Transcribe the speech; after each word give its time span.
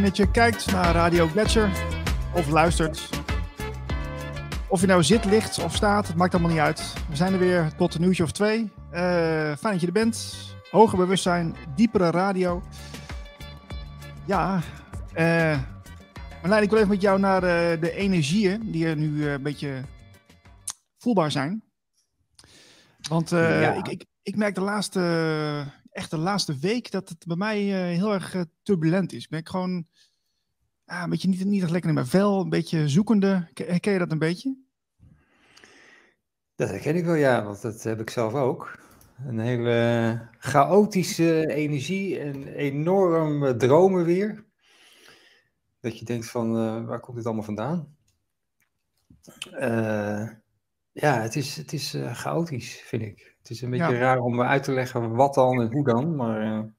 Fijn 0.00 0.12
dat 0.12 0.26
je 0.26 0.30
kijkt 0.30 0.72
naar 0.72 0.94
Radio 0.94 1.26
Gletscher 1.26 1.70
of 2.34 2.48
luistert. 2.48 3.08
Of 4.68 4.80
je 4.80 4.86
nou 4.86 5.02
zit, 5.02 5.24
ligt 5.24 5.64
of 5.64 5.74
staat, 5.74 6.06
het 6.06 6.16
maakt 6.16 6.32
allemaal 6.32 6.50
niet 6.50 6.60
uit. 6.60 6.94
We 7.08 7.16
zijn 7.16 7.32
er 7.32 7.38
weer 7.38 7.74
tot 7.76 7.94
een 7.94 8.00
nieuwtje 8.00 8.22
of 8.22 8.32
twee. 8.32 8.60
Uh, 8.60 9.00
fijn 9.56 9.72
dat 9.72 9.80
je 9.80 9.86
er 9.86 9.92
bent. 9.92 10.36
Hoger 10.70 10.98
bewustzijn, 10.98 11.56
diepere 11.74 12.10
radio. 12.10 12.62
Ja, 14.26 14.60
uh, 15.16 15.58
Marlijn, 16.40 16.62
ik 16.62 16.70
wil 16.70 16.78
even 16.78 16.90
met 16.90 17.00
jou 17.00 17.18
naar 17.18 17.42
uh, 17.42 17.80
de 17.80 17.92
energieën 17.92 18.70
die 18.70 18.86
er 18.86 18.96
nu 18.96 19.28
een 19.28 19.42
beetje 19.42 19.82
voelbaar 20.98 21.30
zijn. 21.30 21.62
Want 23.08 23.30
ja. 23.30 23.72
ik, 23.72 23.88
ik, 23.88 24.04
ik 24.22 24.36
merk 24.36 24.54
de 24.54 24.60
laatste 24.60 25.00
echt 25.90 26.10
de 26.10 26.18
laatste 26.18 26.58
week 26.58 26.90
dat 26.90 27.08
het 27.08 27.26
bij 27.26 27.36
mij 27.36 27.66
uh, 27.66 27.98
heel 27.98 28.12
erg 28.12 28.34
uh, 28.34 28.42
turbulent 28.62 29.12
is. 29.12 29.28
Ben 29.28 29.38
ik 29.38 29.48
gewoon 29.48 29.86
ah, 30.90 31.02
een 31.02 31.10
beetje 31.10 31.28
niet, 31.28 31.44
niet 31.44 31.62
echt 31.62 31.70
lekker 31.70 31.88
in 31.88 31.94
mijn 31.94 32.06
vel, 32.06 32.40
een 32.40 32.48
beetje 32.48 32.88
zoekende. 32.88 33.48
Herken 33.54 33.92
je 33.92 33.98
dat 33.98 34.12
een 34.12 34.18
beetje? 34.18 34.56
Dat 36.54 36.68
herken 36.68 36.96
ik 36.96 37.04
wel, 37.04 37.14
ja, 37.14 37.44
want 37.44 37.62
dat 37.62 37.82
heb 37.82 38.00
ik 38.00 38.10
zelf 38.10 38.34
ook. 38.34 38.78
Een 39.26 39.38
hele 39.38 40.28
chaotische 40.38 41.46
energie 41.54 42.18
en 42.18 42.48
enorm 42.48 43.58
dromen 43.58 44.04
weer. 44.04 44.44
Dat 45.80 45.98
je 45.98 46.04
denkt 46.04 46.30
van, 46.30 46.56
uh, 46.56 46.86
waar 46.86 47.00
komt 47.00 47.16
dit 47.16 47.26
allemaal 47.26 47.44
vandaan? 47.44 47.96
ja, 50.92 51.20
het 51.20 51.36
is, 51.36 51.56
het 51.56 51.72
is 51.72 51.96
chaotisch, 52.12 52.80
vind 52.80 53.02
ik. 53.02 53.36
Het 53.38 53.50
is 53.50 53.62
een 53.62 53.70
beetje 53.70 53.98
raar 53.98 54.18
om 54.18 54.42
uit 54.42 54.62
te 54.62 54.72
leggen 54.72 55.14
wat 55.14 55.34
dan 55.34 55.60
en 55.60 55.72
hoe 55.72 55.84
dan. 55.84 56.16
Maar 56.16 56.72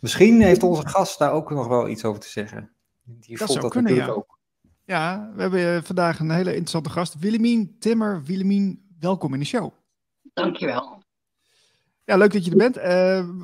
misschien 0.00 0.42
heeft 0.42 0.62
onze 0.62 0.88
gast 0.88 1.18
daar 1.18 1.32
ook 1.32 1.50
nog 1.50 1.66
wel 1.66 1.88
iets 1.88 2.04
over 2.04 2.20
te 2.20 2.28
zeggen. 2.28 2.74
Die 3.20 3.38
dat 3.38 3.48
zou 3.48 3.60
dat 3.60 3.70
kunnen, 3.70 3.94
ja. 3.94 4.06
Ook. 4.06 4.38
Ja, 4.84 5.30
we 5.34 5.40
hebben 5.40 5.76
eh, 5.76 5.82
vandaag 5.82 6.18
een 6.18 6.30
hele 6.30 6.50
interessante 6.50 6.90
gast. 6.90 7.18
Willemien 7.18 7.76
Timmer. 7.78 8.22
Willemien, 8.22 8.88
welkom 8.98 9.32
in 9.34 9.40
de 9.40 9.46
show. 9.46 9.72
Dankjewel. 10.34 11.02
Ja, 12.04 12.16
leuk 12.16 12.32
dat 12.32 12.44
je 12.44 12.50
er 12.50 12.56
bent. 12.56 12.76
Uh, 12.76 12.82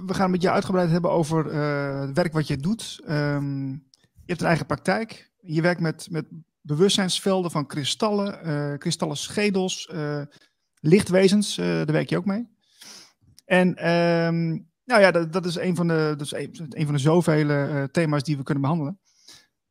we 0.07 0.15
gaan 0.15 0.31
met 0.31 0.43
je 0.43 0.51
uitgebreid 0.51 0.91
hebben 0.91 1.11
over 1.11 1.53
uh, 1.53 2.01
het 2.01 2.17
werk 2.17 2.33
wat 2.33 2.47
je 2.47 2.57
doet. 2.57 3.01
Um, 3.09 3.71
je 4.01 4.33
hebt 4.33 4.41
een 4.41 4.47
eigen 4.47 4.67
praktijk. 4.67 5.31
Je 5.41 5.63
werkt 5.63 5.81
met, 5.81 6.09
met 6.11 6.27
bewustzijnsvelden 6.61 7.51
van 7.51 7.67
kristallen, 7.67 8.47
uh, 8.47 8.79
kristallen 8.79 9.17
schedels, 9.17 9.91
lichtwezens. 10.81 11.55
daar 11.57 11.87
werk 11.87 12.09
je 12.09 12.17
ook 12.17 12.25
mee. 12.25 12.49
En 13.45 13.69
um, 13.91 14.69
nou 14.85 15.01
ja, 15.01 15.11
dat, 15.11 15.33
dat, 15.33 15.47
is 15.47 15.57
een 15.57 15.77
van 15.77 15.89
de, 15.89 16.15
dat 16.17 16.27
is 16.27 16.33
een, 16.33 16.67
een 16.69 16.85
van 16.85 16.95
de 16.95 17.01
zoveel 17.01 17.49
uh, 17.49 17.83
thema's 17.83 18.23
die 18.23 18.37
we 18.37 18.43
kunnen 18.43 18.63
behandelen. 18.63 18.99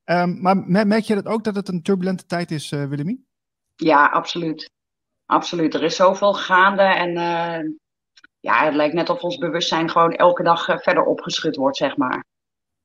Um, 0.05 0.41
maar 0.41 0.57
merk 0.88 1.03
je 1.03 1.16
dat 1.16 1.25
ook 1.25 1.43
dat 1.43 1.55
het 1.55 1.67
een 1.67 1.81
turbulente 1.81 2.25
tijd 2.25 2.51
is, 2.51 2.71
uh, 2.71 2.85
Willemie? 2.85 3.27
Ja, 3.75 4.05
absoluut. 4.05 4.69
Absoluut. 5.25 5.73
Er 5.73 5.83
is 5.83 5.95
zoveel 5.95 6.33
gaande 6.33 6.81
en 6.81 7.09
uh, 7.09 7.73
ja, 8.39 8.65
het 8.65 8.73
lijkt 8.73 8.94
net 8.94 9.09
of 9.09 9.21
ons 9.21 9.38
bewustzijn 9.38 9.89
gewoon 9.89 10.11
elke 10.11 10.44
dag 10.44 10.65
verder 10.65 11.03
opgeschud 11.03 11.55
wordt, 11.55 11.77
zeg 11.77 11.97
maar. 11.97 12.25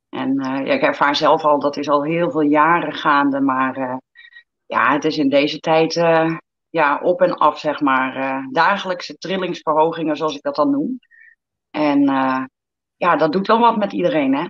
En 0.09 0.35
ja, 0.35 0.73
ik 0.73 0.83
ervaar 0.83 1.17
zelf 1.17 1.45
al, 1.45 1.59
dat 1.59 1.77
is 1.77 1.89
al 1.89 2.05
heel 2.05 2.31
veel 2.31 2.41
jaren 2.41 2.93
gaande, 2.93 3.41
maar 3.41 4.01
ja, 4.67 4.93
het 4.93 5.05
is 5.05 5.19
in 5.19 5.29
deze 5.29 5.59
tijd 5.59 5.93
ja, 6.69 7.01
op 7.03 7.21
en 7.21 7.35
af, 7.35 7.59
zeg 7.59 7.81
maar. 7.81 8.43
Dagelijkse 8.51 9.15
trillingsverhogingen, 9.15 10.17
zoals 10.17 10.35
ik 10.35 10.43
dat 10.43 10.55
dan 10.55 10.71
noem. 10.71 10.99
En 11.71 12.03
ja, 12.97 13.17
dat 13.17 13.33
doet 13.33 13.47
wel 13.47 13.59
wat 13.59 13.77
met 13.77 13.93
iedereen, 13.93 14.35
hè? 14.35 14.47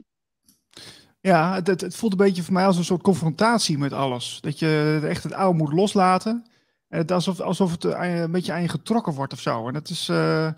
Ja, 1.21 1.55
het, 1.55 1.67
het, 1.67 1.97
voelt 1.97 2.13
een 2.13 2.19
beetje 2.19 2.43
voor 2.43 2.53
mij 2.53 2.67
als 2.67 2.77
een 2.77 2.85
soort 2.85 3.03
confrontatie 3.03 3.79
met 3.79 3.93
alles. 3.93 4.39
Dat 4.41 4.59
je 4.59 5.01
echt 5.03 5.23
het 5.23 5.33
oude 5.33 5.59
moet 5.59 5.73
loslaten. 5.73 6.51
En 6.89 6.99
het 6.99 7.13
alsof, 7.13 7.41
alsof 7.41 7.71
het 7.71 7.85
een 7.85 8.31
beetje 8.31 8.53
aan 8.53 8.63
je 8.63 8.69
getrokken 8.69 9.15
wordt 9.15 9.33
of 9.33 9.41
zo. 9.41 9.67
En 9.67 9.73
dat 9.73 9.89
is, 9.89 10.09
uh, 10.09 10.53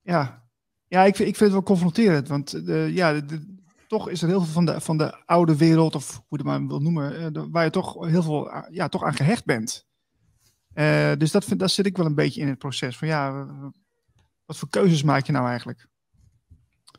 ja, 0.00 0.48
ja 0.86 1.04
ik, 1.04 1.18
ik 1.18 1.36
vind 1.36 1.38
het 1.38 1.50
wel 1.50 1.62
confronterend. 1.62 2.28
Want 2.28 2.62
ja, 2.88 3.20
toch 3.86 4.08
is 4.08 4.22
er 4.22 4.28
heel 4.28 4.42
veel 4.42 4.52
van 4.52 4.64
de, 4.64 4.80
van 4.80 4.96
de 4.96 5.24
oude 5.26 5.56
wereld, 5.56 5.94
of 5.94 6.12
hoe 6.12 6.24
je 6.28 6.36
het 6.36 6.46
maar 6.46 6.66
wil 6.66 6.80
noemen, 6.80 7.50
waar 7.50 7.64
je 7.64 7.70
toch 7.70 8.06
heel 8.06 8.22
veel 8.22 8.50
ja, 8.70 8.88
toch 8.88 9.02
aan 9.02 9.14
gehecht 9.14 9.44
bent. 9.44 9.86
Dus 11.18 11.30
dat, 11.30 11.44
vind, 11.44 11.60
dat 11.60 11.70
zit 11.70 11.86
ik 11.86 11.96
wel 11.96 12.06
een 12.06 12.14
beetje 12.14 12.40
in 12.40 12.48
het 12.48 12.58
proces. 12.58 12.98
Van 12.98 13.08
ja, 13.08 13.46
wat 14.44 14.56
voor 14.56 14.68
keuzes 14.68 15.02
maak 15.02 15.26
je 15.26 15.32
nou 15.32 15.48
eigenlijk? 15.48 15.88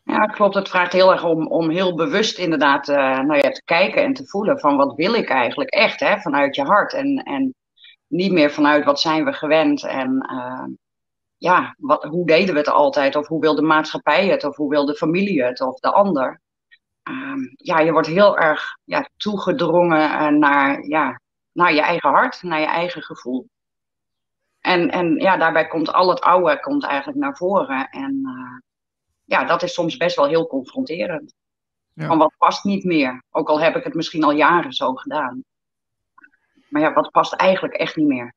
Ja, 0.03 0.25
klopt. 0.25 0.55
Het 0.55 0.69
vraagt 0.69 0.93
heel 0.93 1.11
erg 1.11 1.23
om, 1.23 1.47
om 1.47 1.69
heel 1.69 1.95
bewust 1.95 2.37
inderdaad 2.37 2.87
uh, 2.87 2.95
nou 3.19 3.35
ja, 3.35 3.49
te 3.49 3.61
kijken 3.65 4.03
en 4.03 4.13
te 4.13 4.27
voelen 4.27 4.59
van 4.59 4.77
wat 4.77 4.95
wil 4.95 5.13
ik 5.13 5.29
eigenlijk 5.29 5.69
echt, 5.69 5.99
hè, 5.99 6.17
vanuit 6.17 6.55
je 6.55 6.63
hart. 6.63 6.93
En, 6.93 7.17
en 7.17 7.55
niet 8.07 8.31
meer 8.31 8.51
vanuit 8.51 8.85
wat 8.85 8.99
zijn 8.99 9.25
we 9.25 9.33
gewend 9.33 9.83
en 9.83 10.29
uh, 10.31 10.65
ja, 11.37 11.75
wat, 11.77 12.03
hoe 12.03 12.25
deden 12.25 12.53
we 12.53 12.59
het 12.59 12.69
altijd? 12.69 13.15
Of 13.15 13.27
hoe 13.27 13.41
wil 13.41 13.55
de 13.55 13.61
maatschappij 13.61 14.27
het? 14.27 14.43
Of 14.43 14.55
hoe 14.55 14.69
wil 14.69 14.85
de 14.85 14.95
familie 14.95 15.43
het? 15.43 15.61
Of 15.61 15.79
de 15.79 15.91
ander? 15.91 16.41
Uh, 17.09 17.51
ja, 17.55 17.79
je 17.79 17.91
wordt 17.91 18.07
heel 18.07 18.37
erg 18.37 18.77
ja, 18.83 19.09
toegedrongen 19.17 20.39
naar, 20.39 20.85
ja, 20.87 21.19
naar 21.51 21.73
je 21.73 21.81
eigen 21.81 22.09
hart, 22.09 22.43
naar 22.43 22.59
je 22.59 22.65
eigen 22.65 23.01
gevoel. 23.01 23.47
En, 24.59 24.89
en 24.89 25.15
ja, 25.15 25.37
daarbij 25.37 25.67
komt 25.67 25.93
al 25.93 26.09
het 26.09 26.21
oude 26.21 26.59
komt 26.59 26.83
eigenlijk 26.83 27.19
naar 27.19 27.37
voren. 27.37 27.89
En 27.89 28.21
ja, 29.25 29.43
dat 29.43 29.63
is 29.63 29.73
soms 29.73 29.97
best 29.97 30.15
wel 30.15 30.27
heel 30.27 30.47
confronterend. 30.47 31.33
Ja. 31.93 32.07
Van 32.07 32.17
wat 32.17 32.33
past 32.37 32.63
niet 32.63 32.83
meer? 32.83 33.23
Ook 33.31 33.49
al 33.49 33.61
heb 33.61 33.75
ik 33.75 33.83
het 33.83 33.93
misschien 33.93 34.23
al 34.23 34.31
jaren 34.31 34.73
zo 34.73 34.93
gedaan. 34.93 35.43
Maar 36.69 36.81
ja, 36.81 36.93
wat 36.93 37.11
past 37.11 37.33
eigenlijk 37.33 37.73
echt 37.73 37.95
niet 37.95 38.07
meer? 38.07 38.33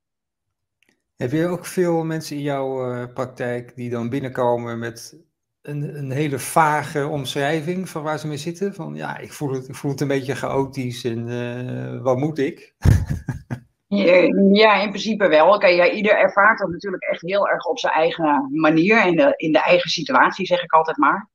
Heb 1.16 1.30
je 1.30 1.46
ook 1.46 1.66
veel 1.66 2.04
mensen 2.04 2.36
in 2.36 2.42
jouw 2.42 2.92
uh, 2.92 3.12
praktijk 3.14 3.76
die 3.76 3.90
dan 3.90 4.08
binnenkomen 4.08 4.78
met 4.78 5.24
een, 5.62 5.96
een, 5.96 6.10
hele 6.10 6.38
vage 6.38 7.06
omschrijving 7.06 7.88
van 7.88 8.02
waar 8.02 8.18
ze 8.18 8.26
mee 8.26 8.36
zitten? 8.36 8.74
Van 8.74 8.94
ja, 8.94 9.18
ik 9.18 9.32
voel 9.32 9.52
het, 9.52 9.68
ik 9.68 9.74
voel 9.74 9.90
het 9.90 10.00
een 10.00 10.08
beetje 10.08 10.34
chaotisch 10.34 11.04
en 11.04 11.28
uh, 11.28 12.02
wat 12.02 12.16
moet 12.16 12.38
ik? 12.38 12.74
Ja, 13.88 14.74
in 14.74 14.88
principe 14.88 15.28
wel. 15.28 15.54
Oké, 15.54 15.90
ieder 15.90 16.18
ervaart 16.18 16.58
dat 16.58 16.68
natuurlijk 16.68 17.02
echt 17.02 17.20
heel 17.20 17.48
erg 17.48 17.64
op 17.64 17.78
zijn 17.78 17.92
eigen 17.92 18.48
manier, 18.52 19.06
in 19.06 19.16
de, 19.16 19.32
in 19.36 19.52
de 19.52 19.60
eigen 19.60 19.90
situatie, 19.90 20.46
zeg 20.46 20.62
ik 20.62 20.72
altijd 20.72 20.96
maar. 20.96 21.30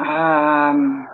Um, 0.00 1.08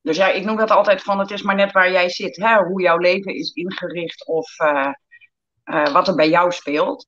dus 0.00 0.16
ja, 0.16 0.28
ik 0.28 0.44
noem 0.44 0.56
dat 0.56 0.70
altijd 0.70 1.02
van, 1.02 1.18
het 1.18 1.30
is 1.30 1.42
maar 1.42 1.54
net 1.54 1.72
waar 1.72 1.90
jij 1.90 2.08
zit, 2.08 2.36
hè, 2.36 2.56
hoe 2.56 2.82
jouw 2.82 2.98
leven 2.98 3.34
is 3.34 3.52
ingericht 3.52 4.26
of 4.26 4.58
uh, 4.60 4.92
wat 5.92 6.08
er 6.08 6.14
bij 6.14 6.28
jou 6.28 6.52
speelt. 6.52 7.06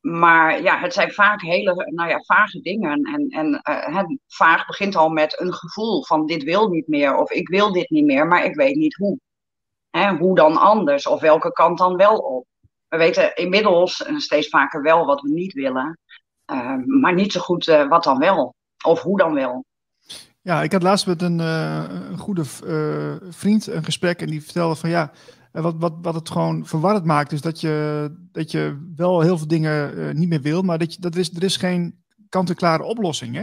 Maar 0.00 0.62
ja, 0.62 0.78
het 0.78 0.92
zijn 0.92 1.12
vaak 1.12 1.40
hele 1.40 1.90
nou 1.90 2.08
ja, 2.08 2.20
vage 2.20 2.60
dingen. 2.60 3.02
En, 3.02 3.28
en 3.28 4.20
vaag 4.26 4.66
begint 4.66 4.96
al 4.96 5.08
met 5.08 5.40
een 5.40 5.54
gevoel 5.54 6.04
van 6.04 6.26
dit 6.26 6.42
wil 6.42 6.68
niet 6.68 6.88
meer 6.88 7.16
of 7.16 7.30
ik 7.30 7.48
wil 7.48 7.72
dit 7.72 7.90
niet 7.90 8.04
meer, 8.04 8.26
maar 8.26 8.44
ik 8.44 8.54
weet 8.54 8.74
niet 8.74 8.94
hoe. 8.94 9.18
Hoe 10.18 10.34
dan 10.34 10.56
anders? 10.56 11.06
Of 11.06 11.20
welke 11.20 11.52
kant 11.52 11.78
dan 11.78 11.96
wel 11.96 12.16
op? 12.16 12.46
We 12.88 12.96
weten 12.96 13.34
inmiddels 13.34 14.04
steeds 14.16 14.48
vaker 14.48 14.82
wel 14.82 15.06
wat 15.06 15.20
we 15.20 15.30
niet 15.30 15.52
willen, 15.52 15.98
uh, 16.52 16.76
maar 16.86 17.14
niet 17.14 17.32
zo 17.32 17.40
goed 17.40 17.66
uh, 17.66 17.88
wat 17.88 18.04
dan 18.04 18.18
wel. 18.18 18.54
Of 18.84 19.02
hoe 19.02 19.18
dan 19.18 19.34
wel. 19.34 19.64
Ja, 20.40 20.62
ik 20.62 20.72
had 20.72 20.82
laatst 20.82 21.06
met 21.06 21.22
een, 21.22 21.38
uh, 21.38 21.84
een 22.10 22.18
goede 22.18 22.44
vriend 23.30 23.66
een 23.66 23.84
gesprek 23.84 24.20
en 24.20 24.26
die 24.26 24.44
vertelde 24.44 24.74
van 24.74 24.90
ja, 24.90 25.12
wat, 25.52 25.74
wat, 25.78 25.92
wat 26.02 26.14
het 26.14 26.30
gewoon 26.30 26.66
verwarrend 26.66 27.04
maakt, 27.04 27.32
is 27.32 27.40
dat 27.40 27.60
je, 27.60 28.08
dat 28.32 28.50
je 28.50 28.92
wel 28.96 29.20
heel 29.20 29.38
veel 29.38 29.48
dingen 29.48 30.16
niet 30.16 30.28
meer 30.28 30.42
wil, 30.42 30.62
maar 30.62 30.78
dat 30.78 30.94
je, 30.94 31.00
dat 31.00 31.16
is, 31.16 31.34
er 31.34 31.42
is 31.42 31.56
geen 31.56 32.04
kant-en-klare 32.28 32.82
oplossing. 32.82 33.34
Hè? 33.34 33.42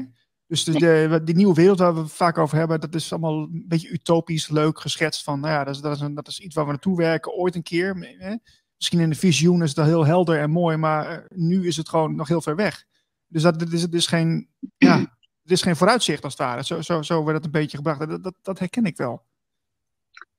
Dus 0.51 0.63
de, 0.63 1.21
die 1.23 1.35
nieuwe 1.35 1.53
wereld 1.53 1.79
waar 1.79 1.93
we 1.93 1.99
het 1.99 2.11
vaak 2.11 2.37
over 2.37 2.57
hebben, 2.57 2.79
dat 2.79 2.95
is 2.95 3.11
allemaal 3.11 3.37
een 3.37 3.65
beetje 3.67 3.89
utopisch, 3.89 4.49
leuk 4.49 4.79
geschetst 4.79 5.23
van, 5.23 5.39
nou 5.39 5.53
ja, 5.53 5.63
dat 5.63 5.75
is, 5.75 5.81
dat 5.81 5.95
is, 5.95 6.01
een, 6.01 6.15
dat 6.15 6.27
is 6.27 6.39
iets 6.39 6.55
waar 6.55 6.65
we 6.65 6.71
naartoe 6.71 6.97
werken 6.97 7.33
ooit 7.33 7.55
een 7.55 7.63
keer. 7.63 8.15
Hè? 8.17 8.35
Misschien 8.75 8.99
in 8.99 9.09
de 9.09 9.15
visioen 9.15 9.63
is 9.63 9.73
dat 9.73 9.85
heel 9.85 10.05
helder 10.05 10.39
en 10.39 10.49
mooi, 10.49 10.77
maar 10.77 11.07
eh, 11.07 11.17
nu 11.29 11.67
is 11.67 11.77
het 11.77 11.89
gewoon 11.89 12.15
nog 12.15 12.27
heel 12.27 12.41
ver 12.41 12.55
weg. 12.55 12.83
Dus 13.27 13.41
dat, 13.41 13.59
dat 13.59 13.71
is, 13.71 13.81
het 13.81 13.93
is 13.93 14.07
geen, 14.07 14.49
ja, 14.77 14.97
het 15.41 15.51
is 15.51 15.61
geen 15.61 15.75
vooruitzicht 15.75 16.23
als 16.23 16.33
het 16.37 16.41
ware. 16.41 16.63
Zo, 16.63 16.81
zo, 16.81 17.01
zo 17.01 17.23
werd 17.23 17.37
het 17.37 17.45
een 17.45 17.51
beetje 17.51 17.77
gebracht. 17.77 18.09
Dat, 18.09 18.23
dat, 18.23 18.35
dat 18.41 18.59
herken 18.59 18.85
ik 18.85 18.97
wel. 18.97 19.23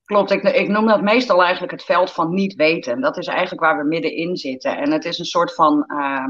Klopt, 0.03 0.31
ik, 0.31 0.43
ik, 0.43 0.67
noem 0.67 0.87
dat 0.87 1.01
meestal 1.01 1.41
eigenlijk 1.43 1.71
het 1.71 1.83
veld 1.83 2.11
van 2.11 2.33
niet 2.33 2.55
weten. 2.55 3.01
Dat 3.01 3.17
is 3.17 3.27
eigenlijk 3.27 3.61
waar 3.61 3.77
we 3.77 3.83
middenin 3.83 4.37
zitten. 4.37 4.77
En 4.77 4.91
het 4.91 5.05
is 5.05 5.19
een 5.19 5.25
soort 5.25 5.53
van 5.53 5.83
uh, 5.87 6.27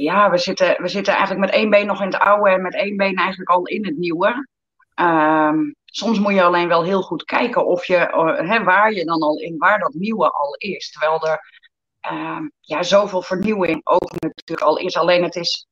ja, 0.00 0.30
we 0.30 0.38
zitten, 0.38 0.82
we 0.82 0.88
zitten 0.88 1.14
eigenlijk 1.14 1.44
met 1.46 1.54
één 1.54 1.70
been 1.70 1.86
nog 1.86 2.00
in 2.00 2.06
het 2.06 2.18
oude 2.18 2.50
en 2.50 2.62
met 2.62 2.74
één 2.74 2.96
been 2.96 3.16
eigenlijk 3.16 3.50
al 3.50 3.66
in 3.66 3.84
het 3.84 3.96
nieuwe. 3.96 4.48
Um, 4.94 5.74
soms 5.84 6.18
moet 6.18 6.34
je 6.34 6.42
alleen 6.42 6.68
wel 6.68 6.84
heel 6.84 7.02
goed 7.02 7.24
kijken 7.24 7.66
of 7.66 7.84
je, 7.84 7.96
uh, 7.96 8.64
waar 8.64 8.92
je 8.92 9.04
dan 9.04 9.20
al 9.20 9.38
in, 9.38 9.58
waar 9.58 9.78
dat 9.78 9.94
nieuwe 9.94 10.30
al 10.30 10.54
is. 10.54 10.90
Terwijl 10.90 11.26
er 11.26 11.40
uh, 12.12 12.40
ja, 12.60 12.82
zoveel 12.82 13.22
vernieuwing 13.22 13.80
ook 13.84 14.10
natuurlijk 14.20 14.66
al 14.66 14.78
is. 14.78 14.96
Alleen 14.96 15.22
het 15.22 15.36
is 15.36 15.66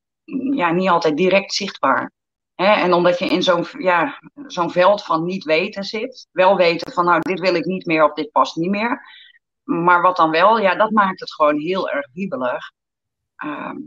ja, 0.53 0.71
niet 0.71 0.89
altijd 0.89 1.17
direct 1.17 1.53
zichtbaar. 1.53 2.11
En 2.55 2.93
omdat 2.93 3.19
je 3.19 3.25
in 3.25 3.43
zo'n 3.43 3.65
ja, 3.77 4.19
zo'n 4.47 4.71
veld 4.71 5.03
van 5.03 5.23
niet 5.23 5.43
weten 5.43 5.83
zit. 5.83 6.27
Wel 6.31 6.55
weten 6.55 6.91
van 6.91 7.05
nou, 7.05 7.19
dit 7.19 7.39
wil 7.39 7.55
ik 7.55 7.65
niet 7.65 7.85
meer 7.85 8.03
of 8.03 8.13
dit 8.13 8.31
past 8.31 8.55
niet 8.55 8.69
meer. 8.69 9.01
Maar 9.63 10.01
wat 10.01 10.15
dan 10.15 10.31
wel, 10.31 10.59
ja, 10.59 10.75
dat 10.75 10.91
maakt 10.91 11.19
het 11.19 11.33
gewoon 11.33 11.59
heel 11.59 11.89
erg 11.89 12.07
wiebelig. 12.13 12.71
Ehm, 13.35 13.77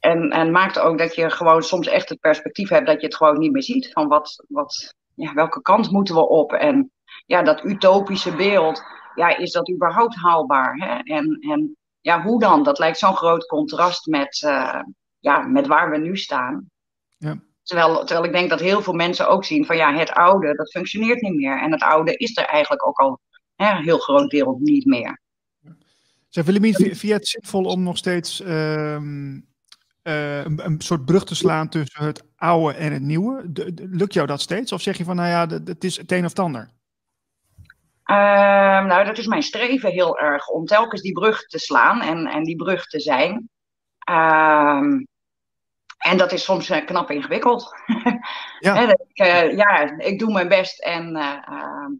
en, 0.00 0.30
en 0.30 0.50
maakt 0.50 0.78
ook 0.78 0.98
dat 0.98 1.14
je 1.14 1.30
gewoon 1.30 1.62
soms 1.62 1.86
echt 1.86 2.08
het 2.08 2.20
perspectief 2.20 2.68
hebt 2.68 2.86
dat 2.86 3.00
je 3.00 3.06
het 3.06 3.16
gewoon 3.16 3.38
niet 3.38 3.52
meer 3.52 3.62
ziet. 3.62 3.92
Van 3.92 4.08
wat, 4.08 4.44
wat, 4.48 4.94
ja, 5.14 5.34
welke 5.34 5.62
kant 5.62 5.90
moeten 5.90 6.14
we 6.14 6.28
op? 6.28 6.52
En 6.52 6.90
ja, 7.26 7.42
dat 7.42 7.64
utopische 7.64 8.36
beeld, 8.36 8.82
ja, 9.14 9.36
is 9.36 9.52
dat 9.52 9.70
überhaupt 9.70 10.16
haalbaar? 10.16 10.74
Hè? 10.76 11.14
En, 11.14 11.38
en 11.40 11.76
ja, 12.00 12.22
hoe 12.22 12.40
dan? 12.40 12.62
Dat 12.62 12.78
lijkt 12.78 12.98
zo'n 12.98 13.16
groot 13.16 13.46
contrast 13.46 14.06
met, 14.06 14.42
uh, 14.46 14.82
ja, 15.18 15.40
met 15.40 15.66
waar 15.66 15.90
we 15.90 15.98
nu 15.98 16.16
staan. 16.16 16.70
Ja. 17.18 17.42
Terwijl, 17.62 18.04
terwijl 18.04 18.24
ik 18.24 18.32
denk 18.32 18.50
dat 18.50 18.60
heel 18.60 18.82
veel 18.82 18.92
mensen 18.92 19.28
ook 19.28 19.44
zien 19.44 19.66
van 19.66 19.76
ja, 19.76 19.94
het 19.94 20.10
oude, 20.10 20.54
dat 20.54 20.70
functioneert 20.70 21.20
niet 21.20 21.34
meer. 21.34 21.60
En 21.60 21.72
het 21.72 21.82
oude 21.82 22.16
is 22.16 22.36
er 22.36 22.44
eigenlijk 22.44 22.86
ook 22.86 22.98
al 22.98 23.20
hè, 23.54 23.70
een 23.70 23.82
heel 23.82 23.98
groot 23.98 24.30
deel 24.30 24.58
niet 24.60 24.84
meer. 24.84 25.20
Zeg, 26.28 26.44
Willemien, 26.44 26.74
vind 26.74 27.00
je 27.00 27.12
het 27.12 27.28
zinvol 27.28 27.64
om 27.64 27.82
nog 27.82 27.96
steeds 27.96 28.40
um, 28.40 29.34
uh, 29.34 29.49
een, 30.44 30.64
een, 30.64 30.80
soort 30.80 31.04
brug 31.04 31.24
te 31.24 31.34
slaan 31.34 31.68
tussen 31.68 32.04
het 32.04 32.24
oude 32.36 32.74
en 32.74 32.92
het 32.92 33.02
nieuwe? 33.02 33.52
De, 33.52 33.74
de, 33.74 33.86
lukt 33.90 34.14
jou 34.14 34.26
dat 34.26 34.40
steeds? 34.40 34.72
Of 34.72 34.80
zeg 34.80 34.96
je 34.96 35.04
van, 35.04 35.16
nou 35.16 35.28
ja, 35.28 35.58
het 35.64 35.84
is 35.84 35.96
het 35.96 36.12
een 36.12 36.24
of 36.24 36.28
het 36.28 36.38
ander? 36.38 36.70
Uh, 38.10 38.84
nou, 38.84 39.04
dat 39.04 39.18
is 39.18 39.26
mijn 39.26 39.42
streven 39.42 39.90
heel 39.90 40.18
erg, 40.18 40.48
om 40.48 40.66
telkens 40.66 41.02
die 41.02 41.12
brug 41.12 41.46
te 41.46 41.58
slaan 41.58 42.00
en, 42.00 42.26
en 42.26 42.44
die 42.44 42.56
brug 42.56 42.86
te 42.86 43.00
zijn. 43.00 43.48
Uh, 44.10 44.82
en 45.98 46.16
dat 46.16 46.32
is 46.32 46.44
soms 46.44 46.70
uh, 46.70 46.84
knap 46.84 47.10
ingewikkeld. 47.10 47.74
Ja. 48.58 48.88
ik, 48.88 49.26
uh, 49.26 49.56
ja, 49.56 49.98
ik 49.98 50.18
doe 50.18 50.32
mijn 50.32 50.48
best 50.48 50.80
en, 50.82 51.16
ehm, 51.16 51.92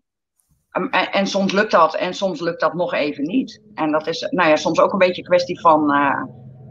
en, 0.71 1.13
en, 1.13 1.27
soms 1.27 1.53
lukt 1.53 1.71
dat 1.71 1.95
en 1.95 2.15
soms 2.15 2.41
lukt 2.41 2.61
dat 2.61 2.75
nog 2.75 2.95
even 2.95 3.25
niet. 3.25 3.63
En 3.75 3.91
dat 3.91 4.07
is 4.07 4.21
nou 4.31 4.49
ja, 4.49 4.57
soms 4.57 4.81
ook 4.81 4.93
een 4.93 4.99
beetje 4.99 5.23
een 5.23 5.29
kwestie 5.29 5.61
van 5.61 5.91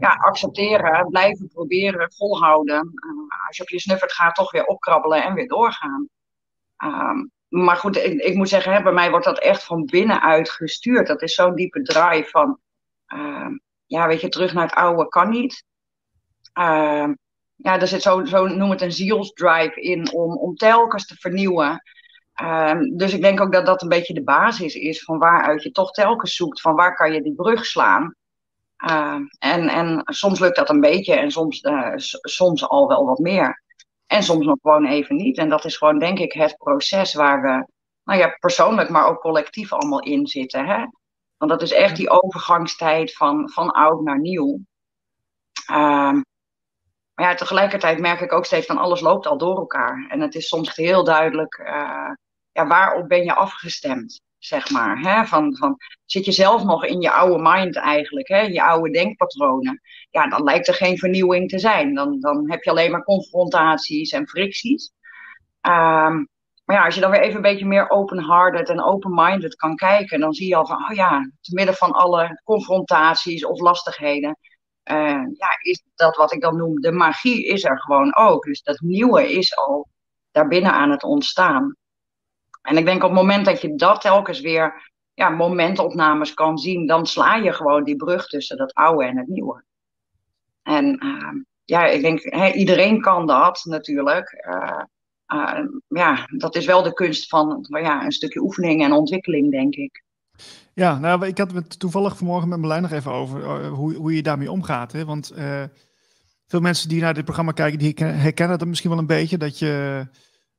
ja, 0.00 0.14
accepteren, 0.14 1.08
blijven 1.08 1.48
proberen, 1.48 2.12
volhouden. 2.12 2.92
als 3.46 3.56
je 3.56 3.62
op 3.62 3.68
je 3.68 3.80
snuffert 3.80 4.12
gaat, 4.12 4.34
toch 4.34 4.50
weer 4.50 4.64
opkrabbelen 4.64 5.22
en 5.24 5.34
weer 5.34 5.48
doorgaan. 5.48 6.08
Um, 6.84 7.30
maar 7.48 7.76
goed, 7.76 7.96
ik, 7.96 8.20
ik, 8.20 8.34
moet 8.34 8.48
zeggen, 8.48 8.72
hè, 8.72 8.82
bij 8.82 8.92
mij 8.92 9.10
wordt 9.10 9.24
dat 9.24 9.38
echt 9.38 9.64
van 9.64 9.84
binnenuit 9.84 10.50
gestuurd. 10.50 11.06
Dat 11.06 11.22
is 11.22 11.34
zo'n 11.34 11.54
diepe 11.54 11.82
drive 11.82 12.30
van, 12.30 12.58
uh, 13.14 13.48
ja, 13.86 14.06
weet 14.06 14.20
je, 14.20 14.28
terug 14.28 14.52
naar 14.52 14.66
het 14.66 14.74
oude 14.74 15.08
kan 15.08 15.30
niet. 15.30 15.64
Uh, 16.58 17.08
ja, 17.56 17.80
er 17.80 17.86
zit 17.86 18.02
zo, 18.02 18.24
zo, 18.24 18.46
noem 18.46 18.70
het 18.70 18.80
een 18.80 18.92
zielsdrive 18.92 19.80
in 19.80 20.12
om, 20.12 20.36
om 20.36 20.54
telkens 20.54 21.06
te 21.06 21.16
vernieuwen. 21.16 21.82
Dus 22.96 23.12
ik 23.12 23.22
denk 23.22 23.40
ook 23.40 23.52
dat 23.52 23.66
dat 23.66 23.82
een 23.82 23.88
beetje 23.88 24.14
de 24.14 24.22
basis 24.22 24.74
is 24.74 25.04
van 25.04 25.18
waaruit 25.18 25.62
je 25.62 25.70
toch 25.70 25.90
telkens 25.90 26.34
zoekt, 26.34 26.60
van 26.60 26.74
waar 26.74 26.94
kan 26.94 27.12
je 27.12 27.22
die 27.22 27.34
brug 27.34 27.66
slaan. 27.66 28.14
En, 29.38 29.68
en 29.68 30.02
soms 30.04 30.40
lukt 30.40 30.56
dat 30.56 30.68
een 30.68 30.80
beetje 30.80 31.14
en 31.14 31.30
soms, 31.30 31.60
eh, 31.60 31.92
soms 32.20 32.68
al 32.68 32.88
wel 32.88 33.04
wat 33.04 33.18
meer. 33.18 33.62
En 34.06 34.22
soms 34.22 34.46
nog 34.46 34.58
gewoon 34.62 34.86
even 34.86 35.16
niet. 35.16 35.38
En 35.38 35.48
dat 35.48 35.64
is 35.64 35.76
gewoon, 35.76 35.98
denk 35.98 36.18
ik, 36.18 36.32
het 36.32 36.56
proces 36.56 37.14
waar 37.14 37.42
we, 37.42 37.66
nou 38.04 38.18
ja, 38.18 38.28
persoonlijk, 38.28 38.88
maar 38.88 39.06
ook 39.06 39.20
collectief 39.20 39.72
allemaal 39.72 40.00
in 40.00 40.26
zitten. 40.26 40.66
Hè? 40.66 40.86
Want 41.36 41.50
dat 41.50 41.62
is 41.62 41.72
echt 41.72 41.96
die 41.96 42.10
overgangstijd 42.10 43.14
van, 43.14 43.50
van 43.50 43.70
oud 43.70 44.00
naar 44.00 44.20
nieuw. 44.20 44.60
Um, 45.70 46.24
maar 47.14 47.28
ja, 47.28 47.34
tegelijkertijd 47.34 47.98
merk 47.98 48.20
ik 48.20 48.32
ook 48.32 48.44
steeds 48.44 48.66
van 48.66 48.78
alles 48.78 49.00
loopt 49.00 49.26
al 49.26 49.38
door 49.38 49.56
elkaar. 49.56 50.06
En 50.08 50.20
het 50.20 50.34
is 50.34 50.48
soms 50.48 50.76
heel 50.76 51.04
duidelijk, 51.04 51.58
uh, 51.58 52.10
ja, 52.52 52.66
waarop 52.66 53.08
ben 53.08 53.24
je 53.24 53.34
afgestemd? 53.34 54.20
Zeg 54.40 54.70
maar. 54.70 54.98
Hè? 54.98 55.24
Van, 55.24 55.56
van, 55.56 55.76
zit 56.04 56.24
je 56.24 56.32
zelf 56.32 56.64
nog 56.64 56.84
in 56.84 57.00
je 57.00 57.10
oude 57.10 57.42
mind 57.42 57.76
eigenlijk, 57.76 58.28
hè? 58.28 58.40
je 58.40 58.64
oude 58.64 58.90
denkpatronen, 58.90 59.80
ja, 60.10 60.28
dan 60.28 60.42
lijkt 60.42 60.68
er 60.68 60.74
geen 60.74 60.98
vernieuwing 60.98 61.48
te 61.48 61.58
zijn. 61.58 61.94
Dan, 61.94 62.20
dan 62.20 62.50
heb 62.50 62.62
je 62.62 62.70
alleen 62.70 62.90
maar 62.90 63.04
confrontaties 63.04 64.12
en 64.12 64.28
fricties. 64.28 64.92
Um, 65.62 66.28
maar 66.64 66.78
ja, 66.78 66.84
als 66.84 66.94
je 66.94 67.00
dan 67.00 67.10
weer 67.10 67.20
even 67.20 67.36
een 67.36 67.42
beetje 67.42 67.66
meer 67.66 67.90
open-hearted 67.90 68.68
en 68.68 68.84
open-minded 68.84 69.54
kan 69.54 69.76
kijken, 69.76 70.20
dan 70.20 70.32
zie 70.32 70.48
je 70.48 70.56
al 70.56 70.66
van, 70.66 70.90
oh 70.90 70.96
ja, 70.96 71.30
te 71.40 71.54
midden 71.54 71.74
van 71.74 71.92
alle 71.92 72.40
confrontaties 72.44 73.44
of 73.44 73.60
lastigheden, 73.60 74.38
uh, 74.84 75.22
ja, 75.32 75.48
is 75.62 75.82
dat 75.94 76.16
wat 76.16 76.32
ik 76.32 76.40
dan 76.40 76.56
noem, 76.56 76.80
de 76.80 76.92
magie 76.92 77.46
is 77.46 77.64
er 77.64 77.80
gewoon 77.80 78.16
ook. 78.16 78.44
Dus 78.44 78.62
dat 78.62 78.80
nieuwe 78.80 79.32
is 79.32 79.56
al 79.56 79.88
daarbinnen 80.30 80.72
aan 80.72 80.90
het 80.90 81.02
ontstaan. 81.02 81.76
En 82.70 82.76
ik 82.76 82.84
denk 82.84 83.02
op 83.02 83.10
het 83.10 83.18
moment 83.18 83.44
dat 83.44 83.60
je 83.60 83.74
dat 83.74 84.00
telkens 84.00 84.40
weer 84.40 84.92
ja, 85.14 85.28
momentopnames 85.28 86.34
kan 86.34 86.58
zien, 86.58 86.86
dan 86.86 87.06
sla 87.06 87.36
je 87.36 87.52
gewoon 87.52 87.84
die 87.84 87.96
brug 87.96 88.26
tussen 88.26 88.56
dat 88.56 88.74
oude 88.74 89.04
en 89.04 89.16
het 89.16 89.28
nieuwe. 89.28 89.64
En 90.62 91.04
uh, 91.04 91.42
ja, 91.64 91.86
ik 91.86 92.02
denk, 92.02 92.20
iedereen 92.54 93.00
kan 93.00 93.26
dat 93.26 93.60
natuurlijk. 93.64 94.46
Uh, 94.48 95.60
ja, 95.88 96.26
dat 96.36 96.56
is 96.56 96.66
wel 96.66 96.82
de 96.82 96.92
kunst 96.92 97.28
van 97.28 97.66
ja, 97.68 98.04
een 98.04 98.12
stukje 98.12 98.40
oefening 98.40 98.82
en 98.84 98.92
ontwikkeling, 98.92 99.50
denk 99.50 99.74
ik. 99.74 100.04
Ja, 100.74 100.98
nou, 100.98 101.26
ik 101.26 101.38
had 101.38 101.52
het 101.52 101.78
toevallig 101.78 102.16
vanmorgen 102.16 102.48
met 102.48 102.58
Marlijn 102.58 102.82
nog 102.82 102.92
even 102.92 103.12
over 103.12 103.40
uh, 103.40 103.72
hoe, 103.72 103.94
hoe 103.94 104.16
je 104.16 104.22
daarmee 104.22 104.50
omgaat. 104.50 104.92
Hè? 104.92 105.04
Want 105.04 105.32
veel 106.46 106.60
mensen 106.60 106.88
die 106.88 107.00
naar 107.00 107.14
dit 107.14 107.24
programma 107.24 107.52
kijken, 107.52 107.78
die 107.78 107.94
herkennen 108.04 108.58
dat 108.58 108.68
misschien 108.68 108.90
wel 108.90 108.98
een 108.98 109.06
beetje. 109.06 109.38
Dat 109.38 109.58
je 109.58 110.06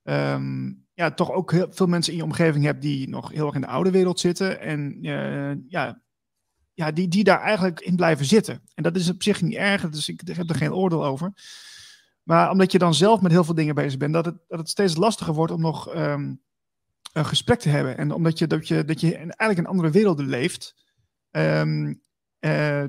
um, 0.03 0.81
ja, 0.94 1.12
toch 1.12 1.32
ook 1.32 1.52
heel 1.52 1.68
veel 1.70 1.88
mensen 1.88 2.12
in 2.14 2.20
je 2.20 2.26
omgeving 2.26 2.66
hebt 2.66 2.82
die 2.82 3.10
nog 3.10 3.32
heel 3.32 3.46
erg 3.46 3.56
in 3.56 3.62
de 3.62 3.68
oude 3.68 3.92
wereld 3.92 4.20
zitten. 4.20 4.60
En 4.60 5.06
uh, 5.06 5.52
ja, 5.68 6.02
ja 6.74 6.92
die, 6.92 7.08
die 7.08 7.24
daar 7.24 7.42
eigenlijk 7.42 7.80
in 7.80 7.96
blijven 7.96 8.26
zitten. 8.26 8.62
En 8.74 8.84
dat 8.84 8.96
is 8.96 9.10
op 9.10 9.24
zich 9.24 9.42
niet 9.42 9.56
erg, 9.56 9.90
dus 9.90 10.10
ik 10.10 10.22
heb 10.26 10.50
er 10.50 10.56
geen 10.56 10.74
oordeel 10.74 11.06
over. 11.06 11.34
Maar 12.24 12.52
omdat 12.52 12.72
je 12.72 12.78
dan 12.78 12.94
zelf 12.94 13.22
met 13.22 13.32
heel 13.32 13.44
veel 13.44 13.56
dingen 13.56 13.76
bezig 13.76 14.00
bent, 14.00 14.14
dat 14.14 14.26
het, 14.26 14.38
dat 14.48 14.60
het 14.60 14.70
steeds 14.70 14.96
lastiger 14.96 15.34
wordt 15.34 15.54
om 15.54 15.62
nog 15.62 15.96
um, 15.96 16.42
een 17.14 17.26
gesprek 17.26 17.60
te 17.60 17.70
hebben. 17.70 17.98
En 17.98 18.12
omdat 18.12 18.40
je, 18.40 18.48
dat 18.48 18.68
je, 18.68 18.86
dat 18.86 19.02
je 19.02 19.16
eigenlijk 19.16 19.58
in 19.58 19.66
andere 19.66 19.90
werelden 19.90 20.26
leeft. 20.26 20.76
Um, 21.32 22.02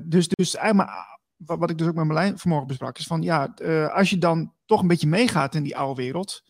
dus, 0.03 0.27
dus 0.27 0.55
eigenlijk, 0.55 0.89
wat, 1.35 1.59
wat 1.59 1.69
ik 1.69 1.77
dus 1.77 1.87
ook 1.87 1.95
met 1.95 2.05
Marlijn 2.05 2.37
vanmorgen 2.37 2.67
besprak, 2.67 2.97
is 2.97 3.07
van 3.07 3.21
ja, 3.21 3.53
uh, 3.61 3.95
als 3.95 4.09
je 4.09 4.17
dan 4.17 4.53
toch 4.65 4.81
een 4.81 4.87
beetje 4.87 5.07
meegaat 5.07 5.55
in 5.55 5.63
die 5.63 5.77
oude 5.77 6.01
wereld. 6.01 6.43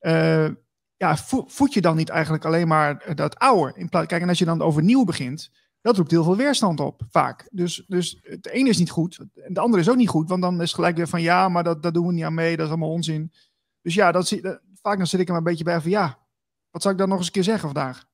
Uh, 0.00 0.48
ja, 0.96 1.16
voed 1.46 1.74
je 1.74 1.80
dan 1.80 1.96
niet 1.96 2.08
eigenlijk 2.08 2.44
alleen 2.44 2.68
maar 2.68 3.14
dat 3.14 3.38
oude? 3.38 3.72
In 3.76 3.88
plaats, 3.88 4.06
kijk, 4.06 4.22
en 4.22 4.28
als 4.28 4.38
je 4.38 4.44
dan 4.44 4.62
over 4.62 4.82
nieuw 4.82 5.04
begint, 5.04 5.50
dat 5.80 5.96
roept 5.96 6.10
heel 6.10 6.24
veel 6.24 6.36
weerstand 6.36 6.80
op, 6.80 7.02
vaak. 7.10 7.48
Dus, 7.50 7.84
dus 7.86 8.18
het 8.22 8.46
ene 8.46 8.68
is 8.68 8.78
niet 8.78 8.90
goed, 8.90 9.18
en 9.34 9.54
de 9.54 9.60
andere 9.60 9.82
is 9.82 9.88
ook 9.88 9.96
niet 9.96 10.08
goed, 10.08 10.28
want 10.28 10.42
dan 10.42 10.54
is 10.54 10.60
het 10.60 10.74
gelijk 10.74 10.96
weer 10.96 11.08
van 11.08 11.22
ja, 11.22 11.48
maar 11.48 11.64
dat, 11.64 11.82
dat 11.82 11.94
doen 11.94 12.06
we 12.06 12.12
niet 12.12 12.24
aan 12.24 12.34
mee, 12.34 12.56
dat 12.56 12.64
is 12.64 12.70
allemaal 12.70 12.90
onzin. 12.90 13.32
Dus 13.82 13.94
ja, 13.94 14.12
dat, 14.12 14.40
vaak 14.82 14.96
dan 14.96 15.06
zit 15.06 15.20
ik 15.20 15.26
er 15.26 15.32
maar 15.32 15.42
een 15.42 15.48
beetje 15.48 15.64
bij 15.64 15.80
van 15.80 15.90
ja, 15.90 16.18
wat 16.70 16.82
zou 16.82 16.94
ik 16.94 17.00
dan 17.00 17.08
nog 17.08 17.18
eens 17.18 17.26
een 17.26 17.32
keer 17.32 17.42
zeggen 17.42 17.68
vandaag? 17.72 18.04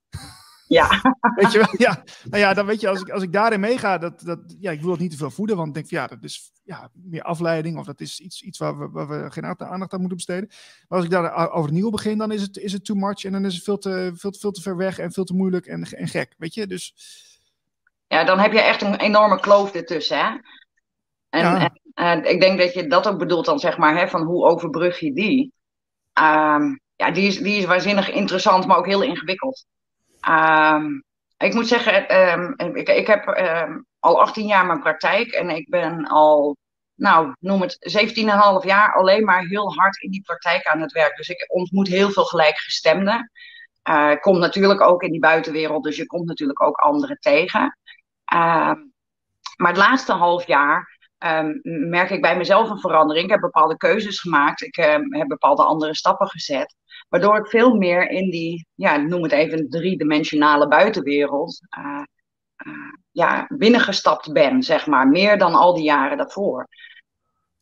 Ja. 0.66 0.88
Weet 1.36 1.52
je 1.52 1.58
wel? 1.58 1.74
Ja. 1.76 2.02
Nou 2.24 2.42
ja, 2.42 2.54
dan 2.54 2.66
weet 2.66 2.80
je, 2.80 2.88
als 2.88 3.00
ik, 3.00 3.10
als 3.10 3.22
ik 3.22 3.32
daarin 3.32 3.60
meega, 3.60 3.98
dat, 3.98 4.20
dat, 4.20 4.38
ja, 4.58 4.70
ik 4.70 4.80
wil 4.80 4.90
het 4.90 5.00
niet 5.00 5.10
te 5.10 5.16
veel 5.16 5.30
voeden, 5.30 5.56
want 5.56 5.68
ik 5.68 5.74
denk 5.74 5.88
van 5.88 5.98
ja, 5.98 6.06
dat 6.06 6.22
is 6.22 6.52
ja, 6.70 6.90
meer 6.92 7.22
afleiding 7.22 7.78
of 7.78 7.86
dat 7.86 8.00
is 8.00 8.20
iets, 8.20 8.42
iets 8.42 8.58
waar, 8.58 8.78
we, 8.78 8.88
waar 8.88 9.08
we 9.08 9.30
geen 9.30 9.44
aandacht 9.44 9.92
aan 9.92 9.98
moeten 9.98 10.16
besteden. 10.16 10.48
Maar 10.88 10.98
als 10.98 11.04
ik 11.04 11.10
daar 11.10 11.50
over 11.50 11.64
het 11.64 11.72
nieuwe 11.72 11.90
begin, 11.90 12.18
dan 12.18 12.32
is 12.32 12.42
het, 12.42 12.56
is 12.56 12.72
het 12.72 12.84
too 12.84 12.96
much 12.96 13.24
en 13.24 13.32
dan 13.32 13.44
is 13.44 13.54
het 13.54 13.64
veel 13.64 13.78
te, 13.78 14.12
veel, 14.14 14.32
veel 14.38 14.50
te 14.50 14.62
ver 14.62 14.76
weg 14.76 14.98
en 14.98 15.12
veel 15.12 15.24
te 15.24 15.34
moeilijk 15.34 15.66
en, 15.66 15.82
en 15.82 16.08
gek, 16.08 16.34
weet 16.38 16.54
je? 16.54 16.66
Dus... 16.66 16.94
Ja, 18.06 18.24
dan 18.24 18.38
heb 18.38 18.52
je 18.52 18.60
echt 18.60 18.82
een 18.82 18.94
enorme 18.94 19.40
kloof 19.40 19.74
ertussen, 19.74 20.18
hè? 20.18 20.28
En, 21.28 21.40
ja. 21.40 21.70
en, 21.94 22.24
ik 22.24 22.40
denk 22.40 22.58
dat 22.58 22.74
je 22.74 22.86
dat 22.86 23.08
ook 23.08 23.18
bedoelt 23.18 23.44
dan, 23.44 23.58
zeg 23.58 23.78
maar, 23.78 23.96
hè, 23.96 24.08
van 24.08 24.22
hoe 24.22 24.44
overbrug 24.44 24.98
je 25.00 25.12
die? 25.12 25.52
Um, 26.20 26.80
ja, 26.96 27.10
die 27.10 27.26
is, 27.26 27.38
die 27.38 27.58
is 27.58 27.64
waanzinnig 27.64 28.10
interessant, 28.10 28.66
maar 28.66 28.76
ook 28.76 28.86
heel 28.86 29.02
ingewikkeld. 29.02 29.66
Um, 30.28 31.04
ik 31.40 31.54
moet 31.54 31.68
zeggen, 31.68 32.16
um, 32.32 32.76
ik, 32.76 32.88
ik 32.88 33.06
heb 33.06 33.26
um, 33.26 33.86
al 33.98 34.20
18 34.20 34.46
jaar 34.46 34.66
mijn 34.66 34.80
praktijk 34.80 35.32
en 35.32 35.50
ik 35.50 35.68
ben 35.68 36.06
al, 36.06 36.56
nou, 36.94 37.34
noem 37.38 37.60
het 37.60 37.94
17,5 38.62 38.66
jaar 38.66 38.94
alleen 38.94 39.24
maar 39.24 39.44
heel 39.44 39.74
hard 39.74 40.02
in 40.02 40.10
die 40.10 40.22
praktijk 40.22 40.66
aan 40.66 40.80
het 40.80 40.92
werk. 40.92 41.16
Dus 41.16 41.28
ik 41.28 41.44
ontmoet 41.48 41.88
heel 41.88 42.10
veel 42.10 42.24
gelijkgestemden. 42.24 43.30
Uh, 43.90 44.10
ik 44.10 44.20
kom 44.20 44.38
natuurlijk 44.38 44.80
ook 44.80 45.02
in 45.02 45.10
die 45.10 45.20
buitenwereld, 45.20 45.84
dus 45.84 45.96
je 45.96 46.06
komt 46.06 46.26
natuurlijk 46.26 46.62
ook 46.62 46.76
anderen 46.76 47.18
tegen. 47.20 47.78
maar 49.56 49.68
het 49.68 49.76
laatste 49.76 50.12
half 50.12 50.46
jaar 50.46 50.98
merk 51.62 52.10
ik 52.10 52.20
bij 52.20 52.36
mezelf 52.36 52.70
een 52.70 52.80
verandering. 52.80 53.24
Ik 53.24 53.30
heb 53.30 53.40
bepaalde 53.40 53.76
keuzes 53.76 54.20
gemaakt. 54.20 54.62
Ik 54.62 54.76
heb 54.76 55.28
bepaalde 55.28 55.62
andere 55.62 55.94
stappen 55.94 56.28
gezet. 56.28 56.74
Waardoor 57.10 57.38
ik 57.38 57.46
veel 57.46 57.74
meer 57.74 58.10
in 58.10 58.30
die, 58.30 58.66
ja, 58.74 58.96
noem 58.96 59.22
het 59.22 59.32
even, 59.32 59.68
driedimensionale 59.68 60.68
buitenwereld 60.68 61.60
uh, 61.78 62.02
uh, 62.66 62.92
ja, 63.10 63.46
binnengestapt 63.48 64.32
ben, 64.32 64.62
zeg 64.62 64.86
maar. 64.86 65.08
Meer 65.08 65.38
dan 65.38 65.54
al 65.54 65.74
die 65.74 65.84
jaren 65.84 66.16
daarvoor. 66.16 66.68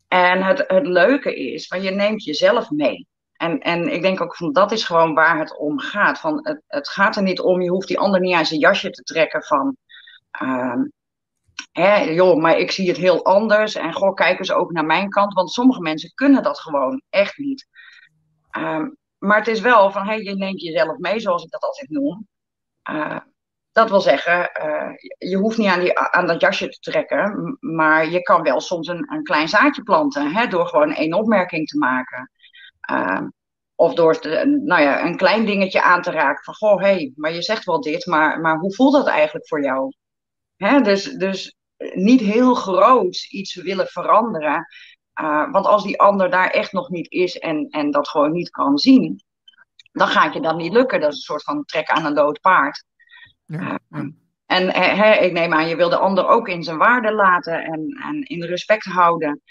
En 0.08 0.42
het, 0.42 0.64
het 0.66 0.86
leuke 0.86 1.52
is, 1.52 1.66
van 1.66 1.82
je 1.82 1.90
neemt 1.90 2.24
jezelf 2.24 2.70
mee. 2.70 3.06
En, 3.32 3.58
en 3.58 3.92
ik 3.92 4.02
denk 4.02 4.20
ook 4.20 4.36
van 4.36 4.52
dat 4.52 4.72
is 4.72 4.84
gewoon 4.84 5.14
waar 5.14 5.38
het 5.38 5.58
om 5.58 5.78
gaat. 5.78 6.20
Van 6.20 6.40
het, 6.42 6.62
het 6.66 6.88
gaat 6.88 7.16
er 7.16 7.22
niet 7.22 7.40
om, 7.40 7.60
je 7.60 7.70
hoeft 7.70 7.88
die 7.88 7.98
ander 7.98 8.20
niet 8.20 8.34
aan 8.34 8.46
zijn 8.46 8.60
jasje 8.60 8.90
te 8.90 9.02
trekken 9.02 9.42
van. 9.42 9.76
Uh, 10.42 10.82
hè, 11.72 11.96
joh, 11.96 12.40
maar 12.40 12.58
ik 12.58 12.70
zie 12.70 12.88
het 12.88 12.96
heel 12.96 13.24
anders. 13.24 13.74
En 13.74 13.92
goh, 13.92 14.14
kijk 14.14 14.38
eens 14.38 14.52
ook 14.52 14.72
naar 14.72 14.86
mijn 14.86 15.08
kant. 15.08 15.32
Want 15.34 15.50
sommige 15.50 15.80
mensen 15.80 16.14
kunnen 16.14 16.42
dat 16.42 16.60
gewoon 16.60 17.02
echt 17.10 17.38
niet. 17.38 17.66
Um, 18.58 18.96
maar 19.18 19.38
het 19.38 19.48
is 19.48 19.60
wel 19.60 19.90
van, 19.90 20.06
hey, 20.06 20.22
je 20.22 20.34
neemt 20.34 20.60
jezelf 20.60 20.96
mee, 20.96 21.20
zoals 21.20 21.44
ik 21.44 21.50
dat 21.50 21.62
altijd 21.62 21.90
noem. 21.90 22.28
Uh, 22.90 23.20
dat 23.72 23.90
wil 23.90 24.00
zeggen, 24.00 24.50
uh, 24.62 24.90
je 25.30 25.36
hoeft 25.36 25.58
niet 25.58 25.68
aan, 25.68 25.80
die, 25.80 25.98
aan 25.98 26.26
dat 26.26 26.40
jasje 26.40 26.68
te 26.68 26.90
trekken, 26.90 27.56
maar 27.60 28.10
je 28.10 28.22
kan 28.22 28.42
wel 28.42 28.60
soms 28.60 28.88
een, 28.88 29.12
een 29.12 29.22
klein 29.22 29.48
zaadje 29.48 29.82
planten, 29.82 30.34
hè, 30.34 30.46
door 30.46 30.66
gewoon 30.66 30.92
één 30.94 31.12
opmerking 31.12 31.66
te 31.66 31.78
maken. 31.78 32.30
Uh, 32.90 33.26
of 33.74 33.94
door 33.94 34.18
nou 34.44 34.82
ja, 34.82 35.04
een 35.04 35.16
klein 35.16 35.46
dingetje 35.46 35.82
aan 35.82 36.02
te 36.02 36.10
raken 36.10 36.44
van, 36.44 36.54
goh, 36.54 36.80
hé, 36.80 36.88
hey, 36.88 37.12
maar 37.16 37.32
je 37.32 37.42
zegt 37.42 37.64
wel 37.64 37.80
dit, 37.80 38.06
maar, 38.06 38.40
maar 38.40 38.58
hoe 38.58 38.74
voelt 38.74 38.92
dat 38.92 39.06
eigenlijk 39.06 39.48
voor 39.48 39.62
jou? 39.62 39.92
Hè, 40.56 40.80
dus, 40.80 41.04
dus 41.04 41.56
niet 41.94 42.20
heel 42.20 42.54
groot 42.54 43.26
iets 43.30 43.54
willen 43.54 43.86
veranderen, 43.86 44.66
uh, 45.20 45.50
want 45.50 45.66
als 45.66 45.82
die 45.82 46.00
ander 46.00 46.30
daar 46.30 46.50
echt 46.50 46.72
nog 46.72 46.88
niet 46.88 47.10
is 47.10 47.38
en, 47.38 47.68
en 47.70 47.90
dat 47.90 48.08
gewoon 48.08 48.32
niet 48.32 48.50
kan 48.50 48.78
zien, 48.78 49.22
dan 49.92 50.08
gaat 50.08 50.34
je 50.34 50.40
dat 50.40 50.56
niet 50.56 50.72
lukken. 50.72 51.00
Dat 51.00 51.10
is 51.10 51.16
een 51.16 51.22
soort 51.22 51.42
van 51.42 51.64
trek 51.64 51.88
aan 51.88 52.04
een 52.04 52.14
dood 52.14 52.40
paard. 52.40 52.84
Ja, 53.44 53.78
uh, 53.90 54.06
en 54.46 54.72
he, 54.72 55.12
ik 55.12 55.32
neem 55.32 55.52
aan, 55.52 55.68
je 55.68 55.76
wil 55.76 55.88
de 55.88 55.96
ander 55.96 56.26
ook 56.26 56.48
in 56.48 56.62
zijn 56.62 56.76
waarde 56.76 57.12
laten 57.12 57.64
en, 57.64 57.98
en 58.02 58.22
in 58.22 58.42
respect 58.42 58.84
houden. 58.84 59.42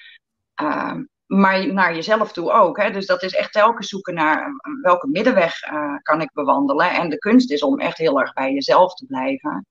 Uh, 0.61 0.95
maar 1.25 1.73
naar 1.73 1.95
jezelf 1.95 2.31
toe 2.31 2.51
ook. 2.51 2.77
Hè? 2.77 2.91
Dus 2.91 3.05
dat 3.05 3.23
is 3.23 3.33
echt 3.33 3.51
telkens 3.51 3.87
zoeken 3.87 4.13
naar 4.13 4.51
welke 4.81 5.07
middenweg 5.07 5.53
kan 6.01 6.21
ik 6.21 6.31
bewandelen. 6.33 6.91
En 6.91 7.09
de 7.09 7.17
kunst 7.17 7.51
is 7.51 7.63
om 7.63 7.79
echt 7.79 7.97
heel 7.97 8.19
erg 8.19 8.33
bij 8.33 8.53
jezelf 8.53 8.93
te 8.93 9.05
blijven. 9.05 9.65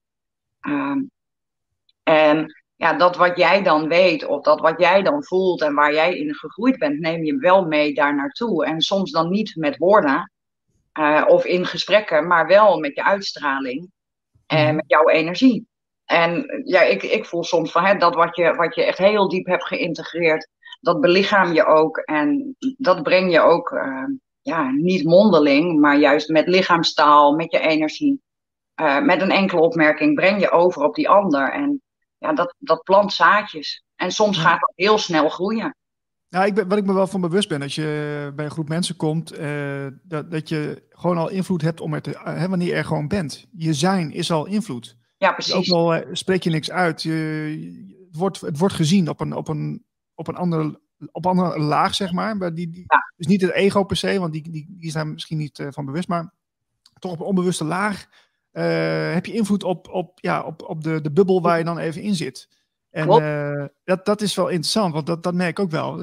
Ehm, 0.60 1.02
en 2.02 2.54
ja, 2.76 2.92
dat 2.92 3.16
wat 3.16 3.36
jij 3.36 3.62
dan 3.62 3.88
weet 3.88 4.26
of 4.26 4.42
dat 4.42 4.60
wat 4.60 4.80
jij 4.80 5.02
dan 5.02 5.24
voelt 5.24 5.62
en 5.62 5.74
waar 5.74 5.92
jij 5.92 6.16
in 6.16 6.34
gegroeid 6.34 6.78
bent, 6.78 7.00
neem 7.00 7.24
je 7.24 7.36
wel 7.36 7.66
mee 7.66 7.94
daar 7.94 8.14
naartoe. 8.14 8.64
En 8.64 8.80
soms 8.80 9.10
dan 9.10 9.30
niet 9.30 9.56
met 9.56 9.76
woorden 9.76 10.32
uh, 10.98 11.24
of 11.26 11.44
in 11.44 11.66
gesprekken, 11.66 12.26
maar 12.26 12.46
wel 12.46 12.78
met 12.78 12.94
je 12.94 13.04
uitstraling 13.04 13.90
en 14.46 14.74
met 14.74 14.84
jouw 14.86 15.08
energie. 15.08 15.66
En 16.04 16.62
ja, 16.64 16.82
ik, 16.82 17.02
ik 17.02 17.24
voel 17.24 17.44
soms 17.44 17.72
van 17.72 17.84
hè, 17.84 17.96
dat 17.96 18.14
wat 18.14 18.36
je, 18.36 18.54
wat 18.54 18.74
je 18.74 18.84
echt 18.84 18.98
heel 18.98 19.28
diep 19.28 19.46
hebt 19.46 19.66
geïntegreerd, 19.66 20.48
dat 20.80 21.00
belichaam 21.00 21.52
je 21.52 21.64
ook 21.64 21.98
en 21.98 22.56
dat 22.58 23.02
breng 23.02 23.32
je 23.32 23.40
ook, 23.40 23.70
uh, 23.70 24.04
ja, 24.42 24.70
niet 24.70 25.04
mondeling, 25.04 25.80
maar 25.80 25.96
juist 25.96 26.28
met 26.28 26.46
lichaamstaal, 26.46 27.32
met 27.34 27.52
je 27.52 27.58
energie. 27.58 28.24
Uh, 28.80 29.00
met 29.00 29.20
een 29.20 29.30
enkele 29.30 29.60
opmerking 29.60 30.14
breng 30.14 30.40
je 30.40 30.50
over 30.50 30.82
op 30.82 30.94
die 30.94 31.08
ander. 31.08 31.52
En 31.52 31.82
ja, 32.18 32.32
dat, 32.32 32.54
dat 32.58 32.82
plant 32.82 33.12
zaadjes. 33.12 33.84
En 33.96 34.10
soms 34.10 34.38
gaat 34.38 34.60
dat 34.60 34.72
heel 34.74 34.98
snel 34.98 35.28
groeien. 35.28 35.76
Ja, 36.28 36.44
ik 36.44 36.54
ben, 36.54 36.68
wat 36.68 36.78
ik 36.78 36.84
me 36.84 36.92
wel 36.92 37.06
van 37.06 37.20
bewust 37.20 37.48
ben, 37.48 37.62
als 37.62 37.74
je 37.74 38.32
bij 38.34 38.44
een 38.44 38.50
groep 38.50 38.68
mensen 38.68 38.96
komt, 38.96 39.38
uh, 39.38 39.86
dat, 40.02 40.30
dat 40.30 40.48
je 40.48 40.86
gewoon 40.90 41.18
al 41.18 41.28
invloed 41.28 41.62
hebt 41.62 41.80
om 41.80 41.94
er 41.94 42.02
te, 42.02 42.10
uh, 42.10 42.44
wanneer 42.44 42.68
je 42.68 42.74
er 42.74 42.84
gewoon 42.84 43.08
bent. 43.08 43.46
Je 43.52 43.74
zijn 43.74 44.12
is 44.12 44.30
al 44.30 44.46
invloed. 44.46 44.96
Ja, 45.18 45.32
precies. 45.32 45.54
Dus 45.54 45.72
ook 45.72 45.78
al 45.78 45.96
uh, 45.96 46.02
spreek 46.12 46.42
je 46.42 46.50
niks 46.50 46.70
uit, 46.70 47.02
je, 47.02 47.12
het, 48.06 48.16
wordt, 48.16 48.40
het 48.40 48.58
wordt 48.58 48.74
gezien 48.74 49.08
op 49.08 49.20
een, 49.20 49.32
op 49.32 49.48
een, 49.48 49.84
op 50.14 50.28
een 50.28 50.36
andere, 50.36 50.80
op 51.12 51.26
andere 51.26 51.58
laag, 51.58 51.94
zeg 51.94 52.12
maar. 52.12 52.36
maar 52.36 52.54
die, 52.54 52.70
die, 52.70 52.84
ja. 52.86 53.12
Dus 53.16 53.26
niet 53.26 53.40
het 53.40 53.50
ego 53.50 53.84
per 53.84 53.96
se, 53.96 54.18
want 54.18 54.32
die, 54.32 54.42
die, 54.42 54.66
die 54.68 54.86
is 54.86 54.92
daar 54.92 55.06
misschien 55.06 55.38
niet 55.38 55.66
van 55.70 55.84
bewust, 55.84 56.08
maar 56.08 56.32
toch 56.98 57.12
op 57.12 57.20
een 57.20 57.26
onbewuste 57.26 57.64
laag 57.64 58.06
uh, 58.56 59.12
heb 59.12 59.26
je 59.26 59.32
invloed 59.32 59.64
op, 59.64 59.88
op, 59.88 60.20
ja, 60.20 60.42
op, 60.42 60.62
op 60.62 60.82
de, 60.82 61.00
de 61.00 61.12
bubbel 61.12 61.42
waar 61.42 61.58
je 61.58 61.64
dan 61.64 61.78
even 61.78 62.02
in 62.02 62.14
zit. 62.14 62.48
En 62.90 63.08
uh, 63.08 63.66
dat, 63.84 64.04
dat 64.04 64.20
is 64.20 64.34
wel 64.34 64.48
interessant, 64.48 64.92
want 64.92 65.06
dat, 65.06 65.22
dat 65.22 65.34
merk 65.34 65.50
ik 65.50 65.58
ook 65.58 65.70
wel. 65.70 66.00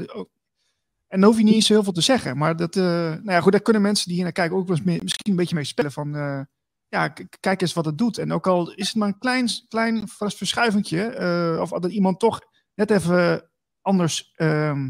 En 1.08 1.20
dan 1.20 1.24
hoef 1.24 1.38
je 1.38 1.44
niet 1.44 1.54
eens 1.54 1.68
heel 1.68 1.84
veel 1.84 1.94
te 1.94 2.02
zeggen. 2.02 2.38
Maar 2.38 2.56
dat, 2.56 2.76
uh, 2.76 2.84
nou 2.84 3.32
ja, 3.32 3.42
goed, 3.42 3.52
daar 3.52 3.62
kunnen 3.62 3.82
mensen 3.82 4.06
die 4.06 4.16
hier 4.16 4.24
naar 4.24 4.34
kijken 4.34 4.58
ook 4.58 4.68
wel 4.68 4.76
eens 4.76 4.86
mee, 4.86 5.00
misschien 5.02 5.32
een 5.32 5.38
beetje 5.38 5.56
mee 5.56 5.64
spelen. 5.64 5.92
Van, 5.92 6.12
ja, 6.88 7.08
kijk 7.40 7.62
eens 7.62 7.74
wat 7.74 7.86
het 7.86 7.98
doet. 7.98 8.18
En 8.18 8.32
ook 8.32 8.48
al 8.48 8.74
is 8.74 8.88
het 8.88 8.96
maar 8.96 9.08
een 9.08 9.18
klein, 9.18 9.50
klein 9.68 10.08
verschuivingje, 10.08 11.58
of 11.62 11.70
dat 11.70 11.92
iemand 11.92 12.20
toch 12.20 12.42
net 12.74 12.92
even 12.92 13.50
anders 13.82 14.32
ehm, 14.36 14.90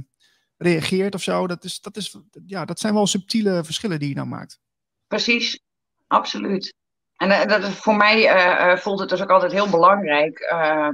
reageert 0.57 1.15
of 1.15 1.21
zo. 1.21 1.47
Dat, 1.47 1.63
is, 1.63 1.79
dat, 1.79 1.97
is, 1.97 2.17
ja, 2.45 2.65
dat 2.65 2.79
zijn 2.79 2.93
wel 2.93 3.07
subtiele 3.07 3.63
verschillen 3.63 3.99
die 3.99 4.09
je 4.09 4.15
dan 4.15 4.29
maakt. 4.29 4.59
Precies, 5.07 5.59
absoluut. 6.07 6.73
En 7.17 7.29
uh, 7.29 7.45
dat, 7.45 7.69
voor 7.69 7.95
mij 7.95 8.35
uh, 8.35 8.77
voelt 8.77 8.99
het 8.99 9.09
dus 9.09 9.21
ook 9.21 9.29
altijd 9.29 9.51
heel 9.51 9.69
belangrijk. 9.69 10.39
Uh, 10.39 10.89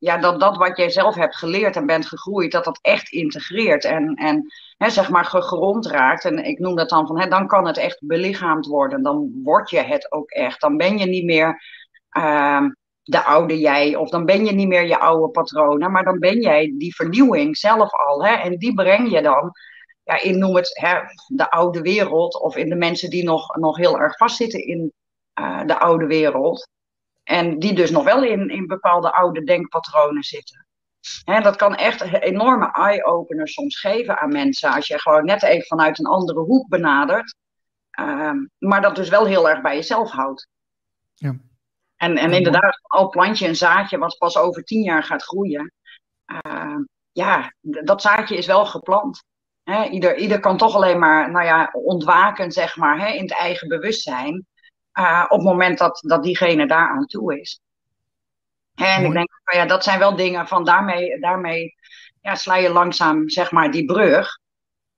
ja, 0.00 0.18
dat 0.18 0.40
dat 0.40 0.56
wat 0.56 0.76
jij 0.76 0.90
zelf 0.90 1.14
hebt 1.14 1.36
geleerd 1.36 1.76
en 1.76 1.86
bent 1.86 2.06
gegroeid, 2.06 2.52
dat 2.52 2.64
dat 2.64 2.78
echt 2.82 3.12
integreert 3.12 3.84
en, 3.84 4.14
en 4.14 4.46
hè, 4.76 4.90
zeg 4.90 5.10
maar 5.10 5.24
gegrond 5.24 5.86
raakt. 5.86 6.24
En 6.24 6.44
ik 6.44 6.58
noem 6.58 6.76
dat 6.76 6.88
dan 6.88 7.06
van, 7.06 7.20
hè, 7.20 7.28
dan 7.28 7.46
kan 7.46 7.66
het 7.66 7.76
echt 7.76 8.06
belichaamd 8.06 8.66
worden. 8.66 9.02
Dan 9.02 9.40
word 9.42 9.70
je 9.70 9.80
het 9.80 10.12
ook 10.12 10.30
echt. 10.30 10.60
Dan 10.60 10.76
ben 10.76 10.98
je 10.98 11.06
niet 11.06 11.24
meer 11.24 11.62
ehm, 12.10 12.70
de 13.02 13.22
oude 13.22 13.58
jij, 13.58 13.96
of 13.96 14.08
dan 14.08 14.24
ben 14.24 14.44
je 14.44 14.52
niet 14.52 14.68
meer 14.68 14.86
je 14.86 14.98
oude 14.98 15.30
patronen, 15.30 15.92
maar 15.92 16.04
dan 16.04 16.18
ben 16.18 16.40
jij 16.40 16.74
die 16.78 16.94
vernieuwing 16.94 17.56
zelf 17.56 17.92
al. 17.92 18.24
Hè, 18.24 18.34
en 18.34 18.56
die 18.56 18.74
breng 18.74 19.10
je 19.10 19.22
dan 19.22 19.52
ja, 20.04 20.20
in, 20.20 20.38
noem 20.38 20.56
het, 20.56 20.80
hè, 20.80 20.94
de 21.26 21.50
oude 21.50 21.80
wereld, 21.80 22.40
of 22.40 22.56
in 22.56 22.68
de 22.68 22.76
mensen 22.76 23.10
die 23.10 23.24
nog, 23.24 23.56
nog 23.56 23.76
heel 23.76 23.98
erg 23.98 24.16
vastzitten 24.16 24.66
in 24.66 24.92
uh, 25.40 25.64
de 25.66 25.78
oude 25.78 26.06
wereld. 26.06 26.68
En 27.22 27.58
die 27.58 27.74
dus 27.74 27.90
nog 27.90 28.04
wel 28.04 28.22
in, 28.22 28.48
in 28.48 28.66
bepaalde 28.66 29.12
oude 29.12 29.44
denkpatronen 29.44 30.22
zitten. 30.22 30.66
Hè, 31.24 31.40
dat 31.40 31.56
kan 31.56 31.74
echt 31.74 32.00
enorme 32.12 32.72
eye-openers 32.72 33.52
soms 33.52 33.80
geven 33.80 34.18
aan 34.18 34.32
mensen. 34.32 34.72
Als 34.72 34.86
je 34.86 35.00
gewoon 35.00 35.24
net 35.24 35.42
even 35.42 35.66
vanuit 35.66 35.98
een 35.98 36.06
andere 36.06 36.40
hoek 36.40 36.68
benadert. 36.68 37.34
Uh, 38.00 38.32
maar 38.58 38.80
dat 38.80 38.96
dus 38.96 39.08
wel 39.08 39.26
heel 39.26 39.48
erg 39.48 39.60
bij 39.60 39.74
jezelf 39.74 40.10
houdt. 40.10 40.48
Ja. 41.14 41.36
En, 41.96 42.16
en 42.16 42.32
inderdaad, 42.32 42.80
al 42.82 43.08
plant 43.08 43.38
je 43.38 43.48
een 43.48 43.56
zaadje 43.56 43.98
wat 43.98 44.18
pas 44.18 44.36
over 44.36 44.64
tien 44.64 44.82
jaar 44.82 45.02
gaat 45.02 45.22
groeien. 45.22 45.72
Uh, 46.46 46.76
ja, 47.12 47.54
dat 47.60 48.02
zaadje 48.02 48.36
is 48.36 48.46
wel 48.46 48.66
geplant. 48.66 49.24
Hè, 49.62 49.84
ieder, 49.84 50.16
ieder 50.16 50.40
kan 50.40 50.56
toch 50.56 50.74
alleen 50.74 50.98
maar 50.98 51.30
nou 51.30 51.44
ja, 51.44 51.70
ontwaken, 51.72 52.52
zeg 52.52 52.76
maar, 52.76 52.98
hè, 52.98 53.12
in 53.12 53.22
het 53.22 53.32
eigen 53.32 53.68
bewustzijn. 53.68 54.46
Uh, 54.94 55.24
op 55.28 55.38
het 55.38 55.46
moment 55.46 55.78
dat, 55.78 56.02
dat 56.06 56.22
diegene 56.22 56.66
daar 56.66 56.88
aan 56.88 57.06
toe 57.06 57.40
is. 57.40 57.60
En 58.74 59.02
Mooi. 59.02 59.06
ik 59.06 59.12
denk, 59.12 59.28
ja, 59.44 59.66
dat 59.66 59.84
zijn 59.84 59.98
wel 59.98 60.16
dingen 60.16 60.48
van 60.48 60.64
daarmee, 60.64 61.20
daarmee 61.20 61.74
ja, 62.20 62.34
sla 62.34 62.56
je 62.56 62.70
langzaam 62.70 63.28
zeg 63.28 63.50
maar 63.50 63.70
die 63.70 63.84
brug. 63.84 64.38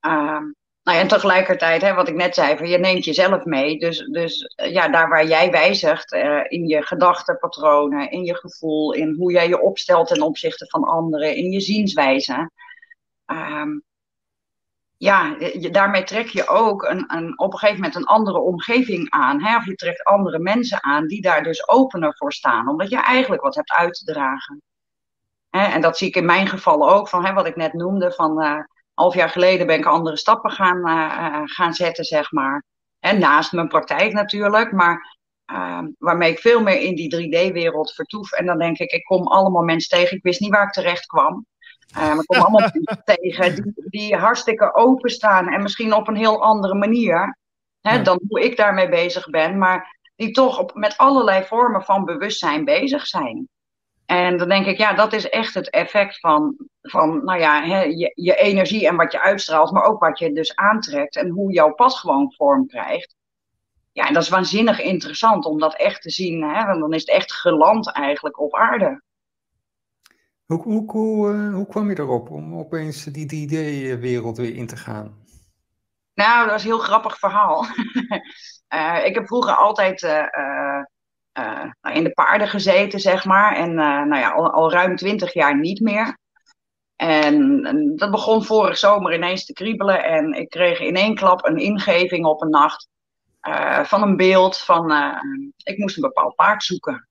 Uh, 0.01 0.39
nou 0.83 0.97
ja, 0.97 0.99
en 0.99 1.07
tegelijkertijd, 1.07 1.81
hè, 1.81 1.93
wat 1.93 2.07
ik 2.07 2.15
net 2.15 2.35
zei, 2.35 2.57
van 2.57 2.67
je 2.67 2.77
neemt 2.77 3.05
jezelf 3.05 3.45
mee. 3.45 3.79
Dus, 3.79 3.97
dus 3.97 4.53
ja, 4.55 4.87
daar 4.87 5.09
waar 5.09 5.27
jij 5.27 5.51
wijzigt 5.51 6.13
uh, 6.13 6.41
in 6.47 6.67
je 6.67 6.83
gedachtenpatronen, 6.85 8.11
in 8.11 8.23
je 8.23 8.35
gevoel, 8.35 8.93
in 8.93 9.15
hoe 9.17 9.31
jij 9.31 9.47
je 9.47 9.61
opstelt 9.61 10.07
ten 10.07 10.21
opzichte 10.21 10.65
van 10.69 10.83
anderen, 10.83 11.35
in 11.35 11.51
je 11.51 11.59
zienswijze. 11.59 12.51
Uh, 13.27 13.65
ja, 15.03 15.35
je, 15.37 15.69
daarmee 15.71 16.03
trek 16.03 16.27
je 16.27 16.47
ook 16.47 16.83
een, 16.83 17.15
een, 17.15 17.39
op 17.39 17.53
een 17.53 17.59
gegeven 17.59 17.81
moment 17.81 17.95
een 17.95 18.05
andere 18.05 18.39
omgeving 18.39 19.09
aan. 19.09 19.43
Hè? 19.43 19.55
Of 19.55 19.65
je 19.65 19.75
trekt 19.75 20.03
andere 20.03 20.39
mensen 20.39 20.83
aan 20.83 21.07
die 21.07 21.21
daar 21.21 21.43
dus 21.43 21.67
opener 21.67 22.15
voor 22.17 22.33
staan. 22.33 22.67
Omdat 22.67 22.89
je 22.89 23.01
eigenlijk 23.01 23.41
wat 23.41 23.55
hebt 23.55 23.71
uit 23.71 23.93
te 23.93 24.05
dragen. 24.05 24.61
Hè? 25.49 25.63
En 25.65 25.81
dat 25.81 25.97
zie 25.97 26.07
ik 26.07 26.15
in 26.15 26.25
mijn 26.25 26.47
geval 26.47 26.89
ook, 26.89 27.09
van 27.09 27.25
hè, 27.25 27.33
wat 27.33 27.47
ik 27.47 27.55
net 27.55 27.73
noemde. 27.73 28.11
Van 28.11 28.43
uh, 28.43 28.59
half 28.93 29.13
jaar 29.13 29.29
geleden 29.29 29.67
ben 29.67 29.77
ik 29.77 29.85
andere 29.85 30.17
stappen 30.17 30.51
gaan, 30.51 30.77
uh, 30.77 31.41
gaan 31.43 31.73
zetten, 31.73 32.03
zeg 32.03 32.31
maar. 32.31 32.63
En 32.99 33.19
naast 33.19 33.51
mijn 33.51 33.67
praktijk 33.67 34.13
natuurlijk, 34.13 34.71
maar 34.71 35.17
waarmee 35.97 36.31
ik 36.31 36.39
veel 36.39 36.61
meer 36.61 36.79
in 36.79 36.95
die 36.95 37.15
3D-wereld 37.15 37.93
vertoef. 37.93 38.31
En 38.31 38.45
dan 38.45 38.57
denk 38.57 38.77
ik, 38.77 38.91
ik 38.91 39.03
kom 39.03 39.27
allemaal 39.27 39.63
mensen 39.63 39.97
tegen. 39.97 40.17
Ik 40.17 40.23
wist 40.23 40.39
niet 40.39 40.51
waar 40.51 40.65
ik 40.65 40.71
terecht 40.71 41.05
kwam. 41.05 41.45
We 41.93 42.23
komen 42.25 42.45
allemaal 42.45 42.69
tegen 43.03 43.55
die, 43.55 43.73
die 43.75 44.15
hartstikke 44.15 44.75
openstaan 44.75 45.47
en 45.47 45.61
misschien 45.61 45.93
op 45.93 46.07
een 46.07 46.15
heel 46.15 46.43
andere 46.43 46.73
manier 46.75 47.37
hè, 47.81 47.95
ja. 47.95 48.03
dan 48.03 48.19
hoe 48.27 48.41
ik 48.43 48.57
daarmee 48.57 48.89
bezig 48.89 49.29
ben, 49.29 49.57
maar 49.57 49.97
die 50.15 50.31
toch 50.31 50.59
op, 50.59 50.73
met 50.73 50.97
allerlei 50.97 51.43
vormen 51.43 51.83
van 51.83 52.05
bewustzijn 52.05 52.65
bezig 52.65 53.07
zijn. 53.07 53.47
En 54.05 54.37
dan 54.37 54.49
denk 54.49 54.65
ik, 54.65 54.77
ja, 54.77 54.93
dat 54.93 55.13
is 55.13 55.29
echt 55.29 55.53
het 55.53 55.69
effect 55.69 56.19
van, 56.19 56.55
van 56.81 57.23
nou 57.23 57.39
ja, 57.39 57.63
hè, 57.63 57.81
je, 57.81 58.11
je 58.15 58.35
energie 58.35 58.87
en 58.87 58.95
wat 58.95 59.11
je 59.11 59.21
uitstraalt, 59.21 59.71
maar 59.71 59.83
ook 59.83 59.99
wat 59.99 60.19
je 60.19 60.33
dus 60.33 60.55
aantrekt 60.55 61.15
en 61.15 61.29
hoe 61.29 61.51
jouw 61.51 61.73
pad 61.73 61.95
gewoon 61.95 62.33
vorm 62.37 62.67
krijgt. 62.67 63.15
Ja, 63.91 64.07
en 64.07 64.13
dat 64.13 64.23
is 64.23 64.29
waanzinnig 64.29 64.81
interessant 64.81 65.45
om 65.45 65.59
dat 65.59 65.75
echt 65.75 66.01
te 66.01 66.09
zien, 66.09 66.43
hè, 66.43 66.65
want 66.65 66.79
dan 66.79 66.93
is 66.93 67.01
het 67.01 67.09
echt 67.09 67.33
geland 67.33 67.91
eigenlijk 67.91 68.39
op 68.39 68.55
aarde. 68.55 69.01
Hoe, 70.61 71.51
hoe, 71.53 71.67
kwam 71.67 71.89
je 71.89 71.99
erop 71.99 72.29
om 72.29 72.57
opeens 72.57 73.03
die 73.03 73.47
3D-wereld 73.47 74.37
weer 74.37 74.55
in 74.55 74.67
te 74.67 74.77
gaan? 74.77 75.21
Nou, 76.13 76.41
dat 76.41 76.51
was 76.51 76.63
een 76.63 76.69
heel 76.69 76.79
grappig 76.79 77.19
verhaal. 77.19 77.65
uh, 78.73 79.05
ik 79.07 79.15
heb 79.15 79.27
vroeger 79.27 79.55
altijd 79.55 80.01
uh, 80.01 81.93
in 81.93 82.03
de 82.03 82.11
paarden 82.13 82.47
gezeten, 82.47 82.99
zeg 82.99 83.25
maar. 83.25 83.55
En 83.55 83.73
nou 83.73 84.15
ja, 84.15 84.31
al, 84.31 84.71
ruim 84.71 84.95
twintig 84.95 85.33
jaar 85.33 85.59
niet 85.59 85.79
meer. 85.79 86.17
En, 86.95 87.65
en, 87.65 87.95
dat 87.95 88.11
begon 88.11 88.43
vorig 88.43 88.77
zomer 88.77 89.13
ineens 89.13 89.45
te 89.45 89.53
kriebelen. 89.53 90.03
En 90.03 90.33
ik 90.33 90.49
kreeg 90.49 90.79
in 90.79 90.95
één 90.95 91.15
klap 91.15 91.45
een 91.45 91.57
ingeving 91.57 92.25
op 92.25 92.41
een 92.41 92.49
nacht. 92.49 92.87
van 93.83 94.01
een 94.01 94.17
beeld 94.17 94.57
van, 94.57 94.91
ik 95.63 95.77
moest 95.77 95.95
een 95.95 96.01
bepaald 96.01 96.35
paard 96.35 96.63
zoeken. 96.63 97.07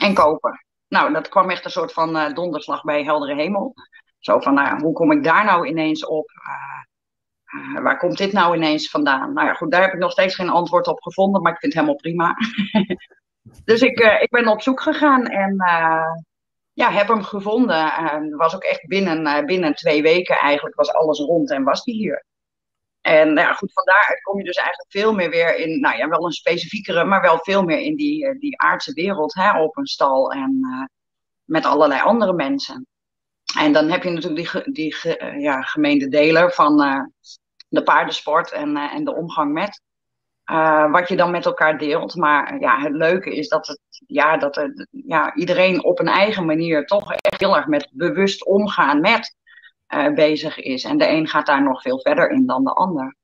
En 0.00 0.14
kopen. 0.14 0.65
Nou, 0.88 1.12
dat 1.12 1.28
kwam 1.28 1.50
echt 1.50 1.64
een 1.64 1.70
soort 1.70 1.92
van 1.92 2.34
donderslag 2.34 2.82
bij 2.82 3.04
heldere 3.04 3.34
hemel. 3.34 3.74
Zo 4.18 4.40
van, 4.40 4.54
nou, 4.54 4.82
hoe 4.82 4.92
kom 4.92 5.12
ik 5.12 5.24
daar 5.24 5.44
nou 5.44 5.66
ineens 5.66 6.06
op? 6.06 6.30
Uh, 6.30 7.80
waar 7.82 7.98
komt 7.98 8.18
dit 8.18 8.32
nou 8.32 8.56
ineens 8.56 8.90
vandaan? 8.90 9.32
Nou 9.32 9.46
ja, 9.46 9.54
goed, 9.54 9.70
daar 9.70 9.82
heb 9.82 9.92
ik 9.92 9.98
nog 9.98 10.10
steeds 10.10 10.34
geen 10.34 10.48
antwoord 10.48 10.86
op 10.86 11.02
gevonden, 11.02 11.42
maar 11.42 11.52
ik 11.52 11.58
vind 11.58 11.72
het 11.72 11.82
helemaal 11.82 12.00
prima. 12.00 12.36
dus 13.64 13.82
ik, 13.82 13.98
ik 14.20 14.30
ben 14.30 14.48
op 14.48 14.62
zoek 14.62 14.80
gegaan 14.80 15.26
en 15.26 15.56
ja, 16.72 16.90
heb 16.90 17.08
hem 17.08 17.22
gevonden. 17.22 18.36
was 18.36 18.54
ook 18.54 18.62
echt 18.62 18.86
binnen, 18.86 19.46
binnen 19.46 19.74
twee 19.74 20.02
weken 20.02 20.36
eigenlijk 20.36 20.76
was 20.76 20.92
alles 20.92 21.18
rond 21.18 21.50
en 21.50 21.64
was 21.64 21.84
die 21.84 21.94
hier. 21.94 22.24
En 23.06 23.32
nou 23.32 23.46
ja, 23.46 23.52
goed, 23.52 23.72
van 23.72 23.84
daaruit 23.84 24.22
kom 24.22 24.38
je 24.38 24.44
dus 24.44 24.56
eigenlijk 24.56 24.90
veel 24.90 25.14
meer 25.14 25.30
weer 25.30 25.56
in, 25.56 25.80
nou 25.80 25.96
ja, 25.96 26.08
wel 26.08 26.24
een 26.24 26.32
specifiekere, 26.32 27.04
maar 27.04 27.20
wel 27.20 27.38
veel 27.38 27.62
meer 27.62 27.78
in 27.78 27.96
die, 27.96 28.38
die 28.38 28.60
aardse 28.60 28.92
wereld, 28.92 29.34
hè, 29.34 29.60
op 29.60 29.76
een 29.76 29.86
stal 29.86 30.32
en 30.32 30.60
met 31.44 31.64
allerlei 31.64 32.00
andere 32.00 32.32
mensen. 32.32 32.86
En 33.58 33.72
dan 33.72 33.90
heb 33.90 34.02
je 34.02 34.10
natuurlijk 34.10 34.64
die, 34.64 34.72
die 34.72 34.96
ja, 35.40 35.62
gemeende 35.62 36.08
deler 36.08 36.52
van 36.52 36.76
de 37.68 37.82
paardensport 37.82 38.52
en, 38.52 38.76
en 38.76 39.04
de 39.04 39.14
omgang 39.14 39.52
met. 39.52 39.80
Wat 40.90 41.08
je 41.08 41.16
dan 41.16 41.30
met 41.30 41.46
elkaar 41.46 41.78
deelt. 41.78 42.14
Maar 42.14 42.60
ja, 42.60 42.78
het 42.80 42.92
leuke 42.92 43.36
is 43.36 43.48
dat, 43.48 43.66
het, 43.66 43.80
ja, 44.06 44.36
dat 44.36 44.56
er, 44.56 44.86
ja, 44.90 45.34
iedereen 45.34 45.84
op 45.84 45.98
een 45.98 46.08
eigen 46.08 46.46
manier 46.46 46.86
toch 46.86 47.12
echt 47.12 47.40
heel 47.40 47.56
erg 47.56 47.66
met 47.66 47.88
bewust 47.92 48.46
omgaan 48.46 49.00
met 49.00 49.36
uh, 49.94 50.14
bezig 50.14 50.58
is. 50.58 50.84
En 50.84 50.98
de 50.98 51.08
een 51.08 51.28
gaat 51.28 51.46
daar 51.46 51.62
nog 51.62 51.82
veel 51.82 52.00
verder 52.00 52.30
in 52.30 52.46
dan 52.46 52.64
de 52.64 52.72
ander. 52.72 53.16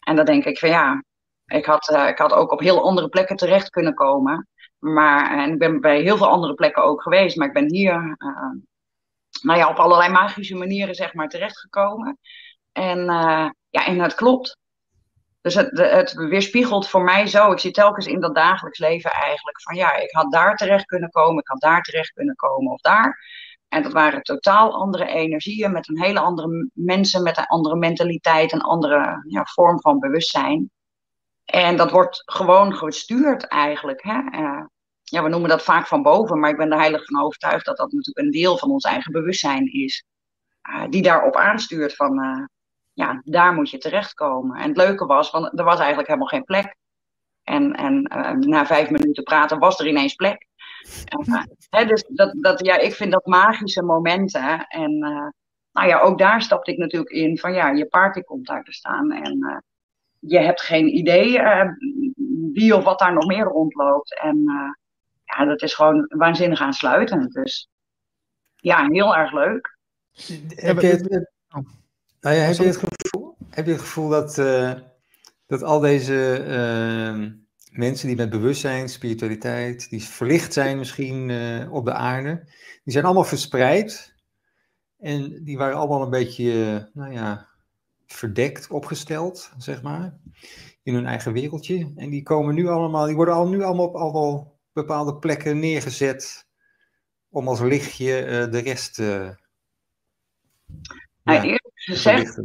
En 0.00 0.16
dan 0.16 0.24
denk 0.24 0.44
ik 0.44 0.58
van 0.58 0.68
ja, 0.68 1.04
ik 1.46 1.64
had, 1.64 1.90
ik 2.08 2.18
had 2.18 2.32
ook 2.32 2.52
op 2.52 2.60
heel 2.60 2.82
andere 2.82 3.08
plekken 3.08 3.36
terecht 3.36 3.70
kunnen 3.70 3.94
komen. 3.94 4.48
Maar, 4.78 5.38
en 5.38 5.52
ik 5.52 5.58
ben 5.58 5.80
bij 5.80 6.00
heel 6.00 6.16
veel 6.16 6.28
andere 6.28 6.54
plekken 6.54 6.82
ook 6.82 7.02
geweest. 7.02 7.36
Maar 7.36 7.46
ik 7.46 7.52
ben 7.52 7.72
hier 7.72 8.16
nou 9.42 9.58
ja, 9.58 9.68
op 9.68 9.76
allerlei 9.76 10.12
magische 10.12 10.56
manieren 10.56 10.94
zeg 10.94 11.14
maar 11.14 11.28
terechtgekomen. 11.28 12.18
En 12.72 13.04
ja, 13.70 13.86
en 13.86 14.00
het 14.00 14.14
klopt. 14.14 14.58
Dus 15.46 15.54
het, 15.54 15.78
het 15.78 16.12
weerspiegelt 16.12 16.88
voor 16.88 17.02
mij 17.02 17.26
zo. 17.26 17.52
Ik 17.52 17.58
zie 17.58 17.70
telkens 17.70 18.06
in 18.06 18.20
dat 18.20 18.34
dagelijks 18.34 18.78
leven 18.78 19.10
eigenlijk 19.10 19.62
van 19.62 19.74
ja, 19.74 19.94
ik 19.94 20.12
had 20.12 20.32
daar 20.32 20.56
terecht 20.56 20.84
kunnen 20.84 21.10
komen, 21.10 21.40
ik 21.40 21.48
had 21.48 21.60
daar 21.60 21.82
terecht 21.82 22.12
kunnen 22.12 22.34
komen 22.34 22.72
of 22.72 22.80
daar. 22.80 23.18
En 23.76 23.82
dat 23.82 23.92
waren 23.92 24.22
totaal 24.22 24.74
andere 24.74 25.06
energieën 25.06 25.72
met 25.72 25.88
een 25.88 26.02
hele 26.02 26.20
andere 26.20 26.70
mensen, 26.72 27.22
met 27.22 27.38
een 27.38 27.46
andere 27.46 27.76
mentaliteit, 27.76 28.52
een 28.52 28.60
andere 28.60 29.24
ja, 29.28 29.44
vorm 29.44 29.80
van 29.80 29.98
bewustzijn. 29.98 30.70
En 31.44 31.76
dat 31.76 31.90
wordt 31.90 32.22
gewoon 32.24 32.74
gestuurd 32.74 33.46
eigenlijk. 33.46 34.02
Hè? 34.02 34.20
Uh, 34.40 34.64
ja, 35.02 35.22
we 35.22 35.28
noemen 35.28 35.48
dat 35.48 35.62
vaak 35.62 35.86
van 35.86 36.02
boven, 36.02 36.40
maar 36.40 36.50
ik 36.50 36.56
ben 36.56 36.72
er 36.72 36.78
heilig 36.78 37.04
van 37.04 37.22
overtuigd 37.22 37.64
dat 37.64 37.76
dat 37.76 37.92
natuurlijk 37.92 38.26
een 38.26 38.32
deel 38.32 38.58
van 38.58 38.70
ons 38.70 38.84
eigen 38.84 39.12
bewustzijn 39.12 39.72
is. 39.72 40.04
Uh, 40.70 40.84
die 40.90 41.02
daarop 41.02 41.36
aanstuurt 41.36 41.94
van, 41.94 42.22
uh, 42.22 42.44
ja, 42.92 43.20
daar 43.24 43.52
moet 43.52 43.70
je 43.70 43.78
terechtkomen. 43.78 44.58
En 44.58 44.68
het 44.68 44.76
leuke 44.76 45.06
was, 45.06 45.30
want 45.30 45.58
er 45.58 45.64
was 45.64 45.78
eigenlijk 45.78 46.08
helemaal 46.08 46.28
geen 46.28 46.44
plek. 46.44 46.76
En, 47.42 47.72
en 47.72 48.02
na 48.40 48.66
vijf 48.66 48.90
minuten 48.90 49.22
praten 49.22 49.58
was 49.58 49.78
er 49.78 49.86
ineens 49.86 50.14
plek. 50.14 50.46
Hè, 51.70 51.84
dus 51.84 52.04
dat, 52.08 52.34
dat, 52.40 52.64
ja, 52.66 52.78
ik 52.78 52.94
vind 52.94 53.12
dat 53.12 53.26
magische 53.26 53.82
momenten. 53.82 54.66
En 54.66 54.92
uh, 54.92 55.28
nou 55.72 55.88
ja, 55.88 56.00
ook 56.00 56.18
daar 56.18 56.42
stapte 56.42 56.72
ik 56.72 56.78
natuurlijk 56.78 57.10
in 57.10 57.38
van 57.38 57.52
ja, 57.52 57.70
je 57.70 57.86
paard 57.86 58.24
komt 58.24 58.46
daar 58.46 58.64
te 58.64 58.72
staan. 58.72 59.12
En 59.12 59.64
je 60.18 60.38
hebt 60.38 60.60
geen 60.60 60.96
idee 60.96 61.40
wie 62.52 62.76
of 62.76 62.84
wat 62.84 62.98
daar 62.98 63.12
nog 63.12 63.26
meer 63.26 63.44
rondloopt. 63.44 64.20
En 64.20 64.44
ja, 65.24 65.44
dat 65.44 65.62
is 65.62 65.74
gewoon 65.74 66.06
waanzinnig 66.08 66.60
aansluitend. 66.60 67.32
Dus 67.32 67.68
ja, 68.56 68.86
heel 68.86 69.16
erg 69.16 69.32
leuk. 69.32 69.78
Heb 70.54 70.80
je 70.80 70.86
het, 70.86 71.30
nou 72.20 72.36
ja, 72.36 72.42
heb, 72.42 72.56
je 72.56 72.64
het 72.64 72.76
gevoel, 72.76 73.36
heb 73.50 73.66
je 73.66 73.72
het 73.72 73.80
gevoel 73.80 74.08
dat, 74.08 74.38
uh, 74.38 74.72
dat 75.46 75.62
al 75.62 75.80
deze 75.80 76.44
uh, 76.48 77.32
mensen 77.76 78.08
die 78.08 78.16
met 78.16 78.30
bewustzijn, 78.30 78.88
spiritualiteit, 78.88 79.90
die 79.90 80.02
verlicht 80.02 80.52
zijn 80.52 80.78
misschien 80.78 81.28
uh, 81.28 81.72
op 81.72 81.84
de 81.84 81.92
aarde, 81.92 82.42
die 82.84 82.92
zijn 82.92 83.04
allemaal 83.04 83.24
verspreid 83.24 84.14
en 84.98 85.44
die 85.44 85.58
waren 85.58 85.76
allemaal 85.76 86.02
een 86.02 86.10
beetje, 86.10 86.90
nou 86.94 87.12
ja, 87.12 87.48
verdekt 88.06 88.70
opgesteld, 88.70 89.52
zeg 89.58 89.82
maar, 89.82 90.18
in 90.82 90.94
hun 90.94 91.06
eigen 91.06 91.32
wereldje. 91.32 91.92
En 91.96 92.10
die 92.10 92.22
komen 92.22 92.54
nu 92.54 92.68
allemaal, 92.68 93.06
die 93.06 93.16
worden 93.16 93.34
al 93.34 93.48
nu 93.48 93.62
allemaal 93.62 93.86
op 93.86 93.94
allemaal 93.94 94.58
bepaalde 94.72 95.16
plekken 95.16 95.58
neergezet 95.58 96.46
om 97.28 97.48
als 97.48 97.60
lichtje 97.60 98.48
de 98.50 98.58
rest 98.58 99.00
ja, 101.34 101.58
gezegd, 101.86 102.40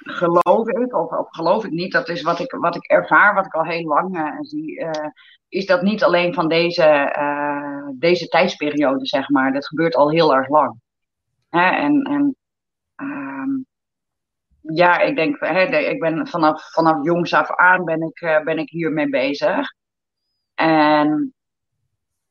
geloof 0.00 0.68
ik, 0.68 0.94
of, 0.94 1.10
of, 1.10 1.26
geloof 1.30 1.64
ik 1.64 1.70
niet, 1.70 1.92
dat 1.92 2.08
is 2.08 2.22
wat 2.22 2.40
ik, 2.40 2.50
wat 2.50 2.76
ik 2.76 2.84
ervaar, 2.84 3.34
wat 3.34 3.46
ik 3.46 3.54
al 3.54 3.64
heel 3.64 3.86
lang 3.86 4.16
uh, 4.16 4.40
zie, 4.40 4.80
uh, 4.80 4.90
is 5.48 5.66
dat 5.66 5.82
niet 5.82 6.04
alleen 6.04 6.34
van 6.34 6.48
deze, 6.48 7.14
uh, 7.18 7.88
deze 7.94 8.28
tijdsperiode, 8.28 9.06
zeg 9.06 9.28
maar. 9.28 9.52
Dat 9.52 9.66
gebeurt 9.66 9.94
al 9.94 10.10
heel 10.10 10.34
erg 10.34 10.48
lang. 10.48 10.80
Hè? 11.48 11.70
En, 11.70 12.02
en 12.02 12.36
um, 12.96 13.66
ja, 14.60 14.98
ik 14.98 15.16
denk, 15.16 15.36
hè, 15.40 15.62
ik 15.78 16.00
ben 16.00 16.28
vanaf, 16.28 16.72
vanaf 16.72 17.04
jongs 17.04 17.32
af 17.32 17.50
aan 17.50 17.84
ben 17.84 18.02
ik, 18.02 18.40
ben 18.44 18.58
ik 18.58 18.70
hiermee 18.70 19.08
bezig. 19.08 19.74
En 20.54 21.34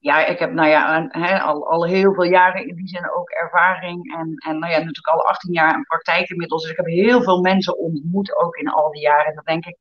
ja, 0.06 0.26
ik 0.26 0.40
heb 0.40 0.54
nou 0.54 0.70
ja, 0.70 1.08
al, 1.38 1.68
al 1.70 1.86
heel 1.86 2.14
veel 2.14 2.24
jaren 2.24 2.68
in 2.68 2.76
die 2.76 2.88
zin 2.88 3.12
ook 3.12 3.30
ervaring. 3.30 4.16
En, 4.16 4.36
en 4.38 4.60
nou 4.60 4.72
ja, 4.72 4.78
natuurlijk 4.78 5.08
al 5.08 5.26
18 5.26 5.54
jaar 5.54 5.76
in 5.76 5.84
praktijk 5.84 6.30
inmiddels. 6.30 6.62
Dus 6.62 6.72
ik 6.72 6.78
heb 6.78 6.86
heel 6.86 7.24
veel 7.24 7.42
mensen 7.42 7.78
ontmoet, 7.78 8.36
ook 8.36 8.56
in 8.56 8.68
al 8.68 8.92
die 8.92 9.02
jaren. 9.02 9.26
En 9.26 9.36
dan 9.36 9.44
denk 9.44 9.66
ik, 9.66 9.78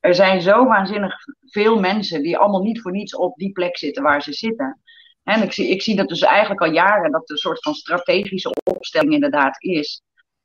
er 0.00 0.14
zijn 0.14 0.42
zo 0.42 0.64
waanzinnig 0.64 1.14
veel 1.40 1.80
mensen 1.80 2.22
die 2.22 2.38
allemaal 2.38 2.62
niet 2.62 2.80
voor 2.80 2.92
niets 2.92 3.16
op 3.16 3.36
die 3.36 3.52
plek 3.52 3.76
zitten 3.78 4.02
waar 4.02 4.22
ze 4.22 4.32
zitten. 4.32 4.80
En 5.22 5.42
ik 5.42 5.52
zie, 5.52 5.68
ik 5.68 5.82
zie 5.82 5.96
dat 5.96 6.08
dus 6.08 6.22
eigenlijk 6.22 6.60
al 6.60 6.72
jaren 6.72 7.10
dat 7.10 7.22
er 7.22 7.30
een 7.30 7.36
soort 7.36 7.62
van 7.62 7.74
strategische 7.74 8.52
opstelling 8.64 9.12
inderdaad 9.12 9.62
is. 9.62 10.02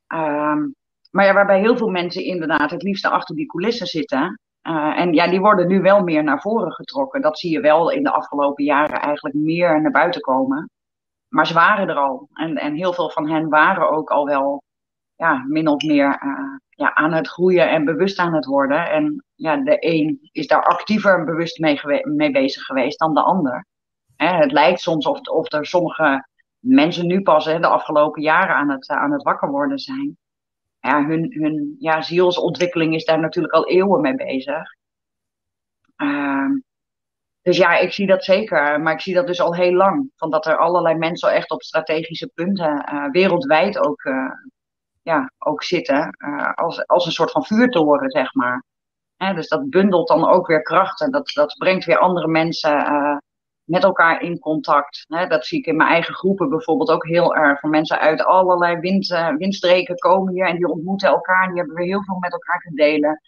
Um, 0.08 0.76
maar 1.12 1.26
ja, 1.26 1.34
waarbij 1.34 1.60
heel 1.60 1.78
veel 1.78 1.90
mensen 1.90 2.24
inderdaad 2.24 2.72
het 2.72 2.84
liefste 2.84 3.10
achter 3.10 3.36
die 3.36 3.46
coulissen 3.46 3.88
zitten. 3.88 4.40
Uh, 4.68 5.00
en 5.00 5.14
ja, 5.14 5.28
die 5.28 5.40
worden 5.40 5.68
nu 5.68 5.82
wel 5.82 6.04
meer 6.04 6.24
naar 6.24 6.42
voren 6.42 6.72
getrokken. 6.72 7.22
Dat 7.22 7.40
zie 7.40 7.52
je 7.52 7.60
wel 7.60 7.90
in 7.90 8.04
de 8.04 8.12
afgelopen 8.12 8.64
jaren 8.64 9.02
eigenlijk 9.02 9.36
meer 9.36 9.82
naar 9.82 9.92
buiten 9.92 10.22
komen. 10.22 10.70
Maar 11.28 11.48
ze 11.48 11.54
waren 11.54 11.90
er 11.90 11.96
al. 11.96 12.28
En, 12.34 12.56
en 12.56 12.76
heel 12.76 12.94
veel 12.94 13.10
van 13.10 13.30
hen 13.30 13.50
waren 13.50 13.90
ook 13.90 14.10
al 14.10 14.26
wel 14.26 14.64
ja, 15.16 15.44
min 15.48 15.68
of 15.68 15.84
meer 15.84 16.22
uh, 16.24 16.58
ja, 16.70 16.96
aan 16.96 17.14
het 17.14 17.28
groeien 17.28 17.70
en 17.70 17.86
bewust 17.86 18.20
aan 18.20 18.34
het 18.34 18.46
worden. 18.46 18.90
En 18.90 19.26
ja, 19.36 19.58
de 19.58 19.78
een 19.80 20.30
is 20.32 20.48
daar 20.48 20.64
actiever 20.64 21.20
en 21.20 21.26
bewust 21.26 21.60
mee, 21.60 21.80
mee 22.04 22.32
bezig 22.32 22.64
geweest 22.64 23.00
dan 23.00 23.14
de 23.14 23.22
ander. 23.22 23.66
Hè, 24.16 24.28
het 24.28 24.52
lijkt 24.52 24.80
soms 24.80 25.06
of, 25.06 25.20
of 25.20 25.52
er 25.52 25.66
sommige 25.66 26.28
mensen 26.60 27.08
nu 27.08 27.22
pas 27.22 27.46
hè, 27.46 27.60
de 27.60 27.68
afgelopen 27.68 28.22
jaren 28.22 28.56
aan 28.56 28.70
het, 28.70 28.90
aan 28.90 29.12
het 29.12 29.24
wakker 29.24 29.50
worden 29.50 29.80
zijn 29.80 30.18
ja, 30.88 31.06
hun, 31.06 31.34
hun 31.40 31.76
ja, 31.80 32.02
zielsontwikkeling 32.02 32.96
is 32.96 33.06
daar 33.06 33.20
natuurlijk 33.20 33.54
al 33.54 33.68
eeuwen 33.68 34.02
mee 34.02 34.16
bezig. 34.16 34.76
Uh, 35.98 36.50
dus 37.42 37.58
ja, 37.58 37.78
ik 37.78 37.94
zie 37.94 38.08
dat 38.08 38.24
zeker. 38.24 38.82
Maar 38.82 38.94
ik 38.94 39.02
zie 39.02 39.14
dat 39.14 39.28
dus 39.28 39.42
al 39.42 39.56
heel 39.56 39.74
lang. 39.74 40.12
Van 40.16 40.30
dat 40.30 40.46
er 40.46 40.58
allerlei 40.58 40.96
mensen 40.96 41.34
echt 41.34 41.50
op 41.50 41.64
strategische 41.64 42.32
punten 42.34 42.90
uh, 42.94 43.10
wereldwijd 43.12 43.78
ook, 43.78 44.04
uh, 44.04 44.32
ja, 45.02 45.32
ook 45.38 45.64
zitten. 45.64 46.16
Uh, 46.18 46.54
als, 46.54 46.88
als 46.88 47.06
een 47.06 47.12
soort 47.12 47.32
van 47.32 47.46
vuurtoren, 47.46 48.10
zeg 48.10 48.34
maar. 48.34 48.64
Dus 49.36 49.48
dat 49.48 49.70
bundelt 49.70 50.08
dan 50.08 50.30
ook 50.30 50.48
weer 50.48 50.62
krachten. 50.62 51.12
Dat, 51.12 51.32
dat 51.34 51.56
brengt 51.58 51.86
weer 51.86 51.98
andere 51.98 52.28
mensen 52.28 53.22
met 53.64 53.84
elkaar 53.84 54.22
in 54.22 54.40
contact. 54.40 55.06
Hè, 55.08 55.28
dat 55.28 55.46
zie 55.46 55.60
ik 55.60 55.66
in 55.66 55.76
mijn 55.76 55.90
eigen 55.90 56.14
groepen 56.14 56.50
bijvoorbeeld 56.50 56.90
ook 56.90 57.06
heel 57.06 57.36
erg. 57.36 57.60
Van 57.60 57.70
mensen 57.70 58.00
uit 58.00 58.24
allerlei 58.24 58.80
wind, 58.80 59.10
uh, 59.10 59.36
windstreken 59.36 59.96
komen 59.96 60.34
hier 60.34 60.46
en 60.46 60.56
die 60.56 60.68
ontmoeten 60.68 61.10
elkaar. 61.10 61.48
Die 61.48 61.58
hebben 61.58 61.76
weer 61.76 61.86
heel 61.86 62.04
veel 62.04 62.18
met 62.20 62.32
elkaar 62.32 62.60
te 62.60 62.74
delen. 62.74 63.22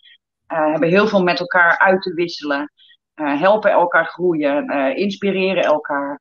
Uh, 0.53 0.71
hebben 0.71 0.89
heel 0.89 1.07
veel 1.07 1.23
met 1.23 1.39
elkaar 1.39 1.79
uit 1.79 2.01
te 2.01 2.13
wisselen. 2.13 2.71
Uh, 3.15 3.39
helpen 3.39 3.71
elkaar 3.71 4.05
groeien. 4.05 4.69
inspireren 4.95 5.63
elkaar. 5.63 6.19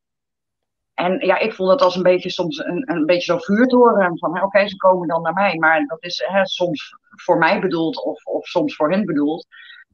En 0.95 1.27
ja, 1.27 1.39
ik 1.39 1.53
voel 1.53 1.67
dat 1.67 1.83
als 1.83 1.97
een 1.97 2.03
beetje 2.03 2.31
soms 2.31 2.59
een, 2.59 2.91
een 2.91 3.07
beetje 3.07 3.33
zo'n 3.33 3.43
vuurtoren. 3.43 4.19
Van 4.19 4.43
oké, 4.43 4.69
ze 4.69 4.77
komen 4.77 5.09
dan 5.09 5.23
naar 5.23 5.33
mij. 5.33 5.59
Maar 5.59 5.85
dat 5.87 6.03
is 6.03 6.25
hè, 6.27 6.47
soms 6.47 6.97
voor 7.11 7.39
mij 7.39 7.61
bedoeld 7.61 8.05
of, 8.05 8.25
of 8.25 8.47
soms 8.47 8.77
voor 8.77 8.91
hen 8.91 9.05
bedoeld. 9.05 9.47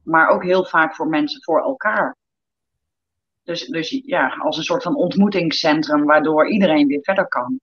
Maar 0.02 0.28
ook 0.28 0.42
heel 0.44 0.64
vaak 0.64 0.94
voor 0.94 1.09
mensen 1.09 1.42
voor 1.42 1.62
elkaar. 1.62 2.16
Dus, 3.50 3.66
dus 3.66 4.02
ja, 4.04 4.28
als 4.28 4.56
een 4.56 4.62
soort 4.62 4.82
van 4.82 4.96
ontmoetingscentrum 4.96 6.04
waardoor 6.04 6.50
iedereen 6.50 6.86
weer 6.86 7.02
verder 7.02 7.28
kan. 7.28 7.60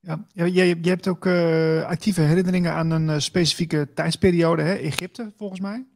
Ja, 0.00 0.26
je, 0.32 0.54
je 0.54 0.88
hebt 0.88 1.08
ook 1.08 1.24
uh, 1.24 1.84
actieve 1.84 2.20
herinneringen 2.20 2.72
aan 2.72 2.90
een 2.90 3.08
uh, 3.08 3.18
specifieke 3.18 3.92
tijdsperiode, 3.94 4.62
hè? 4.62 4.74
Egypte 4.74 5.32
volgens 5.36 5.60
mij. 5.60 5.86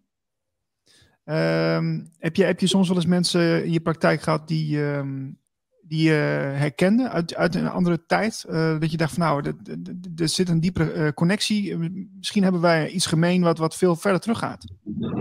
Um, 1.75 2.13
heb, 2.19 2.37
je, 2.37 2.45
heb 2.45 2.61
je 2.61 2.67
soms 2.67 2.89
wel 2.89 2.97
eens 2.97 3.07
mensen 3.07 3.65
in 3.65 3.73
je 3.73 3.81
praktijk 3.81 4.21
gehad 4.21 4.49
die, 4.49 4.79
um, 4.79 5.39
die 5.89 6.09
je 6.09 6.15
herkenden 6.55 7.11
uit, 7.11 7.35
uit 7.35 7.55
een 7.55 7.69
andere 7.69 8.07
tijd? 8.07 8.45
Uh, 8.49 8.81
dat 8.81 8.91
je 8.91 8.97
dacht 8.97 9.15
van 9.15 9.23
nou, 9.23 9.55
er 10.17 10.29
zit 10.29 10.49
een 10.49 10.61
diepere 10.61 11.15
connectie. 11.15 11.79
Misschien 12.17 12.43
hebben 12.43 12.61
wij 12.61 12.89
iets 12.89 13.07
gemeen 13.07 13.43
wat, 13.43 13.59
wat 13.59 13.77
veel 13.77 13.97
verder 13.97 14.21
teruggaat. 14.21 14.65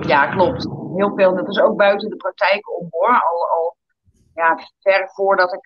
Ja, 0.02 0.28
klopt. 0.28 0.68
Heel 0.96 1.12
veel. 1.16 1.36
Dat 1.36 1.50
is 1.50 1.60
ook 1.60 1.78
buiten 1.78 2.10
de 2.10 2.16
praktijk 2.16 2.80
om 2.80 2.88
hoor. 2.90 3.08
Al, 3.08 3.50
al 3.50 3.76
ja, 4.34 4.60
ver 4.80 5.10
voordat 5.14 5.54
ik 5.54 5.66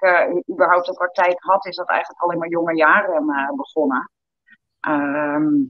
überhaupt 0.51 0.87
een 0.87 0.93
praktijk 0.93 1.35
had, 1.37 1.65
is 1.65 1.75
dat 1.75 1.87
eigenlijk 1.87 2.21
alleen 2.21 2.37
maar 2.37 2.49
jonge 2.49 2.75
jaren 2.75 3.25
begonnen. 3.55 4.11
Um, 4.87 5.69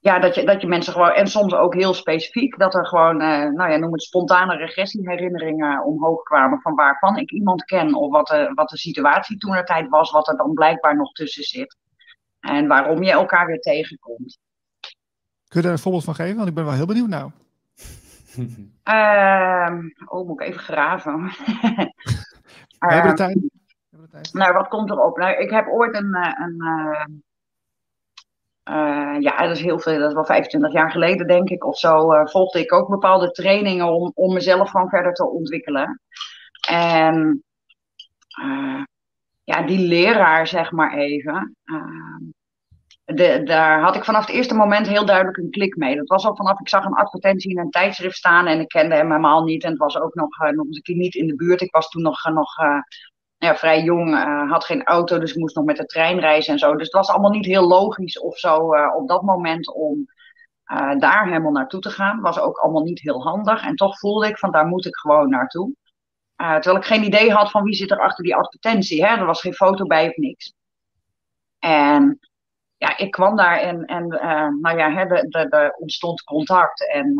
ja, 0.00 0.18
dat 0.18 0.34
je, 0.34 0.44
dat 0.44 0.60
je 0.60 0.66
mensen 0.66 0.92
gewoon, 0.92 1.10
en 1.10 1.26
soms 1.26 1.54
ook 1.54 1.74
heel 1.74 1.94
specifiek, 1.94 2.58
dat 2.58 2.74
er 2.74 2.86
gewoon, 2.86 3.22
uh, 3.22 3.44
nou 3.50 3.70
ja, 3.70 3.76
noem 3.76 3.92
het 3.92 4.02
spontane 4.02 4.56
regressieherinneringen 4.56 5.84
omhoog 5.84 6.22
kwamen 6.22 6.60
van 6.60 6.74
waarvan 6.74 7.16
ik 7.16 7.30
iemand 7.30 7.64
ken 7.64 7.94
of 7.94 8.10
wat 8.10 8.26
de, 8.26 8.50
wat 8.54 8.68
de 8.68 8.78
situatie 8.78 9.38
toen 9.38 9.54
er 9.54 9.64
tijd 9.64 9.88
was, 9.88 10.10
wat 10.10 10.28
er 10.28 10.36
dan 10.36 10.52
blijkbaar 10.52 10.96
nog 10.96 11.12
tussen 11.12 11.42
zit. 11.42 11.76
En 12.40 12.66
waarom 12.66 13.02
je 13.02 13.10
elkaar 13.10 13.46
weer 13.46 13.60
tegenkomt. 13.60 14.38
Kun 15.48 15.60
je 15.60 15.62
daar 15.62 15.72
een 15.72 15.78
voorbeeld 15.78 16.04
van 16.04 16.14
geven? 16.14 16.36
Want 16.36 16.48
ik 16.48 16.54
ben 16.54 16.64
wel 16.64 16.74
heel 16.74 16.86
benieuwd 16.86 17.08
nou. 17.08 17.30
Uh, 18.88 19.78
oh, 20.04 20.26
moet 20.26 20.40
ik 20.40 20.46
even 20.46 20.60
graven. 20.60 21.22
We 22.78 22.92
hebben 22.92 23.10
de 23.10 23.16
tijd. 23.16 23.34
We 23.34 23.48
hebben 23.90 24.08
de 24.10 24.12
tijd. 24.12 24.32
Nou, 24.32 24.52
wat 24.52 24.68
komt 24.68 24.90
erop? 24.90 25.16
Nou, 25.16 25.36
ik 25.36 25.50
heb 25.50 25.66
ooit 25.66 25.94
een. 25.94 26.14
eh, 26.14 26.32
een 26.36 27.22
uh, 28.70 29.16
ja, 29.20 29.36
dat 29.46 29.56
is 29.56 29.62
heel 29.62 29.78
veel, 29.78 29.98
dat 29.98 30.08
is 30.08 30.14
wel 30.14 30.24
25 30.24 30.72
jaar 30.72 30.90
geleden, 30.90 31.26
denk 31.26 31.48
ik, 31.48 31.64
of 31.64 31.78
zo. 31.78 32.12
Uh, 32.12 32.26
volgde 32.26 32.60
ik 32.60 32.72
ook 32.72 32.88
bepaalde 32.88 33.30
trainingen 33.30 33.86
om, 33.86 34.10
om 34.14 34.34
mezelf 34.34 34.70
gewoon 34.70 34.88
verder 34.88 35.12
te 35.12 35.30
ontwikkelen. 35.30 36.00
En 36.68 37.42
ja, 39.44 39.62
die 39.62 39.78
leraar, 39.78 40.46
zeg 40.46 40.70
maar 40.72 40.96
even. 40.96 41.56
ehm, 41.64 42.30
de, 43.04 43.42
daar 43.44 43.80
had 43.80 43.96
ik 43.96 44.04
vanaf 44.04 44.26
het 44.26 44.34
eerste 44.34 44.54
moment 44.54 44.86
heel 44.86 45.06
duidelijk 45.06 45.36
een 45.36 45.50
klik 45.50 45.76
mee. 45.76 45.96
Dat 45.96 46.08
was 46.08 46.24
al 46.24 46.36
vanaf, 46.36 46.60
ik 46.60 46.68
zag 46.68 46.84
een 46.84 46.94
advertentie 46.94 47.50
in 47.50 47.58
een 47.58 47.70
tijdschrift 47.70 48.16
staan 48.16 48.46
en 48.46 48.60
ik 48.60 48.68
kende 48.68 48.94
hem 48.94 49.06
helemaal 49.06 49.44
niet. 49.44 49.64
En 49.64 49.70
het 49.70 49.78
was 49.78 49.98
ook 49.98 50.14
nog, 50.14 50.38
nog 50.38 50.66
een 50.66 50.82
keer 50.82 50.96
niet 50.96 51.14
in 51.14 51.26
de 51.26 51.34
buurt. 51.34 51.60
Ik 51.60 51.72
was 51.72 51.88
toen 51.88 52.02
nog, 52.02 52.24
nog 52.24 52.56
ja, 53.38 53.56
vrij 53.56 53.82
jong, 53.82 54.14
had 54.50 54.64
geen 54.64 54.84
auto, 54.84 55.18
dus 55.18 55.34
moest 55.34 55.56
nog 55.56 55.64
met 55.64 55.76
de 55.76 55.86
trein 55.86 56.18
reizen 56.18 56.52
en 56.52 56.58
zo. 56.58 56.72
Dus 56.72 56.82
het 56.82 56.92
was 56.92 57.08
allemaal 57.08 57.30
niet 57.30 57.46
heel 57.46 57.66
logisch 57.66 58.20
of 58.20 58.38
zo 58.38 58.56
op 58.96 59.08
dat 59.08 59.22
moment 59.22 59.74
om 59.74 60.06
daar 60.98 61.26
helemaal 61.26 61.52
naartoe 61.52 61.80
te 61.80 61.90
gaan. 61.90 62.20
Was 62.20 62.40
ook 62.40 62.58
allemaal 62.58 62.82
niet 62.82 63.00
heel 63.00 63.22
handig. 63.22 63.64
En 63.64 63.74
toch 63.74 63.98
voelde 63.98 64.28
ik 64.28 64.38
van 64.38 64.50
daar 64.50 64.66
moet 64.66 64.86
ik 64.86 64.96
gewoon 64.96 65.28
naartoe. 65.28 65.74
terwijl 66.36 66.76
ik 66.76 66.84
geen 66.84 67.04
idee 67.04 67.32
had 67.32 67.50
van 67.50 67.62
wie 67.62 67.74
zit 67.74 67.90
er 67.90 68.00
achter 68.00 68.24
die 68.24 68.36
advertentie. 68.36 69.04
Hè? 69.04 69.16
Er 69.16 69.26
was 69.26 69.40
geen 69.40 69.54
foto 69.54 69.84
bij 69.84 70.08
of 70.08 70.16
niks. 70.16 70.54
En 71.58 72.18
ja, 72.76 72.96
ik 72.96 73.10
kwam 73.10 73.36
daar 73.36 73.58
en, 73.58 73.84
en 73.84 74.06
nou 74.60 74.78
ja, 74.78 75.08
er 75.50 75.74
ontstond 75.76 76.22
contact. 76.22 76.90
En 76.92 77.14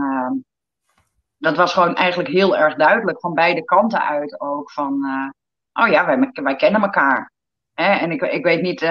dat 1.38 1.56
was 1.56 1.72
gewoon 1.72 1.94
eigenlijk 1.94 2.28
heel 2.28 2.56
erg 2.56 2.74
duidelijk 2.74 3.20
van 3.20 3.34
beide 3.34 3.64
kanten 3.64 4.02
uit 4.02 4.40
ook. 4.40 4.72
Van, 4.72 5.06
oh 5.78 5.88
ja, 5.88 6.06
wij, 6.06 6.30
wij 6.32 6.56
kennen 6.56 6.82
elkaar. 6.82 7.32
Hè? 7.74 7.92
En 7.92 8.10
ik, 8.10 8.22
ik 8.22 8.44
weet 8.44 8.62
niet, 8.62 8.82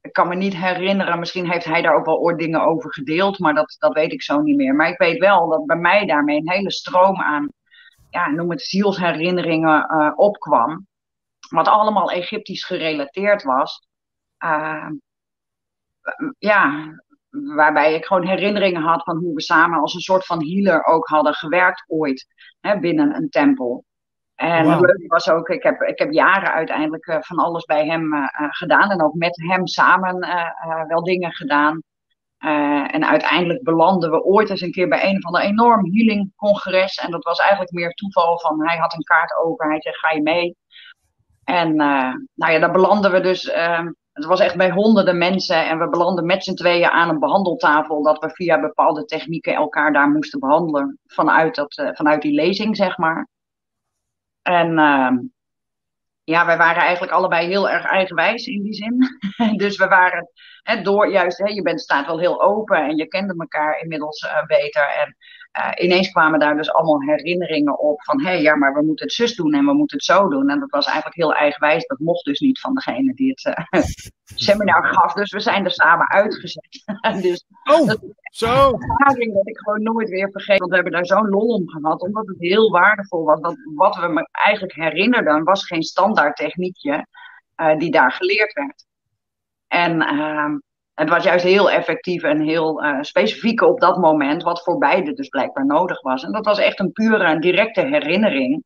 ik 0.00 0.12
kan 0.12 0.28
me 0.28 0.34
niet 0.34 0.56
herinneren, 0.56 1.18
misschien 1.18 1.50
heeft 1.50 1.64
hij 1.64 1.82
daar 1.82 1.94
ook 1.94 2.04
wel 2.04 2.18
ooit 2.18 2.38
dingen 2.38 2.60
over 2.60 2.92
gedeeld, 2.92 3.38
maar 3.38 3.54
dat, 3.54 3.76
dat 3.78 3.92
weet 3.92 4.12
ik 4.12 4.22
zo 4.22 4.40
niet 4.40 4.56
meer. 4.56 4.74
Maar 4.74 4.88
ik 4.88 4.98
weet 4.98 5.18
wel 5.18 5.48
dat 5.48 5.66
bij 5.66 5.76
mij 5.76 6.06
daarmee 6.06 6.36
een 6.36 6.50
hele 6.50 6.70
stroom 6.70 7.20
aan, 7.20 7.48
ja, 8.10 8.30
noem 8.30 8.50
het 8.50 8.62
zielsherinneringen 8.62 10.14
opkwam. 10.18 10.86
Wat 11.48 11.68
allemaal 11.68 12.10
Egyptisch 12.10 12.64
gerelateerd 12.64 13.42
was 13.42 13.86
ja, 16.38 16.92
waarbij 17.30 17.94
ik 17.94 18.04
gewoon 18.04 18.26
herinneringen 18.26 18.82
had 18.82 19.02
van 19.02 19.16
hoe 19.16 19.34
we 19.34 19.40
samen 19.40 19.80
als 19.80 19.94
een 19.94 20.00
soort 20.00 20.26
van 20.26 20.44
healer 20.44 20.84
ook 20.84 21.08
hadden 21.08 21.34
gewerkt 21.34 21.84
ooit 21.86 22.26
hè, 22.60 22.78
binnen 22.78 23.14
een 23.14 23.28
tempel. 23.28 23.84
En 24.34 24.64
wow. 24.64 24.82
het 24.82 25.06
was 25.06 25.30
ook, 25.30 25.48
ik 25.48 25.62
heb, 25.62 25.82
ik 25.82 25.98
heb 25.98 26.12
jaren 26.12 26.52
uiteindelijk 26.52 27.06
uh, 27.06 27.16
van 27.20 27.36
alles 27.36 27.64
bij 27.64 27.86
hem 27.86 28.14
uh, 28.14 28.26
gedaan 28.50 28.90
en 28.90 29.02
ook 29.02 29.14
met 29.14 29.42
hem 29.48 29.66
samen 29.66 30.26
wel 30.88 31.02
dingen 31.02 31.32
gedaan. 31.32 31.82
en 32.86 33.06
uiteindelijk 33.06 33.62
belanden 33.62 34.10
we 34.10 34.24
ooit 34.24 34.50
eens 34.50 34.60
een 34.60 34.70
keer 34.70 34.88
bij 34.88 35.04
een 35.04 35.20
van 35.22 35.36
een 35.36 35.42
enorm 35.42 35.94
healing 35.94 36.32
congres. 36.36 36.96
En 36.96 37.10
dat 37.10 37.24
was 37.24 37.38
eigenlijk 37.38 37.72
meer 37.72 37.90
toeval 37.90 38.38
van 38.38 38.66
hij 38.66 38.76
had 38.76 38.94
een 38.94 39.02
kaart 39.02 39.36
open, 39.36 39.68
hij 39.68 39.80
zei 39.80 39.94
ga 39.94 40.10
je 40.10 40.22
mee. 40.22 40.56
En 41.44 41.76
nou 42.34 42.52
ja, 42.52 42.58
daar 42.58 42.72
belanden 42.72 43.12
we 43.12 43.20
dus 43.20 43.50
ehm, 43.50 43.88
het 44.14 44.24
was 44.24 44.40
echt 44.40 44.56
bij 44.56 44.70
honderden 44.70 45.18
mensen 45.18 45.68
en 45.68 45.78
we 45.78 45.88
belanden 45.88 46.26
met 46.26 46.44
z'n 46.44 46.54
tweeën 46.54 46.90
aan 46.90 47.08
een 47.08 47.18
behandeltafel. 47.18 48.02
Dat 48.02 48.18
we 48.18 48.30
via 48.30 48.60
bepaalde 48.60 49.04
technieken 49.04 49.54
elkaar 49.54 49.92
daar 49.92 50.08
moesten 50.08 50.40
behandelen. 50.40 50.98
Vanuit, 51.06 51.54
dat, 51.54 51.92
vanuit 51.94 52.22
die 52.22 52.34
lezing, 52.34 52.76
zeg 52.76 52.98
maar. 52.98 53.28
En 54.44 54.78
uh, 54.78 55.10
ja, 56.24 56.46
wij 56.46 56.56
waren 56.56 56.82
eigenlijk 56.82 57.12
allebei 57.12 57.46
heel 57.46 57.70
erg 57.70 57.84
eigenwijs 57.84 58.46
in 58.46 58.62
die 58.62 58.74
zin. 58.74 58.98
dus 59.62 59.76
we 59.76 59.86
waren 59.86 60.30
hè, 60.62 60.82
door 60.82 61.10
juist, 61.10 61.38
hè, 61.38 61.48
je 61.48 61.62
bent, 61.62 61.80
staat 61.80 62.06
wel 62.06 62.18
heel 62.18 62.42
open 62.42 62.76
en 62.76 62.96
je 62.96 63.06
kende 63.06 63.34
elkaar 63.38 63.78
inmiddels 63.80 64.22
uh, 64.22 64.44
beter. 64.46 64.88
En 64.88 65.16
uh, 65.58 65.84
ineens 65.84 66.10
kwamen 66.10 66.40
daar 66.40 66.56
dus 66.56 66.72
allemaal 66.72 67.00
herinneringen 67.00 67.78
op 67.78 68.02
van 68.02 68.20
hé, 68.20 68.30
hey, 68.30 68.42
ja, 68.42 68.56
maar 68.56 68.74
we 68.74 68.82
moeten 68.82 69.06
het 69.06 69.14
zus 69.14 69.34
doen 69.34 69.52
en 69.54 69.64
we 69.64 69.72
moeten 69.72 69.96
het 69.96 70.06
zo 70.06 70.28
doen. 70.28 70.48
En 70.48 70.60
dat 70.60 70.70
was 70.70 70.86
eigenlijk 70.86 71.16
heel 71.16 71.34
eigenwijs. 71.34 71.86
Dat 71.86 71.98
mocht 71.98 72.24
dus 72.24 72.40
niet 72.40 72.60
van 72.60 72.74
degene 72.74 73.14
die 73.14 73.34
het 73.36 73.56
uh, 73.72 73.82
seminar 74.48 74.84
gaf. 74.84 75.12
Dus 75.12 75.32
we 75.32 75.40
zijn 75.40 75.64
er 75.64 75.70
samen 75.70 76.10
uitgezet. 76.10 76.82
dus, 77.22 77.44
oh, 77.64 77.86
dat 77.86 78.00
zo. 78.22 78.66
Een 78.66 78.80
ervaring 78.80 79.34
dat 79.34 79.48
ik 79.48 79.58
gewoon 79.58 79.82
nooit 79.82 80.08
weer 80.08 80.30
vergeet. 80.30 80.58
Want 80.58 80.70
we 80.70 80.76
hebben 80.76 80.92
daar 80.92 81.06
zo'n 81.06 81.28
lol 81.28 81.54
om 81.54 81.68
gehad, 81.68 82.02
omdat 82.02 82.26
het 82.26 82.38
heel 82.38 82.70
waardevol 82.70 83.24
was. 83.24 83.40
Dat 83.40 83.56
wat 83.74 83.96
we 83.96 84.08
me 84.08 84.28
eigenlijk 84.30 84.74
herinnerden 84.74 85.44
was 85.44 85.66
geen 85.66 85.82
standaard 85.82 86.36
techniekje 86.36 87.06
uh, 87.56 87.76
die 87.78 87.90
daar 87.90 88.12
geleerd 88.12 88.52
werd. 88.52 88.86
En 89.66 90.02
uh, 90.02 90.54
het 90.94 91.08
was 91.08 91.24
juist 91.24 91.44
heel 91.44 91.70
effectief 91.70 92.22
en 92.22 92.40
heel 92.40 92.84
uh, 92.84 92.98
specifiek 93.00 93.60
op 93.60 93.80
dat 93.80 93.96
moment, 93.96 94.42
wat 94.42 94.62
voor 94.62 94.78
beide 94.78 95.12
dus 95.12 95.28
blijkbaar 95.28 95.66
nodig 95.66 96.00
was. 96.00 96.24
En 96.24 96.32
dat 96.32 96.44
was 96.44 96.58
echt 96.58 96.80
een 96.80 96.92
pure 96.92 97.24
en 97.24 97.40
directe 97.40 97.80
herinnering 97.80 98.64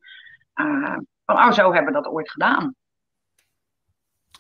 uh, 0.55 0.97
van, 1.25 1.37
oh, 1.37 1.51
zo 1.51 1.73
hebben 1.73 1.93
we 1.93 2.03
dat 2.03 2.13
ooit 2.13 2.31
gedaan. 2.31 2.75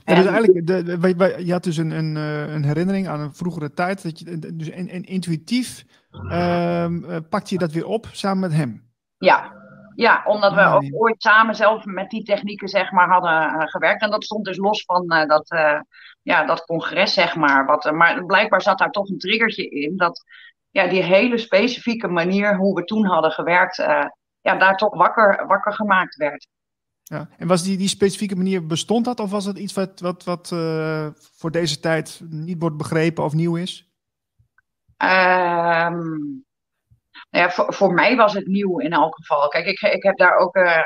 Ja, 0.05 0.15
dus 0.15 0.27
eigenlijk, 0.27 0.67
de, 0.67 1.35
je 1.45 1.53
had 1.53 1.65
dus 1.65 1.77
een, 1.77 1.91
een, 1.91 2.17
een, 2.17 2.65
herinnering 2.65 3.09
aan 3.09 3.21
een 3.21 3.35
vroegere 3.35 3.73
tijd, 3.73 4.03
dat 4.03 4.19
je, 4.19 4.39
dus 4.55 4.71
en, 4.71 4.89
en 4.89 5.03
intuïtief 5.03 5.85
uh, 6.11 6.87
pakte 7.29 7.55
je 7.55 7.59
dat 7.59 7.73
weer 7.73 7.87
op 7.87 8.07
samen 8.13 8.41
met 8.41 8.53
hem. 8.53 8.87
Ja, 9.19 9.53
ja, 9.99 10.23
omdat 10.25 10.55
we 10.55 10.65
ook 10.65 10.85
ooit 10.93 11.23
samen 11.23 11.55
zelf 11.55 11.85
met 11.85 12.11
die 12.11 12.25
technieken 12.25 12.69
zeg 12.69 12.93
maar 12.93 13.09
hadden 13.09 13.55
uh, 13.55 13.67
gewerkt. 13.67 14.03
En 14.03 14.11
dat 14.11 14.25
stond 14.25 14.45
dus 14.45 14.57
los 14.57 14.85
van 14.85 15.05
uh, 15.09 15.27
dat, 15.27 15.51
uh, 15.53 15.81
ja, 16.29 16.45
dat 16.45 16.65
congres 16.65 17.13
zeg 17.13 17.37
maar. 17.37 17.67
Wat, 17.67 17.93
maar 17.93 18.25
blijkbaar 18.25 18.63
zat 18.63 18.79
daar 18.79 18.91
toch 18.91 19.09
een 19.09 19.19
triggertje 19.19 19.69
in. 19.69 19.97
Dat 19.97 20.25
ja, 20.71 20.87
die 20.87 21.03
hele 21.03 21.39
specifieke 21.39 22.09
manier 22.09 22.57
hoe 22.57 22.75
we 22.75 22.85
toen 22.85 23.07
hadden 23.07 23.31
gewerkt, 23.31 23.77
ja, 24.41 24.57
daar 24.57 24.77
toch 24.77 24.97
wakker, 24.97 25.47
wakker 25.47 25.73
gemaakt 25.73 26.17
werd. 26.17 26.49
Ja, 27.03 27.29
en 27.37 27.47
was 27.47 27.63
die, 27.63 27.77
die 27.77 27.89
specifieke 27.89 28.37
manier, 28.37 28.67
bestond 28.67 29.05
dat? 29.05 29.21
Of 29.21 29.31
was 29.31 29.45
dat 29.45 29.59
iets 29.59 29.73
wat, 29.73 30.01
wat, 30.01 30.25
wat 30.25 30.49
voor 31.37 31.51
deze 31.51 31.81
tijd 31.81 32.21
niet 32.31 32.61
wordt 32.61 32.77
begrepen 32.77 33.25
of 33.25 33.33
nieuw 33.33 33.57
is? 33.57 33.93
Um, 35.03 36.45
nou 37.31 37.45
ja, 37.45 37.51
voor, 37.51 37.75
voor 37.75 37.95
mij 37.95 38.17
was 38.17 38.33
het 38.33 38.47
nieuw 38.47 38.79
in 38.79 38.93
elk 38.93 39.17
geval. 39.17 39.49
Kijk, 39.49 39.67
ik, 39.67 39.81
ik 39.81 40.03
heb 40.03 40.17
daar 40.17 40.37
ook, 40.37 40.57
uh, 40.57 40.65
uh, 40.65 40.83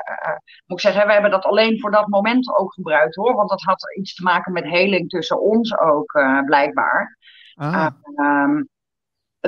moet 0.66 0.78
ik 0.78 0.80
zeggen, 0.80 1.06
we 1.06 1.12
hebben 1.12 1.30
dat 1.30 1.44
alleen 1.44 1.80
voor 1.80 1.90
dat 1.90 2.06
moment 2.06 2.56
ook 2.56 2.72
gebruikt 2.72 3.14
hoor. 3.14 3.34
Want 3.34 3.48
dat 3.48 3.62
had 3.62 3.96
iets 3.98 4.14
te 4.14 4.22
maken 4.22 4.52
met 4.52 4.64
heling 4.64 5.08
tussen 5.08 5.40
ons 5.40 5.78
ook, 5.78 6.12
uh, 6.12 6.40
blijkbaar. 6.40 7.18
Ah. 7.54 7.86
Um, 8.16 8.68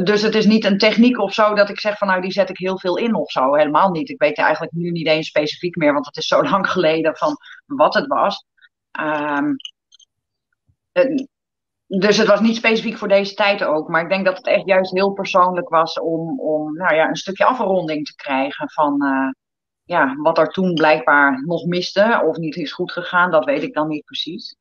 dus 0.02 0.22
het 0.22 0.34
is 0.34 0.46
niet 0.46 0.64
een 0.64 0.78
techniek 0.78 1.18
of 1.18 1.32
zo 1.32 1.54
dat 1.54 1.68
ik 1.68 1.80
zeg 1.80 1.98
van 1.98 2.08
nou 2.08 2.20
die 2.20 2.32
zet 2.32 2.50
ik 2.50 2.58
heel 2.58 2.78
veel 2.78 2.96
in 2.96 3.14
of 3.14 3.30
zo. 3.30 3.54
Helemaal 3.54 3.90
niet. 3.90 4.08
Ik 4.08 4.20
weet 4.20 4.38
eigenlijk 4.38 4.72
nu 4.72 4.90
niet 4.90 5.06
eens 5.06 5.26
specifiek 5.26 5.76
meer, 5.76 5.92
want 5.92 6.06
het 6.06 6.16
is 6.16 6.26
zo 6.26 6.42
lang 6.50 6.70
geleden 6.70 7.16
van 7.16 7.36
wat 7.66 7.94
het 7.94 8.06
was. 8.06 8.44
Um, 9.00 9.56
dus 11.98 12.16
het 12.16 12.26
was 12.26 12.40
niet 12.40 12.56
specifiek 12.56 12.98
voor 12.98 13.08
deze 13.08 13.34
tijd 13.34 13.64
ook. 13.64 13.88
Maar 13.88 14.02
ik 14.02 14.08
denk 14.08 14.24
dat 14.24 14.36
het 14.36 14.46
echt 14.46 14.66
juist 14.66 14.92
heel 14.92 15.12
persoonlijk 15.12 15.68
was 15.68 16.00
om, 16.00 16.40
om 16.40 16.74
nou 16.74 16.94
ja, 16.94 17.08
een 17.08 17.16
stukje 17.16 17.44
afronding 17.44 18.06
te 18.06 18.14
krijgen 18.14 18.70
van 18.70 19.04
uh, 19.04 19.30
ja, 19.84 20.14
wat 20.16 20.38
er 20.38 20.48
toen 20.48 20.74
blijkbaar 20.74 21.42
nog 21.44 21.64
miste 21.64 22.22
of 22.26 22.36
niet 22.36 22.56
is 22.56 22.72
goed 22.72 22.92
gegaan. 22.92 23.30
Dat 23.30 23.44
weet 23.44 23.62
ik 23.62 23.74
dan 23.74 23.88
niet 23.88 24.04
precies. 24.04 24.56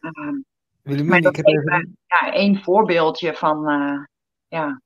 Uh, 0.00 1.04
maar 1.04 1.20
dat 1.20 1.38
ik 1.38 1.46
heb 1.46 1.46
even... 1.46 1.96
ja, 2.06 2.32
één 2.32 2.62
voorbeeldje 2.62 3.34
van, 3.34 3.70
uh, 3.70 4.04
ja. 4.48 4.80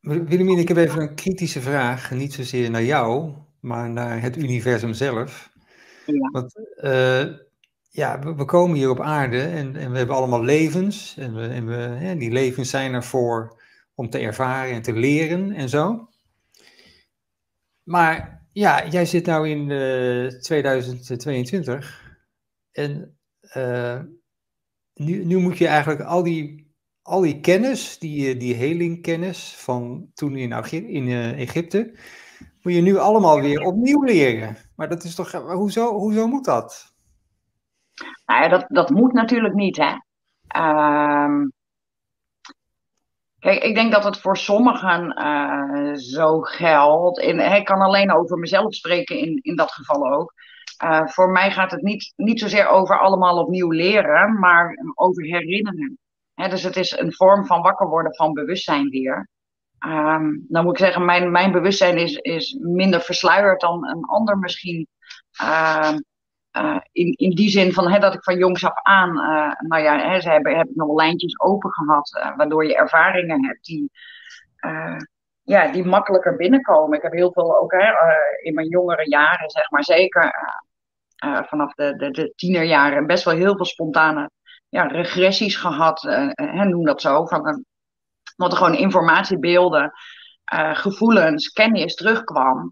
Willemien, 0.00 0.58
ik 0.58 0.68
heb 0.68 0.76
even 0.76 1.00
een 1.00 1.14
kritische 1.14 1.60
vraag. 1.60 2.10
Niet 2.10 2.32
zozeer 2.32 2.70
naar 2.70 2.82
jou, 2.82 3.32
maar 3.60 3.90
naar 3.90 4.20
het 4.20 4.36
universum 4.36 4.92
zelf. 4.92 5.50
Ja. 6.06 6.30
Want 6.30 6.54
ja, 7.94 8.18
we, 8.18 8.44
komen 8.44 8.76
hier 8.76 8.90
op 8.90 9.00
aarde 9.00 9.42
en, 9.42 9.76
en, 9.76 9.90
we 9.90 9.96
hebben 9.98 10.16
allemaal 10.16 10.44
levens. 10.44 11.16
En, 11.18 11.34
we, 11.34 11.46
en 11.46 11.66
we, 11.66 11.74
hè, 11.74 12.16
die 12.16 12.30
levens 12.30 12.70
zijn 12.70 12.94
ervoor 12.94 13.62
om 13.94 14.10
te 14.10 14.18
ervaren 14.18 14.74
en 14.74 14.82
te 14.82 14.92
leren 14.92 15.52
en 15.52 15.68
zo. 15.68 16.08
Maar 17.82 18.46
ja, 18.52 18.88
jij 18.88 19.06
zit 19.06 19.26
nou 19.26 19.48
in 19.48 19.70
uh, 19.70 20.40
2022 20.40 22.16
en 22.72 23.18
uh, 23.56 24.00
nu, 24.94 25.24
nu 25.24 25.38
moet 25.38 25.58
je 25.58 25.66
eigenlijk 25.66 26.00
al 26.00 26.22
die, 26.22 26.72
al 27.02 27.20
die 27.20 27.40
kennis, 27.40 27.98
die, 27.98 28.36
die 28.36 28.54
helingkennis 28.54 29.54
van 29.56 30.10
toen 30.14 30.36
in, 30.36 30.88
in 30.88 31.08
Egypte, 31.34 31.98
moet 32.62 32.74
je 32.74 32.80
nu 32.80 32.96
allemaal 32.96 33.40
weer 33.40 33.60
opnieuw 33.60 34.02
leren. 34.02 34.56
Maar 34.76 34.88
dat 34.88 35.04
is 35.04 35.14
toch, 35.14 35.32
hoezo, 35.32 35.98
hoezo 35.98 36.26
moet 36.26 36.44
dat? 36.44 36.91
Nou 38.26 38.42
ja, 38.42 38.48
dat, 38.48 38.64
dat 38.68 38.90
moet 38.90 39.12
natuurlijk 39.12 39.54
niet, 39.54 39.76
hè. 39.76 39.92
Um, 41.24 41.52
kijk, 43.38 43.62
ik 43.62 43.74
denk 43.74 43.92
dat 43.92 44.04
het 44.04 44.20
voor 44.20 44.36
sommigen 44.36 45.22
uh, 45.22 45.94
zo 45.94 46.40
geldt. 46.40 47.20
En 47.20 47.38
ik 47.38 47.64
kan 47.64 47.80
alleen 47.80 48.12
over 48.12 48.38
mezelf 48.38 48.74
spreken 48.74 49.18
in, 49.18 49.38
in 49.42 49.56
dat 49.56 49.72
geval 49.72 50.12
ook. 50.12 50.32
Uh, 50.84 51.06
voor 51.06 51.30
mij 51.30 51.50
gaat 51.50 51.70
het 51.70 51.82
niet, 51.82 52.12
niet 52.16 52.40
zozeer 52.40 52.68
over 52.68 53.00
allemaal 53.00 53.38
opnieuw 53.38 53.70
leren, 53.70 54.38
maar 54.38 54.78
over 54.94 55.22
herinneren. 55.22 55.98
Dus 56.34 56.62
het 56.62 56.76
is 56.76 56.98
een 56.98 57.14
vorm 57.14 57.46
van 57.46 57.62
wakker 57.62 57.88
worden 57.88 58.14
van 58.14 58.32
bewustzijn 58.32 58.88
weer. 58.88 59.28
Um, 59.86 60.46
dan 60.48 60.64
moet 60.64 60.72
ik 60.72 60.84
zeggen, 60.84 61.04
mijn, 61.04 61.30
mijn 61.30 61.52
bewustzijn 61.52 61.96
is, 61.96 62.16
is 62.16 62.56
minder 62.60 63.00
versluierd 63.00 63.60
dan 63.60 63.88
een 63.88 64.04
ander 64.04 64.38
misschien. 64.38 64.88
Uh, 65.42 65.94
uh, 66.56 66.80
in, 66.92 67.12
in 67.12 67.30
die 67.30 67.48
zin 67.48 67.72
van 67.72 67.90
hè, 67.90 67.98
dat 67.98 68.14
ik 68.14 68.22
van 68.22 68.36
jongs 68.36 68.64
af 68.64 68.82
aan, 68.82 69.08
uh, 69.08 69.68
nou 69.68 69.82
ja, 69.82 69.98
hè, 69.98 70.20
ze 70.20 70.28
hebben, 70.28 70.56
hebben 70.56 70.76
nog 70.76 70.94
lijntjes 70.94 71.40
open 71.40 71.70
gehad, 71.70 72.18
uh, 72.18 72.36
waardoor 72.36 72.66
je 72.66 72.76
ervaringen 72.76 73.44
hebt 73.46 73.64
die, 73.64 73.90
ja, 75.42 75.72
die 75.72 75.84
makkelijker 75.84 76.36
binnenkomen. 76.36 76.96
Ik 76.96 77.02
heb 77.02 77.12
heel 77.12 77.32
veel 77.32 77.58
ook 77.58 77.72
hè, 77.72 77.92
in 78.42 78.54
mijn 78.54 78.68
jongere 78.68 79.08
jaren, 79.08 79.50
zeg 79.50 79.70
maar 79.70 79.84
zeker 79.84 80.34
vanaf 81.46 81.74
de, 81.74 81.96
de, 81.96 82.10
de 82.10 82.32
tienerjaren, 82.36 83.06
best 83.06 83.24
wel 83.24 83.34
heel 83.34 83.56
veel 83.56 83.64
spontane 83.64 84.30
ja, 84.68 84.82
regressies 84.82 85.56
gehad, 85.56 86.02
noem 86.52 86.84
dat 86.84 87.00
zo, 87.00 87.26
van, 87.26 87.64
wat 88.36 88.52
er 88.52 88.58
gewoon 88.58 88.74
informatiebeelden, 88.74 89.92
gevoelens, 90.72 91.48
kennis 91.48 91.94
terugkwam, 91.94 92.68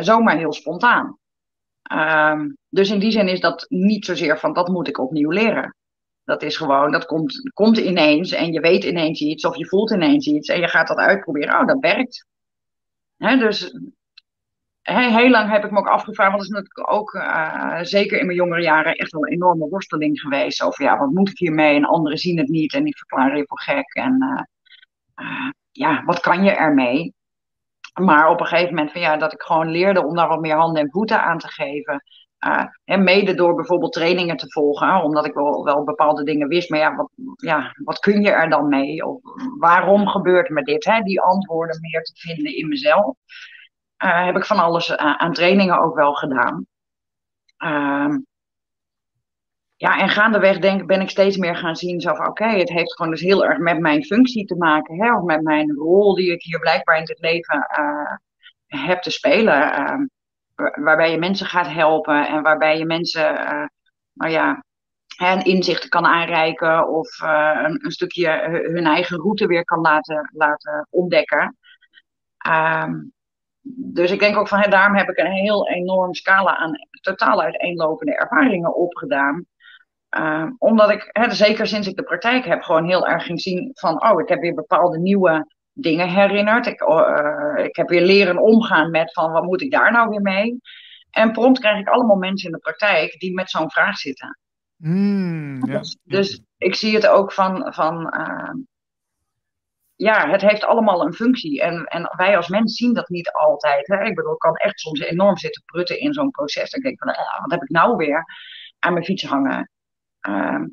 zomaar 0.00 0.36
heel 0.36 0.52
spontaan. 0.52 1.18
Um, 1.92 2.56
dus 2.68 2.90
in 2.90 2.98
die 2.98 3.10
zin 3.10 3.28
is 3.28 3.40
dat 3.40 3.66
niet 3.68 4.04
zozeer 4.04 4.38
van 4.38 4.52
dat 4.52 4.68
moet 4.68 4.88
ik 4.88 4.98
opnieuw 4.98 5.30
leren. 5.30 5.74
Dat 6.24 6.42
is 6.42 6.56
gewoon, 6.56 6.92
dat 6.92 7.06
komt, 7.06 7.50
komt 7.52 7.78
ineens 7.78 8.32
en 8.32 8.52
je 8.52 8.60
weet 8.60 8.84
ineens 8.84 9.20
iets 9.20 9.44
of 9.44 9.56
je 9.56 9.66
voelt 9.66 9.90
ineens 9.90 10.26
iets 10.26 10.48
en 10.48 10.60
je 10.60 10.68
gaat 10.68 10.88
dat 10.88 10.96
uitproberen. 10.96 11.60
Oh, 11.60 11.66
dat 11.66 11.78
werkt. 11.80 12.26
dus 13.18 13.72
heel 14.82 15.30
lang 15.30 15.50
heb 15.50 15.64
ik 15.64 15.70
me 15.70 15.78
ook 15.78 15.88
afgevraagd, 15.88 16.30
want 16.30 16.42
dat 16.42 16.50
is 16.50 16.56
natuurlijk 16.56 16.92
ook 16.92 17.14
uh, 17.14 17.78
zeker 17.82 18.18
in 18.18 18.26
mijn 18.26 18.38
jongere 18.38 18.62
jaren 18.62 18.94
echt 18.94 19.12
wel 19.12 19.26
een 19.26 19.32
enorme 19.32 19.68
worsteling 19.68 20.20
geweest. 20.20 20.62
Over 20.62 20.84
ja, 20.84 20.98
wat 20.98 21.10
moet 21.10 21.30
ik 21.30 21.38
hiermee? 21.38 21.76
En 21.76 21.84
anderen 21.84 22.18
zien 22.18 22.38
het 22.38 22.48
niet 22.48 22.74
en 22.74 22.84
die 22.84 22.96
verklaren 22.96 23.36
je 23.36 23.46
voor 23.46 23.60
gek. 23.60 23.94
En 23.94 24.16
uh, 24.22 25.26
uh, 25.26 25.50
ja, 25.70 26.04
wat 26.04 26.20
kan 26.20 26.44
je 26.44 26.50
ermee? 26.50 27.14
Maar 27.94 28.30
op 28.30 28.40
een 28.40 28.46
gegeven 28.46 28.74
moment 28.74 28.92
van 28.92 29.00
ja, 29.00 29.16
dat 29.16 29.32
ik 29.32 29.42
gewoon 29.42 29.70
leerde 29.70 30.04
om 30.06 30.14
daar 30.14 30.28
wat 30.28 30.40
meer 30.40 30.56
handen 30.56 30.82
en 30.82 30.90
voeten 30.90 31.22
aan 31.22 31.38
te 31.38 31.48
geven. 31.48 32.02
Uh, 32.46 32.64
en 32.84 33.04
mede 33.04 33.34
door 33.34 33.54
bijvoorbeeld 33.54 33.92
trainingen 33.92 34.36
te 34.36 34.52
volgen, 34.52 35.02
omdat 35.02 35.26
ik 35.26 35.34
wel, 35.34 35.64
wel 35.64 35.84
bepaalde 35.84 36.24
dingen 36.24 36.48
wist. 36.48 36.70
Maar 36.70 36.78
ja 36.78 36.94
wat, 36.96 37.10
ja, 37.36 37.72
wat 37.84 37.98
kun 37.98 38.22
je 38.22 38.30
er 38.30 38.50
dan 38.50 38.68
mee? 38.68 39.06
Of 39.06 39.20
waarom 39.58 40.06
gebeurt 40.06 40.48
me 40.48 40.62
dit? 40.62 40.84
Hè? 40.84 41.00
Die 41.00 41.20
antwoorden 41.20 41.80
meer 41.80 42.02
te 42.02 42.12
vinden 42.14 42.56
in 42.56 42.68
mezelf. 42.68 43.16
Uh, 44.04 44.24
heb 44.24 44.36
ik 44.36 44.44
van 44.44 44.58
alles 44.58 44.96
aan, 44.96 45.18
aan 45.18 45.32
trainingen 45.32 45.80
ook 45.80 45.94
wel 45.94 46.14
gedaan. 46.14 46.66
Uh, 47.58 48.16
ja, 49.78 49.98
en 49.98 50.08
gaandeweg 50.08 50.58
denk, 50.58 50.86
ben 50.86 51.00
ik 51.00 51.10
steeds 51.10 51.36
meer 51.36 51.56
gaan 51.56 51.76
zien 51.76 52.00
zo 52.00 52.14
van 52.14 52.26
oké, 52.26 52.44
het 52.44 52.68
heeft 52.68 52.94
gewoon 52.94 53.10
dus 53.10 53.20
heel 53.20 53.44
erg 53.44 53.58
met 53.58 53.80
mijn 53.80 54.04
functie 54.04 54.44
te 54.44 54.56
maken. 54.56 55.02
Hè, 55.02 55.16
of 55.16 55.22
met 55.22 55.42
mijn 55.42 55.72
rol 55.72 56.14
die 56.14 56.32
ik 56.32 56.42
hier 56.42 56.58
blijkbaar 56.58 56.96
in 56.96 57.02
het 57.02 57.20
leven 57.20 57.66
uh, 57.78 58.16
heb 58.82 59.02
te 59.02 59.10
spelen. 59.10 59.56
Uh, 59.56 60.74
waarbij 60.84 61.10
je 61.10 61.18
mensen 61.18 61.46
gaat 61.46 61.68
helpen 61.68 62.28
en 62.28 62.42
waarbij 62.42 62.78
je 62.78 62.84
mensen, 62.84 63.34
uh, 63.34 63.66
nou 64.12 64.32
ja, 64.32 64.64
een 65.18 65.44
inzicht 65.44 65.88
kan 65.88 66.06
aanreiken 66.06 66.88
of 66.88 67.20
uh, 67.22 67.60
een, 67.62 67.84
een, 67.84 67.90
stukje 67.90 68.30
hun 68.50 68.86
eigen 68.86 69.18
route 69.18 69.46
weer 69.46 69.64
kan 69.64 69.80
laten, 69.80 70.30
laten 70.34 70.86
ontdekken. 70.90 71.56
Um, 72.48 73.12
dus 73.76 74.10
ik 74.10 74.20
denk 74.20 74.36
ook 74.36 74.48
van, 74.48 74.70
daarom 74.70 74.96
heb 74.96 75.08
ik 75.08 75.18
een 75.18 75.32
heel 75.32 75.68
enorm 75.68 76.14
scala 76.14 76.56
aan 76.56 76.72
totaal 77.00 77.42
uiteenlopende 77.42 78.16
ervaringen 78.16 78.74
opgedaan. 78.74 79.46
Uh, 80.16 80.46
omdat 80.58 80.90
ik, 80.90 81.08
hè, 81.12 81.30
zeker 81.30 81.66
sinds 81.66 81.88
ik 81.88 81.96
de 81.96 82.02
praktijk 82.02 82.44
heb, 82.44 82.62
gewoon 82.62 82.86
heel 82.86 83.06
erg 83.06 83.24
ging 83.24 83.40
zien 83.40 83.70
van, 83.74 84.10
oh, 84.10 84.20
ik 84.20 84.28
heb 84.28 84.40
weer 84.40 84.54
bepaalde 84.54 84.98
nieuwe 84.98 85.46
dingen 85.72 86.08
herinnerd. 86.08 86.66
Ik, 86.66 86.80
uh, 86.80 87.64
ik 87.64 87.76
heb 87.76 87.88
weer 87.88 88.02
leren 88.02 88.38
omgaan 88.38 88.90
met 88.90 89.12
van, 89.12 89.32
wat 89.32 89.44
moet 89.44 89.62
ik 89.62 89.70
daar 89.70 89.92
nou 89.92 90.08
weer 90.08 90.22
mee? 90.22 90.60
En 91.10 91.32
prompt 91.32 91.58
krijg 91.58 91.80
ik 91.80 91.88
allemaal 91.88 92.16
mensen 92.16 92.46
in 92.46 92.54
de 92.54 92.60
praktijk 92.60 93.18
die 93.18 93.34
met 93.34 93.50
zo'n 93.50 93.70
vraag 93.70 93.96
zitten. 93.96 94.38
Mm, 94.76 95.66
ja. 95.66 95.78
dus, 95.78 95.98
dus, 96.02 96.42
ik 96.58 96.74
zie 96.74 96.94
het 96.94 97.06
ook 97.06 97.32
van, 97.32 97.74
van 97.74 98.14
uh, 98.16 98.54
ja, 99.96 100.30
het 100.30 100.40
heeft 100.40 100.64
allemaal 100.64 101.06
een 101.06 101.12
functie. 101.12 101.62
En, 101.62 101.84
en 101.84 102.14
wij 102.16 102.36
als 102.36 102.48
mens 102.48 102.76
zien 102.76 102.94
dat 102.94 103.08
niet 103.08 103.30
altijd. 103.30 103.86
Hè? 103.86 104.04
Ik 104.04 104.14
bedoel, 104.14 104.32
ik 104.32 104.38
kan 104.38 104.54
echt 104.54 104.80
soms 104.80 105.00
enorm 105.00 105.36
zitten 105.36 105.62
prutten 105.64 106.00
in 106.00 106.12
zo'n 106.12 106.30
proces. 106.30 106.70
Dan 106.70 106.80
denk 106.80 106.94
ik 106.94 107.02
van, 107.02 107.14
ah, 107.14 107.40
wat 107.40 107.50
heb 107.50 107.62
ik 107.62 107.68
nou 107.68 107.96
weer 107.96 108.24
aan 108.78 108.92
mijn 108.92 109.04
fiets 109.04 109.24
hangen? 109.24 109.70
Uh, 110.28 110.64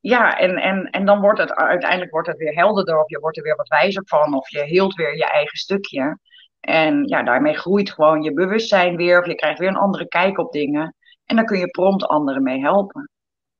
ja, 0.00 0.38
en, 0.38 0.56
en, 0.56 0.90
en 0.90 1.04
dan 1.04 1.20
wordt 1.20 1.40
het 1.40 1.54
uiteindelijk 1.54 2.10
wordt 2.10 2.28
het 2.28 2.36
weer 2.36 2.54
helderder, 2.54 3.00
of 3.00 3.10
je 3.10 3.20
wordt 3.20 3.36
er 3.36 3.42
weer 3.42 3.56
wat 3.56 3.68
wijzer 3.68 4.02
van, 4.06 4.34
of 4.34 4.50
je 4.50 4.64
hield 4.64 4.94
weer 4.94 5.16
je 5.16 5.30
eigen 5.30 5.58
stukje. 5.58 6.18
En 6.60 7.04
ja, 7.04 7.22
daarmee 7.22 7.54
groeit 7.54 7.90
gewoon 7.90 8.22
je 8.22 8.32
bewustzijn 8.32 8.96
weer, 8.96 9.20
of 9.20 9.26
je 9.26 9.34
krijgt 9.34 9.58
weer 9.58 9.68
een 9.68 9.76
andere 9.76 10.08
kijk 10.08 10.38
op 10.38 10.52
dingen. 10.52 10.94
En 11.24 11.36
dan 11.36 11.44
kun 11.44 11.58
je 11.58 11.68
prompt 11.68 12.06
anderen 12.06 12.42
mee 12.42 12.60
helpen. 12.60 13.10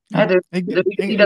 Ja, 0.05 0.25
dus, 0.25 0.43
ik, 0.49 0.65
dus 0.65 0.77
ik, 0.77 0.85
ik, 0.85 1.19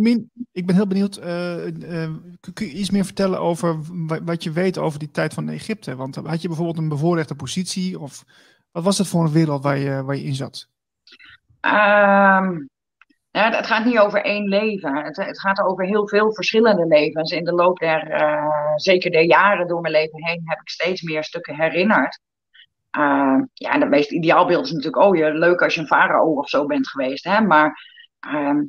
ik, 0.00 0.22
ik, 0.52 0.66
ben 0.66 0.74
heel 0.74 0.86
benieuwd, 0.86 1.18
uh, 1.18 1.66
uh, 1.66 2.10
kun 2.52 2.66
je 2.66 2.72
iets 2.72 2.90
meer 2.90 3.04
vertellen 3.04 3.40
over 3.40 3.78
wat 4.24 4.42
je 4.42 4.52
weet 4.52 4.78
over 4.78 4.98
die 4.98 5.10
tijd 5.10 5.34
van 5.34 5.48
Egypte? 5.48 5.96
Want 5.96 6.16
had 6.16 6.42
je 6.42 6.48
bijvoorbeeld 6.48 6.78
een 6.78 6.88
bevoorrechte 6.88 7.34
positie, 7.34 7.98
of 7.98 8.24
wat 8.70 8.84
was 8.84 8.98
het 8.98 9.06
voor 9.06 9.24
een 9.24 9.32
wereld 9.32 9.62
waar 9.62 9.78
je, 9.78 10.02
waar 10.02 10.16
je 10.16 10.22
in 10.22 10.34
zat? 10.34 10.68
Um, 11.60 12.68
ja, 13.30 13.50
het 13.50 13.66
gaat 13.66 13.84
niet 13.84 13.98
over 13.98 14.24
één 14.24 14.48
leven. 14.48 14.96
Het, 14.96 15.16
het, 15.16 15.40
gaat 15.40 15.60
over 15.60 15.84
heel 15.84 16.08
veel 16.08 16.34
verschillende 16.34 16.86
levens. 16.86 17.32
In 17.32 17.44
de 17.44 17.52
loop 17.52 17.78
der, 17.78 18.20
uh, 18.20 18.72
zeker 18.76 19.10
der 19.10 19.22
jaren 19.22 19.68
door 19.68 19.80
mijn 19.80 19.94
leven 19.94 20.24
heen, 20.24 20.42
heb 20.44 20.60
ik 20.60 20.68
steeds 20.68 21.02
meer 21.02 21.24
stukken 21.24 21.54
herinnerd. 21.54 22.20
Uh, 22.98 23.38
ja, 23.52 23.72
en 23.72 23.80
het 23.80 23.90
meest 23.90 24.12
ideaalbeeld 24.12 24.64
is 24.64 24.72
natuurlijk, 24.72 25.02
oh 25.02 25.16
je, 25.16 25.32
leuk 25.32 25.62
als 25.62 25.74
je 25.74 25.80
een 25.80 25.86
farao 25.86 26.38
of 26.38 26.48
zo 26.48 26.66
bent 26.66 26.88
geweest. 26.88 27.24
Hè? 27.24 27.40
Maar 27.40 27.86
uh, 28.34 28.62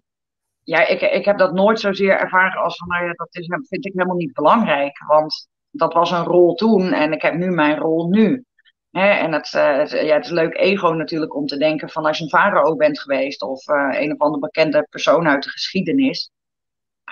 ja, 0.63 0.87
ik, 0.87 1.01
ik 1.01 1.25
heb 1.25 1.37
dat 1.37 1.53
nooit 1.53 1.79
zozeer 1.79 2.17
ervaren 2.17 2.61
als 2.61 2.77
van, 2.77 2.87
nou 2.87 3.05
ja, 3.05 3.13
dat 3.13 3.35
is, 3.35 3.47
vind 3.47 3.85
ik 3.85 3.93
helemaal 3.93 4.15
niet 4.15 4.33
belangrijk. 4.33 5.03
Want 5.07 5.47
dat 5.71 5.93
was 5.93 6.11
een 6.11 6.23
rol 6.23 6.53
toen 6.53 6.91
en 6.91 7.11
ik 7.11 7.21
heb 7.21 7.33
nu 7.33 7.51
mijn 7.51 7.77
rol 7.77 8.07
nu. 8.09 8.43
En 8.91 9.33
het, 9.33 9.53
uh, 9.53 10.03
ja, 10.03 10.15
het 10.15 10.25
is 10.25 10.31
leuk 10.31 10.55
ego 10.55 10.89
natuurlijk 10.89 11.35
om 11.35 11.45
te 11.45 11.57
denken 11.57 11.89
van 11.89 12.05
als 12.05 12.17
je 12.17 12.23
een 12.23 12.29
farao 12.29 12.75
bent 12.75 12.99
geweest 12.99 13.41
of 13.41 13.67
uh, 13.67 14.01
een 14.01 14.11
of 14.11 14.19
andere 14.19 14.39
bekende 14.39 14.87
persoon 14.89 15.27
uit 15.27 15.43
de 15.43 15.49
geschiedenis. 15.49 16.31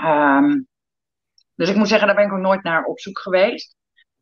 Um, 0.03 0.67
Dus 1.55 1.69
ik 1.69 1.75
moet 1.75 1.87
zeggen, 1.87 2.07
daar 2.07 2.15
ben 2.15 2.25
ik 2.25 2.33
ook 2.33 2.39
nooit 2.39 2.63
naar 2.63 2.83
op 2.83 2.99
zoek 2.99 3.19
geweest. 3.19 3.75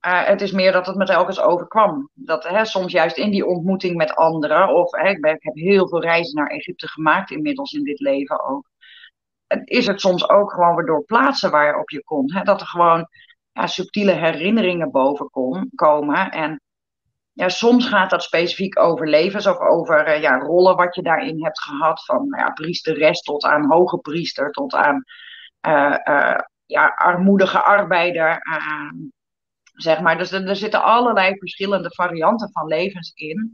Uh, 0.05 0.25
het 0.25 0.41
is 0.41 0.51
meer 0.51 0.71
dat 0.71 0.85
het 0.85 0.95
me 0.95 1.05
telkens 1.05 1.39
overkwam. 1.39 2.09
Dat 2.13 2.43
hè, 2.47 2.65
soms 2.65 2.91
juist 2.91 3.17
in 3.17 3.31
die 3.31 3.45
ontmoeting 3.45 3.95
met 3.95 4.15
anderen, 4.15 4.75
of 4.75 4.91
hè, 4.91 5.09
ik, 5.09 5.43
heb 5.43 5.55
heel 5.55 5.87
veel 5.87 6.01
reizen 6.01 6.35
naar 6.35 6.47
Egypte 6.47 6.87
gemaakt 6.87 7.31
inmiddels 7.31 7.73
in 7.73 7.83
dit 7.83 7.99
leven 7.99 8.43
ook. 8.43 8.69
Is 9.63 9.87
het 9.87 10.01
soms 10.01 10.29
ook 10.29 10.51
gewoon 10.51 10.75
weer 10.75 10.85
door 10.85 11.05
plaatsen 11.05 11.51
waarop 11.51 11.89
je 11.89 12.03
komt. 12.03 12.33
Hè, 12.33 12.43
dat 12.43 12.61
er 12.61 12.67
gewoon 12.67 13.07
ja, 13.51 13.67
subtiele 13.67 14.11
herinneringen 14.11 14.91
boven 14.91 15.29
kom, 15.29 15.71
komen. 15.75 16.31
En 16.31 16.61
ja, 17.37 17.49
soms 17.49 17.87
gaat 17.87 18.09
dat 18.09 18.23
specifiek 18.23 18.79
over 18.79 19.07
levens 19.07 19.47
of 19.47 19.59
over 19.59 20.07
uh, 20.07 20.21
ja, 20.21 20.37
rollen 20.37 20.75
wat 20.75 20.95
je 20.95 21.01
daarin 21.01 21.43
hebt 21.43 21.61
gehad. 21.61 22.05
Van 22.05 22.29
nou 22.29 22.43
ja, 22.43 22.49
priesteres 22.49 23.21
tot 23.21 23.43
aan 23.43 23.71
hoge 23.71 23.97
priester, 23.97 24.51
tot 24.51 24.73
aan 24.73 25.03
uh, 25.67 26.37
ja, 26.65 26.87
armoedige 26.87 27.63
arbeider. 27.63 28.41
zeg 29.73 30.01
maar. 30.01 30.17
Dus 30.17 30.31
er, 30.31 30.47
er, 30.47 30.55
zitten 30.55 30.83
allerlei 30.83 31.37
verschillende 31.37 31.91
varianten 31.91 32.51
van 32.51 32.67
levens 32.67 33.11
in. 33.15 33.53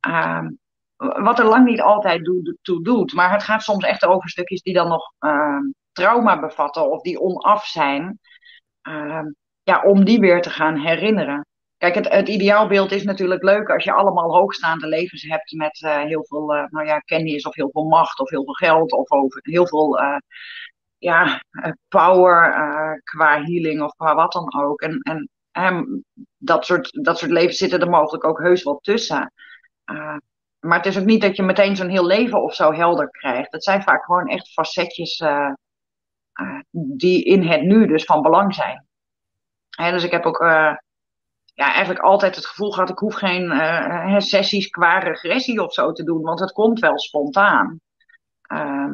Ehm, 0.00 0.48
wat 0.96 1.38
er 1.38 1.44
lang 1.44 1.64
niet 1.64 1.80
altijd 1.80 2.30
toe 2.62 2.82
doet. 2.82 3.12
Maar 3.12 3.32
het 3.32 3.42
gaat 3.42 3.62
soms 3.62 3.84
echt 3.84 4.04
over 4.04 4.28
stukjes 4.28 4.62
die 4.62 4.74
dan 4.74 4.88
nog 4.88 5.12
ehm, 5.18 5.64
trauma 5.92 6.40
bevatten 6.40 6.90
of 6.90 7.02
die 7.02 7.20
onaf 7.20 7.66
zijn. 7.66 8.20
Ehm, 8.82 9.26
ja, 9.62 9.82
om 9.82 10.04
die 10.04 10.20
weer 10.20 10.42
te 10.42 10.50
gaan 10.50 10.76
herinneren. 10.76 11.46
Kijk, 11.78 11.94
het, 11.94 12.08
het 12.08 12.28
ideaalbeeld 12.28 12.92
is 12.92 13.04
natuurlijk 13.04 13.42
leuk 13.42 13.68
als 13.68 13.84
je 13.84 13.92
allemaal 13.92 14.34
hoogstaande 14.36 14.86
levens 14.86 15.22
hebt 15.22 15.52
met 15.52 15.80
uh, 15.80 16.02
heel 16.02 16.24
veel 16.24 16.54
uh, 16.56 16.64
nou 16.68 16.86
ja, 16.86 16.98
kennis 16.98 17.44
of 17.44 17.54
heel 17.54 17.70
veel 17.70 17.84
macht 17.84 18.20
of 18.20 18.30
heel 18.30 18.44
veel 18.44 18.52
geld 18.52 18.92
of 18.92 19.10
over, 19.10 19.40
heel 19.42 19.66
veel 19.66 20.00
uh, 20.00 20.16
ja, 20.98 21.42
power 21.88 22.52
qua 23.04 23.42
healing 23.42 23.82
of 23.82 23.94
qua 23.94 24.14
wat 24.14 24.32
dan 24.32 24.62
ook. 24.62 24.80
En, 24.80 25.28
en 25.52 26.04
dat, 26.36 26.64
soort, 26.64 27.04
dat 27.04 27.18
soort 27.18 27.30
levens 27.30 27.58
zitten 27.58 27.80
er 27.80 27.90
mogelijk 27.90 28.24
ook 28.24 28.38
heus 28.38 28.62
wel 28.62 28.78
tussen. 28.78 29.32
maar 30.58 30.76
het 30.76 30.86
is 30.86 30.98
ook 30.98 31.04
niet 31.04 31.20
dat 31.20 31.36
je 31.36 31.42
meteen 31.42 31.76
zo'n 31.76 31.88
heel 31.88 32.06
leven 32.06 32.42
of 32.42 32.54
zo 32.54 32.72
helder 32.72 33.10
krijgt. 33.10 33.52
Het 33.52 33.64
zijn 33.64 33.82
vaak 33.82 34.04
gewoon 34.04 34.26
echt 34.26 34.52
facetjes 34.52 35.22
die 36.70 37.24
in 37.24 37.42
het 37.42 37.62
nu 37.62 37.86
dus 37.86 38.04
van 38.04 38.22
belang 38.22 38.54
zijn. 38.54 38.86
dus 39.76 40.04
ik 40.04 40.10
heb 40.10 40.24
ook 40.24 40.38
ja, 41.58 41.72
eigenlijk 41.72 42.04
altijd 42.04 42.36
het 42.36 42.46
gevoel 42.46 42.70
gehad, 42.70 42.90
ik 42.90 42.98
hoef 42.98 43.14
geen 43.14 43.42
uh, 43.42 44.18
sessies 44.18 44.68
qua 44.68 44.98
regressie 44.98 45.62
of 45.62 45.72
zo 45.72 45.92
te 45.92 46.04
doen, 46.04 46.22
want 46.22 46.40
het 46.40 46.52
komt 46.52 46.80
wel 46.80 46.98
spontaan. 46.98 47.80
Uh, 48.52 48.90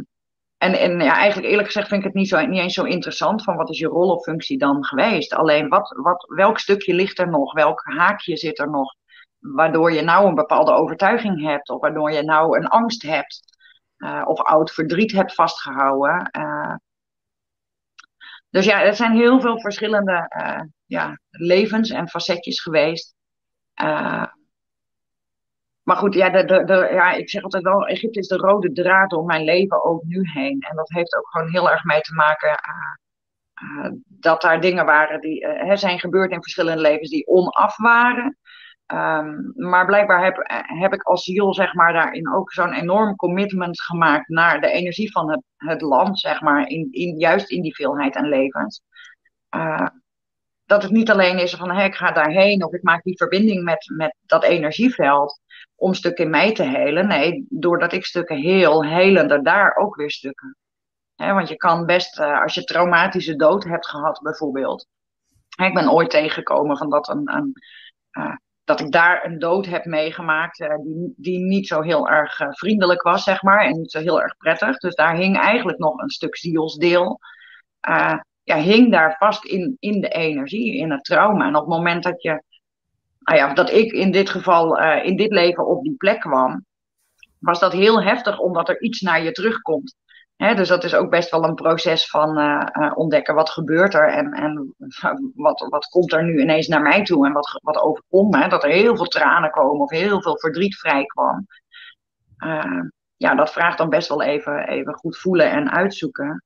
en 0.58 0.78
en 0.78 1.00
ja, 1.00 1.14
eigenlijk 1.14 1.48
eerlijk 1.48 1.66
gezegd 1.66 1.88
vind 1.88 2.00
ik 2.00 2.06
het 2.06 2.16
niet, 2.16 2.28
zo, 2.28 2.46
niet 2.46 2.60
eens 2.60 2.74
zo 2.74 2.84
interessant 2.84 3.42
van 3.44 3.56
wat 3.56 3.70
is 3.70 3.78
je 3.78 3.86
rol 3.86 4.10
of 4.10 4.22
functie 4.22 4.58
dan 4.58 4.84
geweest. 4.84 5.34
Alleen 5.34 5.68
wat, 5.68 5.94
wat, 6.02 6.26
welk 6.28 6.58
stukje 6.58 6.94
ligt 6.94 7.18
er 7.18 7.28
nog, 7.30 7.52
welk 7.52 7.82
haakje 7.84 8.36
zit 8.36 8.58
er 8.58 8.70
nog, 8.70 8.94
waardoor 9.38 9.92
je 9.92 10.02
nou 10.02 10.26
een 10.26 10.34
bepaalde 10.34 10.72
overtuiging 10.72 11.42
hebt 11.42 11.70
of 11.70 11.80
waardoor 11.80 12.12
je 12.12 12.22
nou 12.22 12.58
een 12.58 12.68
angst 12.68 13.02
hebt 13.02 13.40
uh, 13.98 14.22
of 14.24 14.40
oud 14.40 14.72
verdriet 14.72 15.12
hebt 15.12 15.34
vastgehouden. 15.34 16.30
Dus 18.54 18.64
ja, 18.64 18.82
er 18.82 18.94
zijn 18.94 19.12
heel 19.12 19.40
veel 19.40 19.60
verschillende 19.60 20.28
ja, 20.86 21.18
levens 21.30 21.90
en 21.90 22.08
facetjes 22.08 22.60
geweest. 22.62 23.14
Uh, 23.82 24.26
maar 25.82 25.96
goed, 25.96 26.14
ja, 26.14 26.30
de, 26.30 26.64
de, 26.64 26.88
ja, 26.92 27.12
ik 27.12 27.30
zeg 27.30 27.42
altijd 27.42 27.62
wel, 27.62 27.86
Egypte 27.86 28.18
is 28.18 28.28
de 28.28 28.36
rode 28.36 28.72
draad 28.72 29.10
door 29.10 29.24
mijn 29.24 29.44
leven 29.44 29.84
ook 29.84 30.02
nu 30.02 30.30
heen. 30.32 30.60
En 30.60 30.76
dat 30.76 30.88
heeft 30.88 31.16
ook 31.16 31.28
gewoon 31.30 31.50
heel 31.50 31.70
erg 31.70 31.84
mee 31.84 32.00
te 32.00 32.14
maken 32.14 32.60
uh, 33.62 33.90
dat 34.06 34.40
daar 34.40 34.60
dingen 34.60 34.84
waren 34.84 35.20
die 35.20 35.46
zijn 35.72 36.00
gebeurd 36.00 36.30
in 36.30 36.42
verschillende 36.42 36.80
levens 36.80 37.10
die 37.10 37.26
onaf 37.26 37.76
waren. 37.76 38.38
Um, 38.86 39.52
maar 39.54 39.86
blijkbaar 39.86 40.24
heb, 40.24 40.36
heb 40.78 40.92
ik 40.92 41.02
als 41.02 41.24
ziel, 41.24 41.54
zeg 41.54 41.74
maar, 41.74 41.92
daarin 41.92 42.32
ook 42.32 42.52
zo'n 42.52 42.72
enorm 42.72 43.16
commitment 43.16 43.82
gemaakt 43.82 44.28
naar 44.28 44.60
de 44.60 44.70
energie 44.70 45.10
van 45.12 45.42
het, 45.56 45.80
land, 45.80 46.18
zeg 46.18 46.40
maar, 46.40 46.68
in, 46.68 46.88
in, 46.90 47.18
juist 47.18 47.50
in 47.50 47.62
die 47.62 47.74
veelheid 47.74 48.16
aan 48.16 48.28
levens. 48.28 48.82
Uh, 49.56 49.86
dat 50.64 50.82
het 50.82 50.92
niet 50.92 51.10
alleen 51.10 51.38
is 51.38 51.54
van 51.54 51.70
hey, 51.70 51.86
ik 51.86 51.94
ga 51.94 52.12
daarheen 52.12 52.64
of 52.64 52.72
ik 52.72 52.82
maak 52.82 53.02
die 53.02 53.16
verbinding 53.16 53.64
met, 53.64 53.92
met 53.96 54.16
dat 54.26 54.44
energieveld 54.44 55.40
om 55.74 55.94
stukken 55.94 56.24
in 56.24 56.30
mij 56.30 56.52
te 56.54 56.62
helen. 56.62 57.06
Nee, 57.06 57.46
doordat 57.48 57.92
ik 57.92 58.04
stukken 58.04 58.36
heel, 58.36 58.84
helen 58.84 59.30
er 59.30 59.42
daar 59.42 59.76
ook 59.76 59.96
weer 59.96 60.10
stukken. 60.10 60.56
want 61.16 61.48
je 61.48 61.56
kan 61.56 61.86
best, 61.86 62.18
uh, 62.18 62.42
als 62.42 62.54
je 62.54 62.64
traumatische 62.64 63.36
dood 63.36 63.64
hebt 63.64 63.88
gehad 63.88 64.20
bijvoorbeeld. 64.22 64.86
ik 65.56 65.74
ben 65.74 65.92
ooit 65.92 66.10
tegengekomen 66.10 66.76
van 66.76 66.90
dat, 66.90 67.08
een, 67.08 67.34
een 67.34 67.52
uh, 68.12 68.36
dat 68.64 68.80
ik 68.80 68.92
daar 68.92 69.24
een 69.24 69.38
dood 69.38 69.66
heb 69.66 69.84
meegemaakt 69.84 70.60
uh, 70.60 70.68
die, 70.82 71.14
die 71.16 71.38
niet 71.38 71.66
zo 71.66 71.80
heel 71.80 72.08
erg 72.08 72.36
vriendelijk 72.48 73.02
was, 73.02 73.24
zeg 73.24 73.42
maar. 73.42 73.64
En 73.64 73.78
niet 73.78 73.90
zo 73.90 74.00
heel 74.00 74.22
erg 74.22 74.36
prettig. 74.36 74.78
Dus 74.78 74.94
daar 74.94 75.16
hing 75.16 75.38
eigenlijk 75.38 75.78
nog 75.78 75.98
een 75.98 76.10
stuk 76.10 76.36
zielsdeel 76.36 77.20
ja, 78.44 78.56
hing 78.56 78.90
daar 78.90 79.16
vast 79.18 79.44
in, 79.44 79.76
in 79.78 80.00
de 80.00 80.08
energie, 80.08 80.76
in 80.76 80.90
het 80.90 81.04
trauma. 81.04 81.46
En 81.46 81.54
op 81.54 81.60
het 81.60 81.70
moment 81.70 82.02
dat 82.02 82.22
je, 82.22 82.42
nou 83.18 83.38
ja, 83.38 83.54
dat 83.54 83.70
ik 83.70 83.92
in 83.92 84.10
dit 84.10 84.30
geval, 84.30 84.78
in 85.02 85.16
dit 85.16 85.32
leven 85.32 85.66
op 85.66 85.82
die 85.82 85.96
plek 85.96 86.20
kwam, 86.20 86.64
was 87.38 87.60
dat 87.60 87.72
heel 87.72 88.02
heftig 88.02 88.38
omdat 88.38 88.68
er 88.68 88.80
iets 88.80 89.00
naar 89.00 89.22
je 89.22 89.32
terugkomt. 89.32 89.94
Dus 90.36 90.68
dat 90.68 90.84
is 90.84 90.94
ook 90.94 91.10
best 91.10 91.30
wel 91.30 91.44
een 91.44 91.54
proces 91.54 92.08
van 92.10 92.38
uh, 92.38 92.66
uh, 92.72 92.92
ontdekken 92.94 93.34
wat 93.34 93.50
gebeurt 93.50 93.94
er 93.94 94.08
en, 94.08 94.32
en 94.32 94.74
wat, 95.34 95.66
wat 95.68 95.86
komt 95.86 96.12
er 96.12 96.24
nu 96.24 96.40
ineens 96.40 96.68
naar 96.68 96.82
mij 96.82 97.02
toe 97.02 97.26
en 97.26 97.32
wat, 97.32 97.60
wat 97.62 97.76
overkomt 97.76 98.34
me. 98.34 98.48
Dat 98.48 98.64
er 98.64 98.70
heel 98.70 98.96
veel 98.96 99.04
tranen 99.04 99.50
komen 99.50 99.80
of 99.80 99.90
heel 99.90 100.22
veel 100.22 100.38
verdriet 100.38 100.76
vrijkwam. 100.76 101.46
ja, 103.16 103.34
dat 103.34 103.52
vraagt 103.52 103.78
dan 103.78 103.88
best 103.88 104.08
wel 104.08 104.22
even, 104.22 104.68
even 104.68 104.94
goed 104.94 105.18
voelen 105.18 105.50
en 105.50 105.70
uitzoeken. 105.70 106.44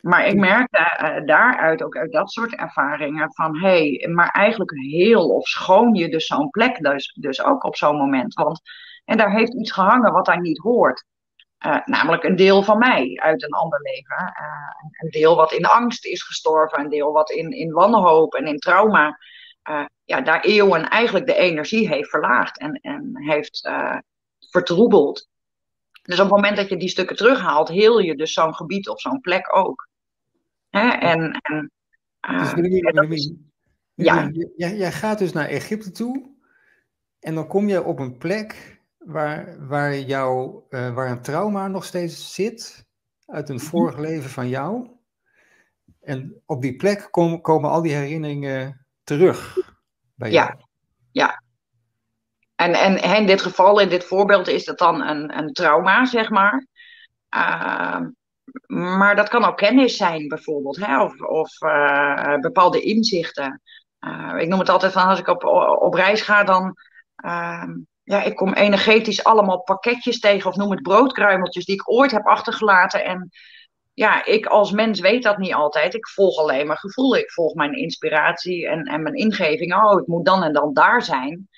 Maar 0.00 0.26
ik 0.26 0.36
merkte 0.36 1.22
daaruit 1.26 1.82
ook 1.82 1.96
uit 1.96 2.12
dat 2.12 2.30
soort 2.30 2.54
ervaringen 2.54 3.32
van 3.34 3.58
hé, 3.58 3.96
hey, 3.96 4.08
maar 4.08 4.28
eigenlijk 4.28 4.70
heel 4.70 5.28
of 5.28 5.46
schoon 5.46 5.94
je 5.94 6.08
dus 6.08 6.26
zo'n 6.26 6.50
plek 6.50 6.82
dus, 6.82 7.16
dus 7.20 7.42
ook 7.42 7.64
op 7.64 7.76
zo'n 7.76 7.96
moment. 7.96 8.34
Want 8.34 8.60
en 9.04 9.16
daar 9.16 9.30
heeft 9.30 9.54
iets 9.54 9.72
gehangen 9.72 10.12
wat 10.12 10.26
daar 10.26 10.40
niet 10.40 10.58
hoort. 10.58 11.04
Uh, 11.66 11.80
namelijk 11.84 12.22
een 12.22 12.36
deel 12.36 12.62
van 12.62 12.78
mij 12.78 13.18
uit 13.22 13.42
een 13.42 13.52
ander 13.52 13.80
leven. 13.82 14.34
Uh, 14.40 14.90
een 15.00 15.10
deel 15.10 15.36
wat 15.36 15.52
in 15.52 15.64
angst 15.64 16.06
is 16.06 16.22
gestorven, 16.22 16.80
een 16.80 16.88
deel 16.88 17.12
wat 17.12 17.30
in, 17.30 17.50
in 17.50 17.72
wanhoop 17.72 18.34
en 18.34 18.46
in 18.46 18.58
trauma. 18.58 19.18
ja, 20.04 20.20
daar 20.20 20.40
eeuwen 20.40 20.88
eigenlijk 20.88 21.26
de 21.26 21.34
energie 21.34 21.88
heeft 21.88 22.08
verlaagd 22.08 22.58
en, 22.58 22.72
en 22.72 23.10
heeft 23.14 23.68
vertroebeld. 24.38 25.28
Dus 26.02 26.20
op 26.20 26.24
het 26.24 26.34
moment 26.34 26.56
dat 26.56 26.68
je 26.68 26.76
die 26.76 26.88
stukken 26.88 27.16
terughaalt, 27.16 27.68
heel 27.68 27.98
je 27.98 28.16
dus 28.16 28.32
zo'n 28.32 28.54
gebied 28.54 28.88
of 28.88 29.00
zo'n 29.00 29.20
plek 29.20 29.56
ook. 29.56 29.88
Hè? 30.70 30.88
En, 30.88 31.40
en, 31.42 31.72
dus 32.20 32.54
ja, 33.94 34.30
jij, 34.56 34.76
jij 34.76 34.92
gaat 34.92 35.18
dus 35.18 35.32
naar 35.32 35.46
Egypte 35.46 35.90
toe 35.90 36.34
en 37.20 37.34
dan 37.34 37.46
kom 37.46 37.68
je 37.68 37.84
op 37.84 37.98
een 37.98 38.18
plek 38.18 38.73
waar, 39.04 39.66
waar, 39.66 39.98
jou, 39.98 40.62
uh, 40.70 40.94
waar 40.94 41.10
een 41.10 41.22
trauma 41.22 41.68
nog 41.68 41.84
steeds 41.84 42.34
zit 42.34 42.86
uit 43.26 43.48
een 43.48 43.56
mhm. 43.56 43.64
vorig 43.64 43.98
leven 43.98 44.30
van 44.30 44.48
jou. 44.48 44.90
En 46.00 46.42
op 46.46 46.62
die 46.62 46.76
plek 46.76 47.08
kom, 47.10 47.40
komen 47.40 47.70
al 47.70 47.82
die 47.82 47.94
herinneringen 47.94 48.86
terug 49.04 49.56
bij 50.14 50.30
jou. 50.30 50.46
Ja, 50.46 50.66
ja. 51.12 51.42
En, 52.54 52.72
en 52.72 53.16
in 53.16 53.26
dit 53.26 53.42
geval, 53.42 53.80
in 53.80 53.88
dit 53.88 54.04
voorbeeld, 54.04 54.48
is 54.48 54.64
dat 54.64 54.78
dan 54.78 55.02
een, 55.02 55.38
een 55.38 55.52
trauma, 55.52 56.04
zeg 56.04 56.30
maar. 56.30 56.66
Uh, 57.36 58.00
maar 58.66 59.16
dat 59.16 59.28
kan 59.28 59.44
ook 59.44 59.56
kennis 59.56 59.96
zijn, 59.96 60.28
bijvoorbeeld, 60.28 60.76
hè? 60.76 61.02
of, 61.02 61.20
of 61.20 61.62
uh, 61.62 62.38
bepaalde 62.38 62.80
inzichten. 62.80 63.62
Uh, 64.00 64.34
ik 64.38 64.48
noem 64.48 64.58
het 64.58 64.68
altijd 64.68 64.92
van 64.92 65.06
als 65.06 65.18
ik 65.18 65.26
op, 65.26 65.44
op 65.80 65.94
reis 65.94 66.22
ga, 66.22 66.44
dan. 66.44 66.74
Ja, 68.04 68.22
ik 68.22 68.36
kom 68.36 68.52
energetisch 68.52 69.24
allemaal 69.24 69.62
pakketjes 69.62 70.20
tegen, 70.20 70.50
of 70.50 70.56
noem 70.56 70.70
het 70.70 70.82
broodkruimeltjes, 70.82 71.64
die 71.64 71.74
ik 71.74 71.90
ooit 71.90 72.10
heb 72.10 72.26
achtergelaten. 72.26 73.04
En 73.04 73.30
ja, 73.94 74.24
ik 74.24 74.46
als 74.46 74.70
mens 74.70 75.00
weet 75.00 75.22
dat 75.22 75.38
niet 75.38 75.54
altijd. 75.54 75.94
Ik 75.94 76.08
volg 76.08 76.38
alleen 76.38 76.66
maar 76.66 76.78
gevoel. 76.78 77.16
Ik 77.16 77.32
volg 77.32 77.54
mijn 77.54 77.72
inspiratie 77.72 78.68
en, 78.68 78.82
en 78.82 79.02
mijn 79.02 79.14
ingeving. 79.14 79.74
Oh, 79.74 79.96
het 79.96 80.06
moet 80.06 80.24
dan 80.24 80.42
en 80.42 80.52
dan 80.52 80.72
daar 80.72 81.02
zijn. 81.02 81.48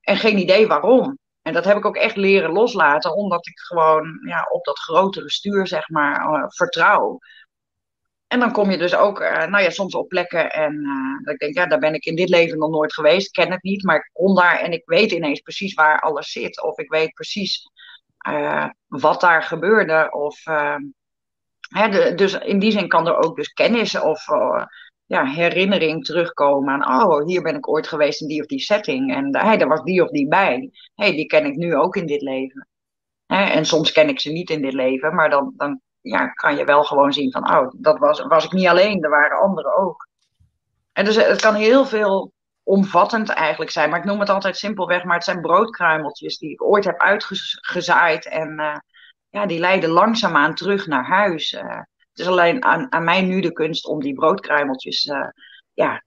En 0.00 0.16
geen 0.16 0.38
idee 0.38 0.66
waarom. 0.66 1.18
En 1.42 1.52
dat 1.52 1.64
heb 1.64 1.76
ik 1.76 1.84
ook 1.84 1.96
echt 1.96 2.16
leren 2.16 2.50
loslaten, 2.52 3.16
omdat 3.16 3.46
ik 3.46 3.58
gewoon 3.58 4.20
ja, 4.26 4.46
op 4.50 4.64
dat 4.64 4.78
grotere 4.78 5.30
stuur, 5.30 5.66
zeg 5.66 5.88
maar, 5.88 6.32
uh, 6.32 6.44
vertrouw. 6.48 7.18
En 8.34 8.40
dan 8.40 8.52
kom 8.52 8.70
je 8.70 8.78
dus 8.78 8.94
ook, 8.94 9.20
uh, 9.20 9.46
nou 9.46 9.62
ja, 9.62 9.70
soms 9.70 9.94
op 9.94 10.08
plekken 10.08 10.52
en 10.52 10.74
uh, 10.74 11.24
dat 11.24 11.34
ik 11.34 11.40
denk, 11.40 11.54
ja, 11.54 11.66
daar 11.66 11.78
ben 11.78 11.94
ik 11.94 12.04
in 12.04 12.16
dit 12.16 12.28
leven 12.28 12.58
nog 12.58 12.70
nooit 12.70 12.94
geweest, 12.94 13.30
ken 13.30 13.50
het 13.50 13.62
niet, 13.62 13.82
maar 13.82 13.96
ik 13.96 14.10
kom 14.12 14.34
daar 14.34 14.58
en 14.58 14.72
ik 14.72 14.82
weet 14.84 15.12
ineens 15.12 15.40
precies 15.40 15.74
waar 15.74 16.00
alles 16.00 16.32
zit. 16.32 16.62
Of 16.62 16.78
ik 16.78 16.90
weet 16.90 17.14
precies 17.14 17.70
wat 18.86 19.20
daar 19.20 19.42
gebeurde. 19.42 20.08
Of 20.10 20.42
hè, 21.68 22.14
dus 22.14 22.38
in 22.38 22.58
die 22.58 22.70
zin 22.70 22.88
kan 22.88 23.06
er 23.06 23.16
ook 23.16 23.36
dus 23.36 23.52
kennis 23.52 24.00
of 24.00 24.24
ja, 25.06 25.26
herinnering 25.26 26.04
terugkomen 26.04 26.84
aan, 26.84 27.02
oh, 27.02 27.26
hier 27.26 27.42
ben 27.42 27.56
ik 27.56 27.68
ooit 27.68 27.88
geweest 27.88 28.20
in 28.20 28.28
die 28.28 28.40
of 28.40 28.46
die 28.46 28.60
setting. 28.60 29.14
En 29.14 29.36
hey, 29.36 29.56
daar 29.56 29.68
was 29.68 29.82
die 29.82 30.02
of 30.02 30.10
die 30.10 30.28
bij. 30.28 30.70
hey, 30.94 31.10
die 31.10 31.26
ken 31.26 31.46
ik 31.46 31.56
nu 31.56 31.76
ook 31.76 31.96
in 31.96 32.06
dit 32.06 32.22
leven. 32.22 32.68
En 33.26 33.64
soms 33.64 33.92
ken 33.92 34.08
ik 34.08 34.20
ze 34.20 34.30
niet 34.30 34.50
in 34.50 34.62
dit 34.62 34.72
leven, 34.72 35.14
maar 35.14 35.30
dan, 35.30 35.52
dan 35.56 35.80
ja, 36.04 36.26
kan 36.26 36.56
je 36.56 36.64
wel 36.64 36.84
gewoon 36.84 37.12
zien 37.12 37.32
van, 37.32 37.50
oh, 37.50 37.72
dat 37.76 37.98
was, 37.98 38.20
was 38.20 38.44
ik 38.44 38.52
niet 38.52 38.66
alleen, 38.66 39.02
er 39.02 39.10
waren 39.10 39.40
anderen 39.40 39.76
ook. 39.76 40.08
En 40.92 41.04
dus 41.04 41.16
het 41.16 41.40
kan 41.40 41.54
heel 41.54 41.86
veel 41.86 42.32
omvattend 42.62 43.28
eigenlijk 43.28 43.70
zijn, 43.70 43.90
maar 43.90 43.98
ik 43.98 44.04
noem 44.04 44.20
het 44.20 44.28
altijd 44.28 44.56
simpelweg, 44.56 45.04
maar 45.04 45.14
het 45.14 45.24
zijn 45.24 45.40
broodkruimeltjes 45.40 46.38
die 46.38 46.50
ik 46.50 46.62
ooit 46.62 46.84
heb 46.84 47.00
uitgezaaid 47.00 48.28
en 48.28 48.60
uh, 48.60 48.76
ja, 49.28 49.46
die 49.46 49.58
leiden 49.58 49.90
langzaamaan 49.90 50.54
terug 50.54 50.86
naar 50.86 51.04
huis. 51.04 51.52
Uh, 51.52 51.78
het 52.10 52.18
is 52.18 52.26
alleen 52.26 52.64
aan, 52.64 52.92
aan 52.92 53.04
mij 53.04 53.22
nu 53.22 53.40
de 53.40 53.52
kunst 53.52 53.86
om 53.86 54.00
die 54.00 54.14
broodkruimeltjes 54.14 55.10
ja, 55.72 56.02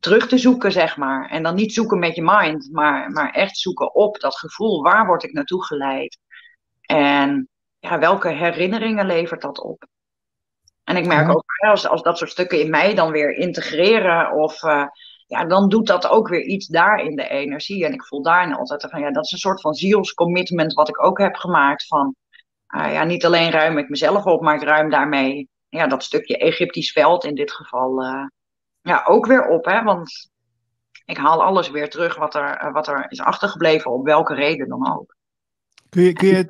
terug 0.00 0.28
te 0.28 0.38
zoeken, 0.38 0.72
zeg 0.72 0.96
maar. 0.96 1.30
En 1.30 1.42
dan 1.42 1.54
niet 1.54 1.72
zoeken 1.72 1.98
met 1.98 2.14
je 2.14 2.22
mind, 2.22 2.68
maar, 2.72 3.10
maar 3.10 3.30
echt 3.30 3.56
zoeken 3.56 3.94
op 3.94 4.20
dat 4.20 4.38
gevoel. 4.38 4.82
Waar 4.82 5.06
word 5.06 5.22
ik 5.22 5.32
naartoe 5.32 5.64
geleid? 5.64 6.18
En 6.80 7.48
ja, 7.84 7.98
welke 7.98 8.28
herinneringen 8.28 9.06
levert 9.06 9.42
dat 9.42 9.60
op? 9.60 9.86
En 10.84 10.96
ik 10.96 11.06
merk 11.06 11.28
ook, 11.28 11.44
als, 11.68 11.86
als 11.86 12.02
dat 12.02 12.18
soort 12.18 12.30
stukken 12.30 12.60
in 12.60 12.70
mij 12.70 12.94
dan 12.94 13.10
weer 13.10 13.30
integreren, 13.30 14.32
of 14.32 14.62
uh, 14.62 14.86
ja, 15.26 15.44
dan 15.44 15.68
doet 15.68 15.86
dat 15.86 16.06
ook 16.08 16.28
weer 16.28 16.42
iets 16.42 16.66
daar 16.66 16.98
in 16.98 17.16
de 17.16 17.28
energie. 17.28 17.84
En 17.84 17.92
ik 17.92 18.04
voel 18.04 18.22
daarin 18.22 18.54
altijd 18.54 18.86
van, 18.90 19.00
ja, 19.00 19.10
dat 19.10 19.24
is 19.24 19.32
een 19.32 19.38
soort 19.38 19.60
van 19.60 19.74
zielscommitment 19.74 20.72
wat 20.72 20.88
ik 20.88 21.04
ook 21.04 21.18
heb 21.18 21.34
gemaakt 21.34 21.86
van, 21.86 22.14
uh, 22.76 22.92
ja, 22.92 23.04
niet 23.04 23.24
alleen 23.24 23.50
ruim 23.50 23.78
ik 23.78 23.88
mezelf 23.88 24.24
op, 24.24 24.42
maar 24.42 24.54
ik 24.54 24.62
ruim 24.62 24.90
daarmee 24.90 25.48
ja, 25.68 25.86
dat 25.86 26.02
stukje 26.02 26.38
Egyptisch 26.38 26.92
veld 26.92 27.24
in 27.24 27.34
dit 27.34 27.52
geval 27.52 28.02
uh, 28.02 28.26
ja, 28.80 29.04
ook 29.06 29.26
weer 29.26 29.46
op. 29.46 29.64
Hè? 29.64 29.82
Want 29.82 30.30
ik 31.04 31.16
haal 31.16 31.42
alles 31.42 31.70
weer 31.70 31.90
terug 31.90 32.16
wat 32.16 32.34
er, 32.34 32.72
wat 32.72 32.88
er 32.88 33.06
is 33.08 33.20
achtergebleven, 33.20 33.90
op 33.90 34.04
welke 34.04 34.34
reden 34.34 34.68
dan 34.68 34.92
ook. 34.96 35.13
Kun 35.94 36.02
je, 36.02 36.12
kun 36.12 36.28
je, 36.28 36.44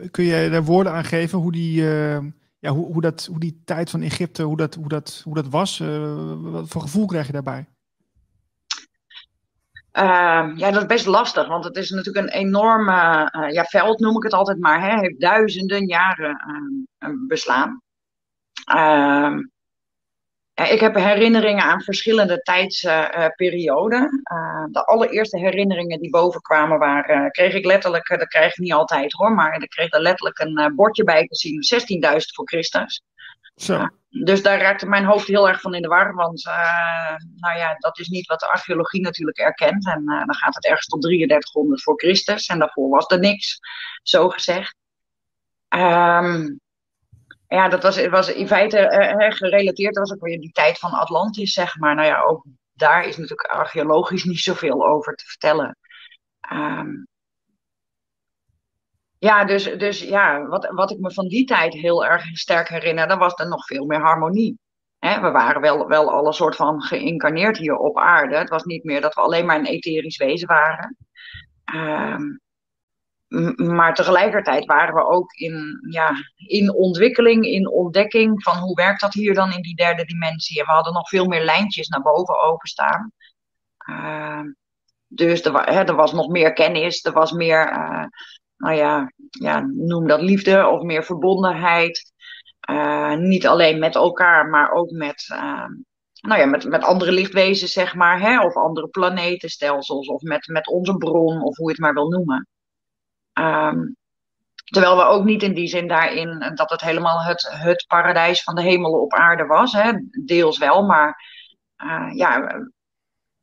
uh, 0.00 0.08
kun 0.10 0.24
je 0.24 0.50
daar 0.50 0.64
woorden 0.64 0.92
aan 0.92 1.04
geven 1.04 1.38
hoe 1.38 1.52
die, 1.52 1.82
uh, 1.82 2.18
ja, 2.58 2.70
hoe, 2.70 2.92
hoe, 2.92 3.00
dat, 3.00 3.26
hoe 3.30 3.40
die 3.40 3.62
tijd 3.64 3.90
van 3.90 4.02
Egypte, 4.02 4.42
hoe 4.42 4.56
dat, 4.56 4.74
hoe 4.74 4.88
dat, 4.88 5.20
hoe 5.24 5.34
dat 5.34 5.48
was? 5.48 5.78
wat 6.40 6.68
voor 6.68 6.80
gevoel 6.80 7.06
krijg 7.06 7.26
je 7.26 7.32
daarbij? 7.32 7.66
Uh, 9.92 10.52
ja, 10.56 10.70
dat 10.70 10.80
is 10.80 10.86
best 10.86 11.06
lastig, 11.06 11.48
want 11.48 11.64
het 11.64 11.76
is 11.76 11.90
natuurlijk 11.90 12.26
een 12.26 12.40
enorm 12.40 12.88
uh, 12.88 13.26
ja, 13.50 13.64
veld, 13.64 14.00
noem 14.00 14.16
ik 14.16 14.22
het 14.22 14.32
altijd 14.32 14.58
maar. 14.58 14.80
Hè, 14.80 14.98
heeft 14.98 15.20
duizenden 15.20 15.86
jaren 15.86 16.44
uh, 16.98 17.10
beslaan. 17.26 17.82
Ehm, 20.60 20.72
ik 20.72 20.80
heb 20.80 20.94
herinneringen 20.94 21.64
aan 21.64 21.82
verschillende 21.82 22.42
tijdsperioden. 22.42 24.22
de 24.70 24.84
allereerste 24.84 25.38
herinneringen 25.38 26.00
die 26.00 26.10
bovenkwamen 26.10 26.78
waren, 26.78 27.30
kreeg 27.30 27.54
ik 27.54 27.64
letterlijk, 27.64 28.08
dat 28.08 28.28
krijg 28.28 28.50
ik 28.50 28.58
niet 28.58 28.72
altijd 28.72 29.12
hoor, 29.12 29.32
maar 29.32 29.62
ik 29.62 29.70
kreeg 29.70 29.92
er 29.92 30.00
letterlijk 30.00 30.38
een 30.38 30.72
bordje 30.74 31.04
bij 31.04 31.26
te 31.26 31.36
zien, 31.36 31.62
16.000 31.62 32.34
voor 32.34 32.48
Christus. 32.48 33.02
Zo. 33.60 33.88
dus 34.08 34.42
daar 34.42 34.60
raakte 34.60 34.86
mijn 34.86 35.04
hoofd 35.04 35.26
heel 35.26 35.48
erg 35.48 35.60
van 35.60 35.74
in 35.74 35.82
de 35.82 35.88
war. 35.88 36.14
Want 36.14 36.46
uh, 36.46 37.16
nou 37.36 37.58
ja, 37.58 37.74
dat 37.78 37.98
is 37.98 38.08
niet 38.08 38.26
wat 38.26 38.40
de 38.40 38.48
archeologie 38.48 39.00
natuurlijk 39.00 39.38
erkent. 39.38 39.86
En 39.86 40.02
uh, 40.02 40.24
dan 40.24 40.34
gaat 40.34 40.54
het 40.54 40.66
ergens 40.66 40.86
tot 40.86 41.02
3300 41.02 41.82
voor 41.82 41.98
Christus. 41.98 42.46
En 42.46 42.58
daarvoor 42.58 42.88
was 42.88 43.06
er 43.06 43.18
niks, 43.18 43.58
zo 44.02 44.28
gezegd. 44.28 44.74
Um, 45.68 46.59
ja, 47.56 47.68
dat 47.68 47.82
was, 47.82 48.06
was 48.06 48.32
in 48.32 48.46
feite 48.46 48.78
uh, 48.78 49.36
gerelateerd. 49.36 49.94
Dat 49.94 50.08
was 50.08 50.16
ook 50.16 50.24
weer 50.24 50.40
die 50.40 50.52
tijd 50.52 50.78
van 50.78 50.90
Atlantis, 50.90 51.52
zeg 51.52 51.78
maar. 51.78 51.94
Nou 51.94 52.06
ja, 52.06 52.22
ook 52.22 52.44
daar 52.72 53.04
is 53.06 53.16
natuurlijk 53.16 53.50
archeologisch 53.50 54.24
niet 54.24 54.40
zoveel 54.40 54.86
over 54.86 55.14
te 55.14 55.24
vertellen. 55.24 55.76
Um, 56.52 57.06
ja, 59.18 59.44
dus, 59.44 59.64
dus 59.64 60.02
ja, 60.02 60.46
wat, 60.46 60.70
wat 60.70 60.90
ik 60.90 60.98
me 60.98 61.12
van 61.12 61.28
die 61.28 61.44
tijd 61.44 61.74
heel 61.74 62.04
erg 62.04 62.24
sterk 62.32 62.68
herinner, 62.68 63.08
dan 63.08 63.18
was 63.18 63.34
er 63.34 63.48
nog 63.48 63.66
veel 63.66 63.86
meer 63.86 64.00
harmonie. 64.00 64.58
we 64.98 65.30
waren 65.30 65.60
wel, 65.60 65.86
wel 65.86 66.10
alle 66.10 66.32
soort 66.32 66.56
van 66.56 66.82
geïncarneerd 66.82 67.56
hier 67.56 67.76
op 67.76 67.98
aarde. 67.98 68.36
Het 68.36 68.48
was 68.48 68.64
niet 68.64 68.84
meer 68.84 69.00
dat 69.00 69.14
we 69.14 69.20
alleen 69.20 69.46
maar 69.46 69.58
een 69.58 69.66
etherisch 69.66 70.16
wezen 70.16 70.48
waren. 70.48 70.96
Ehm, 71.64 72.22
maar 73.56 73.94
tegelijkertijd 73.94 74.64
waren 74.64 74.94
we 74.94 75.04
ook 75.04 75.32
in, 75.32 75.86
ja, 75.90 76.12
in 76.36 76.74
ontwikkeling, 76.74 77.44
in 77.44 77.68
ontdekking 77.68 78.42
van 78.42 78.56
hoe 78.56 78.74
werkt 78.74 79.00
dat 79.00 79.12
hier 79.12 79.34
dan 79.34 79.52
in 79.52 79.62
die 79.62 79.74
derde 79.74 80.04
dimensie. 80.04 80.60
En 80.60 80.66
we 80.66 80.72
hadden 80.72 80.92
nog 80.92 81.08
veel 81.08 81.26
meer 81.26 81.44
lijntjes 81.44 81.88
naar 81.88 82.02
boven 82.02 82.40
openstaan. 82.40 83.12
Uh, 83.90 84.40
dus 85.06 85.44
er, 85.44 85.52
hè, 85.52 85.82
er, 85.82 85.94
was 85.94 86.12
nog 86.12 86.28
meer 86.28 86.52
kennis, 86.52 87.04
er 87.04 87.12
was 87.12 87.32
meer 87.32 87.72
uh, 87.72 88.04
nou 88.56 88.76
ja, 88.76 89.12
ja, 89.30 89.60
noem 89.60 90.06
dat 90.06 90.20
liefde 90.20 90.66
of 90.66 90.82
meer 90.82 91.04
verbondenheid. 91.04 92.12
Uh, 92.70 93.14
niet 93.14 93.46
alleen 93.46 93.78
met 93.78 93.94
elkaar, 93.94 94.48
maar 94.48 94.70
ook 94.70 94.90
met, 94.90 95.28
uh, 95.32 95.66
nou 96.20 96.40
ja, 96.40 96.46
met, 96.46 96.64
met 96.64 96.84
andere 96.84 97.12
lichtwezens, 97.12 97.72
zeg 97.72 97.94
maar. 97.94 98.20
Hè, 98.20 98.44
of 98.44 98.54
andere 98.54 98.88
planetenstelsels, 98.88 100.08
of 100.08 100.22
met, 100.22 100.46
met 100.46 100.68
onze 100.68 100.96
bron, 100.96 101.42
of 101.42 101.56
hoe 101.56 101.66
je 101.66 101.72
het 101.72 101.80
maar 101.80 101.94
wil 101.94 102.08
noemen. 102.08 102.48
Um, 103.40 103.96
terwijl 104.64 104.96
we 104.96 105.02
ook 105.02 105.24
niet 105.24 105.42
in 105.42 105.54
die 105.54 105.68
zin 105.68 105.88
daarin 105.88 106.52
dat 106.54 106.70
het 106.70 106.80
helemaal 106.80 107.22
het, 107.22 107.48
het 107.50 107.84
paradijs 107.88 108.42
van 108.42 108.54
de 108.54 108.62
hemel 108.62 108.92
op 108.92 109.12
aarde 109.12 109.46
was. 109.46 109.72
Hè, 109.72 109.92
deels 110.24 110.58
wel, 110.58 110.86
maar 110.86 111.24
uh, 111.84 112.10
ja, 112.14 112.60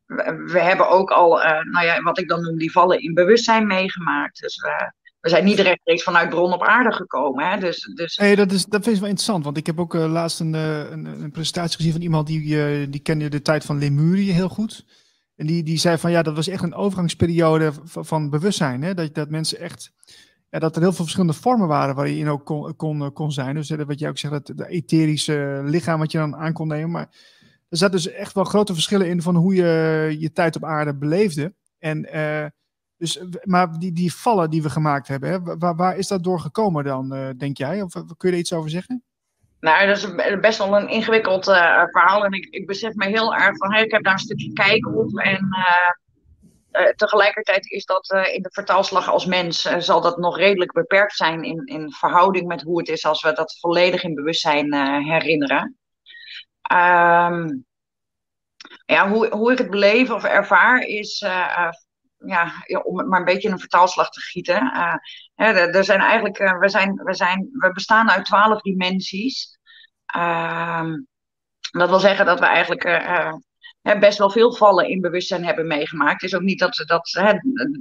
we, 0.05 0.59
hebben 0.59 0.89
ook 0.89 1.11
al, 1.11 1.29
nou 1.71 1.85
ja, 1.85 2.01
wat 2.01 2.19
ik 2.19 2.27
dan 2.27 2.41
noem, 2.41 2.57
die 2.57 2.71
vallen 2.71 3.01
in 3.01 3.13
bewustzijn 3.13 3.67
meegemaakt. 3.67 4.39
Dus 4.39 4.61
we, 4.61 4.91
we 5.19 5.29
zijn 5.29 5.45
niet 5.45 5.59
rechtstreeks 5.59 6.03
vanuit 6.03 6.29
bron 6.29 6.53
op 6.53 6.63
aarde 6.63 6.93
gekomen. 6.93 7.49
Hè? 7.49 7.59
Dus, 7.59 7.91
dus... 7.93 8.15
Hey, 8.15 8.35
dat, 8.35 8.51
is, 8.51 8.65
dat 8.65 8.83
vind 8.83 8.95
ik 8.95 9.01
wel 9.01 9.09
interessant, 9.09 9.43
want 9.43 9.57
ik 9.57 9.65
heb 9.65 9.79
ook 9.79 9.93
laatst 9.93 10.39
een, 10.39 10.53
een, 10.53 11.05
een, 11.05 11.31
presentatie 11.31 11.77
gezien 11.77 11.91
van 11.91 12.01
iemand 12.01 12.27
die, 12.27 12.89
die 12.89 13.01
kende 13.01 13.29
de 13.29 13.41
tijd 13.41 13.65
van 13.65 13.77
Lemurië 13.77 14.31
heel 14.31 14.49
goed. 14.49 14.85
En 15.37 15.45
die, 15.45 15.63
die 15.63 15.77
zei 15.77 15.97
van 15.97 16.11
ja, 16.11 16.21
dat 16.21 16.35
was 16.35 16.47
echt 16.47 16.63
een 16.63 16.73
overgangsperiode 16.73 17.71
van, 17.83 18.29
bewustzijn. 18.29 18.83
Hè? 18.83 18.93
Dat, 18.93 19.13
dat 19.13 19.29
mensen 19.29 19.59
echt, 19.59 19.91
ja, 20.49 20.59
dat 20.59 20.75
er 20.75 20.81
heel 20.81 20.93
veel 20.93 21.03
verschillende 21.03 21.39
vormen 21.39 21.67
waren 21.67 21.95
waar 21.95 22.07
je 22.07 22.17
in 22.17 22.27
ook 22.27 22.45
kon, 22.45 22.75
kon, 22.75 23.13
kon 23.13 23.31
zijn. 23.31 23.55
Dus 23.55 23.69
wat 23.69 23.99
jij 23.99 24.09
ook 24.09 24.17
zegt, 24.17 24.33
dat 24.33 24.57
de 24.57 24.67
etherische 24.67 25.61
lichaam 25.65 25.99
wat 25.99 26.11
je 26.11 26.17
dan 26.17 26.35
aan 26.35 26.53
kon 26.53 26.67
nemen. 26.67 26.91
Maar 26.91 27.09
er 27.69 27.77
zaten 27.77 27.95
dus 27.95 28.11
echt 28.11 28.33
wel 28.33 28.43
grote 28.43 28.73
verschillen 28.73 29.09
in 29.09 29.21
van 29.21 29.35
hoe 29.35 29.55
je 29.55 30.15
je 30.19 30.31
tijd 30.31 30.55
op 30.55 30.63
aarde 30.63 30.97
beleefde. 30.97 31.53
En 31.79 32.05
dus, 32.97 33.21
maar 33.43 33.79
die, 33.79 33.91
die 33.91 34.13
vallen 34.13 34.49
die 34.49 34.61
we 34.61 34.69
gemaakt 34.69 35.07
hebben, 35.07 35.29
hè, 35.29 35.57
waar, 35.57 35.75
waar 35.75 35.97
is 35.97 36.07
dat 36.07 36.23
door 36.23 36.39
gekomen 36.39 36.83
dan, 36.83 37.15
uh, 37.15 37.29
denk 37.37 37.57
jij? 37.57 37.81
Of 37.81 37.93
kun 37.93 38.29
je 38.29 38.31
er 38.31 38.37
iets 38.37 38.53
over 38.53 38.69
zeggen? 38.69 39.03
Nou, 39.59 39.87
dat 39.87 39.97
is 39.97 40.39
best 40.39 40.57
wel 40.57 40.75
een 40.75 40.89
ingewikkeld 40.89 41.47
uh, 41.47 41.83
verhaal. 41.91 42.25
En 42.25 42.31
ik, 42.31 42.47
ik 42.49 42.65
besef 42.65 42.93
me 42.93 43.05
heel 43.05 43.35
erg 43.35 43.57
van, 43.57 43.73
ik 43.73 43.91
heb 43.91 44.03
daar 44.03 44.13
een 44.13 44.19
stukje 44.19 44.53
kijk 44.53 44.87
op. 44.87 45.17
En 45.17 45.47
uh, 46.71 46.89
tegelijkertijd 46.89 47.71
is 47.71 47.85
dat 47.85 48.09
in 48.31 48.41
de 48.41 48.51
vertaalslag 48.51 49.09
als 49.09 49.25
mens, 49.25 49.61
zal 49.61 50.01
dat 50.01 50.17
nog 50.17 50.37
redelijk 50.37 50.71
beperkt 50.71 51.15
zijn 51.15 51.43
in, 51.43 51.65
in 51.65 51.91
verhouding 51.91 52.47
met 52.47 52.61
hoe 52.61 52.77
het 52.77 52.87
is 52.87 53.05
als 53.05 53.23
we 53.23 53.33
dat 53.33 53.57
volledig 53.59 54.03
in 54.03 54.13
bewustzijn 54.13 54.73
herinneren. 55.03 55.77
Um, 56.71 57.65
ja, 58.85 59.09
hoe, 59.09 59.27
hoe 59.27 59.51
ik 59.51 59.57
het 59.57 59.69
beleef 59.69 60.09
of 60.09 60.23
ervaar 60.23 60.81
is 60.81 61.25
ja, 62.25 62.51
om 62.83 62.97
het 62.97 63.07
maar 63.07 63.19
een 63.19 63.25
beetje 63.25 63.47
in 63.47 63.53
een 63.53 63.59
vertaalslag 63.59 64.09
te 64.09 64.21
gieten. 64.21 64.71
Uh, 64.75 64.93
hè, 65.35 65.45
er 65.53 65.83
zijn 65.83 65.99
eigenlijk, 65.99 66.39
uh, 66.39 66.59
we, 66.59 66.69
zijn, 66.69 66.93
we, 66.95 67.13
zijn, 67.13 67.49
we 67.51 67.71
bestaan 67.71 68.11
uit 68.11 68.25
twaalf 68.25 68.61
dimensies. 68.61 69.59
Uh, 70.15 70.93
dat 71.71 71.89
wil 71.89 71.99
zeggen 71.99 72.25
dat 72.25 72.39
we 72.39 72.45
eigenlijk 72.45 72.85
uh, 72.85 73.33
best 73.99 74.17
wel 74.17 74.29
veel 74.29 74.55
vallen 74.55 74.89
in 74.89 75.01
bewustzijn 75.01 75.45
hebben 75.45 75.67
meegemaakt. 75.67 76.23
Is 76.23 76.35
ook 76.35 76.41
niet 76.41 76.59
dat, 76.59 76.83
dat 76.85 77.19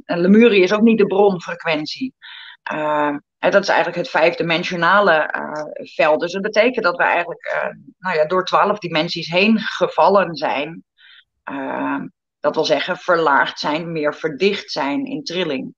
Lemurie 0.04 0.62
is 0.62 0.72
ook 0.72 0.82
niet 0.82 0.98
de 0.98 1.06
bronfrequentie. 1.06 2.14
dat 3.38 3.62
is 3.62 3.68
eigenlijk 3.68 3.96
het 3.96 4.10
vijfdimensionale 4.10 5.30
veld. 5.94 6.20
Dus 6.20 6.32
dat 6.32 6.42
betekent 6.42 6.84
dat 6.84 6.96
we 6.96 7.02
eigenlijk 7.02 7.72
nou 7.98 8.16
ja, 8.16 8.26
door 8.26 8.44
twaalf 8.44 8.78
dimensies 8.78 9.28
heen 9.28 9.58
gevallen 9.58 10.34
zijn. 10.34 10.84
Dat 12.46 12.54
wil 12.54 12.64
zeggen, 12.64 12.96
verlaagd 12.96 13.58
zijn, 13.58 13.92
meer 13.92 14.14
verdicht 14.14 14.70
zijn 14.70 15.04
in 15.04 15.24
trilling. 15.24 15.74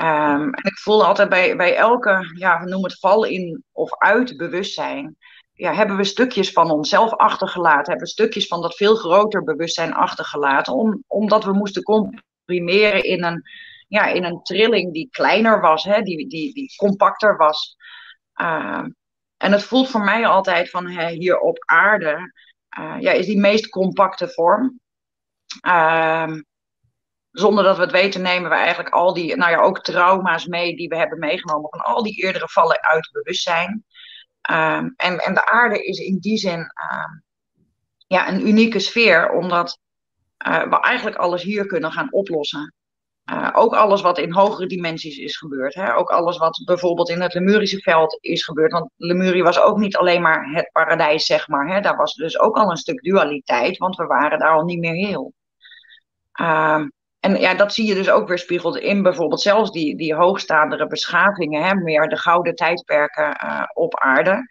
Um, 0.00 0.54
en 0.54 0.64
ik 0.64 0.78
voel 0.78 1.04
altijd 1.04 1.28
bij, 1.28 1.56
bij 1.56 1.76
elke, 1.76 2.30
ja, 2.34 2.60
we 2.60 2.68
noemen 2.68 2.90
het 2.90 2.98
val 2.98 3.24
in 3.24 3.64
of 3.72 3.98
uit 3.98 4.36
bewustzijn, 4.36 5.16
ja, 5.52 5.74
hebben 5.74 5.96
we 5.96 6.04
stukjes 6.04 6.52
van 6.52 6.70
onszelf 6.70 7.14
achtergelaten, 7.14 7.90
hebben 7.90 8.06
we 8.06 8.12
stukjes 8.12 8.46
van 8.46 8.62
dat 8.62 8.76
veel 8.76 8.94
groter 8.94 9.44
bewustzijn 9.44 9.94
achtergelaten, 9.94 10.72
om, 10.74 11.04
omdat 11.06 11.44
we 11.44 11.52
moesten 11.52 11.82
comprimeren 11.82 13.04
in 13.04 13.24
een, 13.24 13.42
ja, 13.88 14.06
in 14.06 14.24
een 14.24 14.42
trilling 14.42 14.92
die 14.92 15.08
kleiner 15.10 15.60
was, 15.60 15.84
hè, 15.84 16.02
die, 16.02 16.28
die, 16.28 16.54
die 16.54 16.74
compacter 16.76 17.36
was. 17.36 17.76
Uh, 18.40 18.84
en 19.36 19.52
het 19.52 19.62
voelt 19.62 19.88
voor 19.88 20.04
mij 20.04 20.26
altijd 20.26 20.70
van 20.70 20.90
hè, 20.90 21.08
hier 21.08 21.38
op 21.38 21.58
aarde, 21.64 22.32
ja, 23.00 23.12
is 23.12 23.26
die 23.26 23.40
meest 23.40 23.68
compacte 23.68 24.28
vorm. 24.28 24.80
Ehm, 25.60 26.42
zonder 27.30 27.64
dat 27.64 27.76
we 27.76 27.82
het 27.82 27.92
weten, 27.92 28.22
nemen 28.22 28.50
we 28.50 28.56
eigenlijk 28.56 28.94
al 28.94 29.14
die, 29.14 29.36
nou 29.36 29.50
ja, 29.50 29.60
ook 29.60 29.82
trauma's 29.82 30.46
mee 30.46 30.76
die 30.76 30.88
we 30.88 30.96
hebben 30.96 31.18
meegenomen 31.18 31.70
van 31.70 31.80
al 31.80 32.02
die 32.02 32.22
eerdere 32.22 32.48
vallen 32.48 32.82
uit 32.82 33.10
bewustzijn. 33.12 33.84
Ehm, 34.40 34.88
en, 34.96 35.18
en 35.18 35.34
de 35.34 35.46
aarde 35.46 35.84
is 35.84 35.98
in 35.98 36.18
die 36.18 36.36
zin 36.36 36.72
ehm, 36.74 37.12
ja, 38.06 38.28
een 38.28 38.48
unieke 38.48 38.78
sfeer, 38.78 39.30
omdat 39.30 39.78
uh, 40.46 40.62
we 40.62 40.80
eigenlijk 40.80 41.16
alles 41.16 41.42
hier 41.42 41.66
kunnen 41.66 41.92
gaan 41.92 42.12
oplossen. 42.12 42.74
Uh, 43.32 43.50
ook 43.52 43.74
alles 43.74 44.00
wat 44.00 44.18
in 44.18 44.32
hogere 44.32 44.66
dimensies 44.66 45.16
is 45.16 45.36
gebeurd. 45.36 45.74
Hè? 45.74 45.94
Ook 45.94 46.10
alles 46.10 46.38
wat 46.38 46.62
bijvoorbeeld 46.64 47.08
in 47.08 47.20
het 47.20 47.34
Lemurische 47.34 47.80
veld 47.80 48.18
is 48.20 48.44
gebeurd. 48.44 48.72
Want 48.72 48.90
Lemurie 48.96 49.42
was 49.42 49.60
ook 49.60 49.78
niet 49.78 49.96
alleen 49.96 50.22
maar 50.22 50.50
het 50.52 50.70
paradijs, 50.72 51.24
zeg 51.24 51.48
maar. 51.48 51.68
Hè? 51.74 51.80
Daar 51.80 51.96
was 51.96 52.14
dus 52.14 52.38
ook 52.38 52.56
al 52.56 52.70
een 52.70 52.76
stuk 52.76 53.02
dualiteit, 53.02 53.76
want 53.76 53.96
we 53.96 54.06
waren 54.06 54.38
daar 54.38 54.52
al 54.52 54.64
niet 54.64 54.78
meer 54.78 54.94
heel. 54.94 55.32
Uh, 56.40 56.84
en 57.20 57.40
ja, 57.40 57.54
dat 57.54 57.72
zie 57.72 57.86
je 57.86 57.94
dus 57.94 58.10
ook 58.10 58.28
weer 58.28 58.38
spiegeld 58.38 58.76
in 58.76 59.02
bijvoorbeeld 59.02 59.40
zelfs 59.40 59.70
die, 59.70 59.96
die 59.96 60.14
hoogstaandere 60.14 60.86
beschavingen, 60.86 61.62
hè, 61.62 61.74
meer 61.74 62.08
de 62.08 62.18
gouden 62.18 62.54
tijdperken 62.54 63.36
uh, 63.44 63.62
op 63.72 63.98
aarde. 63.98 64.46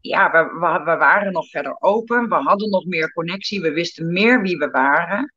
Ja, 0.00 0.30
we, 0.30 0.80
we, 0.84 0.96
waren 0.96 1.32
nog 1.32 1.48
verder 1.48 1.76
open, 1.78 2.28
we 2.28 2.34
hadden 2.34 2.70
nog 2.70 2.84
meer 2.84 3.12
connectie, 3.12 3.60
we 3.60 3.72
wisten 3.72 4.12
meer 4.12 4.42
wie 4.42 4.56
we 4.56 4.70
waren. 4.70 5.34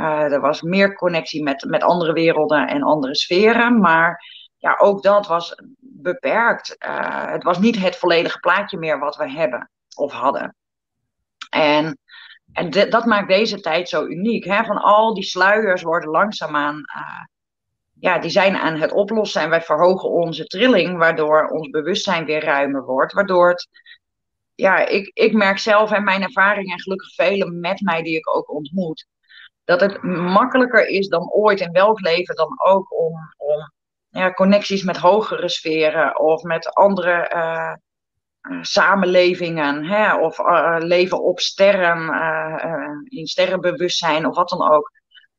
Uh, 0.00 0.32
er 0.32 0.40
was 0.40 0.62
meer 0.62 0.94
connectie 0.94 1.42
met, 1.42 1.64
met 1.64 1.82
andere 1.82 2.12
werelden 2.12 2.68
en 2.68 2.82
andere 2.82 3.14
sferen, 3.14 3.80
maar 3.80 4.24
ja, 4.58 4.76
ook 4.78 5.02
dat 5.02 5.26
was 5.26 5.62
beperkt. 5.78 6.76
Uh, 6.86 7.30
het 7.30 7.42
was 7.42 7.58
niet 7.58 7.78
het 7.78 7.96
volledige 7.96 8.38
plaatje 8.38 8.78
meer 8.78 8.98
wat 8.98 9.16
we 9.16 9.30
hebben 9.30 9.70
of 9.96 10.12
hadden. 10.12 10.56
En 11.50 11.98
en 12.56 12.90
dat 12.90 13.04
maakt 13.04 13.28
deze 13.28 13.60
tijd 13.60 13.88
zo 13.88 14.06
uniek. 14.06 14.44
Hè? 14.44 14.64
Van 14.64 14.76
al 14.76 15.14
die 15.14 15.24
sluiers 15.24 15.82
worden 15.82 16.10
langzaamaan, 16.10 16.76
uh, 16.76 17.24
ja, 18.00 18.18
die 18.18 18.30
zijn 18.30 18.56
aan 18.56 18.80
het 18.80 18.92
oplossen. 18.92 19.42
En 19.42 19.50
wij 19.50 19.62
verhogen 19.62 20.10
onze 20.10 20.46
trilling, 20.46 20.98
waardoor 20.98 21.48
ons 21.48 21.70
bewustzijn 21.70 22.24
weer 22.24 22.44
ruimer 22.44 22.84
wordt. 22.84 23.12
Waardoor 23.12 23.48
het, 23.48 23.68
ja, 24.54 24.86
ik, 24.86 25.10
ik 25.14 25.32
merk 25.32 25.58
zelf 25.58 25.92
en 25.92 26.04
mijn 26.04 26.22
ervaring 26.22 26.72
en 26.72 26.80
gelukkig 26.80 27.14
velen 27.14 27.60
met 27.60 27.80
mij 27.80 28.02
die 28.02 28.16
ik 28.16 28.36
ook 28.36 28.50
ontmoet. 28.50 29.06
Dat 29.64 29.80
het 29.80 30.02
makkelijker 30.02 30.86
is 30.86 31.08
dan 31.08 31.32
ooit 31.32 31.60
in 31.60 31.72
welk 31.72 32.00
leven 32.00 32.34
dan 32.34 32.60
ook 32.64 32.98
om, 32.98 33.14
om 33.36 33.72
ja, 34.08 34.32
connecties 34.32 34.82
met 34.82 34.96
hogere 34.96 35.48
sferen 35.48 36.20
of 36.20 36.42
met 36.42 36.74
andere 36.74 37.12
eh, 37.12 37.72
samenlevingen, 38.60 39.84
hè, 39.84 40.14
of 40.14 40.38
uh, 40.38 40.76
leven 40.78 41.22
op 41.22 41.40
sterren, 41.40 41.98
uh, 41.98 42.90
in 43.04 43.26
sterrenbewustzijn 43.26 44.26
of 44.26 44.36
wat 44.36 44.48
dan 44.48 44.70
ook, 44.70 44.92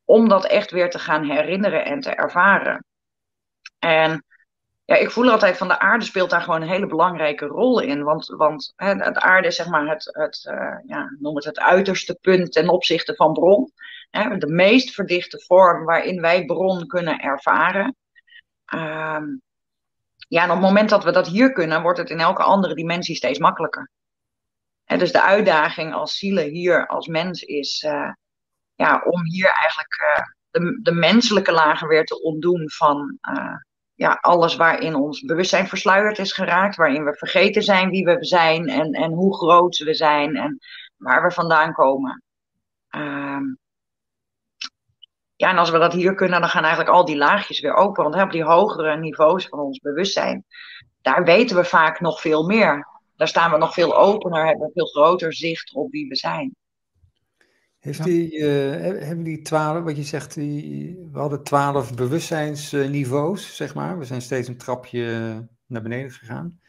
om 0.05 0.29
dat 0.29 0.45
echt 0.45 0.71
weer 0.71 0.89
te 0.89 0.99
gaan 0.99 1.23
herinneren 1.23 1.85
en 1.85 1.99
te 1.99 2.09
ervaren. 2.09 2.85
En 3.79 4.25
ja, 4.85 4.95
ik 4.95 5.11
voel 5.11 5.31
altijd 5.31 5.57
van 5.57 5.67
de 5.67 5.79
aarde 5.79 6.05
speelt 6.05 6.29
daar 6.29 6.41
gewoon 6.41 6.61
een 6.61 6.67
hele 6.67 6.87
belangrijke 6.87 7.45
rol 7.45 7.79
in. 7.79 8.03
Want, 8.03 8.27
want 8.27 8.73
hè, 8.75 8.95
de 8.95 9.21
aarde 9.21 9.47
is 9.47 9.55
zeg 9.55 9.67
maar 9.67 9.87
het, 9.87 10.09
het, 10.11 10.41
ja, 10.85 11.15
noem 11.19 11.35
het 11.35 11.45
het 11.45 11.59
uiterste 11.59 12.17
punt 12.21 12.51
ten 12.51 12.69
opzichte 12.69 13.15
van 13.15 13.33
bron. 13.33 13.71
Hè, 14.09 14.37
de 14.37 14.47
meest 14.47 14.93
verdichte 14.93 15.43
vorm 15.45 15.85
waarin 15.85 16.21
wij 16.21 16.45
bron 16.45 16.87
kunnen 16.87 17.19
ervaren. 17.19 17.95
Ehm, 18.65 19.25
ja, 20.27 20.43
en 20.43 20.49
op 20.49 20.55
het 20.55 20.65
moment 20.65 20.89
dat 20.89 21.03
we 21.03 21.11
dat 21.11 21.27
hier 21.27 21.53
kunnen, 21.53 21.81
wordt 21.81 21.97
het 21.97 22.09
in 22.09 22.19
elke 22.19 22.43
andere 22.43 22.75
dimensie 22.75 23.15
steeds 23.15 23.39
makkelijker. 23.39 23.91
Dus 24.85 25.11
de 25.11 25.21
uitdaging 25.21 25.93
als 25.93 26.17
zielen 26.17 26.49
hier, 26.49 26.87
als 26.87 27.07
mens, 27.07 27.41
is 27.41 27.83
uh, 27.83 28.11
ja, 28.75 29.01
om 29.05 29.25
hier 29.25 29.49
eigenlijk 29.49 30.01
uh, 30.01 30.25
de, 30.49 30.79
de 30.81 30.91
menselijke 30.91 31.51
lagen 31.51 31.87
weer 31.87 32.05
te 32.05 32.21
ontdoen 32.21 32.71
van 32.71 33.17
uh, 33.21 33.55
ja, 33.93 34.17
alles 34.21 34.55
waarin 34.55 34.95
ons 34.95 35.21
bewustzijn 35.21 35.67
versluierd 35.67 36.19
is 36.19 36.31
geraakt, 36.31 36.75
waarin 36.75 37.03
we 37.03 37.15
vergeten 37.15 37.61
zijn 37.61 37.89
wie 37.89 38.05
we 38.05 38.17
zijn 38.19 38.67
en, 38.67 38.91
en 38.91 39.11
hoe 39.11 39.37
groot 39.37 39.77
we 39.77 39.93
zijn 39.93 40.35
en 40.35 40.59
waar 40.97 41.23
we 41.23 41.31
vandaan 41.31 41.73
komen. 41.73 42.23
Ehm, 42.89 43.43
ja, 45.37 45.49
en 45.49 45.57
als 45.57 45.69
we 45.69 45.77
dat 45.77 45.93
hier 45.93 46.15
kunnen, 46.15 46.39
dan 46.39 46.49
gaan 46.49 46.63
eigenlijk 46.63 46.95
al 46.95 47.05
die 47.05 47.17
laagjes 47.17 47.59
weer 47.59 47.73
open. 47.73 48.03
Want 48.03 48.15
hè, 48.15 48.23
op 48.23 48.31
die 48.31 48.43
hogere 48.43 48.97
niveaus 48.97 49.47
van 49.47 49.59
ons 49.59 49.79
bewustzijn, 49.79 50.45
daar 51.01 51.23
weten 51.23 51.55
we 51.55 51.63
vaak 51.63 51.99
nog 51.99 52.21
veel 52.21 52.45
meer. 52.45 52.87
Daar 53.15 53.27
staan 53.27 53.51
we 53.51 53.57
nog 53.57 53.73
veel 53.73 53.97
opener, 53.97 54.45
hebben 54.45 54.65
een 54.65 54.71
veel 54.73 54.85
groter 54.85 55.33
zicht 55.33 55.73
op 55.73 55.91
wie 55.91 56.07
we 56.07 56.15
zijn. 56.15 56.55
Heeft 57.79 58.03
die, 58.03 58.37
uh, 58.37 58.45
hebben 58.81 59.23
die 59.23 59.41
twaalf, 59.41 59.83
wat 59.83 59.95
je 59.95 60.03
zegt, 60.03 60.33
die, 60.33 61.07
we 61.11 61.19
hadden 61.19 61.43
twaalf 61.43 61.95
bewustzijnsniveaus, 61.95 63.55
zeg 63.55 63.75
maar. 63.75 63.97
We 63.97 64.05
zijn 64.05 64.21
steeds 64.21 64.47
een 64.47 64.57
trapje 64.57 65.47
naar 65.65 65.81
beneden 65.81 66.11
gegaan. 66.11 66.59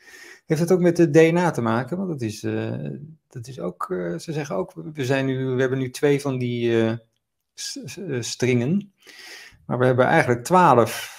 Heeft 0.46 0.60
dat 0.60 0.72
ook 0.72 0.80
met 0.80 0.98
het 0.98 1.12
DNA 1.12 1.50
te 1.50 1.60
maken? 1.60 1.96
Want 1.96 2.08
dat 2.08 2.20
is, 2.20 2.42
uh, 2.42 2.90
dat 3.28 3.46
is 3.46 3.60
ook, 3.60 3.88
uh, 3.88 4.18
ze 4.18 4.32
zeggen 4.32 4.56
ook, 4.56 4.72
we, 4.92 5.04
zijn 5.04 5.26
nu, 5.26 5.46
we 5.46 5.60
hebben 5.60 5.78
nu 5.78 5.90
twee 5.90 6.20
van 6.20 6.38
die 6.38 6.82
eh, 6.82 6.96
stringen. 8.20 8.92
Maar 9.66 9.78
we 9.78 9.86
hebben 9.86 10.06
eigenlijk 10.06 10.44
twaalf. 10.44 11.16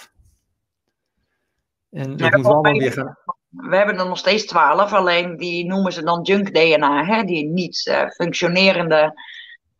En 1.90 2.16
dat 2.16 2.20
moeten 2.20 2.40
we 2.40 2.48
allemaal 2.48 2.72
weer 2.72 2.92
gaan. 2.92 3.16
We 3.50 3.76
hebben 3.76 3.98
er 3.98 4.06
nog 4.06 4.18
steeds 4.18 4.46
twaalf, 4.46 4.92
alleen 4.92 5.36
die 5.36 5.66
noemen 5.66 5.92
ze 5.92 6.02
dan 6.02 6.22
junk 6.22 6.54
DNA, 6.54 7.04
hè? 7.04 7.22
die 7.22 7.46
niet 7.46 7.86
uh, 7.86 8.08
functionerende 8.08 9.20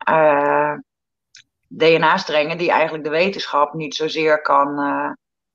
uh, 0.09 0.73
DNA-strengen, 1.67 2.57
die 2.57 2.71
eigenlijk 2.71 3.03
de 3.03 3.09
wetenschap 3.09 3.73
niet 3.73 3.95
zozeer 3.95 4.41
kan, 4.41 4.79
uh, 4.79 5.11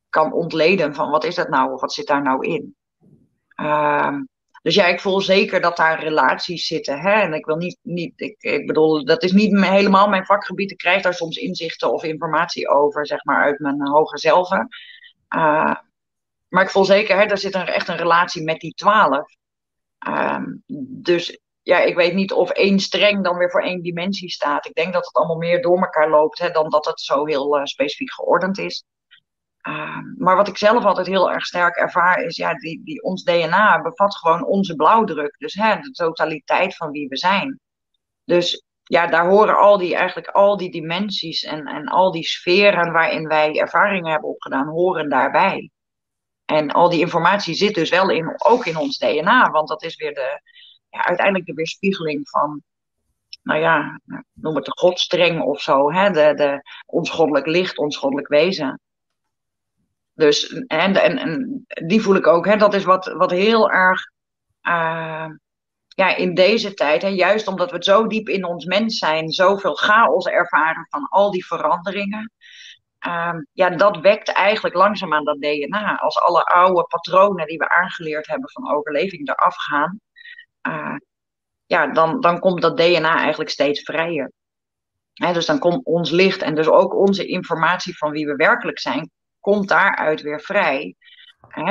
kan 0.09 0.33
ontleden 0.33 0.95
van 0.95 1.11
wat 1.11 1.25
is 1.25 1.35
dat 1.35 1.49
nou 1.49 1.73
of 1.73 1.81
wat 1.81 1.93
zit 1.93 2.07
daar 2.07 2.23
nou 2.23 2.47
in. 2.47 2.77
Uh, 3.57 4.17
dus 4.67 4.75
ja, 4.75 4.87
ik 4.87 5.01
voel 5.01 5.21
zeker 5.21 5.61
dat 5.61 5.77
daar 5.77 6.03
relaties 6.03 6.67
zitten. 6.67 7.01
Hè? 7.01 7.13
En 7.13 7.33
ik 7.33 7.47
wil 7.47 7.57
niet, 7.57 7.79
niet 7.83 8.21
ik, 8.21 8.43
ik 8.43 8.67
bedoel, 8.67 9.05
dat 9.05 9.23
is 9.23 9.33
niet 9.33 9.65
helemaal 9.65 10.09
mijn 10.09 10.25
vakgebied. 10.25 10.71
Ik 10.71 10.77
krijg 10.77 11.03
daar 11.03 11.15
soms 11.15 11.37
inzichten 11.37 11.93
of 11.93 12.03
informatie 12.03 12.69
over, 12.69 13.07
zeg 13.07 13.25
maar, 13.25 13.45
uit 13.45 13.59
mijn 13.59 13.89
hoger 13.89 14.19
zelf. 14.19 14.51
Uh, 14.51 15.75
maar 16.49 16.63
ik 16.63 16.71
voel 16.71 16.85
zeker, 16.85 17.17
hè, 17.17 17.23
er 17.23 17.39
zit 17.39 17.55
een, 17.55 17.67
echt 17.67 17.89
een 17.89 17.97
relatie 17.97 18.43
met 18.43 18.61
die 18.61 18.75
twaalf. 18.75 19.37
Uh, 20.09 20.43
dus 20.89 21.41
ja, 21.63 21.81
ik 21.81 21.95
weet 21.95 22.15
niet 22.15 22.33
of 22.33 22.51
één 22.51 22.79
streng 22.79 23.25
dan 23.25 23.37
weer 23.37 23.51
voor 23.51 23.63
één 23.63 23.83
dimensie 23.83 24.31
staat. 24.31 24.67
Ik 24.67 24.75
denk 24.75 24.93
dat 24.93 25.05
het 25.05 25.15
allemaal 25.15 25.37
meer 25.37 25.63
door 25.63 25.79
elkaar 25.79 26.11
loopt 26.11 26.39
hè, 26.39 26.51
dan 26.51 26.71
dat 26.71 26.85
het 26.85 27.01
zo 27.01 27.27
heel 27.27 27.59
uh, 27.59 27.65
specifiek 27.65 28.13
geordend 28.13 28.59
is. 28.59 28.85
Uh, 29.69 29.99
maar 30.19 30.37
wat 30.37 30.49
ik 30.49 30.57
zelf 30.57 30.85
altijd 30.85 31.07
heel 31.07 31.31
erg 31.31 31.47
sterk 31.47 31.77
ervaar 31.77 32.23
is, 32.23 32.37
ja, 32.37 32.55
die, 32.55 32.85
die, 32.85 33.03
ons 33.03 33.25
DNA 33.25 33.83
bevat 33.83 34.17
gewoon 34.17 34.45
onze 34.45 34.75
blauwdruk. 34.75 35.39
Dus 35.39 35.55
hè, 35.55 35.81
de 35.81 35.91
totaliteit 35.91 36.77
van 36.77 36.91
wie 36.91 37.09
we 37.09 37.17
zijn. 37.17 37.61
Dus 38.25 38.65
ja, 38.83 39.07
daar 39.07 39.29
horen 39.29 39.59
al 39.59 39.79
die, 39.79 39.95
eigenlijk 39.95 40.29
al 40.29 40.57
die 40.57 40.71
dimensies 40.71 41.43
en, 41.43 41.67
en 41.67 41.87
al 41.87 42.13
die 42.13 42.25
sferen 42.25 42.93
waarin 42.93 43.29
wij 43.29 43.59
ervaringen 43.59 44.11
hebben 44.11 44.31
opgedaan, 44.31 44.67
horen 44.67 45.09
daarbij. 45.09 45.71
En 46.45 46.71
al 46.71 46.89
die 46.91 47.01
informatie 47.01 47.55
zit 47.55 47.75
dus 47.75 47.91
wel 47.91 48.11
in, 48.11 48.35
ook 48.37 48.67
in 48.67 48.77
ons 48.77 48.99
DNA, 48.99 49.51
want 49.51 49.69
dat 49.69 49.83
is 49.83 49.97
weer 49.97 50.15
de, 50.15 50.41
ja, 50.89 51.05
uiteindelijk 51.05 51.47
de 51.47 51.55
weerspiegeling 51.55 52.29
van, 52.29 52.63
nou 53.43 53.61
ja, 53.61 54.01
noem 54.33 54.57
het 54.57 54.65
de 54.65 54.79
godstreng 54.79 55.43
of 55.43 55.61
zo, 55.61 55.93
hè, 55.93 56.11
de, 56.11 56.35
de, 56.35 57.51
licht, 57.51 57.79
ons 57.79 57.97
goddelijk 57.97 58.29
wezen. 58.29 58.81
Dus, 60.17 60.49
en, 60.67 60.97
en, 60.97 61.67
die 61.87 62.03
voel 62.03 62.15
ik 62.15 62.27
ook. 62.27 62.47
Hè, 62.47 62.57
dat 62.57 62.75
is 62.75 62.85
wat, 62.85 63.07
wat 63.07 63.31
heel 63.31 63.71
erg 63.71 64.11
uh, 64.63 65.27
ja, 65.89 66.17
in 66.17 66.35
deze 66.35 66.75
tijd, 66.75 67.03
hè, 67.03 67.09
juist 67.09 67.49
omdat 67.49 67.71
we 67.71 67.77
zo 67.81 68.07
diep 68.07 68.29
in 68.29 68.45
ons 68.45 68.65
mens 68.65 68.99
zijn, 68.99 69.31
zoveel 69.31 69.75
chaos 69.75 70.27
ervaren 70.27 70.87
van 70.89 71.09
al 71.09 71.31
die 71.31 71.47
veranderingen. 71.47 72.33
Uh, 73.07 73.35
ja, 73.53 73.71
dat 73.71 74.01
wekt 74.01 74.29
eigenlijk 74.29 74.75
langzaamaan 74.75 75.25
dat 75.25 75.41
DNA. 75.41 75.97
Als 75.97 76.19
alle 76.21 76.45
oude 76.45 76.85
patronen 76.85 77.47
die 77.47 77.59
we 77.59 77.69
aangeleerd 77.69 78.27
hebben 78.27 78.51
van 78.51 78.75
overleving 78.75 79.29
eraf 79.29 79.57
gaan, 79.57 80.01
uh, 80.69 80.97
ja, 81.67 81.87
dan, 81.87 82.21
dan 82.21 82.39
komt 82.39 82.63
dat 82.63 82.77
DNA 82.77 83.17
eigenlijk 83.17 83.51
steeds 83.51 83.81
vrijer. 83.81 84.33
Dus 85.13 85.47
dan 85.47 85.59
komt 85.59 85.85
ons 85.85 86.11
licht 86.11 86.43
en 86.43 86.55
dus 86.55 86.69
ook 86.69 86.95
onze 86.95 87.27
informatie 87.27 87.97
van 87.97 88.11
wie 88.11 88.27
we 88.27 88.37
werkelijk 88.37 88.79
zijn, 88.79 89.11
komt 89.47 89.69
daaruit 89.69 90.23
weer 90.23 90.41
vrij. 90.41 90.95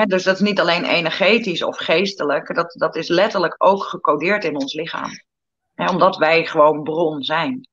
dus 0.05 0.23
dat 0.23 0.35
is 0.35 0.41
niet 0.41 0.59
alleen 0.59 0.83
energetisch 0.83 1.63
of 1.63 1.77
geestelijk, 1.77 2.55
dat, 2.55 2.75
dat 2.77 2.95
is 2.95 3.07
letterlijk 3.07 3.55
ook 3.57 3.83
gecodeerd 3.83 4.43
in 4.43 4.55
ons 4.55 4.73
lichaam. 4.73 5.09
omdat 5.75 6.17
wij 6.17 6.45
gewoon 6.45 6.83
bron 6.83 7.23
zijn. 7.23 7.67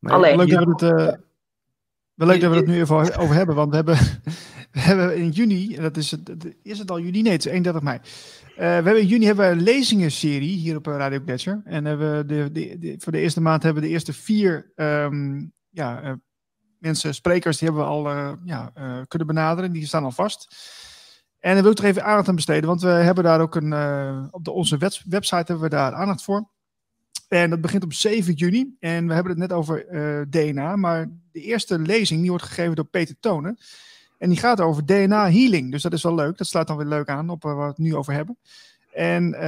alleen, 0.00 0.36
leuk, 0.36 0.50
dat 0.50 0.64
we 0.64 0.70
het, 0.70 0.82
uh, 0.82 2.26
leuk 2.26 2.40
dat 2.40 2.50
we 2.50 2.56
het 2.56 2.66
nu 2.66 2.80
even 2.80 2.96
over 3.18 3.34
hebben, 3.34 3.54
want 3.54 3.70
we 3.70 3.76
hebben, 3.76 3.94
we 3.94 4.30
we 4.72 4.80
hebben 4.80 5.16
in 5.16 5.30
juni, 5.30 5.76
dat 5.76 5.96
is 5.96 6.10
het, 6.10 6.56
is 6.62 6.78
het 6.78 6.90
al 6.90 7.00
juni? 7.00 7.22
Nee, 7.22 7.32
het 7.32 7.46
is 7.46 7.52
31 7.52 7.82
mei. 7.82 7.98
we 8.54 8.64
hebben 8.64 9.00
in 9.00 9.06
juni 9.06 9.26
hebben 9.26 9.44
we 9.44 9.56
een 9.56 9.62
lezingenserie 9.62 10.56
hier 10.56 10.76
op 10.76 10.86
Radio 10.86 11.20
Gletscher. 11.24 11.62
En 11.64 11.84
hebben 11.84 12.26
de, 12.26 12.52
de, 12.52 12.78
de, 12.78 12.94
voor 12.98 13.12
de 13.12 13.20
eerste 13.20 13.40
maand 13.40 13.62
hebben 13.62 13.82
we 13.82 13.88
de 13.88 13.94
eerste 13.94 14.12
vier 14.12 14.72
ehm, 14.74 15.46
ja, 15.70 16.18
mensen, 16.78 17.14
sprekers, 17.14 17.58
die 17.58 17.68
hebben 17.68 17.86
we 17.86 17.90
al 17.90 18.08
ja, 18.44 18.72
kunnen 19.08 19.26
benaderen. 19.26 19.72
Die 19.72 19.86
staan 19.86 20.04
al 20.04 20.10
vast. 20.10 20.56
En 21.38 21.54
dan 21.54 21.62
wil 21.62 21.72
ik 21.72 21.78
er 21.78 21.84
even 21.84 22.04
aandacht 22.04 22.28
aan 22.28 22.34
besteden, 22.34 22.68
want 22.68 22.80
we 22.80 22.88
hebben 22.88 23.24
daar 23.24 23.40
ook 23.40 23.54
een, 23.54 23.72
op 24.30 24.44
de, 24.44 24.50
onze 24.50 24.76
website 25.08 25.36
hebben 25.36 25.60
we 25.60 25.68
daar 25.68 25.94
aandacht 25.94 26.22
voor. 26.22 26.48
En 27.28 27.50
dat 27.50 27.60
begint 27.60 27.84
op 27.84 27.92
7 27.92 28.34
juni. 28.34 28.76
En 28.80 29.06
we 29.06 29.14
hebben 29.14 29.32
het 29.32 29.40
net 29.40 29.52
over 29.52 29.86
eh, 29.86 30.20
DNA. 30.28 30.76
Maar 30.76 31.08
de 31.32 31.40
eerste 31.40 31.78
lezing 31.78 32.20
die 32.20 32.30
wordt 32.30 32.44
gegeven 32.44 32.74
door 32.74 32.84
Peter 32.84 33.16
Tonen. 33.20 33.58
En 34.18 34.28
die 34.28 34.38
gaat 34.38 34.60
over 34.60 34.86
DNA 34.86 35.30
healing. 35.30 35.70
Dus 35.70 35.82
dat 35.82 35.92
is 35.92 36.02
wel 36.02 36.14
leuk. 36.14 36.38
Dat 36.38 36.46
slaat 36.46 36.66
dan 36.66 36.76
weer 36.76 36.86
leuk 36.86 37.08
aan 37.08 37.30
op 37.30 37.42
waar 37.42 37.56
we 37.56 37.62
het 37.62 37.78
nu 37.78 37.96
over 37.96 38.12
hebben. 38.12 38.38
En 38.98 39.34
uh, 39.34 39.40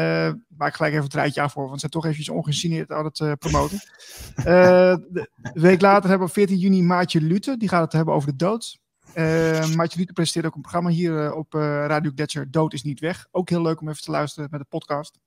maak 0.57 0.69
ik 0.69 0.75
gelijk 0.75 0.93
even 0.93 1.05
het 1.05 1.15
rijtje 1.15 1.41
af 1.41 1.53
voor, 1.53 1.63
want 1.63 1.75
ze 1.75 1.81
zijn 1.81 1.93
toch 1.93 2.05
eventjes 2.05 2.29
ongegeneerd 2.29 2.91
aan 2.91 3.05
het 3.05 3.39
promoten. 3.39 3.79
de 5.53 5.61
week 5.61 5.81
later 5.81 6.09
hebben 6.09 6.27
we 6.27 6.33
14 6.33 6.57
juni 6.57 6.83
Maartje 6.83 7.21
Lute. 7.21 7.57
Die 7.57 7.69
gaat 7.69 7.83
het 7.83 7.93
hebben 7.93 8.15
over 8.15 8.29
de 8.29 8.37
dood. 8.37 8.79
Maartje 9.77 9.99
Lute 9.99 10.13
presenteert 10.13 10.47
ook 10.47 10.55
een 10.55 10.61
programma 10.61 10.91
hier 10.91 11.35
op 11.35 11.53
Radio 11.53 12.11
Gletscher. 12.15 12.51
Dood 12.51 12.73
is 12.73 12.83
niet 12.83 13.01
weg. 13.01 13.27
Ook 13.31 13.49
heel 13.49 13.63
leuk 13.63 13.81
om 13.81 13.89
even 13.89 14.03
te 14.03 14.11
luisteren 14.11 14.49
met 14.51 14.61
de 14.61 14.67
podcast. 14.69 15.19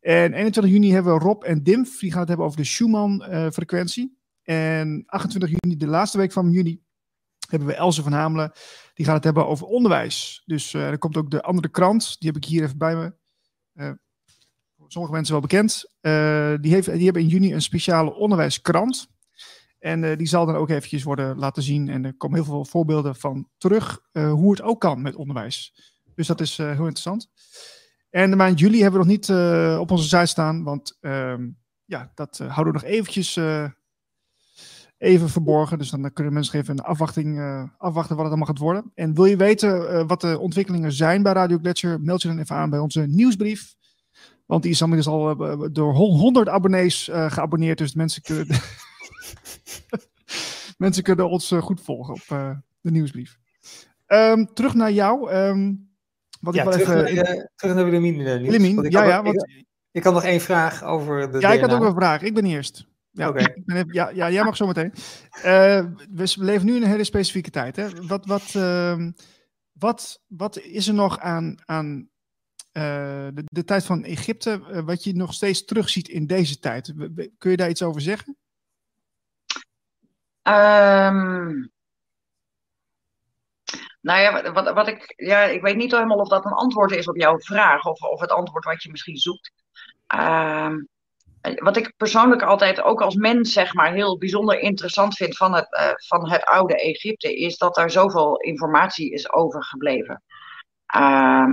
En 0.00 0.32
21 0.32 0.72
juni 0.72 0.92
hebben 0.92 1.14
we 1.14 1.24
Rob 1.24 1.42
en 1.42 1.62
Dimf, 1.62 1.98
die 1.98 2.10
gaan 2.10 2.20
het 2.20 2.28
hebben 2.28 2.46
over 2.46 2.58
de 2.58 2.64
Schumann-frequentie. 2.64 4.18
en 4.42 5.02
28 5.06 5.58
juni, 5.60 5.76
de 5.76 5.86
laatste 5.86 6.18
week 6.18 6.32
van 6.32 6.50
juni, 6.50 6.82
hebben 7.48 7.68
we 7.68 7.74
Else 7.74 8.02
van 8.02 8.12
Hamelen. 8.12 8.52
Die 8.94 9.06
gaat 9.06 9.14
het 9.14 9.24
hebben 9.24 9.46
over 9.46 9.66
onderwijs. 9.66 10.42
Dus 10.46 10.72
uh, 10.72 10.88
er 10.88 10.98
komt 10.98 11.16
ook 11.16 11.30
de 11.30 11.42
andere 11.42 11.68
krant, 11.68 12.16
die 12.18 12.28
heb 12.28 12.42
ik 12.42 12.48
hier 12.48 12.62
even 12.62 12.78
bij 12.78 12.96
me. 12.96 13.18
Uh, 13.80 13.90
sommige 14.86 15.14
mensen 15.14 15.32
wel 15.32 15.42
bekend. 15.42 15.84
Uh, 16.00 16.54
die, 16.60 16.72
heeft, 16.72 16.92
die 16.92 17.04
hebben 17.04 17.22
in 17.22 17.28
juni 17.28 17.54
een 17.54 17.62
speciale 17.62 18.14
onderwijskrant. 18.14 19.08
En 19.78 20.16
die 20.16 20.26
zal 20.26 20.46
dan 20.46 20.54
ook 20.54 20.68
eventjes 20.68 21.02
worden 21.02 21.38
laten 21.38 21.62
zien. 21.62 21.88
En 21.88 22.04
er 22.04 22.16
komen 22.16 22.36
heel 22.36 22.52
veel 22.52 22.64
voorbeelden 22.64 23.16
van 23.16 23.48
terug 23.58 24.00
hoe 24.12 24.50
het 24.50 24.62
ook 24.62 24.80
kan 24.80 25.02
met 25.02 25.14
onderwijs. 25.14 25.74
Dus 26.14 26.26
dat 26.26 26.40
is 26.40 26.56
heel 26.56 26.68
interessant. 26.68 27.30
En 28.10 28.30
de 28.30 28.36
maand 28.36 28.58
juli 28.58 28.82
hebben 28.82 29.00
we 29.00 29.06
nog 29.06 29.16
niet 29.16 29.30
op 29.78 29.90
onze 29.90 30.08
site 30.08 30.26
staan, 30.26 30.62
want 30.62 30.98
uh, 31.00 31.34
ja, 31.84 32.12
dat 32.14 32.38
houden 32.38 32.72
we 32.72 32.80
nog 32.80 32.82
eventjes 32.82 33.34
even 35.00 35.28
verborgen. 35.28 35.78
Dus 35.78 35.90
dan 35.90 36.12
kunnen 36.12 36.32
mensen 36.32 36.58
even 36.58 36.78
een 36.78 36.84
afwachting, 36.84 37.38
afwachten 37.78 38.16
wat 38.16 38.24
het 38.24 38.34
allemaal 38.34 38.46
gaat 38.46 38.58
worden. 38.58 38.90
En 38.94 39.14
wil 39.14 39.24
je 39.24 39.36
weten 39.36 40.06
wat 40.06 40.20
de 40.20 40.38
ontwikkelingen 40.38 40.92
zijn 40.92 41.22
bij 41.22 41.32
Radio 41.32 41.58
Gletscher, 41.58 42.00
meld 42.00 42.22
je 42.22 42.28
dan 42.28 42.38
even 42.38 42.56
aan 42.56 42.70
bij 42.70 42.78
onze 42.78 43.00
nieuwsbrief. 43.00 43.74
Want 44.46 44.62
die 44.62 44.72
is 44.72 44.80
inmiddels 44.80 45.08
al 45.08 45.36
door 45.72 45.94
100 45.94 46.48
abonnees 46.48 47.08
geabonneerd, 47.12 47.78
dus 47.78 47.94
mensen 47.94 48.22
kunnen, 48.22 48.46
mensen 50.78 51.02
kunnen 51.02 51.30
ons 51.30 51.52
goed 51.60 51.80
volgen 51.80 52.14
op 52.14 52.58
de 52.80 52.90
nieuwsbrief. 52.90 53.38
Um, 54.06 54.54
terug 54.54 54.74
naar 54.74 54.92
jou. 54.92 55.32
Um, 55.34 55.90
wat 56.40 56.54
ja, 56.54 56.62
ik 56.62 56.70
terug, 56.70 57.06
even, 57.06 57.14
naar, 57.14 57.50
terug 57.56 57.74
naar 57.74 57.84
Willemien. 57.84 58.90
ja, 58.90 59.04
ja. 59.04 59.22
Ik 59.92 60.04
had 60.04 60.14
nog 60.14 60.24
één 60.24 60.40
vraag 60.40 60.84
over 60.84 61.32
de 61.32 61.40
Ja, 61.40 61.52
ik 61.52 61.60
had 61.60 61.72
ook 61.72 61.84
een 61.84 61.94
vraag. 61.94 62.22
Ik 62.22 62.34
ben 62.34 62.44
eerst. 62.44 62.86
Ja, 63.12 63.28
okay. 63.28 63.62
ben, 63.64 63.88
ja, 63.92 64.08
ja, 64.08 64.30
jij 64.30 64.44
mag 64.44 64.56
zo 64.56 64.66
meteen. 64.66 64.92
Uh, 65.36 65.84
we 66.10 66.34
leven 66.36 66.66
nu 66.66 66.76
in 66.76 66.82
een 66.82 66.88
hele 66.88 67.04
specifieke 67.04 67.50
tijd. 67.50 67.76
Hè? 67.76 68.06
Wat, 68.06 68.26
wat, 68.26 68.54
uh, 68.56 69.06
wat, 69.72 70.22
wat 70.26 70.58
is 70.58 70.88
er 70.88 70.94
nog 70.94 71.18
aan, 71.18 71.54
aan 71.64 72.08
uh, 72.72 72.82
de, 73.34 73.42
de, 73.44 73.64
tijd 73.64 73.84
van 73.84 74.04
Egypte, 74.04 74.60
uh, 74.70 74.80
wat 74.80 75.04
je 75.04 75.14
nog 75.14 75.32
steeds 75.32 75.64
terugziet 75.64 76.08
in 76.08 76.26
deze 76.26 76.58
tijd? 76.58 76.94
Kun 77.38 77.50
je 77.50 77.56
daar 77.56 77.68
iets 77.68 77.82
over 77.82 78.00
zeggen? 78.00 78.36
Um, 80.42 81.70
nou 84.00 84.20
ja, 84.20 84.52
wat, 84.52 84.72
wat 84.72 84.88
ik, 84.88 85.14
ja, 85.16 85.42
ik 85.42 85.62
weet 85.62 85.76
niet 85.76 85.90
helemaal 85.90 86.18
of 86.18 86.28
dat 86.28 86.44
een 86.44 86.52
antwoord 86.52 86.90
is 86.90 87.08
op 87.08 87.16
jouw 87.16 87.38
vraag, 87.38 87.84
of, 87.84 88.00
of 88.00 88.20
het 88.20 88.30
antwoord 88.30 88.64
wat 88.64 88.82
je 88.82 88.90
misschien 88.90 89.16
zoekt. 89.16 89.52
Uh, 90.14 90.74
wat 91.40 91.76
ik 91.76 91.92
persoonlijk 91.96 92.42
altijd 92.42 92.82
ook 92.82 93.02
als 93.02 93.14
mens 93.14 93.52
zeg 93.52 93.74
maar 93.74 93.92
heel 93.92 94.18
bijzonder 94.18 94.58
interessant 94.58 95.14
vind 95.14 95.36
van 95.36 95.54
het, 95.54 95.68
uh, 95.70 95.90
van 95.94 96.30
het 96.30 96.44
oude 96.44 96.80
Egypte, 96.80 97.36
is 97.36 97.56
dat 97.56 97.76
er 97.76 97.90
zoveel 97.90 98.36
informatie 98.36 99.12
is 99.12 99.32
overgebleven. 99.32 100.22
Uh, 100.96 101.46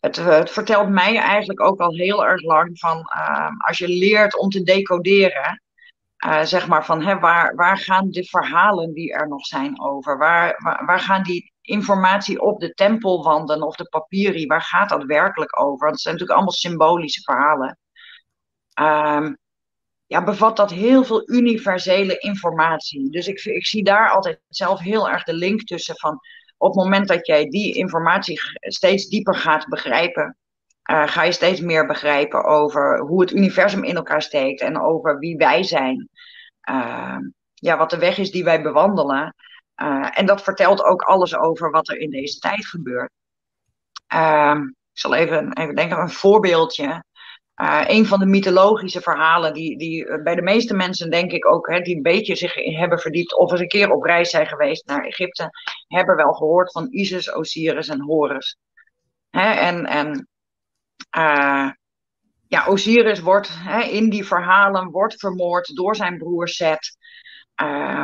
het, 0.00 0.16
het, 0.16 0.50
vertelt 0.50 0.88
mij 0.88 1.16
eigenlijk 1.16 1.60
ook 1.60 1.80
al 1.80 1.94
heel 1.94 2.26
erg 2.26 2.42
lang 2.42 2.78
van 2.78 3.02
ehm, 3.02 3.54
als 3.58 3.78
je 3.78 3.88
leert 3.88 4.38
om 4.38 4.48
te 4.48 4.62
decoderen, 4.62 5.62
uh, 6.26 6.42
zeg 6.42 6.68
maar 6.68 6.84
van 6.84 7.02
hè, 7.02 7.18
waar, 7.18 7.54
waar 7.54 7.78
gaan 7.78 8.10
de 8.10 8.24
verhalen 8.24 8.92
die 8.92 9.12
er 9.12 9.28
nog 9.28 9.46
zijn 9.46 9.80
over? 9.80 10.18
Waar, 10.18 10.54
waar, 10.62 10.84
waar 10.86 11.00
gaan 11.00 11.22
die 11.22 11.52
informatie 11.60 12.40
op 12.40 12.60
de 12.60 12.72
tempelwanden 12.74 13.62
of 13.62 13.76
de 13.76 13.88
papieren, 13.88 14.46
waar 14.46 14.62
gaat 14.62 14.88
dat 14.88 15.04
werkelijk 15.04 15.60
over? 15.60 15.78
Want 15.78 15.90
het 15.90 16.00
zijn 16.00 16.14
natuurlijk 16.14 16.40
allemaal 16.40 16.58
symbolische 16.58 17.22
verhalen. 17.22 17.78
Um, 18.80 19.38
ja, 20.06 20.24
bevat 20.24 20.56
dat 20.56 20.70
heel 20.70 21.04
veel 21.04 21.30
universele 21.30 22.18
informatie. 22.18 23.10
Dus 23.10 23.26
ik, 23.26 23.44
ik 23.44 23.66
zie 23.66 23.84
daar 23.84 24.10
altijd 24.10 24.40
zelf 24.48 24.80
heel 24.80 25.08
erg 25.08 25.24
de 25.24 25.34
link 25.34 25.62
tussen 25.62 25.98
van 25.98 26.20
op 26.56 26.74
het 26.74 26.84
moment 26.84 27.08
dat 27.08 27.26
jij 27.26 27.48
die 27.48 27.74
informatie 27.74 28.40
steeds 28.60 29.08
dieper 29.08 29.34
gaat 29.34 29.68
begrijpen, 29.68 30.36
uh, 30.90 31.08
ga 31.08 31.22
je 31.22 31.32
steeds 31.32 31.60
meer 31.60 31.86
begrijpen 31.86 32.44
over 32.44 32.98
hoe 32.98 33.20
het 33.20 33.32
universum 33.32 33.84
in 33.84 33.96
elkaar 33.96 34.22
steekt 34.22 34.60
en 34.60 34.80
over 34.80 35.18
wie 35.18 35.36
wij 35.36 35.62
zijn. 35.62 36.08
Uh, 36.70 37.16
ja, 37.54 37.76
wat 37.76 37.90
de 37.90 37.98
weg 37.98 38.18
is 38.18 38.30
die 38.30 38.44
wij 38.44 38.62
bewandelen. 38.62 39.34
Uh, 39.82 40.18
en 40.18 40.26
dat 40.26 40.42
vertelt 40.42 40.82
ook 40.82 41.02
alles 41.02 41.36
over 41.36 41.70
wat 41.70 41.88
er 41.88 41.98
in 41.98 42.10
deze 42.10 42.38
tijd 42.38 42.66
gebeurt. 42.66 43.10
Uh, 44.14 44.58
ik 44.92 44.98
zal 44.98 45.14
even, 45.14 45.52
even 45.52 45.74
denken 45.74 45.98
een 45.98 46.10
voorbeeldje. 46.10 47.04
Uh, 47.60 47.80
een 47.86 48.06
van 48.06 48.18
de 48.18 48.26
mythologische 48.26 49.00
verhalen 49.00 49.52
die, 49.52 49.78
die 49.78 50.22
bij 50.22 50.34
de 50.34 50.42
meeste 50.42 50.74
mensen, 50.74 51.10
denk 51.10 51.32
ik 51.32 51.46
ook, 51.46 51.68
hè, 51.68 51.80
die 51.80 51.96
een 51.96 52.02
beetje 52.02 52.34
zich 52.34 52.54
hebben 52.54 52.98
verdiept 52.98 53.36
of 53.36 53.50
eens 53.50 53.60
een 53.60 53.68
keer 53.68 53.90
op 53.90 54.02
reis 54.02 54.30
zijn 54.30 54.46
geweest 54.46 54.86
naar 54.86 55.04
Egypte, 55.04 55.50
hebben 55.88 56.16
wel 56.16 56.32
gehoord 56.32 56.72
van 56.72 56.86
Isis, 56.90 57.32
Osiris 57.32 57.88
en 57.88 58.00
Horus. 58.00 58.56
Hè, 59.30 59.50
en 59.52 59.86
en 59.86 60.28
uh, 61.16 61.70
ja, 62.48 62.66
Osiris 62.66 63.20
wordt 63.20 63.50
hè, 63.52 63.82
in 63.82 64.10
die 64.10 64.26
verhalen 64.26 64.90
wordt 64.90 65.18
vermoord 65.18 65.76
door 65.76 65.96
zijn 65.96 66.18
broer 66.18 66.48
Set. 66.48 66.98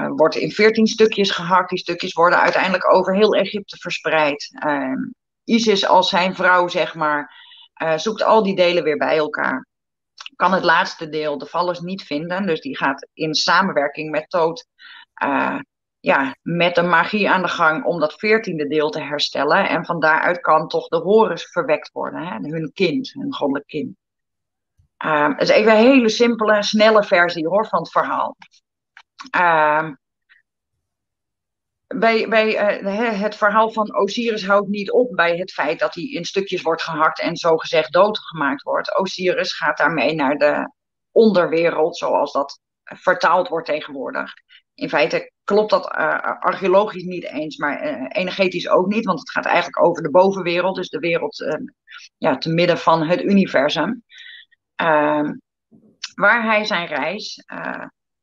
Wordt 0.09 0.37
in 0.37 0.51
veertien 0.51 0.87
stukjes 0.87 1.31
gehakt. 1.31 1.69
Die 1.71 1.79
stukjes 1.79 2.13
worden 2.13 2.41
uiteindelijk 2.41 2.95
over 2.95 3.15
heel 3.15 3.35
Egypte 3.35 3.77
verspreid. 3.77 4.51
Isis 5.45 5.87
als 5.87 6.09
zijn 6.09 6.35
vrouw, 6.35 6.69
zeg 6.69 6.95
maar, 6.95 7.46
uh, 7.83 7.97
zoekt 7.97 8.23
al 8.23 8.43
die 8.43 8.57
delen 8.57 8.85
weer 8.85 8.97
bij 8.97 9.17
elkaar. 9.17 9.67
Kan 10.37 10.53
het 10.53 10.65
laatste 10.65 11.09
deel, 11.09 11.39
de 11.39 11.47
vallers, 11.47 11.81
niet 11.81 12.03
vinden. 12.03 12.47
Dus 12.47 12.61
die 12.61 12.77
gaat 12.77 13.09
in 13.13 13.35
samenwerking 13.35 14.11
met 14.11 14.31
Toot 14.31 14.67
ja, 16.07 16.37
met 16.43 16.75
de 16.75 16.83
magie 16.83 17.31
aan 17.31 17.43
de 17.43 17.49
gang 17.49 17.85
om 17.85 18.01
dat 18.01 18.19
veertiende 18.19 18.69
deel 18.69 18.91
te 18.91 19.01
herstellen. 19.01 19.69
En 19.69 19.85
van 19.85 20.01
daaruit 20.01 20.41
kan 20.41 20.69
toch 20.69 20.89
de 20.89 20.97
Horus 20.97 21.51
verwekt 21.51 21.93
worden, 21.93 22.27
hè? 22.27 22.37
hun 22.39 22.71
kind, 22.73 23.13
hun 23.13 23.35
goddelijk 23.35 23.67
kind. 23.67 23.97
Uh, 25.05 25.29
het 25.29 25.43
is 25.43 25.49
even 25.49 25.73
een 25.73 25.79
hele 25.79 26.09
simpele, 26.09 26.63
snelle 26.63 27.05
versie 27.05 27.49
hoor, 27.49 27.67
van 27.67 27.79
het 27.79 27.91
verhaal. 27.91 28.37
Uh, 29.37 29.91
bij, 31.87 32.29
bij 32.29 32.81
uh, 32.83 33.21
het 33.21 33.37
verhaal 33.37 33.71
van 33.71 33.97
Osiris 33.97 34.47
houdt 34.47 34.69
niet 34.69 34.91
op 34.91 35.11
bij 35.11 35.37
het 35.37 35.53
feit 35.53 35.79
dat 35.79 35.95
hij 35.95 36.05
in 36.05 36.25
stukjes 36.25 36.63
wordt 36.63 36.83
gehakt 36.83 37.21
en 37.21 37.37
zogezegd 37.37 37.93
doodgemaakt 37.93 38.63
wordt. 38.63 38.99
Osiris 38.99 39.53
gaat 39.53 39.77
daarmee 39.77 40.15
naar 40.15 40.37
de 40.37 40.73
onderwereld, 41.11 41.97
zoals 41.97 42.33
dat 42.33 42.61
vertaald 42.83 43.49
wordt 43.49 43.67
tegenwoordig. 43.67 44.33
In 44.75 44.89
feite 44.89 45.33
klopt 45.45 45.71
dat 45.71 45.97
uh, 45.99 46.21
archeologisch 46.41 47.05
niet 47.05 47.25
eens, 47.25 47.57
maar 47.57 47.85
uh, 47.85 48.07
energetisch 48.09 48.69
ook 48.69 48.87
niet, 48.87 49.05
want 49.05 49.19
het 49.19 49.31
gaat 49.31 49.45
eigenlijk 49.45 49.85
over 49.85 50.03
de 50.03 50.11
bovenwereld, 50.11 50.77
dus 50.77 50.89
de 50.89 50.99
wereld 50.99 51.45
ja, 52.17 52.39
te 52.39 52.51
midden 52.51 52.79
van 52.79 53.07
het 53.07 53.23
universum. 53.23 54.05
Ehm, 54.75 55.33
waar 56.15 56.45
hij 56.45 56.65
zijn 56.65 56.87
reis 56.87 57.45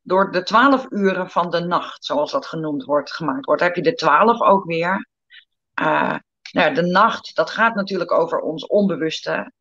door 0.04 0.32
de 0.32 0.44
twaalf 0.44 0.86
uren 0.90 1.30
van 1.30 1.50
de 1.50 1.60
nacht, 1.60 2.06
zoals 2.06 2.32
dat 2.32 2.46
genoemd 2.46 2.84
wordt, 2.84 3.14
gemaakt 3.14 3.46
wordt. 3.46 3.62
heb 3.62 3.76
je 3.76 3.82
de 3.82 3.94
twaalf 3.94 4.42
ook 4.42 4.66
weer. 4.66 5.08
nou, 6.52 6.74
de 6.74 6.82
nacht, 6.82 7.36
dat 7.36 7.50
gaat 7.50 7.76
natuurlijk 7.76 8.12
over 8.12 8.40
ons 8.40 8.68
onbewuste. 8.68 9.52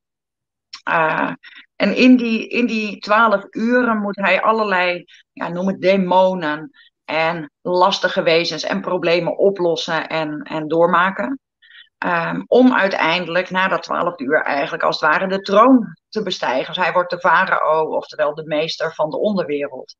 en 1.76 1.96
in 1.96 2.16
die, 2.16 2.48
in 2.48 2.66
die 2.66 2.98
twaalf 2.98 3.44
uren 3.50 3.98
moet 3.98 4.16
hij 4.16 4.42
allerlei, 4.42 5.04
ja, 5.32 5.48
noem 5.48 5.66
het 5.66 5.80
demonen, 5.80 6.70
en 7.04 7.50
lastige 7.62 8.22
wezens 8.22 8.62
en 8.62 8.80
problemen 8.80 9.38
oplossen 9.38 10.08
en, 10.08 10.42
en 10.42 10.68
doormaken. 10.68 11.40
Um, 12.06 12.44
om 12.46 12.74
uiteindelijk 12.74 13.50
na 13.50 13.68
dat 13.68 13.82
twaalf 13.82 14.20
uur 14.20 14.42
eigenlijk 14.42 14.82
als 14.82 15.00
het 15.00 15.10
ware 15.10 15.26
de 15.26 15.40
troon 15.40 15.96
te 16.08 16.22
bestijgen. 16.22 16.74
Dus 16.74 16.82
hij 16.82 16.92
wordt 16.92 17.10
de 17.10 17.18
farao, 17.18 17.96
oftewel 17.96 18.34
de 18.34 18.46
meester 18.46 18.94
van 18.94 19.10
de 19.10 19.18
onderwereld. 19.18 19.96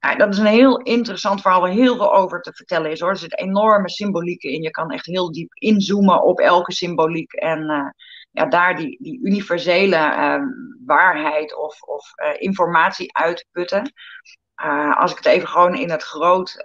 Nou, 0.00 0.16
dat 0.16 0.32
is 0.32 0.38
een 0.38 0.46
heel 0.46 0.78
interessant 0.78 1.40
verhaal 1.40 1.60
waar 1.60 1.70
heel 1.70 1.96
veel 1.96 2.14
over 2.14 2.40
te 2.40 2.52
vertellen 2.52 2.90
is 2.90 3.00
hoor. 3.00 3.10
Er 3.10 3.16
zit 3.16 3.38
enorme 3.38 3.90
symboliek 3.90 4.42
in. 4.42 4.62
Je 4.62 4.70
kan 4.70 4.90
echt 4.90 5.06
heel 5.06 5.32
diep 5.32 5.54
inzoomen 5.54 6.22
op 6.22 6.38
elke 6.38 6.72
symboliek. 6.72 7.32
En 7.32 7.60
uh, 7.70 7.90
ja, 8.30 8.46
daar 8.46 8.76
die, 8.76 8.98
die 9.02 9.20
universele 9.22 9.96
uh, 9.96 10.42
waarheid 10.86 11.56
of, 11.56 11.82
of 11.82 12.12
uh, 12.16 12.28
informatie 12.38 13.16
uitputten. 13.16 13.92
Uh, 14.64 14.96
als 14.96 15.10
ik 15.10 15.16
het 15.16 15.26
even 15.26 15.48
gewoon 15.48 15.74
in 15.74 15.90
het 15.90 16.02
groot 16.02 16.56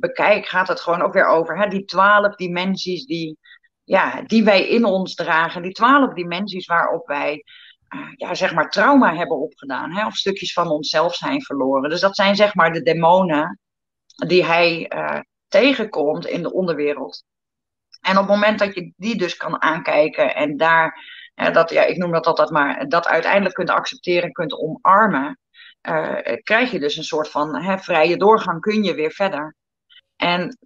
bekijk, 0.00 0.46
gaat 0.46 0.68
het 0.68 0.80
gewoon 0.80 1.02
ook 1.02 1.12
weer 1.12 1.26
over 1.26 1.58
hè, 1.58 1.68
die 1.68 1.84
twaalf 1.84 2.34
dimensies 2.34 3.06
die, 3.06 3.38
ja, 3.84 4.22
die 4.22 4.44
wij 4.44 4.68
in 4.68 4.84
ons 4.84 5.14
dragen. 5.14 5.62
Die 5.62 5.72
twaalf 5.72 6.14
dimensies 6.14 6.66
waarop 6.66 7.06
wij 7.06 7.44
ja, 8.16 8.34
zeg 8.34 8.54
maar 8.54 8.70
trauma 8.70 9.14
hebben 9.14 9.36
opgedaan. 9.36 9.92
Hè, 9.92 10.06
of 10.06 10.16
stukjes 10.16 10.52
van 10.52 10.68
onszelf 10.68 11.14
zijn 11.14 11.42
verloren. 11.42 11.90
Dus 11.90 12.00
dat 12.00 12.16
zijn 12.16 12.36
zeg 12.36 12.54
maar 12.54 12.72
de 12.72 12.82
demonen 12.82 13.58
die 14.26 14.44
hij 14.44 14.90
tegenkomt 15.48 16.26
in 16.26 16.42
de 16.42 16.52
onderwereld. 16.52 17.24
En 18.00 18.18
op 18.18 18.22
het 18.22 18.34
moment 18.34 18.58
dat 18.58 18.74
je 18.74 18.92
die 18.96 19.16
dus 19.16 19.36
kan 19.36 19.62
aankijken 19.62 20.34
en 20.34 20.56
daar, 20.56 21.04
dat, 21.52 21.70
ja, 21.70 21.84
ik 21.84 21.96
noem 21.96 22.12
dat 22.12 22.26
altijd 22.26 22.50
maar, 22.50 22.88
dat 22.88 23.06
uiteindelijk 23.06 23.54
kunt 23.54 23.70
accepteren, 23.70 24.32
kunt 24.32 24.52
omarmen, 24.52 25.38
uh, 25.88 26.16
krijg 26.42 26.70
je 26.70 26.78
dus 26.78 26.96
een 26.96 27.04
soort 27.04 27.28
van 27.28 27.62
hè, 27.62 27.78
vrije 27.78 28.16
doorgang, 28.16 28.60
kun 28.60 28.82
je 28.82 28.94
weer 28.94 29.10
verder. 29.10 29.56
En 30.16 30.58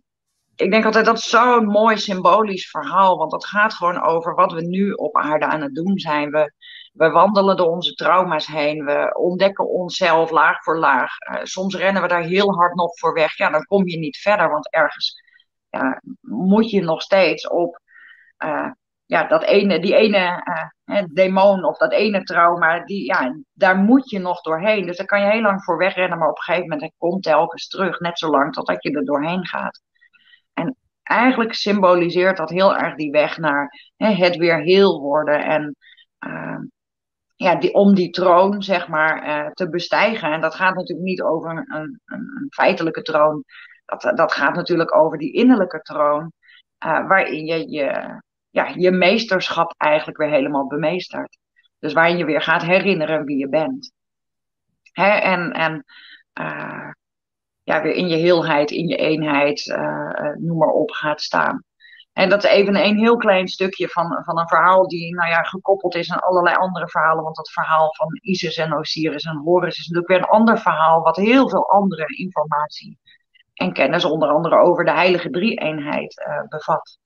ik 0.57 0.71
denk 0.71 0.85
altijd 0.85 1.05
dat 1.05 1.21
zo'n 1.21 1.67
mooi 1.67 1.99
symbolisch 1.99 2.71
verhaal, 2.71 3.19
want 3.19 3.31
dat 3.31 3.47
gaat 3.47 3.75
gewoon 3.75 4.03
over 4.03 4.35
wat 4.35 4.53
we 4.53 4.63
nu 4.63 4.93
op 4.93 5.17
aarde 5.17 5.47
aan 5.47 5.61
het 5.61 5.75
doen 5.75 5.99
zijn. 5.99 6.31
We, 6.31 6.53
we 6.95 7.11
wandelen 7.11 7.57
door 7.57 7.71
onze 7.71 7.95
trauma's 7.95 8.47
heen, 8.47 8.85
we 8.85 9.15
ontdekken 9.19 9.69
onszelf 9.69 10.31
laag 10.31 10.63
voor 10.63 10.79
laag. 10.79 11.11
Uh, 11.19 11.41
soms 11.43 11.75
rennen 11.75 12.03
we 12.03 12.09
daar 12.09 12.23
heel 12.23 12.55
hard 12.55 12.75
nog 12.75 12.99
voor 12.99 13.13
weg. 13.13 13.37
Ja, 13.37 13.51
dan 13.51 13.65
kom 13.65 13.89
je 13.89 13.99
niet 13.99 14.17
verder, 14.17 14.51
want 14.51 14.73
ergens 14.73 15.23
ja, 15.69 16.01
moet 16.21 16.71
je 16.71 16.83
nog 16.83 17.03
steeds 17.03 17.49
op 17.49 17.81
uh, 18.45 18.71
ja, 19.07 19.25
dat 19.25 19.43
ene, 19.43 19.81
die 19.81 19.95
ene 19.95 20.43
uh, 20.85 21.03
demon 21.11 21.65
of 21.65 21.77
dat 21.77 21.93
ene 21.93 22.23
trauma, 22.23 22.85
die, 22.85 23.05
ja, 23.05 23.37
daar 23.53 23.77
moet 23.77 24.11
je 24.11 24.19
nog 24.19 24.41
doorheen. 24.41 24.87
Dus 24.87 24.97
daar 24.97 25.07
kan 25.07 25.21
je 25.21 25.31
heel 25.31 25.41
lang 25.41 25.65
voor 25.65 25.79
wegrennen, 25.79 26.19
maar 26.19 26.29
op 26.29 26.37
een 26.37 26.43
gegeven 26.43 26.69
moment 26.69 26.83
het 26.83 26.95
komt 26.99 27.23
telkens 27.23 27.69
terug, 27.69 28.01
net 28.01 28.19
zo 28.19 28.31
lang 28.31 28.53
totdat 28.53 28.83
je 28.83 28.91
er 28.91 29.05
doorheen 29.05 29.47
gaat. 29.47 29.83
En 30.53 30.77
eigenlijk 31.03 31.55
symboliseert 31.55 32.37
dat 32.37 32.51
heel 32.51 32.77
erg 32.77 32.95
die 32.95 33.11
weg 33.11 33.39
naar 33.39 33.93
hè, 33.97 34.11
het 34.11 34.37
weer 34.37 34.63
heel 34.63 35.01
worden 35.01 35.45
en 35.45 35.77
uh, 36.27 36.59
ja, 37.37 37.55
die, 37.55 37.75
om 37.75 37.95
die 37.95 38.11
troon, 38.11 38.63
zeg 38.63 38.89
maar, 38.89 39.27
uh, 39.27 39.51
te 39.51 39.69
bestijgen. 39.69 40.33
En 40.33 40.41
dat 40.41 40.55
gaat 40.55 40.75
natuurlijk 40.75 41.07
niet 41.09 41.23
over 41.23 41.51
een, 41.51 41.75
een, 41.75 42.01
een 42.05 42.47
feitelijke 42.51 43.03
troon 43.03 43.45
dat, 43.85 44.17
dat 44.17 44.33
gaat 44.33 44.55
natuurlijk 44.55 44.97
over 44.97 45.19
die 45.19 45.33
innerlijke 45.33 45.81
troon, 45.81 46.33
uh, 46.87 47.07
waarin 47.09 47.45
je, 47.45 47.71
je 47.71 48.21
ja, 48.51 48.73
je 48.75 48.91
meesterschap 48.91 49.75
eigenlijk 49.77 50.19
weer 50.19 50.31
helemaal 50.31 50.67
bemeestert. 50.67 51.39
Dus 51.79 51.93
waarin 51.93 52.17
je 52.17 52.25
weer 52.25 52.43
gaat 52.43 52.63
herinneren 52.63 53.25
wie 53.25 53.39
je 53.39 53.49
bent. 53.49 53.93
Hè? 54.93 55.09
En, 55.09 55.53
en 55.53 55.85
uh, 56.41 56.91
ja, 57.63 57.83
weer 57.83 57.95
in 57.95 58.09
je 58.09 58.17
heelheid, 58.17 58.71
in 58.71 58.87
je 58.87 58.97
eenheid, 58.97 59.75
noem 60.39 60.59
maar 60.59 60.69
op, 60.69 60.91
gaat 60.91 61.21
staan. 61.21 61.65
En 62.15 62.29
dat 62.29 62.45
is 62.45 62.51
even 62.51 62.77
een 62.77 62.99
heel 62.99 63.17
klein 63.17 63.49
stukje 63.49 63.89
van, 63.89 64.23
van 64.25 64.39
een 64.39 64.49
verhaal 64.49 64.89
die 64.89 65.15
nou 65.15 65.29
ja, 65.29 65.43
gekoppeld 65.43 65.95
is 65.95 66.13
aan 66.13 66.21
allerlei 66.21 66.57
andere 66.57 66.89
verhalen. 66.89 67.23
Want 67.23 67.37
dat 67.37 67.51
verhaal 67.51 67.95
van 67.95 68.19
Isis 68.21 68.57
en 68.57 68.75
Osiris 68.75 69.25
en 69.25 69.37
Horus 69.45 69.79
is 69.79 69.87
natuurlijk 69.87 70.09
weer 70.09 70.19
een 70.19 70.39
ander 70.39 70.59
verhaal, 70.59 71.03
wat 71.03 71.17
heel 71.17 71.49
veel 71.49 71.69
andere 71.69 72.07
informatie 72.17 72.99
en 73.55 73.73
kennis 73.73 74.05
onder 74.05 74.29
andere 74.29 74.57
over 74.57 74.85
de 74.85 74.93
heilige 74.93 75.31
drie-eenheid 75.31 76.25
uh, 76.29 76.49
bevat. 76.49 76.99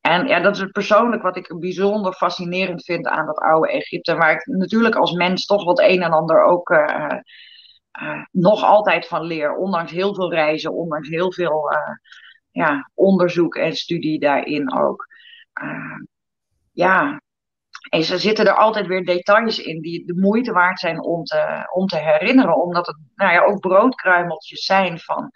En 0.00 0.26
ja, 0.26 0.40
dat 0.40 0.56
is 0.56 0.70
persoonlijk 0.70 1.22
wat 1.22 1.36
ik 1.36 1.56
bijzonder 1.58 2.12
fascinerend 2.12 2.84
vind 2.84 3.06
aan 3.06 3.26
dat 3.26 3.38
oude 3.38 3.68
Egypte, 3.68 4.14
waar 4.14 4.32
ik 4.32 4.46
natuurlijk 4.46 4.94
als 4.94 5.12
mens 5.12 5.46
toch 5.46 5.64
wat 5.64 5.80
een 5.80 6.02
en 6.02 6.12
ander 6.12 6.44
ook 6.44 6.70
uh, 6.70 7.06
uh, 8.02 8.24
nog 8.30 8.64
altijd 8.64 9.06
van 9.06 9.22
leer, 9.22 9.54
ondanks 9.54 9.92
heel 9.92 10.14
veel 10.14 10.32
reizen, 10.32 10.72
ondanks 10.72 11.08
heel 11.08 11.32
veel 11.32 11.70
ja, 12.58 12.90
onderzoek 12.94 13.56
en 13.56 13.74
studie 13.74 14.18
daarin 14.18 14.74
ook. 14.74 15.06
ja, 16.72 17.20
en 17.90 18.04
ze 18.04 18.18
zitten 18.18 18.46
er 18.46 18.54
altijd 18.54 18.86
weer 18.86 19.04
details 19.04 19.58
in 19.58 19.80
die 19.80 20.06
de 20.06 20.14
moeite 20.14 20.52
waard 20.52 20.78
zijn 20.80 21.02
om 21.02 21.24
te, 21.24 21.68
om 21.72 21.86
te 21.86 21.96
herinneren. 21.96 22.62
Omdat 22.62 22.86
het 22.86 22.96
nou 23.14 23.32
ja, 23.32 23.44
ook 23.44 23.60
broodkruimeltjes 23.60 24.64
zijn 24.64 24.98
van 24.98 25.30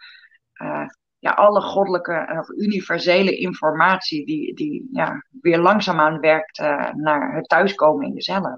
uh, 0.63 0.87
ja, 1.19 1.31
alle 1.31 1.61
goddelijke 1.61 2.37
of 2.39 2.49
universele 2.49 3.37
informatie 3.37 4.27
die, 4.27 4.55
die 4.55 4.89
ja, 4.93 5.25
weer 5.41 5.59
langzaamaan 5.59 6.21
werkt 6.21 6.59
naar 6.95 7.35
het 7.35 7.49
thuiskomen 7.49 8.07
in 8.07 8.15
jezelf. 8.15 8.57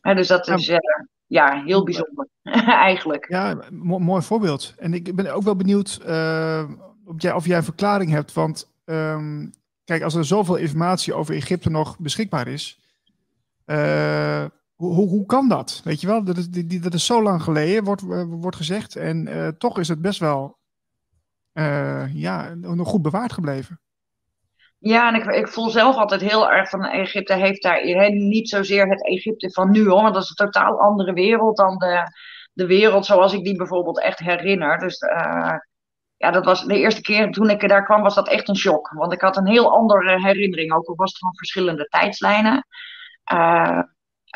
Dus 0.00 0.28
dat 0.28 0.48
is 0.48 0.78
ja, 1.26 1.62
heel 1.64 1.84
bijzonder 1.84 2.28
eigenlijk. 2.88 3.28
Ja, 3.28 3.58
mooi 3.70 4.22
voorbeeld. 4.22 4.74
En 4.78 4.94
ik 4.94 5.14
ben 5.14 5.34
ook 5.34 5.42
wel 5.42 5.56
benieuwd 5.56 6.00
of, 7.06 7.22
jij, 7.22 7.32
of 7.32 7.46
jij 7.46 7.56
een 7.56 7.64
verklaring 7.64 8.10
hebt. 8.10 8.32
Want 8.32 8.70
um, 8.84 9.52
kijk, 9.84 10.02
als 10.02 10.14
er 10.14 10.24
zoveel 10.24 10.56
informatie 10.56 11.14
over 11.14 11.34
Egypte 11.34 11.70
nog 11.70 11.98
beschikbaar 11.98 12.48
is, 12.48 12.78
uh, 13.66 14.44
hoe, 14.74 15.08
hoe, 15.08 15.26
kan 15.26 15.48
dat? 15.48 15.80
Weet 15.84 16.00
je 16.00 16.06
wel, 16.06 16.24
dat 16.24 16.36
is, 16.36 16.50
dat 16.80 16.94
is 16.94 17.06
zo 17.06 17.22
lang 17.22 17.42
geleden, 17.42 17.84
wordt, 17.84 18.02
uh, 18.02 18.22
wordt 18.28 18.56
gezegd. 18.56 18.96
En 18.96 19.28
uh, 19.28 19.48
toch 19.48 19.78
is 19.78 19.88
het 19.88 20.00
best 20.00 20.20
wel 20.20 20.58
ja, 22.12 22.54
nog 22.54 22.88
goed 22.88 23.02
bewaard 23.02 23.32
gebleven. 23.32 23.80
Ja, 24.78 25.08
en 25.08 25.14
ik, 25.14 25.24
ik, 25.24 25.48
voel 25.48 25.70
zelf 25.70 25.96
altijd 25.96 26.20
heel 26.20 26.50
erg 26.50 26.68
van 26.68 26.84
Egypte 26.84 27.34
heeft 27.34 27.62
daar 27.62 28.12
niet 28.12 28.48
zozeer 28.48 28.88
het 28.88 29.06
Egypte 29.06 29.50
van 29.50 29.70
nu 29.70 29.88
hoor, 29.88 30.02
want 30.02 30.14
dat 30.14 30.22
is 30.22 30.28
een 30.28 30.46
totaal 30.46 30.80
andere 30.80 31.12
wereld 31.12 31.56
dan 31.56 31.78
de, 31.78 32.12
de 32.52 32.66
wereld 32.66 33.06
zoals 33.06 33.32
ik 33.32 33.44
die 33.44 33.56
bijvoorbeeld 33.56 34.00
echt 34.00 34.18
herinner. 34.18 34.78
Dus 34.78 34.98
ja, 36.16 36.30
dat 36.30 36.44
was 36.44 36.64
de 36.64 36.78
eerste 36.78 37.00
keer 37.00 37.30
toen 37.30 37.50
ik 37.50 37.68
daar 37.68 37.84
kwam, 37.84 38.02
was 38.02 38.14
dat 38.14 38.28
echt 38.28 38.48
een 38.48 38.56
shock. 38.56 38.90
Want 38.90 39.12
ik 39.12 39.20
had 39.20 39.36
een 39.36 39.46
heel 39.46 39.72
andere 39.72 40.20
herinnering, 40.20 40.72
ook 40.72 40.86
al 40.86 40.96
was 40.96 41.10
het 41.10 41.18
van 41.18 41.36
verschillende 41.36 41.84
tijdslijnen. 41.84 42.66
Uh, 43.32 43.80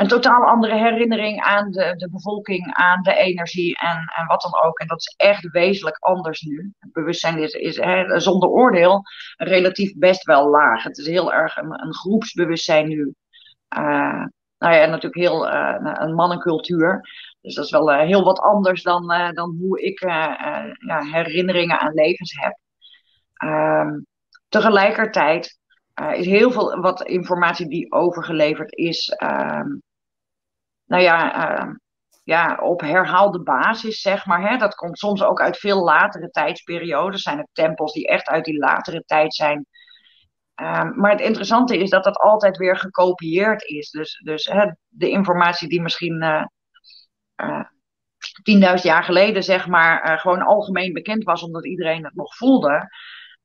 een 0.00 0.08
totaal 0.08 0.44
andere 0.44 0.76
herinnering 0.76 1.40
aan 1.40 1.70
de, 1.70 1.94
de 1.96 2.10
bevolking, 2.10 2.74
aan 2.74 3.02
de 3.02 3.14
energie 3.14 3.78
en, 3.78 4.12
en 4.16 4.26
wat 4.26 4.40
dan 4.40 4.62
ook. 4.62 4.78
En 4.78 4.86
dat 4.86 4.98
is 4.98 5.14
echt 5.16 5.50
wezenlijk 5.50 5.96
anders 5.98 6.40
nu. 6.40 6.72
Het 6.78 6.92
bewustzijn 6.92 7.38
is, 7.38 7.52
is 7.52 7.76
hè, 7.76 8.20
zonder 8.20 8.48
oordeel 8.48 9.02
relatief 9.36 9.94
best 9.96 10.24
wel 10.24 10.48
laag. 10.48 10.82
Het 10.82 10.98
is 10.98 11.06
heel 11.06 11.32
erg 11.32 11.56
een, 11.56 11.94
groepsbewustzijn 11.94 12.88
nu. 12.88 13.14
Uh, 13.78 14.24
nou 14.58 14.74
ja, 14.74 14.86
natuurlijk 14.86 15.14
heel 15.14 15.52
uh, 15.52 15.76
een 15.80 16.14
mannencultuur. 16.14 17.08
Dus 17.40 17.54
dat 17.54 17.64
is 17.64 17.70
wel 17.70 17.92
uh, 17.92 17.98
heel 17.98 18.24
wat 18.24 18.38
anders 18.38 18.82
dan, 18.82 19.12
uh, 19.12 19.30
dan 19.30 19.56
hoe 19.60 19.82
ik 19.82 20.00
ja, 20.00 21.02
herinneringen 21.12 21.80
aan 21.80 21.94
levens 21.94 22.34
heb. 22.40 22.58
Um, 23.50 24.06
tegelijkertijd 24.48 25.58
is 26.12 26.26
heel 26.26 26.50
veel 26.50 26.80
wat 26.80 27.02
informatie 27.02 27.68
die 27.68 27.92
overgeleverd 27.92 28.76
is, 28.76 29.16
um, 29.22 29.82
nou 30.84 31.02
ja, 31.02 31.36
uh, 31.60 31.74
ja, 32.24 32.58
op 32.62 32.80
herhaalde 32.80 33.42
basis, 33.42 34.00
zeg 34.00 34.26
maar. 34.26 34.50
Hè. 34.50 34.56
Dat 34.56 34.74
komt 34.74 34.98
soms 34.98 35.22
ook 35.22 35.40
uit 35.40 35.58
veel 35.58 35.84
latere 35.84 36.30
tijdsperiodes. 36.30 37.22
Zijn 37.22 37.38
het 37.38 37.48
tempels 37.52 37.92
die 37.92 38.06
echt 38.06 38.28
uit 38.28 38.44
die 38.44 38.58
latere 38.58 39.02
tijd 39.06 39.34
zijn. 39.34 39.66
Maar 40.94 41.10
het 41.10 41.20
interessante 41.20 41.78
is 41.78 41.90
dat 41.90 42.04
dat 42.04 42.16
altijd 42.16 42.56
weer 42.56 42.76
gekopieerd 42.76 43.62
is. 43.62 43.90
Dus, 43.90 44.20
dus 44.24 44.46
hè, 44.46 44.70
de 44.88 45.08
informatie 45.08 45.68
die 45.68 45.82
misschien 45.82 46.48
uh, 47.44 47.64
10.000 48.76 48.82
jaar 48.82 49.04
geleden, 49.04 49.42
zeg 49.42 49.66
maar, 49.66 50.10
uh, 50.10 50.18
gewoon 50.18 50.42
algemeen 50.42 50.92
bekend 50.92 51.24
was, 51.24 51.42
omdat 51.42 51.66
iedereen 51.66 52.04
het 52.04 52.14
nog 52.14 52.36
voelde. 52.36 52.88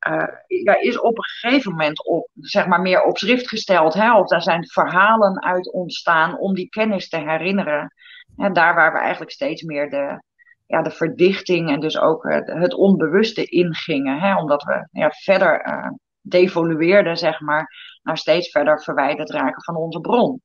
Uh, 0.07 0.27
ja, 0.47 0.81
is 0.81 0.99
op 0.99 1.17
een 1.17 1.23
gegeven 1.23 1.71
moment 1.71 2.05
op, 2.05 2.29
zeg 2.33 2.67
maar, 2.67 2.81
meer 2.81 3.03
op 3.03 3.17
schrift 3.17 3.49
gesteld. 3.49 3.93
Hè? 3.93 4.17
Of 4.17 4.27
daar 4.27 4.41
zijn 4.41 4.67
verhalen 4.67 5.43
uit 5.43 5.71
ontstaan 5.71 6.37
om 6.37 6.53
die 6.53 6.69
kennis 6.69 7.09
te 7.09 7.17
herinneren. 7.17 7.93
En 8.37 8.53
daar 8.53 8.75
waar 8.75 8.93
we 8.93 8.99
eigenlijk 8.99 9.31
steeds 9.31 9.63
meer 9.63 9.89
de, 9.89 10.21
ja, 10.65 10.81
de 10.81 10.91
verdichting 10.91 11.69
en 11.69 11.79
dus 11.79 11.99
ook 11.99 12.23
het, 12.23 12.73
onbewuste 12.73 13.45
ingingen. 13.45 14.19
Hè? 14.19 14.37
Omdat 14.37 14.63
we 14.63 14.87
ja, 14.91 15.09
verder 15.09 15.67
uh, 15.67 15.89
devolueerden, 16.21 17.17
zeg 17.17 17.39
maar, 17.39 17.71
naar 18.03 18.17
steeds 18.17 18.49
verder 18.49 18.83
verwijderd 18.83 19.29
raken 19.29 19.63
van 19.63 19.75
onze 19.75 19.99
bron. 19.99 20.41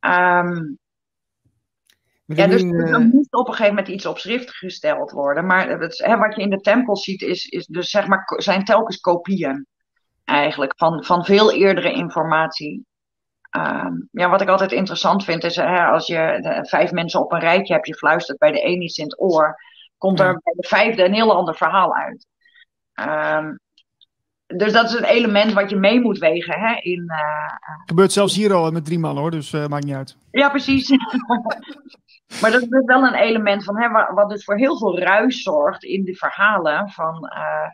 Um, 0.00 0.78
Ja, 2.36 2.46
dus 2.46 2.62
er 2.62 3.00
moest 3.00 3.34
op 3.34 3.46
een 3.46 3.54
gegeven 3.54 3.74
moment 3.74 3.94
iets 3.94 4.06
op 4.06 4.18
schrift 4.18 4.50
gesteld 4.50 5.10
worden. 5.10 5.46
Maar 5.46 5.68
het, 5.68 5.98
hè, 5.98 6.16
wat 6.16 6.34
je 6.34 6.42
in 6.42 6.50
de 6.50 6.60
tempel 6.60 6.96
ziet, 6.96 7.22
is, 7.22 7.46
is 7.46 7.66
dus 7.66 7.90
zeg 7.90 8.06
maar, 8.06 8.22
zijn 8.36 8.64
telkens 8.64 9.00
kopieën 9.00 9.66
eigenlijk 10.24 10.72
van, 10.76 11.04
van 11.04 11.24
veel 11.24 11.52
eerdere 11.52 11.92
informatie. 11.92 12.86
Ehm, 13.50 13.92
ja, 14.10 14.30
wat 14.30 14.40
ik 14.40 14.48
altijd 14.48 14.72
interessant 14.72 15.24
vind 15.24 15.44
is, 15.44 15.56
hè, 15.56 15.84
als 15.84 16.06
je 16.06 16.62
vijf 16.68 16.92
mensen 16.92 17.20
op 17.20 17.32
een 17.32 17.40
rijtje 17.40 17.74
hebt, 17.74 17.86
je 17.86 17.94
fluistert 17.94 18.38
bij 18.38 18.52
de 18.52 18.66
een 18.66 18.82
iets 18.82 18.98
in 18.98 19.04
het 19.04 19.20
oor, 19.20 19.56
komt 19.98 20.20
er 20.20 20.40
bij 20.42 20.54
de 20.56 20.68
vijfde 20.68 21.04
een 21.04 21.14
heel 21.14 21.34
ander 21.34 21.54
verhaal 21.54 21.94
uit. 21.94 22.26
Um, 22.94 23.60
dus 24.46 24.72
dat 24.72 24.84
is 24.84 24.94
een 24.94 25.04
element 25.04 25.52
wat 25.52 25.70
je 25.70 25.76
mee 25.76 26.00
moet 26.00 26.18
wegen. 26.18 26.60
Hè, 26.60 26.74
in, 26.80 27.02
uh, 27.06 27.86
Gebeurt 27.86 28.12
zelfs 28.12 28.34
hier 28.34 28.52
al 28.52 28.70
met 28.70 28.84
drie 28.84 28.98
man 28.98 29.16
hoor, 29.16 29.30
dus 29.30 29.52
uh, 29.52 29.66
maakt 29.66 29.84
niet 29.84 29.94
uit. 29.94 30.16
Ja, 30.30 30.48
precies. 30.48 30.90
maar 32.40 32.50
dat 32.50 32.62
is 32.62 32.68
dus 32.68 32.84
wel 32.84 33.06
een 33.06 33.14
element 33.14 33.64
van, 33.64 33.80
hè, 33.80 33.88
wat 34.14 34.30
dus 34.30 34.44
voor 34.44 34.56
heel 34.56 34.78
veel 34.78 34.98
ruis 34.98 35.42
zorgt 35.42 35.84
in 35.84 36.04
de 36.04 36.14
verhalen. 36.14 36.90
Van, 36.90 37.30
uh, 37.36 37.70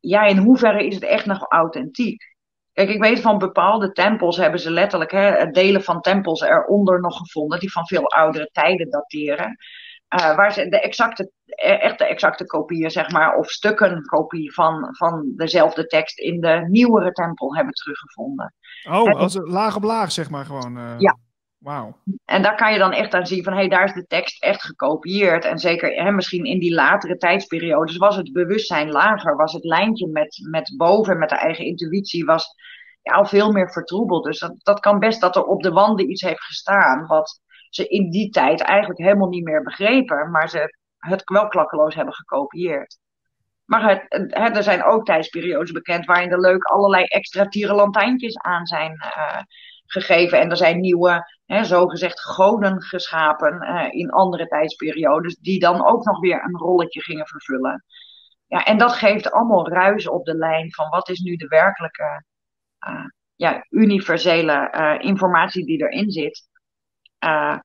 ja, 0.00 0.22
in 0.22 0.36
hoeverre 0.36 0.86
is 0.86 0.94
het 0.94 1.04
echt 1.04 1.26
nog 1.26 1.46
authentiek? 1.48 2.36
Kijk, 2.72 2.88
ik 2.88 3.02
weet 3.02 3.20
van 3.20 3.38
bepaalde 3.38 3.92
tempels 3.92 4.36
hebben 4.36 4.60
ze 4.60 4.70
letterlijk 4.70 5.10
hè, 5.10 5.50
delen 5.50 5.82
van 5.82 6.00
tempels 6.00 6.40
eronder 6.40 7.00
nog 7.00 7.16
gevonden, 7.16 7.60
die 7.60 7.72
van 7.72 7.86
veel 7.86 8.10
oudere 8.10 8.48
tijden 8.52 8.90
dateren. 8.90 9.56
Uh, 10.20 10.36
waar 10.36 10.52
ze 10.52 10.68
de 10.68 10.80
exacte, 10.80 11.30
echt 11.46 11.98
de 11.98 12.06
exacte 12.06 12.46
kopieën, 12.46 12.90
zeg 12.90 13.10
maar, 13.10 13.36
of 13.36 13.50
stukken 13.50 14.02
kopie 14.02 14.54
van, 14.54 14.88
van 14.96 15.32
dezelfde 15.36 15.86
tekst 15.86 16.18
in 16.18 16.40
de 16.40 16.66
nieuwere 16.68 17.12
tempel 17.12 17.54
hebben 17.54 17.74
teruggevonden. 17.74 18.54
Oh, 18.90 19.20
als 19.20 19.38
laag 19.42 19.76
op 19.76 19.82
laag, 19.82 20.12
zeg 20.12 20.30
maar 20.30 20.44
gewoon. 20.44 20.78
Uh, 20.78 20.94
ja. 20.98 21.18
Wauw. 21.58 21.96
En 22.24 22.42
daar 22.42 22.56
kan 22.56 22.72
je 22.72 22.78
dan 22.78 22.92
echt 22.92 23.14
aan 23.14 23.26
zien 23.26 23.42
van, 23.42 23.52
hé, 23.52 23.58
hey, 23.58 23.68
daar 23.68 23.84
is 23.84 23.92
de 23.92 24.06
tekst 24.06 24.42
echt 24.42 24.62
gekopieerd. 24.62 25.44
En 25.44 25.58
zeker, 25.58 26.04
hè, 26.04 26.10
misschien 26.10 26.44
in 26.44 26.58
die 26.58 26.74
latere 26.74 27.16
tijdsperiodes 27.16 27.96
was 27.96 28.16
het 28.16 28.32
bewustzijn 28.32 28.90
lager, 28.90 29.36
was 29.36 29.52
het 29.52 29.64
lijntje 29.64 30.08
met, 30.08 30.46
met 30.50 30.74
boven, 30.76 31.18
met 31.18 31.28
de 31.28 31.36
eigen 31.36 31.64
intuïtie, 31.64 32.24
was 32.24 32.54
ja, 33.02 33.12
al 33.12 33.26
veel 33.26 33.52
meer 33.52 33.72
vertroebeld. 33.72 34.24
Dus 34.24 34.38
dat, 34.38 34.54
dat 34.58 34.80
kan 34.80 34.98
best 34.98 35.20
dat 35.20 35.36
er 35.36 35.44
op 35.44 35.62
de 35.62 35.70
wanden 35.70 36.10
iets 36.10 36.22
heeft 36.22 36.44
gestaan, 36.44 37.06
wat 37.06 37.40
ze 37.70 37.88
in 37.88 38.10
die 38.10 38.30
tijd 38.30 38.60
eigenlijk 38.60 39.00
helemaal 39.00 39.28
niet 39.28 39.44
meer 39.44 39.62
begrepen, 39.62 40.30
maar 40.30 40.48
ze 40.48 40.76
het 40.98 41.22
wel 41.24 41.48
klakkeloos 41.48 41.94
hebben 41.94 42.14
gekopieerd. 42.14 42.98
Maar 43.64 44.06
er 44.30 44.62
zijn 44.62 44.84
ook 44.84 45.04
tijdsperiodes 45.04 45.72
bekend 45.72 46.04
waarin 46.04 46.30
er 46.30 46.40
leuk 46.40 46.64
allerlei 46.64 47.04
extra 47.04 47.48
tierenlantijntjes 47.48 48.36
aan 48.36 48.66
zijn 48.66 48.92
uh, 48.92 49.40
gegeven. 49.90 50.40
En 50.40 50.50
er 50.50 50.56
zijn 50.56 50.80
nieuwe, 50.80 51.38
hè, 51.46 51.64
zogezegd 51.64 52.20
goden 52.20 52.82
geschapen 52.82 53.62
uh, 53.62 53.86
in 53.90 54.10
andere 54.10 54.46
tijdsperiodes, 54.46 55.36
die 55.36 55.60
dan 55.60 55.86
ook 55.86 56.04
nog 56.04 56.20
weer 56.20 56.44
een 56.44 56.58
rolletje 56.58 57.02
gingen 57.02 57.26
vervullen. 57.26 57.84
Ja, 58.46 58.64
en 58.64 58.78
dat 58.78 58.92
geeft 58.92 59.30
allemaal 59.30 59.68
ruis 59.68 60.08
op 60.08 60.24
de 60.24 60.34
lijn 60.34 60.72
van 60.74 60.88
wat 60.88 61.08
is 61.08 61.20
nu 61.20 61.36
de 61.36 61.46
werkelijke 61.46 62.24
uh, 62.88 63.04
ja, 63.34 63.66
universele 63.70 64.98
informatie 65.00 65.66
die 65.66 65.82
erin 65.82 66.10
zit. 66.10 66.48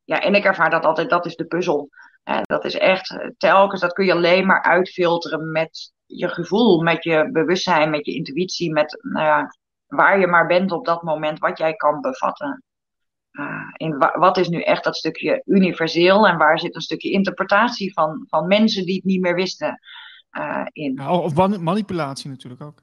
Ja, 0.04 0.20
en 0.22 0.36
ik 0.36 0.44
ervaar 0.44 0.70
dat 0.70 0.86
altijd, 0.86 1.10
dat 1.10 1.26
is 1.26 1.36
de 1.36 1.46
puzzel. 1.46 1.90
Dat 2.42 2.66
is 2.66 2.78
echt 2.78 3.18
telkens, 3.38 3.82
dat 3.82 3.94
kun 3.94 4.06
je 4.06 4.14
alleen 4.14 4.46
maar 4.46 4.62
uitfilteren 4.64 5.52
met 5.52 5.94
je 6.06 6.28
gevoel, 6.28 6.82
met 6.82 7.04
je 7.04 7.30
bewustzijn, 7.32 7.90
met 7.90 8.06
je 8.06 8.14
intuïtie, 8.14 8.72
met 8.72 9.00
nou 9.02 9.26
ja, 9.26 9.56
waar 9.96 10.20
je 10.20 10.28
maar 10.28 10.48
bent 10.48 10.72
op 10.72 10.86
dat 10.86 11.04
moment, 11.04 11.40
wat 11.40 11.58
jij 11.58 11.74
kan 11.74 12.02
bevatten. 12.02 12.64
in 13.74 13.98
wa 13.98 14.18
wat 14.20 14.38
is 14.38 14.48
nu 14.48 14.62
echt 14.62 14.84
dat 14.84 14.96
stukje 14.96 15.42
universeel 15.46 16.28
en 16.28 16.38
waar 16.38 16.60
zit 16.60 16.76
een 16.76 16.82
stukje 16.82 17.12
interpretatie 17.12 17.94
van, 17.94 18.26
van 18.28 18.48
mensen 18.48 18.86
die 18.86 18.96
het 18.96 19.04
niet 19.04 19.22
meer 19.22 19.36
wisten 19.36 19.80
in. 20.72 20.94
Ja, 20.96 21.12
of 21.12 21.60
manipulatie 21.60 22.30
natuurlijk 22.30 22.62
ook. 22.62 22.82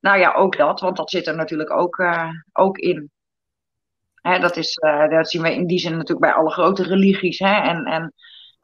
Nou 0.00 0.18
ja, 0.18 0.34
ook 0.34 0.56
dat, 0.56 0.80
want 0.80 0.96
dat 0.96 1.10
zit 1.10 1.26
er 1.26 1.36
natuurlijk 1.36 1.70
ook, 1.70 2.04
ook 2.52 2.78
in 2.78 3.10
dat, 4.22 4.56
is, 4.56 4.74
dat 5.10 5.30
zien 5.30 5.42
we 5.42 5.54
in 5.54 5.66
die 5.66 5.78
zin 5.78 5.90
natuurlijk 5.90 6.20
bij 6.20 6.32
alle 6.32 6.50
grote 6.50 6.82
religies. 6.82 7.38
Hè? 7.38 7.60
En, 7.60 7.84
en 7.84 8.12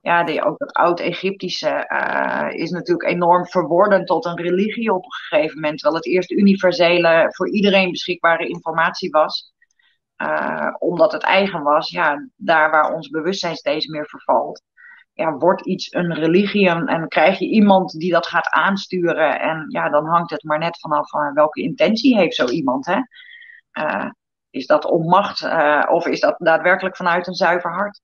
ja, 0.03 0.25
die, 0.25 0.45
ook 0.45 0.59
dat 0.59 0.73
oud-Egyptische 0.73 1.87
uh, 1.89 2.61
is 2.61 2.71
natuurlijk 2.71 3.09
enorm 3.11 3.47
verworden 3.47 4.05
tot 4.05 4.25
een 4.25 4.37
religie 4.37 4.93
op 4.93 5.05
een 5.05 5.13
gegeven 5.13 5.55
moment. 5.55 5.79
Terwijl 5.79 6.03
het 6.03 6.13
eerst 6.13 6.31
universele, 6.31 7.27
voor 7.29 7.51
iedereen 7.51 7.91
beschikbare 7.91 8.49
informatie 8.49 9.11
was. 9.11 9.53
Uh, 10.17 10.75
omdat 10.79 11.13
het 11.13 11.23
eigen 11.23 11.63
was, 11.63 11.91
ja, 11.91 12.29
daar 12.37 12.71
waar 12.71 12.95
ons 12.95 13.09
bewustzijn 13.09 13.57
steeds 13.57 13.87
meer 13.87 14.07
vervalt. 14.07 14.63
Ja, 15.13 15.33
wordt 15.33 15.67
iets 15.67 15.93
een 15.95 16.15
religie 16.15 16.69
en, 16.69 17.09
krijg 17.09 17.39
je 17.39 17.49
iemand 17.49 17.93
die 17.93 18.13
dat 18.13 18.27
gaat 18.27 18.49
aansturen. 18.51 19.41
En 19.41 19.65
ja, 19.69 19.89
dan 19.89 20.07
hangt 20.07 20.31
het 20.31 20.43
maar 20.43 20.59
net 20.59 20.81
vanaf 20.81 21.11
welke 21.35 21.63
intentie 21.63 22.17
heeft 22.17 22.35
zo 22.35 22.49
iemand. 22.49 22.87
Hè? 22.87 23.01
Is 24.51 24.67
dat 24.67 24.85
om 24.85 25.09
macht 25.09 25.49
of 25.89 26.07
is 26.07 26.21
dat 26.21 26.35
daadwerkelijk 26.39 26.97
vanuit 26.97 27.27
een 27.27 27.35
zuiver 27.35 27.73
hart? 27.73 28.01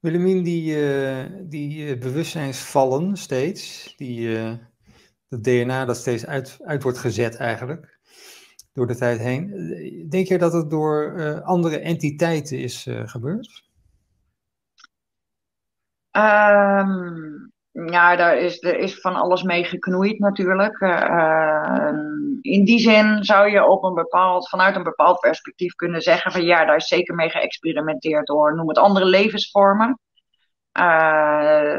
Willemien, 0.00 0.42
die, 0.42 0.76
uh, 0.76 1.24
die 1.42 1.86
uh, 1.86 2.00
bewustzijnsvallen 2.00 3.16
steeds, 3.16 3.94
die, 3.96 4.38
dat 5.28 5.44
DNA 5.44 5.84
dat 5.84 5.96
steeds 5.96 6.26
uit, 6.26 6.58
uit 6.64 6.82
wordt 6.82 6.98
gezet 6.98 7.36
eigenlijk, 7.36 7.98
door 8.72 8.86
de 8.86 8.96
tijd 8.96 9.18
heen. 9.18 10.06
Denk 10.10 10.26
je 10.26 10.38
dat 10.38 10.52
het 10.52 10.70
door 10.70 11.42
andere 11.42 11.78
entiteiten 11.78 12.58
is 12.58 12.86
gebeurd? 13.04 13.66
Um, 16.12 17.47
ja, 17.86 18.16
daar 18.16 18.36
is, 18.36 18.62
er 18.62 18.78
is 18.78 19.00
van 19.00 19.14
alles 19.14 19.42
mee 19.42 19.64
geknoeid 19.64 20.18
natuurlijk. 20.18 20.80
Uh, 20.80 21.90
in 22.40 22.64
die 22.64 22.78
zin 22.78 23.24
zou 23.24 23.50
je 23.50 23.66
op 23.66 23.84
een 23.84 23.94
bepaald, 23.94 24.48
vanuit 24.48 24.76
een 24.76 24.82
bepaald 24.82 25.20
perspectief 25.20 25.74
kunnen 25.74 26.00
zeggen 26.00 26.32
van 26.32 26.42
ja, 26.42 26.64
daar 26.64 26.76
is 26.76 26.86
zeker 26.86 27.14
mee 27.14 27.30
geëxperimenteerd 27.30 28.26
door, 28.26 28.54
noem 28.54 28.68
het 28.68 28.78
andere 28.78 29.04
levensvormen. 29.04 29.98
Uh, 30.78 30.84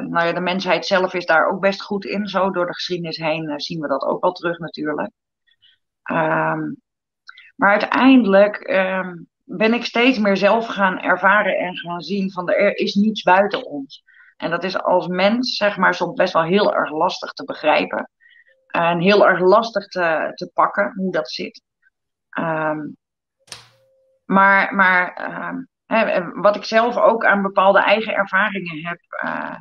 nou 0.06 0.26
ja, 0.26 0.34
de 0.34 0.40
mensheid 0.40 0.86
zelf 0.86 1.14
is 1.14 1.26
daar 1.26 1.50
ook 1.50 1.60
best 1.60 1.82
goed 1.82 2.06
in. 2.06 2.28
Zo 2.28 2.52
door 2.52 2.66
de 2.66 2.74
geschiedenis 2.74 3.18
heen 3.18 3.50
uh, 3.50 3.54
zien 3.58 3.80
we 3.80 3.88
dat 3.88 4.04
ook 4.04 4.22
wel 4.22 4.32
terug 4.32 4.58
natuurlijk. 4.60 5.12
Um, 6.12 6.82
maar 7.56 7.70
uiteindelijk 7.70 8.70
um, 8.70 9.28
ben 9.44 9.74
ik 9.74 9.86
steeds 9.86 10.18
meer 10.18 10.38
zelf 10.38 10.68
gaan 10.68 11.00
ervaren 11.00 11.58
en 11.58 11.78
gaan 11.78 12.02
zien 12.02 12.32
van 12.32 12.50
er 12.50 12.78
is 12.78 12.94
niets 12.94 13.24
buiten 13.24 13.66
ons. 13.66 14.04
En 14.40 14.50
dat 14.50 14.64
is 14.64 14.84
als 14.84 15.08
mens, 15.08 15.56
zeg 15.56 15.78
maar, 15.78 15.94
soms 15.94 16.14
best 16.14 16.34
wel 16.34 16.44
heel 16.44 16.76
erg 16.76 16.92
lastig 16.92 17.32
te 17.32 17.44
begrijpen. 17.44 18.10
En 18.68 19.00
heel 19.00 19.28
erg 19.28 19.40
lastig 19.40 19.88
te, 19.88 20.32
te 20.36 20.52
pakken 20.54 20.94
hoe 20.96 21.12
dat 21.12 21.32
zit. 21.32 21.62
Um, 22.40 22.98
maar 24.26 24.76
maar 24.76 25.30
um, 25.50 25.68
hè, 25.86 26.32
wat 26.32 26.56
ik 26.56 26.64
zelf 26.64 26.98
ook 26.98 27.26
aan 27.26 27.42
bepaalde 27.42 27.80
eigen 27.80 28.14
ervaringen 28.14 28.86
heb, 28.86 29.00
uh, 29.26 29.56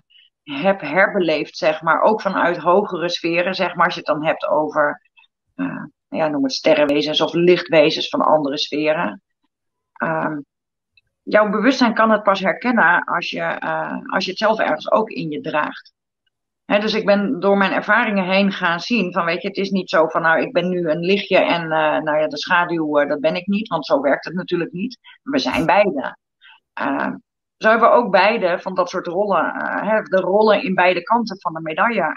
heb 0.61 0.81
herbeleefd, 0.81 1.57
zeg 1.57 1.83
maar, 1.83 2.01
ook 2.03 2.20
vanuit 2.20 2.57
hogere 2.57 3.09
sferen, 3.09 3.55
zeg 3.55 3.74
maar, 3.74 3.85
als 3.85 3.95
je 3.95 4.01
het 4.01 4.09
dan 4.09 4.24
hebt 4.24 4.47
over, 4.47 5.03
uh, 5.55 5.85
ja, 6.09 6.29
noem 6.29 6.43
het 6.43 6.53
sterrenwezens 6.53 7.20
of 7.20 7.33
lichtwezens 7.33 8.09
van 8.09 8.20
andere 8.20 8.59
sferen. 8.59 9.22
Um, 10.03 10.45
jouw 11.29 11.51
bewustzijn 11.51 11.95
kan 11.95 12.11
het 12.11 12.22
pas 12.22 12.41
herkennen 12.41 13.05
als 13.05 13.31
je, 13.31 13.61
uh, 13.64 13.99
als 14.07 14.24
je 14.24 14.31
het 14.31 14.39
zelf 14.39 14.59
ergens 14.59 14.91
ook 14.91 15.11
in 15.11 15.31
je 15.31 15.41
draagt. 15.41 15.93
Dus 16.64 16.95
ik 16.95 17.07
ben 17.07 17.41
door 17.41 17.57
mijn 17.57 17.72
ervaringen 17.72 18.24
heen 18.24 18.53
gaan 18.53 18.81
zien 18.81 19.12
van, 19.12 19.24
weet 19.24 19.43
je, 19.43 19.49
het 19.49 19.57
is 19.57 19.70
niet 19.70 19.91
zo 19.91 20.09
van, 20.09 20.22
nou, 20.22 20.41
ik 20.41 20.53
ben 20.53 20.68
nu 20.68 20.89
een 20.89 21.01
lichtje 21.01 21.39
en 21.39 21.62
uh, 21.62 21.99
nou 21.99 22.18
ja, 22.18 22.26
de 22.26 22.39
schaduw, 22.39 23.01
uh, 23.01 23.09
dat 23.09 23.20
ben 23.20 23.35
ik 23.35 23.47
niet, 23.47 23.68
want 23.68 23.87
zo 23.87 24.01
werkt 24.01 24.24
het 24.24 24.35
natuurlijk 24.35 24.72
niet. 24.72 24.99
We 25.22 25.39
zijn 25.39 25.66
beide. 25.66 26.16
zo 27.57 27.68
hebben 27.68 27.89
we 27.89 27.95
ook 27.95 28.11
beide 28.11 28.59
van 28.59 28.74
dat 28.74 28.89
soort 28.89 29.07
rollen, 29.07 29.53
de 30.05 30.20
rollen 30.20 30.62
in 30.62 30.74
beide 30.74 31.03
kanten 31.03 31.41
van 31.41 31.53
de 31.53 31.61
medaille, 31.61 32.16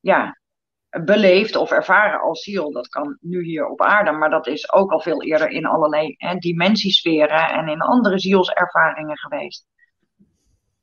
ja, 0.00 0.37
beleefd 0.90 1.56
of 1.56 1.70
ervaren 1.70 2.20
als 2.20 2.42
ziel. 2.42 2.72
Dat 2.72 2.88
kan 2.88 3.18
nu 3.20 3.44
hier 3.44 3.66
op 3.66 3.82
aarde, 3.82 4.10
maar 4.10 4.30
dat 4.30 4.46
is 4.46 4.72
ook 4.72 4.92
al 4.92 5.00
veel 5.00 5.22
eerder 5.22 5.48
in 5.48 5.66
allerlei 5.66 6.16
dimensiesferen 6.38 7.48
en 7.48 7.68
in 7.68 7.80
andere 7.80 8.18
zielservaringen 8.18 9.18
geweest. 9.18 9.66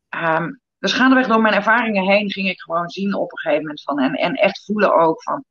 Um, 0.10 0.62
dus 0.80 0.93
gaandeweg 0.93 1.28
door 1.28 1.41
mijn 1.41 1.53
ervaringen 1.53 2.03
heen 2.03 2.32
ging 2.32 2.49
ik 2.49 2.62
gewoon 2.62 2.89
zien 2.89 3.14
op 3.14 3.32
een 3.32 3.38
gegeven 3.38 3.62
moment 3.62 3.82
van 3.82 3.99
en, 3.99 4.14
en 4.14 4.34
echt 4.34 4.66
voelen 4.66 4.95
ook 4.95 5.24
van, 5.24 5.45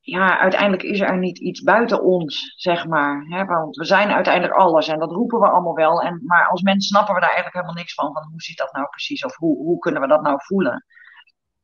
ja, 0.00 0.38
uiteindelijk 0.38 0.82
is 0.82 1.00
er 1.00 1.18
niet 1.18 1.38
iets 1.38 1.62
buiten 1.62 2.02
ons, 2.02 2.52
zeg 2.56 2.86
maar. 2.86 3.24
Hè? 3.28 3.44
Want 3.44 3.76
we 3.76 3.84
zijn 3.84 4.10
uiteindelijk 4.10 4.54
alles 4.54 4.88
en 4.88 4.98
dat 4.98 5.10
roepen 5.10 5.40
we 5.40 5.48
allemaal 5.48 5.74
wel. 5.74 6.02
En, 6.02 6.22
maar 6.24 6.48
als 6.48 6.62
mensen 6.62 6.88
snappen 6.88 7.14
we 7.14 7.20
daar 7.20 7.28
eigenlijk 7.28 7.56
helemaal 7.56 7.82
niks 7.82 7.94
van, 7.94 8.12
van 8.12 8.28
hoe 8.30 8.40
zit 8.40 8.56
dat 8.56 8.72
nou 8.72 8.86
precies 8.88 9.24
of 9.24 9.36
hoe, 9.36 9.56
hoe 9.56 9.78
kunnen 9.78 10.02
we 10.02 10.08
dat 10.08 10.22
nou 10.22 10.36
voelen. 10.38 10.84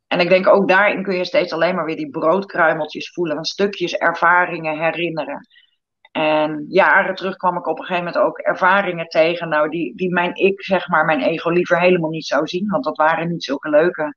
En 0.06 0.20
ik 0.20 0.28
denk 0.28 0.46
ook 0.48 0.68
daarin 0.68 1.02
kun 1.02 1.16
je 1.16 1.24
steeds 1.24 1.52
alleen 1.52 1.74
maar 1.74 1.84
weer 1.84 1.96
die 1.96 2.10
broodkruimeltjes 2.10 3.10
voelen, 3.12 3.44
stukjes 3.44 3.94
ervaringen 3.94 4.78
herinneren. 4.78 5.48
En 6.12 6.64
jaren 6.68 7.14
terug 7.14 7.36
kwam 7.36 7.56
ik 7.56 7.66
op 7.66 7.78
een 7.78 7.84
gegeven 7.84 8.04
moment 8.04 8.24
ook 8.24 8.38
ervaringen 8.38 9.06
tegen, 9.06 9.48
nou, 9.48 9.68
die, 9.68 9.96
die 9.96 10.12
mijn 10.12 10.34
ik, 10.34 10.62
zeg 10.62 10.88
maar, 10.88 11.04
mijn 11.04 11.20
ego 11.20 11.50
liever 11.50 11.80
helemaal 11.80 12.10
niet 12.10 12.26
zou 12.26 12.46
zien. 12.46 12.68
Want 12.68 12.84
dat 12.84 12.96
waren 12.96 13.28
niet 13.28 13.44
zulke 13.44 13.68
leuke 13.68 14.16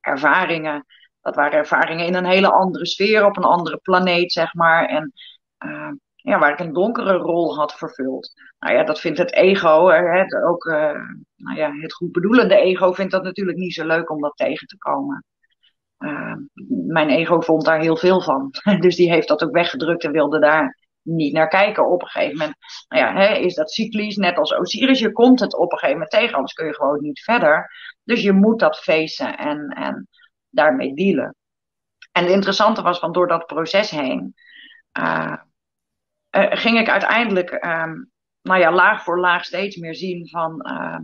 ervaringen. 0.00 0.86
Dat 1.20 1.34
waren 1.34 1.58
ervaringen 1.58 2.06
in 2.06 2.14
een 2.14 2.26
hele 2.26 2.50
andere 2.52 2.86
sfeer, 2.86 3.24
op 3.24 3.36
een 3.36 3.42
andere 3.42 3.76
planeet, 3.76 4.32
zeg 4.32 4.54
maar. 4.54 4.86
En 4.86 5.12
uh, 5.64 5.92
ja, 6.28 6.38
waar 6.38 6.52
ik 6.52 6.58
een 6.58 6.72
donkere 6.72 7.12
rol 7.12 7.56
had 7.56 7.74
vervuld. 7.74 8.32
Nou 8.58 8.74
ja, 8.74 8.84
dat 8.84 9.00
vindt 9.00 9.18
het 9.18 9.32
ego, 9.32 9.88
hè, 9.88 10.24
ook 10.46 10.64
uh, 10.64 10.74
nou 11.36 11.56
ja, 11.56 11.72
het 11.72 11.92
goedbedoelende 11.92 12.56
ego 12.56 12.92
vindt 12.92 13.12
dat 13.12 13.22
natuurlijk 13.22 13.58
niet 13.58 13.74
zo 13.74 13.86
leuk 13.86 14.10
om 14.10 14.20
dat 14.20 14.36
tegen 14.36 14.66
te 14.66 14.78
komen. 14.78 15.24
Uh, 15.98 16.34
mijn 16.86 17.08
ego 17.08 17.40
vond 17.40 17.64
daar 17.64 17.80
heel 17.80 17.96
veel 17.96 18.20
van. 18.20 18.50
Dus 18.80 18.96
die 18.96 19.10
heeft 19.10 19.28
dat 19.28 19.42
ook 19.42 19.52
weggedrukt 19.52 20.04
en 20.04 20.12
wilde 20.12 20.38
daar 20.38 20.76
niet 21.02 21.32
naar 21.32 21.48
kijken 21.48 21.90
op 21.90 22.02
een 22.02 22.08
gegeven 22.08 22.38
moment. 22.38 22.56
Nou 22.88 23.04
ja, 23.04 23.14
hè, 23.14 23.34
is 23.34 23.54
dat 23.54 23.70
cyclisch, 23.70 24.16
net 24.16 24.36
als 24.36 24.54
Osiris. 24.54 24.98
Je 24.98 25.12
komt 25.12 25.40
het 25.40 25.54
op 25.54 25.72
een 25.72 25.78
gegeven 25.78 25.92
moment 25.92 26.10
tegen, 26.10 26.34
anders 26.34 26.52
kun 26.52 26.66
je 26.66 26.74
gewoon 26.74 27.00
niet 27.00 27.20
verder. 27.20 27.70
Dus 28.04 28.22
je 28.22 28.32
moet 28.32 28.58
dat 28.58 28.78
feesten 28.78 29.36
en, 29.36 29.68
en 29.68 30.08
daarmee 30.48 30.94
dealen. 30.94 31.34
En 32.12 32.22
het 32.22 32.32
interessante 32.32 32.82
was, 32.82 32.98
van 32.98 33.12
door 33.12 33.28
dat 33.28 33.46
proces 33.46 33.90
heen, 33.90 34.34
uh, 34.98 35.36
uh, 36.30 36.46
ging 36.50 36.78
ik 36.78 36.88
uiteindelijk, 36.88 37.52
um, 37.52 38.10
nou 38.42 38.60
ja, 38.60 38.72
laag 38.72 39.02
voor 39.02 39.20
laag 39.20 39.44
steeds 39.44 39.76
meer 39.76 39.94
zien 39.94 40.28
van, 40.28 40.66
uh, 40.70 40.98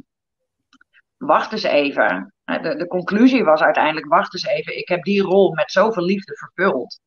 wacht 1.16 1.52
eens 1.52 1.62
even. 1.62 2.34
De, 2.44 2.76
de 2.76 2.86
conclusie 2.86 3.44
was 3.44 3.60
uiteindelijk, 3.60 4.06
wacht 4.06 4.34
eens 4.34 4.46
even, 4.46 4.78
ik 4.78 4.88
heb 4.88 5.02
die 5.02 5.22
rol 5.22 5.52
met 5.52 5.72
zoveel 5.72 6.04
liefde 6.04 6.36
vervuld. 6.36 7.00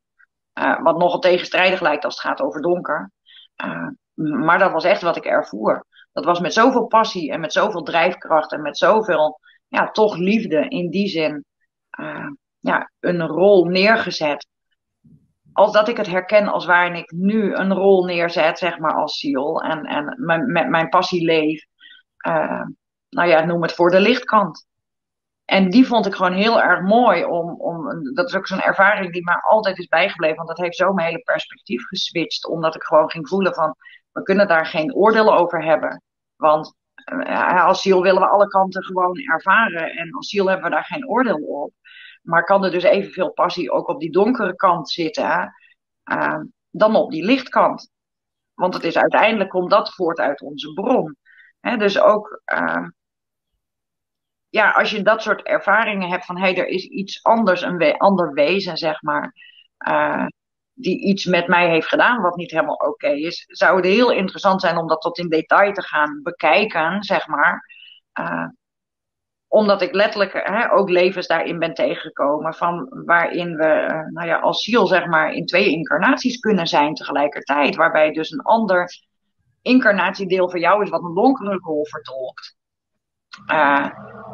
Uh, 0.53 0.82
wat 0.82 0.97
nogal 0.97 1.20
tegenstrijdig 1.20 1.82
lijkt 1.82 2.05
als 2.05 2.13
het 2.13 2.24
gaat 2.24 2.41
over 2.41 2.61
donker. 2.61 3.11
Maar 4.13 4.59
dat 4.59 4.72
was 4.72 4.84
echt 4.84 5.01
wat 5.01 5.15
ik 5.15 5.26
ervoer. 5.26 5.86
Dat 6.11 6.26
was 6.26 6.39
met 6.39 6.53
zoveel 6.53 6.86
passie 6.86 7.32
en 7.32 7.39
met 7.39 7.53
zoveel 7.53 7.84
drijfkracht 7.84 8.51
en 8.51 8.61
met 8.61 8.78
zoveel, 8.78 9.39
ja, 9.68 9.91
toch 9.91 10.15
liefde 10.15 10.68
in 10.68 10.89
die 10.89 11.07
zin, 11.07 11.45
ja, 12.59 12.91
een 12.99 13.28
rol 13.28 13.65
neergezet. 13.65 14.47
Als 15.58 15.72
dat 15.72 15.88
ik 15.88 15.97
het 15.97 16.08
herken 16.08 16.47
als 16.47 16.66
waarin 16.66 16.95
ik 16.95 17.12
nu 17.12 17.53
een 17.53 17.74
rol 17.74 18.05
neerzet, 18.05 18.58
zeg 18.58 18.78
maar 18.80 18.93
als 18.93 19.20
ziel, 19.20 19.62
en, 19.62 19.84
en 19.84 20.16
met 20.51 20.70
mijn 20.70 20.89
passie 20.89 21.26
leef. 21.26 21.66
nou 23.10 23.28
ja, 23.28 23.45
noem 23.45 23.62
het 23.62 23.74
voor 23.74 23.89
de 23.89 23.99
lichtkant. 23.99 24.68
En 25.45 25.70
die 25.70 25.88
vond 25.88 26.05
ik 26.05 26.14
gewoon 26.14 26.34
heel 26.34 26.62
erg 26.62 26.82
mooi. 26.82 27.26
Om, 27.26 27.62
om, 27.62 28.03
dat 28.14 28.28
is 28.28 28.36
ook 28.36 28.47
zo'n 28.47 28.62
ervaring 28.62 29.14
die 29.14 29.24
mij 29.24 29.39
altijd 29.41 29.78
is 29.78 29.88
bijgebleven. 29.88 30.36
Want 30.36 30.47
dat 30.47 30.58
heeft 30.58 30.76
zo 30.76 30.93
mijn 30.93 31.08
hele 31.08 31.22
perspectief 31.24 31.86
geswitcht. 31.88 32.47
Omdat 32.47 32.76
ik 32.76 32.84
gewoon 32.84 33.12
ging 33.12 33.28
voelen 33.28 33.53
van, 33.53 33.76
we 34.12 34.24
kunnen 34.24 34.47
daar 34.47 34.66
geen 34.66 34.95
oordeel 34.95 35.38
over 35.38 35.64
hebben. 35.64 36.01
Want 36.36 36.74
uh, 37.14 37.66
als 37.66 37.82
ziel 37.82 38.01
willen 38.01 38.22
we 38.22 38.28
alle 38.28 38.47
kanten 38.47 38.84
gewoon 38.84 39.18
ervaren. 39.18 39.91
En 39.91 40.14
als 40.14 40.30
ziel 40.30 40.47
hebben 40.47 40.66
we 40.66 40.76
daar 40.76 40.86
geen 40.86 41.08
oordeel 41.08 41.39
op. 41.39 41.74
Maar 42.28 42.43
kan 42.43 42.63
er 42.63 42.71
dus 42.71 42.84
evenveel 42.84 43.32
passie 43.32 43.71
ook 43.71 43.88
op 43.88 43.99
die 43.99 44.11
donkere 44.11 44.55
kant 44.55 44.89
zitten. 44.89 45.53
Uh, 46.11 46.39
dan 46.69 46.95
op 46.95 47.11
die 47.11 47.25
lichtkant. 47.25 47.91
Want 48.53 48.73
het 48.73 48.84
is 48.84 48.97
uiteindelijk, 48.97 49.49
komt 49.49 49.69
dat 49.69 49.93
voort 49.93 50.17
uit 50.17 50.41
onze 50.41 50.73
bron. 50.73 51.17
Dus 51.78 51.99
ook... 51.99 52.41
Uh, 52.53 52.88
ja, 54.49 54.71
als 54.71 54.91
je 54.91 55.01
dat 55.01 55.21
soort 55.21 55.41
ervaringen 55.41 56.09
hebt 56.09 56.25
van 56.25 56.38
hé, 56.38 56.41
hey, 56.41 56.57
er 56.57 56.67
is 56.67 56.84
iets 56.84 57.23
anders, 57.23 57.61
een 57.61 57.97
ander 57.97 58.34
wezen, 58.34 58.78
zeg 58.78 59.01
maar, 59.01 59.34
uh, 59.88 60.25
die 60.73 60.99
iets 60.99 61.25
met 61.25 61.47
mij 61.47 61.69
heeft 61.69 61.88
gedaan 61.88 62.21
wat 62.21 62.36
niet 62.36 62.51
helemaal 62.51 62.75
oké 62.75 63.07
is, 63.07 63.45
zou 63.47 63.75
het 63.75 63.86
heel 63.86 64.11
interessant 64.11 64.61
zijn 64.61 64.78
om 64.78 64.88
dat 64.88 65.01
tot 65.01 65.17
in 65.17 65.30
detail 65.30 65.73
te 65.73 65.84
gaan 65.84 66.19
bekijken, 66.23 67.03
zeg 67.03 67.28
maar. 67.28 67.65
Omdat 69.47 69.81
ik 69.81 69.93
letterlijk 69.93 70.33
hè, 70.33 70.71
ook 70.71 70.89
levens 70.89 71.27
daarin 71.27 71.59
ben 71.59 71.73
tegengekomen, 71.73 72.53
van 72.53 72.87
waarin 73.05 73.55
we, 73.55 73.87
uh, 73.91 74.07
nou 74.13 74.27
ja, 74.27 74.39
als 74.39 74.63
ziel, 74.63 74.87
zeg 74.87 75.05
maar, 75.05 75.31
in 75.31 75.45
twee 75.45 75.69
incarnaties 75.69 76.39
kunnen 76.39 76.67
zijn 76.67 76.93
tegelijkertijd, 76.93 77.75
waarbij 77.75 78.11
dus 78.11 78.31
een 78.31 78.41
ander 78.41 79.05
incarnatiedeel 79.61 80.49
van 80.49 80.59
jou 80.59 80.83
is 80.83 80.89
wat 80.89 81.03
een 81.03 81.13
donkere 81.13 81.59
rol 81.63 81.85
vertolkt. 81.85 82.55
Uh, 83.51 83.89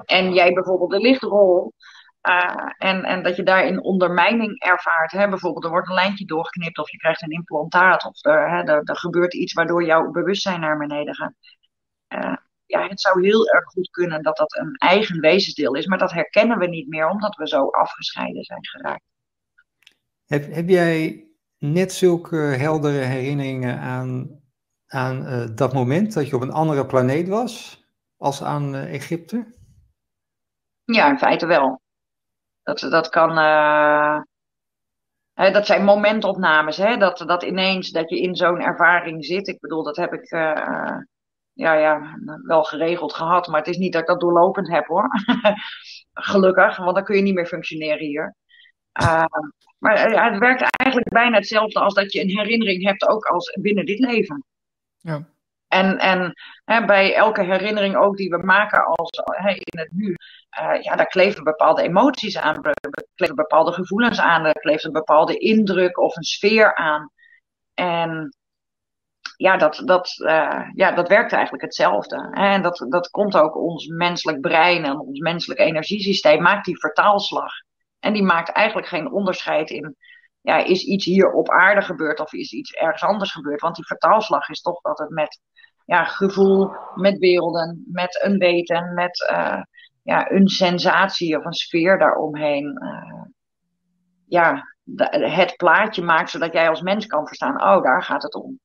en 0.05 0.33
jij 0.33 0.53
bijvoorbeeld 0.53 0.91
de 0.91 0.99
lichtrol. 0.99 1.73
Uh, 2.29 2.71
en, 2.77 3.03
en 3.03 3.23
dat 3.23 3.35
je 3.35 3.43
daarin 3.43 3.83
ondermijning 3.83 4.59
ervaart. 4.59 5.11
Hè? 5.11 5.29
Bijvoorbeeld, 5.29 5.63
er 5.63 5.69
wordt 5.69 5.87
een 5.87 5.93
lijntje 5.93 6.25
doorgeknipt 6.25 6.77
of 6.77 6.91
je 6.91 6.97
krijgt 6.97 7.21
een 7.21 7.29
implantaat. 7.29 8.05
Of 8.05 8.25
er, 8.25 8.49
hè, 8.49 8.63
er 8.63 8.97
gebeurt 8.97 9.33
iets 9.33 9.53
waardoor 9.53 9.83
jouw 9.83 10.11
bewustzijn 10.11 10.59
naar 10.59 10.77
beneden 10.77 11.15
gaat. 11.15 11.33
Uh, 12.09 12.35
ja, 12.79 12.87
het 12.87 13.01
zou 13.01 13.25
heel 13.25 13.49
erg 13.49 13.65
goed 13.65 13.89
kunnen 13.89 14.23
dat 14.23 14.37
dat 14.37 14.57
een 14.57 14.75
eigen 14.75 15.19
wezensdeel 15.19 15.75
is. 15.75 15.85
Maar 15.85 15.97
dat 15.97 16.11
herkennen 16.11 16.57
we 16.57 16.67
niet 16.67 16.87
meer 16.87 17.09
omdat 17.09 17.35
we 17.35 17.47
zo 17.47 17.67
afgescheiden 17.67 18.43
zijn 18.43 18.65
geraakt. 18.65 19.03
Heb, 20.25 20.53
heb 20.53 20.69
jij 20.69 21.27
net 21.57 21.93
zulke 21.93 22.35
heldere 22.35 22.97
herinneringen 22.97 23.79
aan, 23.79 24.41
aan 24.87 25.25
uh, 25.25 25.45
dat 25.55 25.73
moment 25.73 26.13
dat 26.13 26.27
je 26.27 26.35
op 26.35 26.41
een 26.41 26.51
andere 26.51 26.85
planeet 26.85 27.27
was? 27.27 27.83
als 28.23 28.43
aan 28.43 28.75
uh, 28.75 28.93
Egypte? 28.93 29.45
Ja, 30.83 31.09
in 31.09 31.17
feite 31.17 31.45
wel. 31.45 31.81
Dat, 32.63 32.79
dat 32.79 33.09
kan. 33.09 33.37
Uh, 33.37 34.21
hè, 35.33 35.51
dat 35.51 35.65
zijn 35.65 35.83
momentopnames, 35.83 36.77
hè? 36.77 36.97
Dat, 36.97 37.17
dat 37.17 37.43
ineens 37.43 37.91
dat 37.91 38.09
je 38.09 38.19
in 38.19 38.35
zo'n 38.35 38.61
ervaring 38.61 39.25
zit. 39.25 39.47
Ik 39.47 39.59
bedoel, 39.59 39.83
dat 39.83 39.95
heb 39.95 40.13
ik 40.13 40.31
uh, 40.31 40.97
ja, 41.53 41.73
ja, 41.73 42.17
wel 42.43 42.63
geregeld 42.63 43.13
gehad. 43.13 43.47
Maar 43.47 43.59
het 43.59 43.67
is 43.67 43.77
niet 43.77 43.91
dat 43.93 44.01
ik 44.01 44.07
dat 44.07 44.19
doorlopend 44.19 44.67
heb 44.69 44.85
hoor. 44.85 45.09
Gelukkig, 46.13 46.77
want 46.77 46.95
dan 46.95 47.03
kun 47.03 47.15
je 47.15 47.21
niet 47.21 47.33
meer 47.33 47.45
functioneren 47.45 48.05
hier. 48.05 48.35
Uh, 49.01 49.25
maar 49.77 50.11
ja, 50.11 50.31
het 50.31 50.39
werkt 50.39 50.77
eigenlijk 50.77 51.09
bijna 51.09 51.35
hetzelfde 51.35 51.79
als 51.79 51.93
dat 51.93 52.13
je 52.13 52.21
een 52.21 52.37
herinnering 52.37 52.83
hebt, 52.83 53.07
ook 53.07 53.25
als 53.25 53.57
binnen 53.61 53.85
dit 53.85 53.99
leven. 53.99 54.43
Ja. 54.97 55.27
En, 55.67 55.97
en 55.97 56.33
hè, 56.65 56.85
bij 56.85 57.15
elke 57.15 57.43
herinnering 57.43 57.95
ook 57.95 58.17
die 58.17 58.29
we 58.29 58.37
maken 58.37 58.85
als, 58.85 59.09
hè, 59.23 59.49
in 59.49 59.79
het 59.79 59.91
nu, 59.91 60.15
uh, 60.61 60.81
ja, 60.81 60.95
daar 60.95 61.07
kleven 61.07 61.43
bepaalde 61.43 61.81
emoties 61.81 62.37
aan, 62.37 62.63
er 62.63 62.73
kleven 63.15 63.35
bepaalde 63.35 63.71
gevoelens 63.71 64.19
aan, 64.19 64.45
er 64.45 64.59
kleeft 64.59 64.83
een 64.83 64.91
bepaalde 64.91 65.37
indruk 65.37 65.97
of 65.97 66.15
een 66.15 66.23
sfeer 66.23 66.75
aan. 66.75 67.11
En 67.73 68.37
ja, 69.37 69.57
dat, 69.57 69.81
dat, 69.85 70.15
uh, 70.17 70.69
ja, 70.73 70.91
dat 70.91 71.07
werkt 71.07 71.31
eigenlijk 71.31 71.63
hetzelfde. 71.63 72.29
En 72.31 72.61
dat, 72.61 72.85
dat 72.89 73.09
komt 73.09 73.37
ook 73.37 73.55
ons 73.55 73.87
menselijk 73.87 74.41
brein 74.41 74.83
en 74.83 74.99
ons 74.99 75.19
menselijk 75.19 75.59
energiesysteem, 75.59 76.41
maakt 76.41 76.65
die 76.65 76.79
vertaalslag. 76.79 77.51
En 77.99 78.13
die 78.13 78.23
maakt 78.23 78.49
eigenlijk 78.49 78.87
geen 78.87 79.11
onderscheid 79.11 79.69
in, 79.69 79.95
ja, 80.41 80.57
is 80.57 80.83
iets 80.83 81.05
hier 81.05 81.31
op 81.31 81.49
aarde 81.49 81.81
gebeurd 81.81 82.19
of 82.19 82.33
is 82.33 82.51
iets 82.51 82.71
ergens 82.71 83.03
anders 83.03 83.31
gebeurd? 83.31 83.61
Want 83.61 83.75
die 83.75 83.85
vertaalslag 83.85 84.49
is 84.49 84.61
toch 84.61 84.81
dat 84.81 84.97
het 84.97 85.09
met 85.09 85.39
ja, 85.85 86.03
gevoel, 86.03 86.71
met 86.95 87.19
beelden, 87.19 87.83
met 87.91 88.23
een 88.23 88.37
weten, 88.37 88.93
met 88.93 89.29
uh, 89.31 89.61
ja, 90.03 90.31
een 90.31 90.47
sensatie 90.47 91.37
of 91.37 91.45
een 91.45 91.53
sfeer 91.53 91.97
daaromheen. 91.97 92.79
Uh, 92.83 93.25
ja, 94.27 94.73
het 95.35 95.55
plaatje 95.55 96.01
maakt 96.01 96.29
zodat 96.29 96.53
jij 96.53 96.69
als 96.69 96.81
mens 96.81 97.05
kan 97.05 97.27
verstaan, 97.27 97.63
oh, 97.63 97.83
daar 97.83 98.03
gaat 98.03 98.23
het 98.23 98.35
om. 98.35 98.59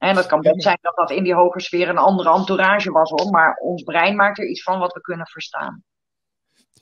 En 0.00 0.14
dat 0.14 0.26
kan 0.26 0.40
best 0.40 0.62
zijn 0.62 0.78
dat 0.80 0.96
dat 0.96 1.10
in 1.10 1.22
die 1.22 1.34
hoge 1.34 1.60
sfeer 1.60 1.88
een 1.88 1.98
andere 1.98 2.32
entourage 2.34 2.90
was 2.90 3.10
hoor, 3.10 3.30
maar 3.30 3.54
ons 3.54 3.82
brein 3.82 4.16
maakt 4.16 4.38
er 4.38 4.48
iets 4.48 4.62
van 4.62 4.78
wat 4.78 4.92
we 4.92 5.00
kunnen 5.00 5.26
verstaan. 5.26 5.84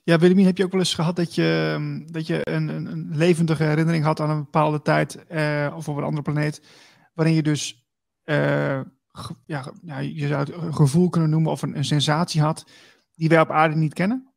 Ja, 0.05 0.19
Willemien, 0.19 0.47
heb 0.47 0.57
je 0.57 0.65
ook 0.65 0.71
wel 0.71 0.81
eens 0.81 0.95
gehad 0.95 1.17
dat 1.17 1.35
je, 1.35 2.05
dat 2.11 2.27
je 2.27 2.41
een, 2.43 2.69
een, 2.69 3.09
levendige 3.13 3.63
herinnering 3.63 4.05
had 4.05 4.21
aan 4.21 4.31
een 4.31 4.45
bepaalde 4.45 4.83
tijd 4.83 5.25
uh, 5.31 5.73
of 5.77 5.89
op 5.89 5.97
een 5.97 6.05
andere 6.05 6.23
planeet, 6.23 6.63
waarin 7.15 7.35
je 7.35 7.43
dus 7.43 7.87
uh, 8.25 8.81
ja, 9.45 9.73
ja, 9.83 9.99
je 9.99 10.27
zou 10.27 10.41
het 10.41 10.53
een 10.53 10.75
gevoel 10.75 11.09
kunnen 11.09 11.31
noemen 11.31 11.53
of 11.53 11.63
een, 11.63 11.77
een 11.77 11.85
sensatie 11.85 12.41
had 12.41 12.71
die 13.15 13.29
wij 13.29 13.41
op 13.41 13.51
aarde 13.51 13.77
niet 13.77 13.95
kennen? 13.95 14.28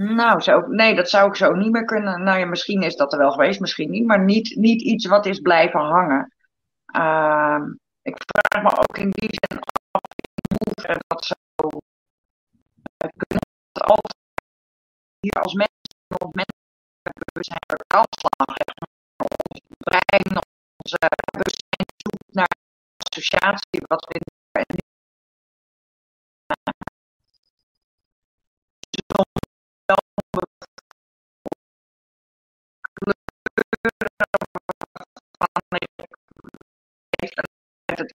Nou, 0.00 0.40
zo, 0.40 0.60
nee, 0.60 0.94
dat 0.94 1.10
zou 1.10 1.28
ik 1.28 1.36
zo 1.36 1.52
niet 1.52 1.70
meer 1.70 1.84
kunnen. 1.84 2.22
Nou 2.22 2.38
ja, 2.38 2.46
misschien 2.46 2.82
is 2.82 2.96
dat 2.96 3.12
er 3.12 3.18
wel 3.18 3.30
geweest, 3.30 3.60
misschien 3.60 3.90
niet, 3.90 4.06
maar 4.06 4.24
niet, 4.24 4.56
niet 4.56 4.82
iets 4.82 5.06
wat 5.06 5.26
is 5.26 5.40
blijven 5.40 5.80
hangen. 5.80 6.32
Uh, 6.96 7.60
ik 8.02 8.16
vraag 8.26 8.62
me 8.62 8.78
ook 8.78 8.98
in 8.98 9.10
die 9.10 9.28
zin 9.28 9.58
af 9.58 10.00
hoeverre 10.64 11.00
dat 11.06 11.24
zo 11.24 11.34
uh, 11.64 13.10
kunnen 13.16 13.46
altijd 13.72 14.16
hier 15.20 15.42
als 15.42 15.52
mensen, 15.52 16.30
mensen 16.32 16.58
bewustzijn 17.02 17.64
vertaalslag, 17.66 18.56
ons 19.16 19.60
brein, 19.78 20.42
onze 20.84 20.98
bewustzijn 21.32 21.86
zoekt 21.96 22.34
naar 22.34 22.56
associatie, 22.96 23.82
wat 23.86 24.04
we 24.06 24.14
in 24.18 24.24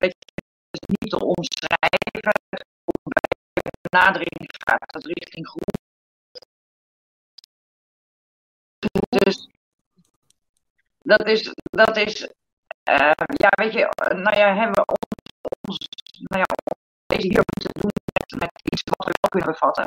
weet 0.05 0.15
je, 0.79 0.95
niet 0.99 1.09
te 1.09 1.19
omschrijven. 1.19 2.31
Bij 3.53 3.71
benadering 3.81 4.55
gaat 4.65 4.93
het 4.93 5.05
richting 5.05 5.47
groep. 5.47 5.83
Dus 9.09 9.49
dat 10.97 11.27
is, 11.27 11.53
dat 11.63 11.97
is 11.97 12.21
uh, 12.89 13.11
ja, 13.35 13.49
weet 13.49 13.73
je, 13.73 13.89
nou 14.15 14.37
ja, 14.37 14.55
hebben 14.55 14.73
we 14.73 14.85
ons, 14.85 14.99
ons 15.61 15.77
nou 16.13 16.43
ja, 16.47 16.75
deze 17.05 17.27
hier 17.27 17.43
moeten 17.53 17.81
doen 17.81 17.91
met, 18.13 18.39
met 18.39 18.51
iets 18.73 18.83
wat 18.83 19.07
we 19.07 19.13
wel 19.21 19.29
kunnen 19.29 19.49
bevatten. 19.51 19.85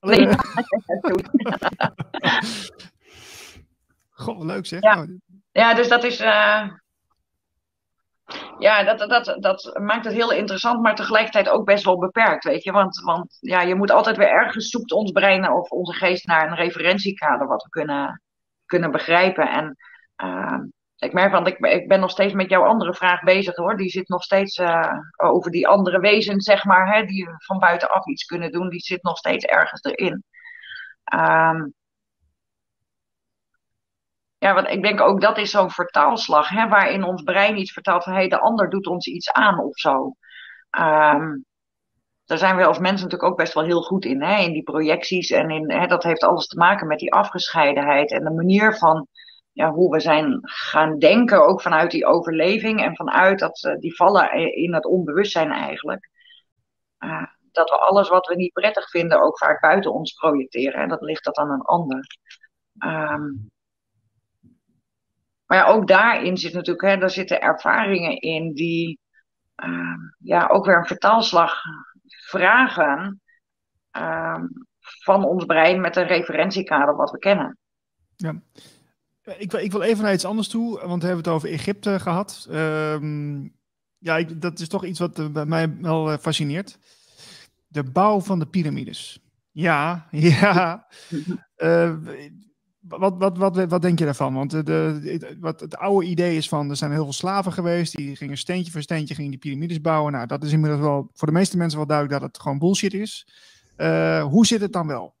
Nee, 0.00 0.28
Goh, 4.10 4.44
leuk 4.44 4.66
zeg. 4.66 4.82
Ja, 4.82 4.94
nou, 4.94 5.20
ja 5.52 5.74
dus 5.74 5.88
dat 5.88 6.04
is. 6.04 6.20
Uh, 6.20 6.72
ja, 8.58 8.94
dat, 8.94 9.08
dat, 9.08 9.36
dat 9.42 9.78
maakt 9.80 10.04
het 10.04 10.14
heel 10.14 10.32
interessant, 10.32 10.82
maar 10.82 10.94
tegelijkertijd 10.94 11.48
ook 11.48 11.64
best 11.64 11.84
wel 11.84 11.98
beperkt, 11.98 12.44
weet 12.44 12.64
je. 12.64 12.72
Want, 12.72 13.02
want 13.02 13.36
ja, 13.40 13.60
je 13.60 13.74
moet 13.74 13.90
altijd 13.90 14.16
weer 14.16 14.28
ergens 14.28 14.68
zoekt 14.68 14.92
ons 14.92 15.10
brein 15.10 15.52
of 15.52 15.70
onze 15.70 15.92
geest 15.92 16.26
naar 16.26 16.46
een 16.46 16.56
referentiekader 16.56 17.46
wat 17.46 17.62
we 17.62 17.68
kunnen, 17.68 18.22
kunnen 18.66 18.90
begrijpen. 18.90 19.50
En 19.50 19.76
uh, 20.24 20.58
ik 20.96 21.12
merk, 21.12 21.32
want 21.32 21.46
ik, 21.46 21.58
ik 21.58 21.88
ben 21.88 22.00
nog 22.00 22.10
steeds 22.10 22.32
met 22.32 22.50
jouw 22.50 22.64
andere 22.64 22.94
vraag 22.94 23.22
bezig 23.22 23.56
hoor. 23.56 23.76
Die 23.76 23.90
zit 23.90 24.08
nog 24.08 24.22
steeds 24.22 24.58
uh, 24.58 24.92
over 25.16 25.50
die 25.50 25.68
andere 25.68 26.00
wezens, 26.00 26.44
zeg 26.44 26.64
maar, 26.64 26.94
hè, 26.94 27.04
die 27.04 27.28
van 27.36 27.58
buitenaf 27.58 28.06
iets 28.06 28.24
kunnen 28.24 28.52
doen. 28.52 28.68
Die 28.68 28.80
zit 28.80 29.02
nog 29.02 29.18
steeds 29.18 29.44
ergens 29.44 29.82
erin. 29.82 30.24
Um, 31.14 31.74
ja, 34.46 34.54
want 34.54 34.68
ik 34.68 34.82
denk 34.82 35.00
ook 35.00 35.20
dat 35.20 35.38
is 35.38 35.50
zo'n 35.50 35.70
vertaalslag, 35.70 36.48
hè, 36.48 36.68
waarin 36.68 37.04
ons 37.04 37.22
brein 37.22 37.58
iets 37.58 37.72
vertaalt 37.72 38.04
van 38.04 38.12
hey, 38.12 38.28
de 38.28 38.40
ander 38.40 38.70
doet 38.70 38.86
ons 38.86 39.06
iets 39.06 39.32
aan 39.32 39.58
of 39.58 39.78
zo. 39.78 40.16
Um, 40.78 41.44
daar 42.24 42.38
zijn 42.38 42.56
we 42.56 42.64
als 42.64 42.78
mensen 42.78 43.04
natuurlijk 43.04 43.30
ook 43.30 43.38
best 43.38 43.54
wel 43.54 43.64
heel 43.64 43.82
goed 43.82 44.04
in, 44.04 44.22
hè, 44.22 44.42
in 44.42 44.52
die 44.52 44.62
projecties. 44.62 45.30
En 45.30 45.50
in, 45.50 45.70
hè, 45.70 45.86
dat 45.86 46.02
heeft 46.02 46.22
alles 46.22 46.46
te 46.46 46.58
maken 46.58 46.86
met 46.86 46.98
die 46.98 47.12
afgescheidenheid 47.12 48.10
en 48.10 48.24
de 48.24 48.30
manier 48.30 48.74
van 48.76 49.06
ja, 49.52 49.70
hoe 49.70 49.90
we 49.90 50.00
zijn 50.00 50.38
gaan 50.42 50.98
denken, 50.98 51.46
ook 51.46 51.62
vanuit 51.62 51.90
die 51.90 52.06
overleving 52.06 52.82
en 52.82 52.96
vanuit 52.96 53.38
dat 53.38 53.64
uh, 53.64 53.78
die 53.78 53.96
vallen 53.96 54.32
in 54.54 54.74
het 54.74 54.86
onbewustzijn 54.86 55.50
eigenlijk. 55.52 56.10
Uh, 56.98 57.26
dat 57.52 57.70
we 57.70 57.76
alles 57.76 58.08
wat 58.08 58.26
we 58.26 58.34
niet 58.34 58.52
prettig 58.52 58.90
vinden 58.90 59.22
ook 59.22 59.38
vaak 59.38 59.60
buiten 59.60 59.92
ons 59.92 60.12
projecteren. 60.12 60.80
En 60.80 60.88
dat 60.88 61.00
ligt 61.00 61.24
dat 61.24 61.36
aan 61.36 61.50
een 61.50 61.62
ander. 61.62 62.06
Um, 62.84 63.50
maar 65.46 65.58
ja, 65.58 65.66
ook 65.66 65.88
daarin 65.88 66.36
zit 66.36 66.52
natuurlijk, 66.52 66.86
hè, 66.86 66.96
daar 66.96 67.10
zitten 67.10 67.40
ervaringen 67.40 68.20
in 68.20 68.52
die 68.52 68.98
uh, 69.64 69.94
ja, 70.18 70.46
ook 70.46 70.64
weer 70.64 70.76
een 70.76 70.86
vertaalslag 70.86 71.62
vragen 72.06 73.20
uh, 73.96 74.42
van 74.80 75.24
ons 75.24 75.44
brein 75.44 75.80
met 75.80 75.96
een 75.96 76.06
referentiekader 76.06 76.96
wat 76.96 77.10
we 77.10 77.18
kennen. 77.18 77.58
Ja. 78.16 78.40
Ik 79.38 79.50
wil, 79.50 79.60
ik 79.60 79.72
wil 79.72 79.82
even 79.82 80.04
naar 80.04 80.12
iets 80.12 80.24
anders 80.24 80.48
toe, 80.48 80.80
want 80.86 81.02
we 81.02 81.06
hebben 81.06 81.24
het 81.24 81.34
over 81.34 81.48
Egypte 81.48 82.00
gehad. 82.00 82.48
Um, 82.50 83.54
ja, 83.98 84.16
ik, 84.16 84.40
dat 84.40 84.58
is 84.58 84.68
toch 84.68 84.84
iets 84.84 84.98
wat 84.98 85.18
uh, 85.18 85.28
bij 85.28 85.46
mij 85.46 85.76
wel 85.80 86.12
uh, 86.12 86.18
fascineert. 86.18 86.78
De 87.66 87.82
bouw 87.82 88.20
van 88.20 88.38
de 88.38 88.46
piramides. 88.46 89.20
Ja, 89.50 90.06
ja. 90.10 90.86
Uh, 91.56 91.96
wat, 92.88 93.14
wat, 93.18 93.38
wat, 93.38 93.64
wat 93.68 93.82
denk 93.82 93.98
je 93.98 94.04
daarvan? 94.04 94.34
Want 94.34 94.66
de, 94.66 95.36
wat 95.40 95.60
het 95.60 95.76
oude 95.76 96.06
idee 96.06 96.36
is 96.36 96.48
van, 96.48 96.70
er 96.70 96.76
zijn 96.76 96.92
heel 96.92 97.02
veel 97.02 97.12
slaven 97.12 97.52
geweest, 97.52 97.96
die 97.96 98.16
gingen 98.16 98.36
steentje 98.36 98.72
voor 98.72 98.82
steentje 98.82 99.14
gingen 99.14 99.30
die 99.30 99.40
piramides 99.40 99.80
bouwen. 99.80 100.12
Nou, 100.12 100.26
dat 100.26 100.42
is 100.42 100.52
inmiddels 100.52 100.80
wel 100.80 101.10
voor 101.14 101.28
de 101.28 101.34
meeste 101.34 101.56
mensen 101.56 101.78
wel 101.78 101.86
duidelijk 101.86 102.20
dat 102.20 102.28
het 102.28 102.40
gewoon 102.42 102.58
bullshit 102.58 102.94
is. 102.94 103.28
Uh, 103.76 104.22
hoe 104.22 104.46
zit 104.46 104.60
het 104.60 104.72
dan 104.72 104.86
wel? 104.86 105.14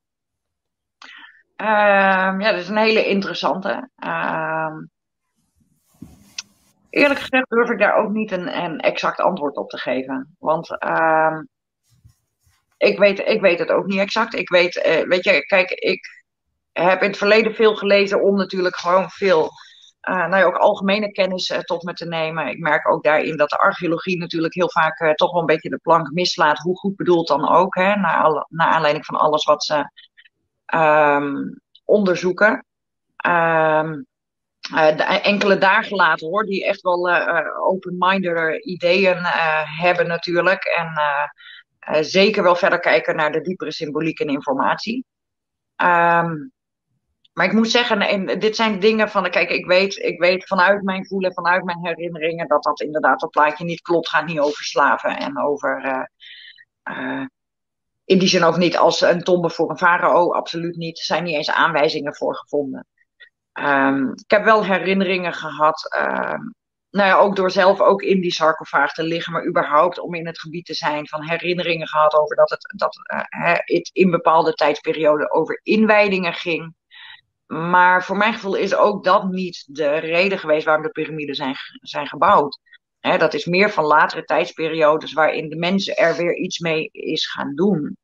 Um, 1.56 2.40
ja, 2.40 2.50
dat 2.50 2.60
is 2.60 2.68
een 2.68 2.76
hele 2.76 3.06
interessante. 3.06 3.88
Um, 4.04 4.90
eerlijk 6.90 7.20
gezegd 7.20 7.50
durf 7.50 7.70
ik 7.70 7.78
daar 7.78 7.96
ook 7.96 8.12
niet 8.12 8.32
een, 8.32 8.64
een 8.64 8.80
exact 8.80 9.20
antwoord 9.20 9.56
op 9.56 9.70
te 9.70 9.78
geven. 9.78 10.36
Want 10.38 10.70
um, 10.84 11.48
ik, 12.76 12.98
weet, 12.98 13.18
ik 13.18 13.40
weet 13.40 13.58
het 13.58 13.70
ook 13.70 13.86
niet 13.86 13.98
exact. 13.98 14.34
Ik 14.34 14.48
weet, 14.48 14.76
uh, 14.76 15.08
weet 15.08 15.24
je, 15.24 15.46
kijk, 15.46 15.70
ik 15.70 16.15
heb 16.82 17.02
in 17.02 17.08
het 17.08 17.18
verleden 17.18 17.54
veel 17.54 17.76
gelezen 17.76 18.22
om 18.22 18.36
natuurlijk 18.36 18.76
gewoon 18.76 19.10
veel, 19.10 19.50
uh, 20.08 20.16
nou 20.16 20.36
ja, 20.36 20.44
ook 20.44 20.56
algemene 20.56 21.12
kennis 21.12 21.50
uh, 21.50 21.58
tot 21.58 21.82
me 21.82 21.92
te 21.92 22.06
nemen. 22.06 22.46
Ik 22.46 22.58
merk 22.58 22.88
ook 22.88 23.02
daarin 23.02 23.36
dat 23.36 23.50
de 23.50 23.58
archeologie 23.58 24.18
natuurlijk 24.18 24.54
heel 24.54 24.70
vaak 24.70 25.00
uh, 25.00 25.10
toch 25.12 25.32
wel 25.32 25.40
een 25.40 25.46
beetje 25.46 25.68
de 25.68 25.78
plank 25.82 26.10
mislaat, 26.10 26.58
hoe 26.58 26.76
goed 26.76 26.96
bedoeld 26.96 27.28
dan 27.28 27.48
ook, 27.48 27.74
hè, 27.74 27.96
naar, 27.96 28.46
aanleiding 28.56 29.04
van 29.04 29.16
alles 29.16 29.44
wat 29.44 29.64
ze 29.64 29.90
um, 30.74 31.60
onderzoeken. 31.84 32.64
Um, 33.26 34.06
de, 34.70 35.20
enkele 35.22 35.58
dagen 35.58 35.96
later 35.96 36.28
hoor, 36.28 36.44
die 36.44 36.66
echt 36.66 36.80
wel 36.80 37.10
open-minded 37.56 38.64
ideeën 38.64 39.18
hebben 39.78 40.06
natuurlijk. 40.06 40.64
En 40.64 42.04
zeker 42.04 42.42
wel 42.42 42.56
verder 42.56 42.80
kijken 42.80 43.16
naar 43.16 43.32
de 43.32 43.40
diepere 43.40 43.72
symboliek 43.72 44.20
en 44.20 44.28
informatie. 44.28 45.04
Um, 45.76 46.54
maar 47.36 47.46
ik 47.46 47.52
moet 47.52 47.70
zeggen, 47.70 48.00
en 48.00 48.38
dit 48.38 48.56
zijn 48.56 48.80
dingen 48.80 49.08
van, 49.08 49.30
kijk, 49.30 49.50
ik 49.50 49.66
weet, 49.66 49.96
ik 49.96 50.18
weet 50.18 50.46
vanuit 50.46 50.82
mijn 50.82 51.06
voelen, 51.06 51.32
vanuit 51.32 51.64
mijn 51.64 51.78
herinneringen, 51.82 52.48
dat 52.48 52.62
dat 52.62 52.80
inderdaad 52.80 53.20
dat 53.20 53.30
plaatje 53.30 53.64
niet 53.64 53.80
klopt. 53.80 54.08
Gaat 54.08 54.26
niet 54.26 54.38
over 54.38 54.64
slaven 54.64 55.16
en 55.16 55.40
over, 55.40 55.84
uh, 55.84 56.96
uh, 56.96 57.26
in 58.04 58.18
die 58.18 58.28
zin 58.28 58.44
ook 58.44 58.56
niet 58.56 58.76
als 58.76 59.00
een 59.00 59.22
tombe 59.22 59.50
voor 59.50 59.70
een 59.70 59.78
farao, 59.78 60.32
absoluut 60.32 60.76
niet. 60.76 60.98
Er 60.98 61.04
zijn 61.04 61.24
niet 61.24 61.34
eens 61.34 61.50
aanwijzingen 61.50 62.14
voor 62.14 62.36
gevonden. 62.36 62.86
Um, 63.52 64.12
ik 64.12 64.30
heb 64.30 64.44
wel 64.44 64.64
herinneringen 64.64 65.32
gehad, 65.32 65.96
uh, 65.98 66.40
nou 66.90 67.08
ja, 67.08 67.16
ook 67.16 67.36
door 67.36 67.50
zelf 67.50 67.80
ook 67.80 68.02
in 68.02 68.20
die 68.20 68.32
sarcofaag 68.32 68.92
te 68.92 69.02
liggen, 69.02 69.32
maar 69.32 69.46
überhaupt 69.46 69.98
om 69.98 70.14
in 70.14 70.26
het 70.26 70.40
gebied 70.40 70.66
te 70.66 70.74
zijn 70.74 71.08
van 71.08 71.22
herinneringen 71.22 71.88
gehad 71.88 72.14
over 72.14 72.36
dat 72.36 72.50
het, 72.50 72.74
dat, 72.76 72.96
het 73.64 73.90
in 73.92 74.10
bepaalde 74.10 74.52
tijdsperioden 74.52 75.32
over 75.32 75.60
inwijdingen 75.62 76.32
ging. 76.32 76.74
Maar 77.46 78.04
voor 78.04 78.16
mijn 78.16 78.34
gevoel 78.34 78.54
is 78.54 78.74
ook 78.74 79.04
dat 79.04 79.30
niet 79.30 79.64
de 79.66 79.96
reden 79.96 80.38
geweest 80.38 80.64
waarom 80.64 80.82
de 80.82 80.90
piramides 80.90 81.36
zijn, 81.36 81.54
zijn 81.80 82.06
gebouwd. 82.06 82.58
dat 83.00 83.34
is 83.34 83.44
meer 83.44 83.70
van 83.70 83.84
latere 83.84 84.24
tijdsperiodes 84.24 85.12
waarin 85.12 85.48
de 85.48 85.56
mensen 85.56 85.96
er 85.96 86.16
weer 86.16 86.36
iets 86.36 86.58
mee 86.58 86.88
is 86.92 87.30
gaan 87.30 87.54
doen. 87.54 87.96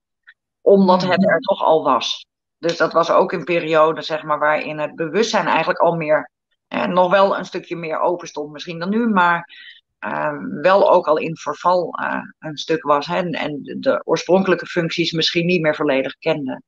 Omdat 0.60 1.02
het 1.02 1.28
er 1.28 1.40
toch 1.40 1.62
al 1.62 1.84
was. 1.84 2.26
Dus 2.58 2.76
dat 2.76 2.92
was 2.92 3.10
ook 3.10 3.32
een 3.32 3.44
periode 3.44 4.02
zeg 4.02 4.22
maar, 4.22 4.38
waarin 4.38 4.78
het 4.78 4.94
bewustzijn 4.94 5.46
eigenlijk 5.46 5.78
al 5.78 5.94
meer, 5.96 6.30
nog 6.68 7.10
wel 7.10 7.38
een 7.38 7.44
stukje 7.44 7.76
meer 7.76 8.00
open 8.00 8.28
stond 8.28 8.52
misschien 8.52 8.78
dan 8.78 8.88
nu, 8.88 9.08
maar 9.08 9.48
uh, 10.06 10.38
wel 10.60 10.92
ook 10.92 11.06
al 11.06 11.16
in 11.16 11.36
verval 11.36 12.00
uh, 12.00 12.22
een 12.38 12.56
stuk 12.56 12.82
was. 12.82 13.06
Hè, 13.06 13.30
en 13.30 13.60
de 13.62 14.00
oorspronkelijke 14.04 14.66
functies 14.66 15.12
misschien 15.12 15.46
niet 15.46 15.60
meer 15.60 15.74
volledig 15.74 16.14
kende. 16.18 16.62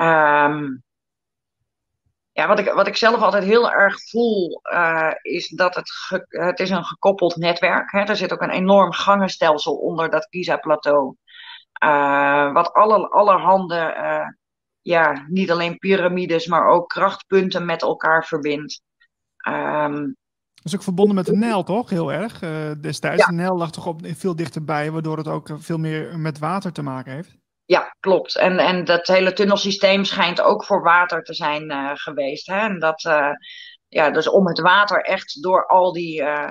Um, 0.00 0.82
ja, 2.38 2.46
wat, 2.46 2.58
ik, 2.58 2.72
wat 2.72 2.86
ik 2.86 2.96
zelf 2.96 3.20
altijd 3.20 3.44
heel 3.44 3.70
erg 3.70 4.08
voel, 4.10 4.60
uh, 4.72 5.10
is 5.22 5.48
dat 5.48 5.74
het, 5.74 5.90
ge, 5.90 6.24
het 6.28 6.60
is 6.60 6.70
een 6.70 6.84
gekoppeld 6.84 7.36
netwerk 7.36 7.92
is. 7.92 8.08
Er 8.08 8.16
zit 8.16 8.32
ook 8.32 8.42
een 8.42 8.50
enorm 8.50 8.92
gangenstelsel 8.92 9.74
onder 9.74 10.10
dat 10.10 10.26
Giza-plateau. 10.30 11.16
Uh, 11.84 12.52
wat 12.52 12.72
alle, 12.72 13.08
allerhande, 13.08 13.94
uh, 13.96 14.28
ja, 14.80 15.24
niet 15.28 15.50
alleen 15.50 15.78
piramides, 15.78 16.46
maar 16.46 16.68
ook 16.68 16.88
krachtpunten 16.88 17.66
met 17.66 17.82
elkaar 17.82 18.24
verbindt. 18.24 18.82
Um, 19.48 20.16
dat 20.54 20.64
is 20.64 20.74
ook 20.74 20.82
verbonden 20.82 21.14
met 21.14 21.26
de 21.26 21.36
Nijl, 21.36 21.62
toch? 21.62 21.90
Heel 21.90 22.12
erg 22.12 22.38
destijds. 22.80 23.20
Ja. 23.20 23.26
De 23.26 23.32
Nijl 23.32 23.56
lag 23.56 23.70
toch 23.70 23.86
op, 23.86 24.00
veel 24.02 24.36
dichterbij, 24.36 24.90
waardoor 24.90 25.16
het 25.16 25.28
ook 25.28 25.48
veel 25.56 25.78
meer 25.78 26.18
met 26.18 26.38
water 26.38 26.72
te 26.72 26.82
maken 26.82 27.12
heeft. 27.12 27.36
Ja, 27.68 27.96
klopt. 28.00 28.36
En, 28.36 28.58
en 28.58 28.84
dat 28.84 29.06
hele 29.06 29.32
tunnelsysteem 29.32 30.04
schijnt 30.04 30.40
ook 30.40 30.64
voor 30.64 30.82
water 30.82 31.22
te 31.22 31.34
zijn 31.34 31.70
uh, 31.70 31.90
geweest. 31.94 32.46
Hè? 32.46 32.58
En 32.58 32.78
dat, 32.78 33.04
uh, 33.04 33.30
ja, 33.88 34.10
dus 34.10 34.28
om 34.28 34.46
het 34.46 34.60
water 34.60 35.02
echt 35.02 35.42
door 35.42 35.66
al 35.66 35.92
die, 35.92 36.22
uh, 36.22 36.50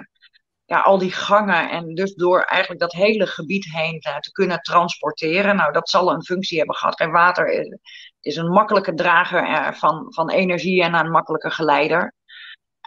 ja, 0.65 0.79
al 0.79 0.97
die 0.97 1.11
gangen 1.11 1.69
en 1.69 1.95
dus 1.95 2.13
door 2.15 2.41
eigenlijk 2.41 2.81
dat 2.81 2.91
hele 2.91 3.27
gebied 3.27 3.65
heen 3.65 3.99
te 3.99 4.31
kunnen 4.31 4.61
transporteren. 4.61 5.55
Nou, 5.55 5.71
dat 5.71 5.89
zal 5.89 6.11
een 6.11 6.23
functie 6.23 6.57
hebben 6.57 6.75
gehad. 6.75 6.99
En 6.99 7.11
water 7.11 7.47
is, 7.47 7.77
is 8.21 8.35
een 8.35 8.49
makkelijke 8.49 8.93
drager 8.93 9.73
van, 9.75 10.13
van 10.13 10.29
energie 10.29 10.83
en 10.83 10.93
een 10.93 11.11
makkelijke 11.11 11.51
geleider. 11.51 12.13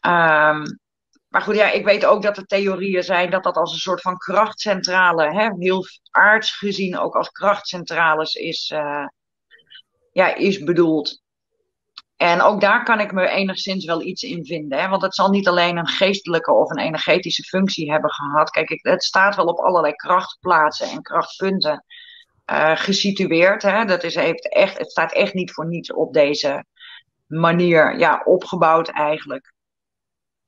Um, 0.06 0.78
maar 1.30 1.42
goed, 1.42 1.54
ja, 1.54 1.70
ik 1.70 1.84
weet 1.84 2.04
ook 2.04 2.22
dat 2.22 2.36
er 2.36 2.46
theorieën 2.46 3.02
zijn 3.02 3.30
dat 3.30 3.42
dat 3.42 3.56
als 3.56 3.72
een 3.72 3.78
soort 3.78 4.00
van 4.00 4.16
krachtcentrale, 4.16 5.32
hè, 5.32 5.48
heel 5.58 5.84
aards 6.10 6.56
gezien 6.56 6.98
ook 6.98 7.14
als 7.14 7.30
krachtcentrales 7.30 8.34
is, 8.34 8.70
uh, 8.74 9.06
ja, 10.12 10.34
is 10.34 10.58
bedoeld. 10.58 11.22
En 12.16 12.40
ook 12.40 12.60
daar 12.60 12.84
kan 12.84 13.00
ik 13.00 13.12
me 13.12 13.28
enigszins 13.28 13.84
wel 13.84 14.02
iets 14.02 14.22
in 14.22 14.44
vinden. 14.44 14.80
Hè? 14.80 14.88
Want 14.88 15.02
het 15.02 15.14
zal 15.14 15.30
niet 15.30 15.48
alleen 15.48 15.76
een 15.76 15.86
geestelijke 15.86 16.52
of 16.52 16.70
een 16.70 16.78
energetische 16.78 17.42
functie 17.42 17.90
hebben 17.90 18.10
gehad. 18.10 18.50
Kijk, 18.50 18.78
het 18.82 19.04
staat 19.04 19.36
wel 19.36 19.46
op 19.46 19.58
allerlei 19.58 19.92
krachtplaatsen 19.94 20.88
en 20.88 21.02
krachtpunten 21.02 21.84
uh, 22.52 22.76
gesitueerd. 22.76 23.62
Hè? 23.62 23.84
Dat 23.84 24.02
is, 24.02 24.14
echt, 24.14 24.78
het 24.78 24.90
staat 24.90 25.12
echt 25.12 25.34
niet 25.34 25.52
voor 25.52 25.66
niets 25.66 25.92
op 25.92 26.12
deze 26.12 26.64
manier 27.26 27.98
ja, 27.98 28.22
opgebouwd 28.24 28.88
eigenlijk. 28.88 29.52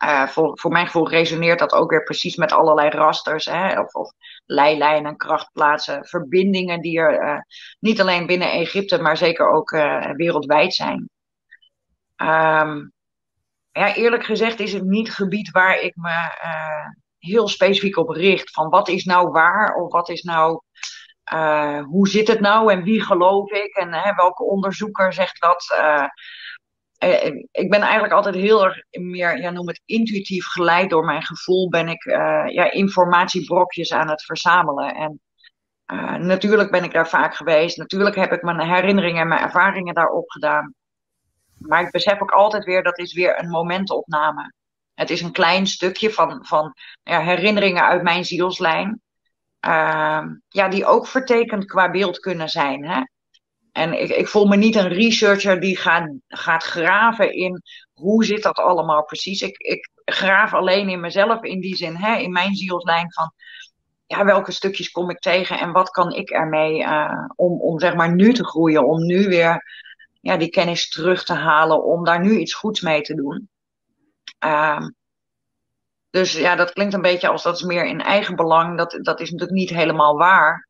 Uh, 0.05 0.27
voor, 0.27 0.59
voor 0.59 0.71
mijn 0.71 0.87
gevoel 0.87 1.09
resoneert 1.09 1.59
dat 1.59 1.73
ook 1.73 1.91
weer 1.91 2.03
precies 2.03 2.37
met 2.37 2.53
allerlei 2.53 2.89
rasters, 2.89 3.45
hè, 3.45 3.81
of, 3.81 3.95
of 3.95 4.13
leilijnen, 4.45 5.17
krachtplaatsen, 5.17 6.07
verbindingen 6.07 6.81
die 6.81 6.99
er 6.99 7.23
uh, 7.23 7.39
niet 7.81 8.01
alleen 8.01 8.27
binnen 8.27 8.53
Egypte, 8.53 9.03
maar 9.03 9.17
zeker 9.17 9.51
ook 9.51 9.71
uh, 9.71 10.11
wereldwijd 10.11 10.75
zijn. 10.75 11.11
Um, 12.17 12.93
ja, 13.73 13.95
eerlijk 13.95 14.25
gezegd 14.25 14.61
is 14.61 14.73
het 14.73 14.85
niet 14.85 15.15
gebied 15.15 15.51
waar 15.51 15.81
ik 15.81 15.97
me 15.97 16.31
heel 17.19 17.49
specifiek 17.49 17.97
op 17.97 18.09
richt. 18.09 18.51
Van 18.51 18.69
wat 18.69 18.89
is 18.89 19.05
nou 19.05 19.31
waar 19.31 19.75
of 19.75 19.93
wat 19.93 20.09
is 20.09 20.23
nou, 20.23 20.61
hoe 21.85 22.09
zit 22.09 22.29
het 22.29 22.41
nou 22.41 22.73
en 22.73 22.83
wie 22.83 23.03
geloof 23.03 23.51
ik 23.51 23.77
en 23.77 23.91
welke 24.17 24.45
onderzoeker 24.45 25.13
zegt 25.13 25.41
dat. 25.41 25.77
Eh, 27.03 27.45
ik 27.51 27.71
ben 27.71 27.81
eigenlijk 27.81 28.13
altijd 28.13 28.35
heel 28.35 28.65
erg 28.65 28.83
meer, 28.91 29.41
ja, 29.41 29.51
noem 29.51 29.69
het 29.69 29.83
intuïtief 29.85 30.47
geleid 30.47 30.91
door 30.91 31.05
mijn 31.05 31.23
gevoel, 31.23 31.69
ben 31.69 31.89
ik 31.89 32.05
uh, 32.05 32.45
ja, 32.47 32.71
informatiebrokjes 32.71 33.93
aan 33.93 34.09
het 34.09 34.25
verzamelen. 34.25 34.95
En 34.95 35.21
natuurlijk 36.27 36.71
ben 36.71 36.85
ik 36.85 36.93
daar 36.93 37.09
vaak 37.09 37.35
geweest. 37.35 37.77
Natuurlijk 37.77 38.17
heb 38.17 38.33
ik 38.33 38.43
mijn 38.43 38.61
herinneringen 38.61 39.21
en 39.21 39.29
mijn 39.29 39.41
ervaringen 39.41 39.95
daarop 39.95 40.31
gedaan. 40.31 40.75
Maar 41.59 41.83
ik 41.83 41.91
besef 41.91 42.21
ook 42.21 42.31
altijd 42.31 42.65
weer, 42.65 42.83
dat 42.83 42.99
is 42.99 43.15
weer 43.15 43.39
een 43.39 43.49
momentopname. 43.49 44.53
Het 44.95 45.11
is 45.11 45.21
een 45.21 45.33
klein 45.33 45.67
stukje 45.67 46.11
van, 46.11 46.47
van 46.47 46.75
ja, 47.03 47.21
herinneringen 47.21 47.85
uit 47.85 48.03
mijn 48.03 48.25
zielslijn. 48.25 49.01
Uh, 49.67 50.23
ja, 50.49 50.69
die 50.69 50.87
ook 50.87 51.07
vertekend 51.07 51.65
qua 51.65 51.91
beeld 51.91 52.19
kunnen 52.19 52.49
zijn. 52.49 52.85
Hè? 52.85 53.03
En 53.73 54.01
ik, 54.01 54.09
ik 54.09 54.29
voel 54.29 54.47
me 54.47 54.57
niet 54.57 54.77
een 54.77 54.89
researcher 54.89 55.61
die 55.61 55.77
gaat, 55.77 56.13
gaat 56.29 56.63
graven 56.63 57.35
in 57.35 57.63
hoe 57.93 58.25
zit 58.25 58.43
dat 58.43 58.57
allemaal 58.57 59.05
precies. 59.05 59.43
Ik, 59.43 59.59
ik 59.59 59.91
graaf 60.05 60.55
alleen 60.55 60.89
in 60.89 61.01
mezelf 61.01 61.43
in 61.43 61.61
die 61.61 61.77
zin, 61.77 61.97
hè, 61.97 62.17
in 62.17 62.33
mijn 62.33 62.55
zielslijn 62.55 63.13
van 63.13 63.33
ja, 64.07 64.25
welke 64.25 64.53
stukjes 64.53 64.91
kom 64.91 65.11
ik 65.11 65.19
tegen 65.19 65.59
en 65.59 65.73
wat 65.73 65.91
kan 65.91 66.13
ik 66.13 66.31
ermee 66.31 66.81
uh, 66.81 67.25
om, 67.35 67.61
om 67.61 67.81
zeg 67.81 67.95
maar 67.95 68.15
nu 68.15 68.33
te 68.33 68.45
groeien, 68.45 68.87
om 68.87 69.07
nu 69.07 69.29
weer 69.29 69.65
ja, 70.21 70.37
die 70.37 70.51
kennis 70.51 70.89
terug 70.89 71.25
te 71.25 71.35
halen, 71.35 71.85
om 71.85 72.05
daar 72.05 72.21
nu 72.21 72.39
iets 72.39 72.55
goeds 72.55 72.81
mee 72.81 73.01
te 73.01 73.15
doen. 73.15 73.49
Uh, 74.45 74.87
dus 76.11 76.33
ja, 76.33 76.57
dat 76.57 76.73
klinkt 76.73 76.95
een 76.95 77.03
beetje 77.03 77.29
als 77.29 77.43
dat 77.43 77.55
is 77.55 77.63
meer 77.63 77.85
in 77.85 78.01
eigen 78.01 78.37
belang. 78.37 78.79
Dat, 78.79 78.99
dat 79.03 79.21
is 79.21 79.31
natuurlijk 79.31 79.59
niet 79.59 79.71
helemaal 79.71 80.17
waar. 80.17 80.69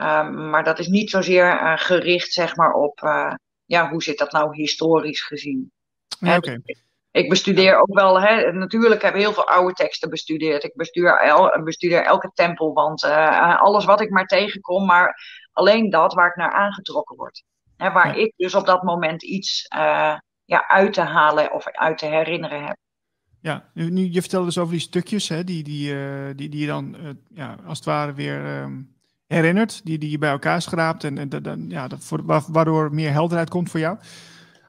Um, 0.00 0.50
maar 0.50 0.64
dat 0.64 0.78
is 0.78 0.86
niet 0.86 1.10
zozeer 1.10 1.60
uh, 1.60 1.72
gericht 1.76 2.32
zeg 2.32 2.56
maar, 2.56 2.72
op 2.72 3.00
uh, 3.04 3.34
ja, 3.64 3.88
hoe 3.88 4.02
zit 4.02 4.18
dat 4.18 4.32
nou 4.32 4.56
historisch 4.56 5.22
gezien. 5.22 5.72
Ja, 6.18 6.36
okay. 6.36 6.62
Ik 7.10 7.28
bestudeer 7.28 7.76
ook 7.76 7.94
wel, 7.94 8.20
hè, 8.20 8.52
natuurlijk 8.52 9.02
heb 9.02 9.14
ik 9.14 9.20
heel 9.20 9.32
veel 9.32 9.48
oude 9.48 9.74
teksten 9.74 10.10
bestudeerd. 10.10 10.64
Ik 10.64 10.74
bestudeer, 10.74 11.18
el, 11.18 11.62
bestudeer 11.62 12.04
elke 12.04 12.30
tempelwand, 12.34 13.04
uh, 13.04 13.60
alles 13.60 13.84
wat 13.84 14.00
ik 14.00 14.10
maar 14.10 14.26
tegenkom, 14.26 14.86
maar 14.86 15.22
alleen 15.52 15.90
dat 15.90 16.14
waar 16.14 16.28
ik 16.28 16.36
naar 16.36 16.52
aangetrokken 16.52 17.16
word. 17.16 17.42
Hè, 17.76 17.92
waar 17.92 18.18
ja. 18.18 18.24
ik 18.24 18.32
dus 18.36 18.54
op 18.54 18.66
dat 18.66 18.82
moment 18.82 19.22
iets 19.22 19.66
ja, 20.44 20.68
uit 20.68 20.92
te 20.92 21.00
halen 21.00 21.52
of 21.52 21.66
uit 21.66 21.98
te 21.98 22.06
herinneren 22.06 22.64
heb. 22.64 22.76
Ja, 23.40 23.70
nu, 23.74 24.08
je 24.12 24.20
vertelde 24.20 24.46
dus 24.46 24.58
over 24.58 24.72
die 24.72 24.80
stukjes 24.80 25.28
hè, 25.28 25.44
die, 25.44 25.62
die, 25.62 25.94
die, 26.34 26.48
die 26.48 26.60
je 26.60 26.66
dan 26.66 26.96
ja, 27.34 27.56
als 27.66 27.78
het 27.78 27.86
ware 27.86 28.12
weer 28.12 28.62
um, 28.62 28.91
herinnert, 29.32 29.80
die, 29.84 29.98
die 29.98 30.10
je 30.10 30.18
bij 30.18 30.30
elkaar 30.30 30.62
schraapt 30.62 31.04
en, 31.04 31.30
en, 31.30 31.64
ja, 31.68 31.88
dat 31.88 32.04
voor, 32.04 32.42
waardoor 32.48 32.94
meer 32.94 33.10
helderheid 33.10 33.50
komt 33.50 33.70
voor 33.70 33.80
jou. 33.80 33.98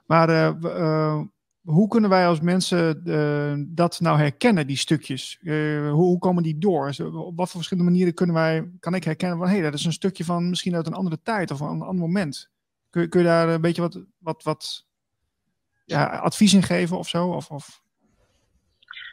Maar 0.06 0.30
uh, 0.30 0.50
uh, 0.62 1.20
hoe 1.62 1.88
kunnen 1.88 2.10
wij 2.10 2.26
als 2.26 2.40
mensen 2.40 3.02
uh, 3.04 3.64
dat 3.68 4.00
nou 4.00 4.18
herkennen, 4.18 4.66
die 4.66 4.76
stukjes? 4.76 5.38
Hoe, 5.42 5.90
hoe, 5.90 6.18
komen 6.18 6.42
die 6.42 6.58
door? 6.58 6.94
Op 6.98 7.36
wat 7.36 7.48
voor 7.48 7.56
verschillende 7.56 7.90
manieren 7.90 8.14
kunnen 8.14 8.34
wij, 8.34 8.70
kan 8.80 8.94
ik 8.94 9.04
herkennen 9.04 9.38
van 9.38 9.46
hé, 9.46 9.52
hey, 9.52 9.62
dat 9.62 9.74
is 9.74 9.84
een 9.84 9.92
stukje 9.92 10.24
van 10.24 10.48
misschien 10.48 10.74
uit 10.74 10.86
een 10.86 10.94
andere 10.94 11.20
tijd 11.22 11.50
of 11.50 11.60
een 11.60 11.82
ander 11.82 11.94
moment? 11.94 12.50
Kun, 12.90 13.08
kun 13.08 13.20
je 13.20 13.26
daar 13.26 13.48
een 13.48 13.60
beetje 13.60 13.82
wat, 13.82 13.98
wat, 14.18 14.42
wat 14.42 14.86
ja, 15.84 16.06
advies 16.06 16.54
in 16.54 16.62
geven 16.62 16.98
of 16.98 17.08
zo? 17.08 17.26
Of, 17.26 17.50
of... 17.50 17.82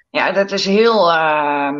Ja, 0.10 0.32
dat 0.32 0.52
is 0.52 0.66
heel. 0.66 1.12
Ehm, 1.12 1.78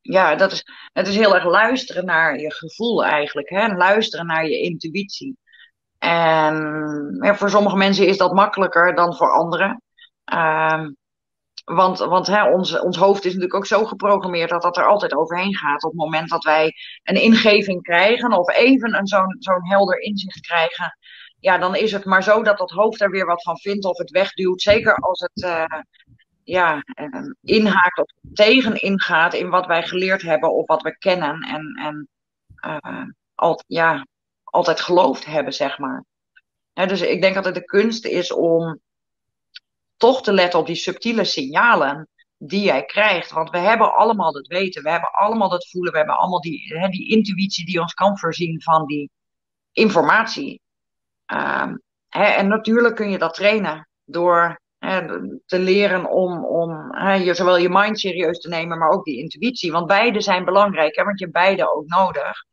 ja, 0.00 0.34
dat 0.34 0.52
is, 0.52 0.64
het 0.92 1.06
is 1.06 1.16
heel 1.16 1.34
erg 1.34 1.44
luisteren 1.44 2.04
naar 2.04 2.38
je 2.38 2.52
gevoel 2.52 3.04
eigenlijk. 3.04 3.48
Hè? 3.48 3.66
Luisteren 3.66 4.26
naar 4.26 4.46
je 4.46 4.60
intuïtie. 4.60 5.36
En 5.98 7.18
ja, 7.20 7.34
voor 7.34 7.50
sommige 7.50 7.76
mensen 7.76 8.06
is 8.06 8.16
dat 8.16 8.32
makkelijker 8.32 8.94
dan 8.94 9.16
voor 9.16 9.32
anderen. 9.32 9.82
Um, 10.34 10.96
want 11.64 11.98
want 11.98 12.26
hè, 12.26 12.52
ons, 12.52 12.80
ons 12.80 12.96
hoofd 12.96 13.24
is 13.24 13.32
natuurlijk 13.32 13.54
ook 13.54 13.66
zo 13.66 13.84
geprogrammeerd 13.84 14.50
dat 14.50 14.62
dat 14.62 14.76
er 14.76 14.86
altijd 14.86 15.14
overheen 15.14 15.56
gaat. 15.56 15.84
Op 15.84 15.90
het 15.90 16.00
moment 16.00 16.28
dat 16.28 16.44
wij 16.44 16.72
een 17.02 17.22
ingeving 17.22 17.82
krijgen 17.82 18.32
of 18.32 18.50
even 18.50 18.94
een 18.94 19.06
zo'n 19.06 19.36
zo'n 19.38 19.68
helder 19.68 20.00
inzicht 20.00 20.40
krijgen. 20.40 20.98
Ja, 21.38 21.58
dan 21.58 21.76
is 21.76 21.92
het 21.92 22.04
maar 22.04 22.22
zo 22.22 22.42
dat 22.42 22.58
dat 22.58 22.70
hoofd 22.70 23.00
er 23.00 23.10
weer 23.10 23.26
wat 23.26 23.42
van 23.42 23.58
vindt 23.58 23.84
of 23.84 23.98
het 23.98 24.10
wegduwt. 24.10 24.62
Zeker 24.62 24.94
als 24.94 25.20
het 25.20 25.42
uh, 25.44 25.80
ja, 26.44 26.82
inhaakt 27.42 27.98
of 27.98 28.12
tegen 28.32 28.82
ingaat 28.82 29.34
in 29.34 29.48
wat 29.48 29.66
wij 29.66 29.82
geleerd 29.82 30.22
hebben 30.22 30.54
of 30.54 30.66
wat 30.66 30.82
we 30.82 30.98
kennen 30.98 31.40
en, 31.40 31.80
en 31.84 32.08
uh, 32.66 33.04
al, 33.34 33.62
ja, 33.66 34.06
altijd 34.44 34.80
geloofd 34.80 35.24
hebben, 35.24 35.52
zeg 35.52 35.78
maar. 35.78 36.04
dus 36.72 37.00
ik 37.00 37.20
denk 37.20 37.34
dat 37.34 37.44
het 37.44 37.54
de 37.54 37.64
kunst 37.64 38.06
is 38.06 38.32
om 38.32 38.80
toch 39.96 40.22
te 40.22 40.32
letten 40.32 40.58
op 40.58 40.66
die 40.66 40.76
subtiele 40.76 41.24
signalen 41.24 42.08
die 42.36 42.62
jij 42.62 42.84
krijgt. 42.84 43.30
Want 43.30 43.50
we 43.50 43.58
hebben 43.58 43.94
allemaal 43.94 44.32
dat 44.32 44.46
weten, 44.46 44.82
we 44.82 44.90
hebben 44.90 45.12
allemaal 45.12 45.48
dat 45.48 45.68
voelen, 45.68 45.92
we 45.92 45.98
hebben 45.98 46.16
allemaal 46.16 46.40
die, 46.40 46.88
die 46.90 47.10
intuïtie 47.10 47.64
die 47.64 47.80
ons 47.80 47.94
kan 47.94 48.18
voorzien 48.18 48.62
van 48.62 48.86
die 48.86 49.10
informatie. 49.72 50.60
Hè, 52.08 52.24
en 52.24 52.48
natuurlijk 52.48 52.96
kun 52.96 53.10
je 53.10 53.18
dat 53.18 53.34
trainen 53.34 53.88
door 54.04 54.60
te 55.46 55.58
leren 55.58 56.10
om, 56.10 56.44
om 56.44 56.94
hè, 56.94 57.34
zowel 57.34 57.56
je 57.56 57.68
mind 57.68 58.00
serieus 58.00 58.38
te 58.38 58.48
nemen, 58.48 58.78
maar 58.78 58.90
ook 58.90 59.04
die 59.04 59.18
intuïtie. 59.18 59.72
Want 59.72 59.86
beide 59.86 60.20
zijn 60.20 60.44
belangrijk, 60.44 60.96
hè, 60.96 61.04
want 61.04 61.18
je 61.18 61.24
hebt 61.24 61.36
beide 61.36 61.74
ook 61.74 61.86
nodig. 61.86 62.44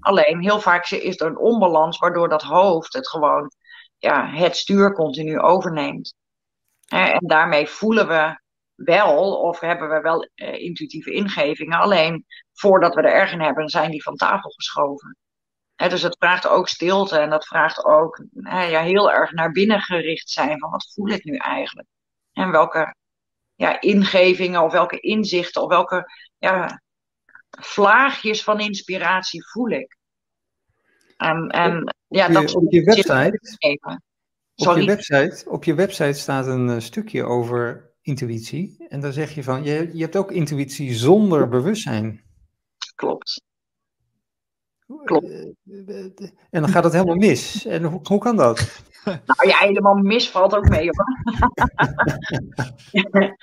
Alleen 0.00 0.42
heel 0.42 0.60
vaak 0.60 0.90
is 0.90 1.20
er 1.20 1.26
een 1.26 1.38
onbalans 1.38 1.98
waardoor 1.98 2.28
dat 2.28 2.42
hoofd 2.42 2.92
het 2.92 3.08
gewoon 3.08 3.50
ja, 3.98 4.30
het 4.30 4.56
stuur 4.56 4.92
continu 4.92 5.40
overneemt. 5.40 6.14
En 6.86 7.18
daarmee 7.18 7.66
voelen 7.66 8.08
we 8.08 8.40
wel, 8.74 9.40
of 9.40 9.60
hebben 9.60 9.88
we 9.88 10.00
wel 10.00 10.28
uh, 10.34 10.60
intuïtieve 10.60 11.10
ingevingen. 11.10 11.78
Alleen 11.78 12.26
voordat 12.52 12.94
we 12.94 13.00
er 13.00 13.12
erg 13.12 13.32
in 13.32 13.40
hebben, 13.40 13.68
zijn 13.68 13.90
die 13.90 14.02
van 14.02 14.16
tafel 14.16 14.50
geschoven. 14.50 15.16
He, 15.76 15.88
dus 15.88 16.02
het 16.02 16.16
vraagt 16.18 16.46
ook 16.46 16.68
stilte 16.68 17.18
en 17.18 17.30
dat 17.30 17.46
vraagt 17.46 17.84
ook 17.84 18.24
ja, 18.42 18.82
heel 18.82 19.12
erg 19.12 19.32
naar 19.32 19.52
binnen 19.52 19.80
gericht 19.80 20.30
zijn 20.30 20.58
van 20.58 20.70
wat 20.70 20.92
voel 20.94 21.08
ik 21.08 21.24
nu 21.24 21.36
eigenlijk? 21.36 21.88
En 22.32 22.50
welke 22.50 22.94
ja, 23.54 23.80
ingevingen 23.80 24.62
of 24.62 24.72
welke 24.72 25.00
inzichten 25.00 25.62
of 25.62 25.68
welke 25.68 26.10
ja, 26.38 26.82
vlaagjes 27.60 28.42
van 28.42 28.60
inspiratie 28.60 29.48
voel 29.48 29.70
ik? 29.70 29.96
En, 31.16 31.48
en 31.48 31.94
ja, 32.08 32.26
op, 32.26 32.32
je, 32.32 32.40
dat 32.40 32.54
op 32.54 32.72
je 32.72 32.82
website. 32.82 33.38
Op 34.54 34.76
je, 34.76 34.84
website, 34.84 35.50
op 35.50 35.64
je 35.64 35.74
website 35.74 36.12
staat 36.18 36.46
een 36.46 36.68
uh, 36.68 36.78
stukje 36.78 37.24
over 37.24 37.90
intuïtie. 38.02 38.84
En 38.88 39.00
daar 39.00 39.12
zeg 39.12 39.34
je 39.34 39.42
van, 39.42 39.64
je, 39.64 39.90
je 39.92 40.02
hebt 40.02 40.16
ook 40.16 40.32
intuïtie 40.32 40.94
zonder 40.94 41.48
bewustzijn. 41.48 42.24
Klopt. 42.94 43.44
Klopt. 45.04 45.30
En 46.50 46.60
dan 46.60 46.68
gaat 46.68 46.84
het 46.84 46.92
helemaal 46.92 47.16
mis. 47.16 47.64
En 47.64 47.82
hoe, 47.82 48.00
hoe 48.02 48.18
kan 48.18 48.36
dat? 48.36 48.60
Nou 49.06 49.48
ja, 49.48 49.56
helemaal 49.56 49.94
mis 49.94 50.30
valt 50.30 50.54
ook 50.54 50.68
mee 50.68 50.88
hoor. 50.90 51.06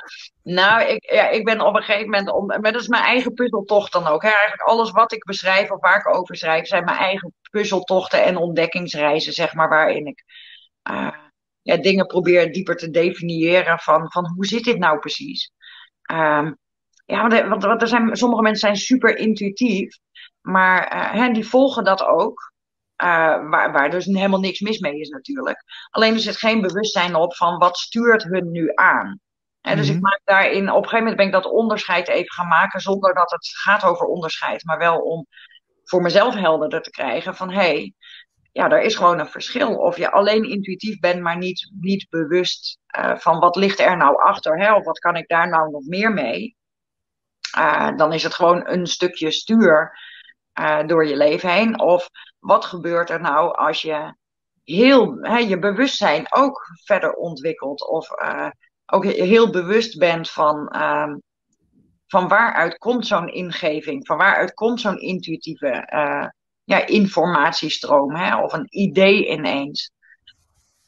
nou, 0.44 0.84
ik, 0.84 1.12
ja, 1.12 1.30
ik 1.30 1.46
ben 1.46 1.62
op 1.62 1.76
een 1.76 1.84
gegeven 1.84 2.10
moment, 2.10 2.32
om, 2.32 2.46
maar 2.46 2.72
dat 2.72 2.82
is 2.82 2.88
mijn 2.88 3.04
eigen 3.04 3.34
puzzeltocht 3.34 3.92
dan 3.92 4.08
ook. 4.08 4.22
Hè. 4.22 4.28
Eigenlijk 4.28 4.62
alles 4.62 4.92
wat 4.92 5.12
ik 5.12 5.24
beschrijf 5.24 5.72
of 5.72 5.82
waar 5.82 6.00
ik 6.00 6.16
over 6.16 6.36
schrijf, 6.36 6.68
zijn 6.68 6.84
mijn 6.84 6.98
eigen 6.98 7.34
puzzeltochten 7.52 8.24
en 8.24 8.38
ontdekkingsreizen, 8.38 9.34
zeg 9.34 9.54
maar, 9.54 9.70
waarin 9.70 10.06
ik 10.06 10.24
uh, 10.92 11.14
ja, 11.62 11.78
dingen 11.78 12.08
probeer 12.08 12.52
dieper 12.52 12.76
te 12.76 12.90
definiëren 12.90 13.80
van, 13.80 14.12
van 14.12 14.28
hoe 14.36 14.46
zit 14.46 14.64
dit 14.64 14.78
nou 14.78 15.00
precies. 15.00 15.52
Um, 16.12 16.58
ja, 17.06 17.28
want, 17.28 17.64
want 17.64 17.82
er 17.82 17.88
zijn, 17.88 18.16
sommige 18.16 18.42
mensen 18.42 18.68
zijn 18.68 18.76
super 18.76 19.18
intuïtief. 19.18 19.98
Maar 20.44 21.16
uh, 21.16 21.34
die 21.34 21.48
volgen 21.48 21.84
dat 21.84 22.04
ook. 22.04 22.52
Uh, 23.04 23.50
waar, 23.50 23.72
waar 23.72 23.90
dus 23.90 24.06
helemaal 24.06 24.40
niks 24.40 24.60
mis 24.60 24.80
mee 24.80 25.00
is 25.00 25.10
natuurlijk. 25.10 25.64
Alleen 25.90 26.14
er 26.14 26.20
zit 26.20 26.38
geen 26.38 26.62
bewustzijn 26.62 27.16
op 27.16 27.36
van 27.36 27.58
wat 27.58 27.78
stuurt 27.78 28.24
hun 28.24 28.52
nu 28.52 28.72
aan. 28.76 29.20
En 29.62 29.78
dus 29.78 29.88
ik 29.88 29.94
mhm. 29.94 30.04
maak 30.04 30.22
daarin, 30.24 30.70
op 30.70 30.76
een 30.76 30.90
gegeven 30.90 30.98
moment 30.98 31.16
ben 31.16 31.26
ik 31.26 31.32
dat 31.32 31.46
onderscheid 31.46 32.08
even 32.08 32.32
gaan 32.32 32.48
maken, 32.48 32.80
zonder 32.80 33.14
dat 33.14 33.32
het 33.32 33.48
gaat 33.48 33.84
over 33.84 34.06
onderscheid, 34.06 34.64
maar 34.64 34.78
wel 34.78 34.98
om 34.98 35.28
voor 35.84 36.02
mezelf 36.02 36.36
helderder 36.36 36.82
te 36.82 36.90
krijgen 36.90 37.36
van 37.36 37.50
hé, 37.52 37.56
hey, 37.56 37.94
ja, 38.52 38.70
er 38.70 38.82
is 38.82 38.96
gewoon 38.96 39.20
een 39.20 39.28
verschil. 39.28 39.76
Of 39.76 39.98
je 39.98 40.12
alleen 40.12 40.50
intuïtief 40.50 41.00
bent, 41.00 41.22
maar 41.22 41.38
niet, 41.38 41.72
niet 41.80 42.10
bewust 42.10 42.78
uh, 42.98 43.18
van 43.18 43.40
wat 43.40 43.56
ligt 43.56 43.80
er 43.80 43.98
nou 43.98 44.22
achter, 44.22 44.60
hè? 44.60 44.76
of 44.76 44.86
wat 44.86 45.00
kan 45.00 45.16
ik 45.16 45.28
daar 45.28 45.50
nou 45.50 45.72
nog 45.72 45.86
meer 45.86 46.14
mee. 46.14 46.58
Uh, 47.58 47.98
dan 47.98 48.14
is 48.14 48.24
het 48.24 48.34
gewoon 48.34 48.68
een 48.68 48.88
stukje 48.88 49.32
stuur 49.32 50.00
uh, 50.60 50.88
door 50.88 51.08
je 51.08 51.18
leven 51.18 51.50
heen. 51.50 51.80
Of 51.80 52.10
wat 52.40 52.66
gebeurt 52.66 53.10
er 53.10 53.22
nou 53.22 53.56
als 53.56 53.82
je 53.82 54.16
heel 54.64 55.18
hè, 55.22 55.38
je 55.38 55.60
bewustzijn 55.60 56.26
ook 56.30 56.62
verder 56.86 57.14
ontwikkelt. 57.14 57.88
Of 57.88 58.10
ook 58.86 59.06
heel 59.06 59.50
bewust 59.50 59.98
bent 59.98 60.30
van, 60.30 60.76
uh, 60.76 61.14
van 62.08 62.28
waaruit 62.28 62.78
komt 62.78 63.08
zo'n 63.08 63.28
ingeving, 63.28 64.06
van 64.08 64.18
waaruit 64.18 64.54
komt 64.54 64.82
zo'n 64.82 65.00
intuïtieve 65.00 65.90
uh, 65.94 66.28
ja, 66.64 66.86
informatiestroom 66.86 68.16
hè, 68.16 68.42
of 68.42 68.54
een 68.54 68.68
idee 68.70 69.28
ineens. 69.28 69.92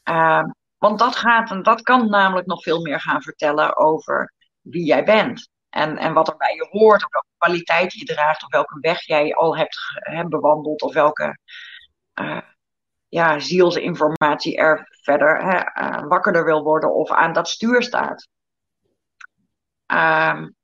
Uh, 0.08 0.44
want 0.78 0.98
dat, 0.98 1.16
gaat, 1.16 1.64
dat 1.64 1.82
kan 1.82 2.08
namelijk 2.08 2.46
nog 2.46 2.62
veel 2.62 2.80
meer 2.80 3.00
gaan 3.00 3.22
vertellen 3.22 3.76
over 3.76 4.32
wie 4.60 4.84
jij 4.84 5.04
bent. 5.04 5.48
En, 5.76 5.96
en 5.96 6.12
wat 6.12 6.28
er 6.28 6.36
bij 6.36 6.54
je 6.54 6.66
hoort, 6.70 7.04
of 7.04 7.10
welke 7.10 7.28
kwaliteit 7.38 7.92
je 7.92 8.04
draagt, 8.04 8.42
of 8.44 8.50
welke 8.50 8.78
weg 8.80 9.02
jij 9.02 9.34
al 9.34 9.56
hebt, 9.56 9.78
bewandeld, 10.28 10.82
of 10.82 10.94
welke 10.94 11.38
uh, 12.20 12.40
ja, 13.08 13.38
zielsinformatie 13.38 14.56
er 14.56 14.88
verder 15.02 15.42
uh, 15.42 16.06
wakkerder 16.08 16.44
wil 16.44 16.62
worden 16.62 16.94
of 16.94 17.10
aan 17.10 17.32
dat 17.32 17.48
stuur 17.48 17.82
staat. 17.82 18.28
Um, 19.86 20.54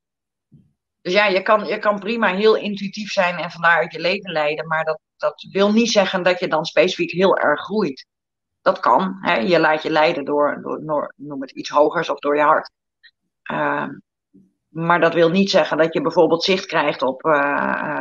dus 1.01 1.13
ja, 1.13 1.27
je 1.27 1.43
kan, 1.43 1.65
je 1.65 1.79
kan 1.79 1.99
prima 1.99 2.35
heel 2.35 2.57
intuïtief 2.57 3.13
zijn 3.13 3.37
en 3.39 3.51
van 3.51 3.63
daaruit 3.63 3.93
je 3.93 4.01
leven 4.01 4.33
leiden, 4.33 4.67
maar 4.67 4.85
dat, 4.85 5.01
dat 5.17 5.47
wil 5.51 5.73
niet 5.73 5.91
zeggen 5.91 6.23
dat 6.23 6.39
je 6.39 6.49
dan 6.49 6.65
specifiek 6.65 7.11
heel 7.11 7.39
erg 7.39 7.61
groeit. 7.61 8.07
Dat 8.63 8.81
kan. 8.81 9.19
Je 9.47 9.61
laat 9.61 9.83
je 9.83 9.91
leiden 9.91 10.25
door, 10.25 10.61
door, 10.85 11.13
noem 11.17 11.41
het 11.41 11.51
iets 11.51 11.71
hogers 11.71 12.09
of 12.09 12.19
door 12.19 12.37
je 12.37 12.43
hart. 12.43 12.71
Uh, 13.51 13.89
maar 14.73 15.01
dat 15.01 15.15
wil 15.15 15.31
niet 15.31 15.51
zeggen 15.51 15.77
dat 15.77 15.93
je 15.93 16.01
bijvoorbeeld 16.01 16.45
zicht 16.45 16.67
krijgt 16.67 17.03
op 17.03 17.25
uh, 17.25 17.33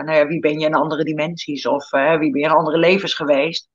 nou 0.03 0.11
ja, 0.11 0.27
wie 0.27 0.39
ben 0.39 0.60
je 0.60 0.65
in 0.65 0.73
andere 0.73 1.03
dimensies 1.03 1.65
of 1.65 1.93
uh, 1.93 2.18
wie 2.18 2.31
ben 2.31 2.41
je 2.41 2.48
in 2.48 2.53
andere 2.53 2.77
levens 2.77 3.14
geweest. 3.14 3.69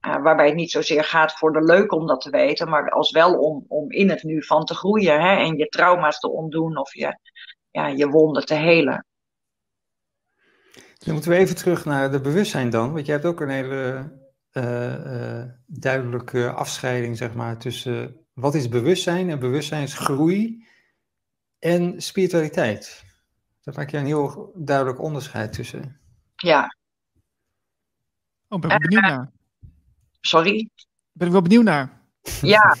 Waarbij 0.00 0.46
het 0.46 0.54
niet 0.54 0.70
zozeer 0.70 1.04
gaat 1.04 1.32
voor 1.32 1.52
de 1.52 1.62
leuk 1.62 1.92
om 1.92 2.06
dat 2.06 2.20
te 2.20 2.30
weten, 2.30 2.68
maar 2.68 2.90
als 2.90 3.10
wel 3.10 3.38
om, 3.38 3.64
om 3.68 3.90
in 3.90 4.10
het 4.10 4.22
nu 4.22 4.44
van 4.44 4.64
te 4.64 4.74
groeien 4.74 5.20
hè, 5.20 5.36
en 5.36 5.56
je 5.56 5.68
trauma's 5.68 6.20
te 6.20 6.30
ontdoen 6.30 6.78
of 6.78 6.94
je, 6.94 7.18
ja, 7.70 7.86
je 7.86 8.08
wonden 8.08 8.46
te 8.46 8.54
helen. 8.54 9.06
Dan 10.98 11.12
moeten 11.12 11.30
we 11.30 11.36
even 11.36 11.56
terug 11.56 11.84
naar 11.84 12.10
de 12.10 12.20
bewustzijn 12.20 12.70
dan, 12.70 12.92
want 12.92 13.06
je 13.06 13.12
hebt 13.12 13.24
ook 13.24 13.40
een 13.40 13.48
hele 13.48 14.12
duidelijke 15.66 16.50
afscheiding 16.50 17.16
zeg 17.16 17.34
maar, 17.34 17.58
tussen 17.58 18.26
wat 18.32 18.54
is 18.54 18.68
bewustzijn 18.68 19.30
en 19.30 19.38
bewustzijnsgroei 19.38 20.66
en 21.64 22.02
spiritualiteit. 22.02 23.04
Daar 23.62 23.74
maak 23.74 23.90
je 23.90 23.96
een 23.96 24.06
heel 24.06 24.52
duidelijk 24.54 25.00
onderscheid 25.00 25.52
tussen. 25.52 26.00
Ja. 26.36 26.76
Oh, 28.48 28.60
ben 28.60 28.70
ik 28.70 28.78
benieuwd 28.78 29.02
naar. 29.02 29.30
Sorry? 30.20 30.70
Ben 31.12 31.26
ik 31.26 31.32
wel 31.32 31.42
benieuwd 31.42 31.64
naar. 31.64 32.02
Ja, 32.40 32.76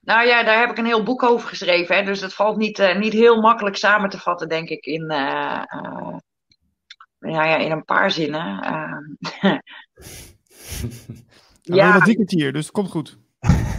nou 0.00 0.26
ja, 0.26 0.42
daar 0.42 0.58
heb 0.58 0.70
ik 0.70 0.78
een 0.78 0.86
heel 0.86 1.02
boek 1.02 1.22
over 1.22 1.48
geschreven. 1.48 1.96
Hè, 1.96 2.02
dus 2.02 2.20
dat 2.20 2.34
valt 2.34 2.56
niet, 2.56 2.78
uh, 2.78 2.98
niet 2.98 3.12
heel 3.12 3.40
makkelijk 3.40 3.76
samen 3.76 4.10
te 4.10 4.18
vatten, 4.18 4.48
denk 4.48 4.68
ik, 4.68 4.84
in, 4.86 5.02
uh, 5.02 5.62
uh, 5.82 6.16
ja, 7.18 7.44
ja, 7.44 7.56
in 7.56 7.70
een 7.70 7.84
paar 7.84 8.10
zinnen. 8.10 8.40
ja, 11.62 11.92
dat 11.92 12.06
het 12.06 12.30
hier, 12.30 12.52
dus 12.52 12.64
het 12.64 12.74
komt 12.74 12.90
goed. 12.90 13.18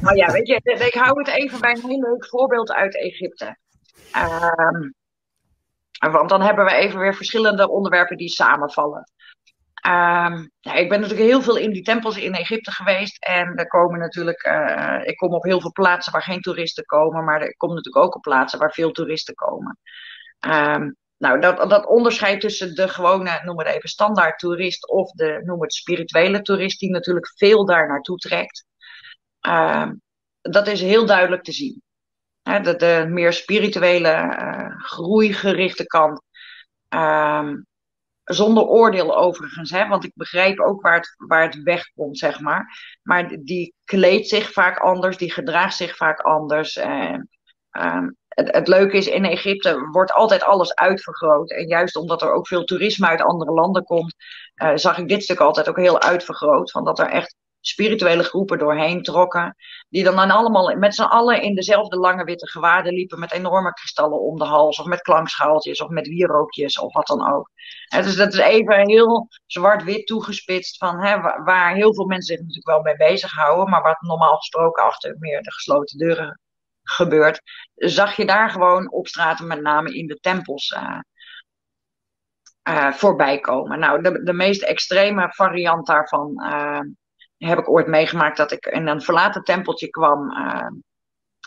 Nou 0.01 0.15
ja, 0.15 0.31
weet 0.31 0.47
je, 0.47 0.61
ik 0.85 0.93
hou 0.93 1.19
het 1.19 1.27
even 1.27 1.59
bij 1.59 1.71
een 1.71 1.89
heel 1.89 1.99
leuk 1.99 2.25
voorbeeld 2.25 2.71
uit 2.71 2.97
Egypte. 2.97 3.57
Ehm, 4.11 4.89
want 6.11 6.29
dan 6.29 6.41
hebben 6.41 6.65
we 6.65 6.71
even 6.71 6.99
weer 6.99 7.15
verschillende 7.15 7.69
onderwerpen 7.69 8.17
die 8.17 8.29
samenvallen. 8.29 9.11
Um, 9.87 10.51
ja, 10.59 10.73
ik 10.73 10.89
ben 10.89 10.99
natuurlijk 11.01 11.29
heel 11.29 11.41
veel 11.41 11.57
in 11.57 11.71
die 11.71 11.83
tempels 11.83 12.17
in 12.17 12.33
Egypte 12.33 12.71
geweest. 12.71 13.23
En 13.23 13.55
er 13.55 13.67
komen 13.67 13.99
natuurlijk, 13.99 14.45
uh, 14.45 14.99
ik 15.03 15.17
kom 15.17 15.33
op 15.33 15.43
heel 15.43 15.61
veel 15.61 15.71
plaatsen 15.71 16.11
waar 16.11 16.23
geen 16.23 16.41
toeristen 16.41 16.85
komen. 16.85 17.23
Maar 17.23 17.41
ik 17.41 17.57
kom 17.57 17.69
natuurlijk 17.69 18.05
ook 18.05 18.15
op 18.15 18.21
plaatsen 18.21 18.59
waar 18.59 18.71
veel 18.71 18.91
toeristen 18.91 19.35
komen. 19.35 19.79
Um, 20.47 20.95
nou, 21.17 21.39
dat, 21.39 21.69
dat 21.69 21.87
onderscheid 21.87 22.41
tussen 22.41 22.75
de 22.75 22.87
gewone, 22.87 23.41
noem 23.43 23.57
het 23.59 23.67
even, 23.67 23.89
standaard 23.89 24.39
toerist 24.39 24.89
of 24.89 25.11
de, 25.11 25.41
noem 25.43 25.61
het, 25.61 25.73
spirituele 25.73 26.41
toerist, 26.41 26.79
die 26.79 26.89
natuurlijk 26.89 27.31
veel 27.35 27.65
daar 27.65 27.87
naartoe 27.87 28.17
trekt. 28.17 28.65
Dat 30.41 30.67
is 30.67 30.81
heel 30.81 31.05
duidelijk 31.05 31.43
te 31.43 31.51
zien. 31.51 31.81
De, 32.41 33.05
meer 33.09 33.33
spirituele, 33.33 34.09
uh, 34.09 34.83
groeigerichte 34.83 35.85
kant. 35.85 36.21
Um, 36.89 37.67
zonder 38.23 38.63
oordeel 38.63 39.17
overigens, 39.17 39.71
hè, 39.71 39.87
want 39.87 40.03
ik 40.03 40.11
begrijp 40.15 40.59
ook 40.59 40.81
waar 40.81 40.95
het, 40.95 41.15
waar 41.27 41.43
het 41.43 41.63
wegkomt, 41.63 42.17
zeg 42.17 42.39
maar. 42.39 42.97
Maar 43.03 43.37
die 43.39 43.73
kleedt 43.83 44.27
zich 44.27 44.51
vaak 44.51 44.77
anders, 44.77 45.17
die 45.17 45.31
gedraagt 45.31 45.75
zich 45.75 45.95
vaak 45.95 46.19
anders. 46.19 46.75
En, 46.77 47.29
um, 47.71 48.17
het, 48.27 48.51
het, 48.55 48.67
leuke 48.67 48.97
is, 48.97 49.07
in 49.07 49.25
Egypte 49.25 49.87
wordt 49.91 50.11
altijd 50.11 50.43
alles 50.43 50.75
uitvergroot. 50.75 51.51
En 51.51 51.67
juist 51.67 51.95
omdat 51.95 52.21
er 52.21 52.31
ook 52.31 52.47
veel 52.47 52.63
toerisme 52.63 53.07
uit 53.07 53.21
andere 53.21 53.51
landen 53.51 53.83
komt, 53.83 54.15
uh, 54.63 54.71
zag 54.75 54.97
ik 54.97 55.07
dit 55.07 55.23
stuk 55.23 55.39
altijd 55.39 55.69
ook 55.69 55.77
heel 55.77 56.01
uitvergroot. 56.01 56.71
Van 56.71 56.83
dat 56.83 56.99
er 56.99 57.09
echt 57.09 57.35
spirituele 57.61 58.23
groepen 58.23 58.57
doorheen 58.57 59.03
trokken. 59.03 59.55
Die 59.89 60.03
dan, 60.03 60.15
dan 60.15 60.31
allemaal 60.31 60.75
met 60.75 60.95
z'n 60.95 61.01
allen 61.01 61.41
in 61.41 61.55
dezelfde 61.55 61.97
lange 61.97 62.23
witte 62.23 62.47
gewaden 62.47 62.93
liepen. 62.93 63.19
Met 63.19 63.31
enorme 63.31 63.73
kristallen 63.73 64.19
om 64.19 64.37
de 64.37 64.45
hals. 64.45 64.79
Of 64.79 64.85
met 64.85 65.01
klankschaaltjes. 65.01 65.81
Of 65.81 65.89
met 65.89 66.07
wierookjes. 66.07 66.79
Of 66.79 66.93
wat 66.93 67.07
dan 67.07 67.33
ook. 67.33 67.49
Dus 67.89 68.15
dat 68.15 68.33
is 68.33 68.39
even 68.39 68.87
heel 68.87 69.27
zwart-wit 69.45 70.07
toegespitst. 70.07 70.77
Van, 70.77 70.99
hè, 71.03 71.19
waar 71.43 71.73
heel 71.73 71.93
veel 71.93 72.05
mensen 72.05 72.35
zich 72.35 72.39
natuurlijk 72.39 72.67
wel 72.67 72.81
mee 72.81 72.95
bezighouden. 73.09 73.69
Maar 73.69 73.81
wat 73.81 74.01
normaal 74.01 74.35
gesproken 74.35 74.83
achter 74.83 75.15
meer 75.19 75.41
de 75.41 75.51
gesloten 75.51 75.97
deuren 75.97 76.39
gebeurt. 76.83 77.41
Zag 77.75 78.15
je 78.15 78.25
daar 78.25 78.49
gewoon 78.49 78.91
op 78.91 79.07
straten, 79.07 79.47
met 79.47 79.61
name 79.61 79.93
in 79.93 80.07
de 80.07 80.19
tempels. 80.19 80.75
Uh, 82.69 82.91
voorbij 82.91 83.39
komen. 83.39 83.79
Nou, 83.79 84.01
de, 84.01 84.23
de 84.23 84.33
meest 84.33 84.61
extreme 84.61 85.27
variant 85.29 85.87
daarvan 85.87 86.31
uh, 86.35 86.79
heb 87.47 87.59
ik 87.59 87.69
ooit 87.69 87.87
meegemaakt 87.87 88.37
dat 88.37 88.51
ik 88.51 88.65
in 88.65 88.87
een 88.87 89.01
verlaten 89.01 89.43
tempeltje 89.43 89.89
kwam. 89.89 90.31
Uh, 90.31 90.67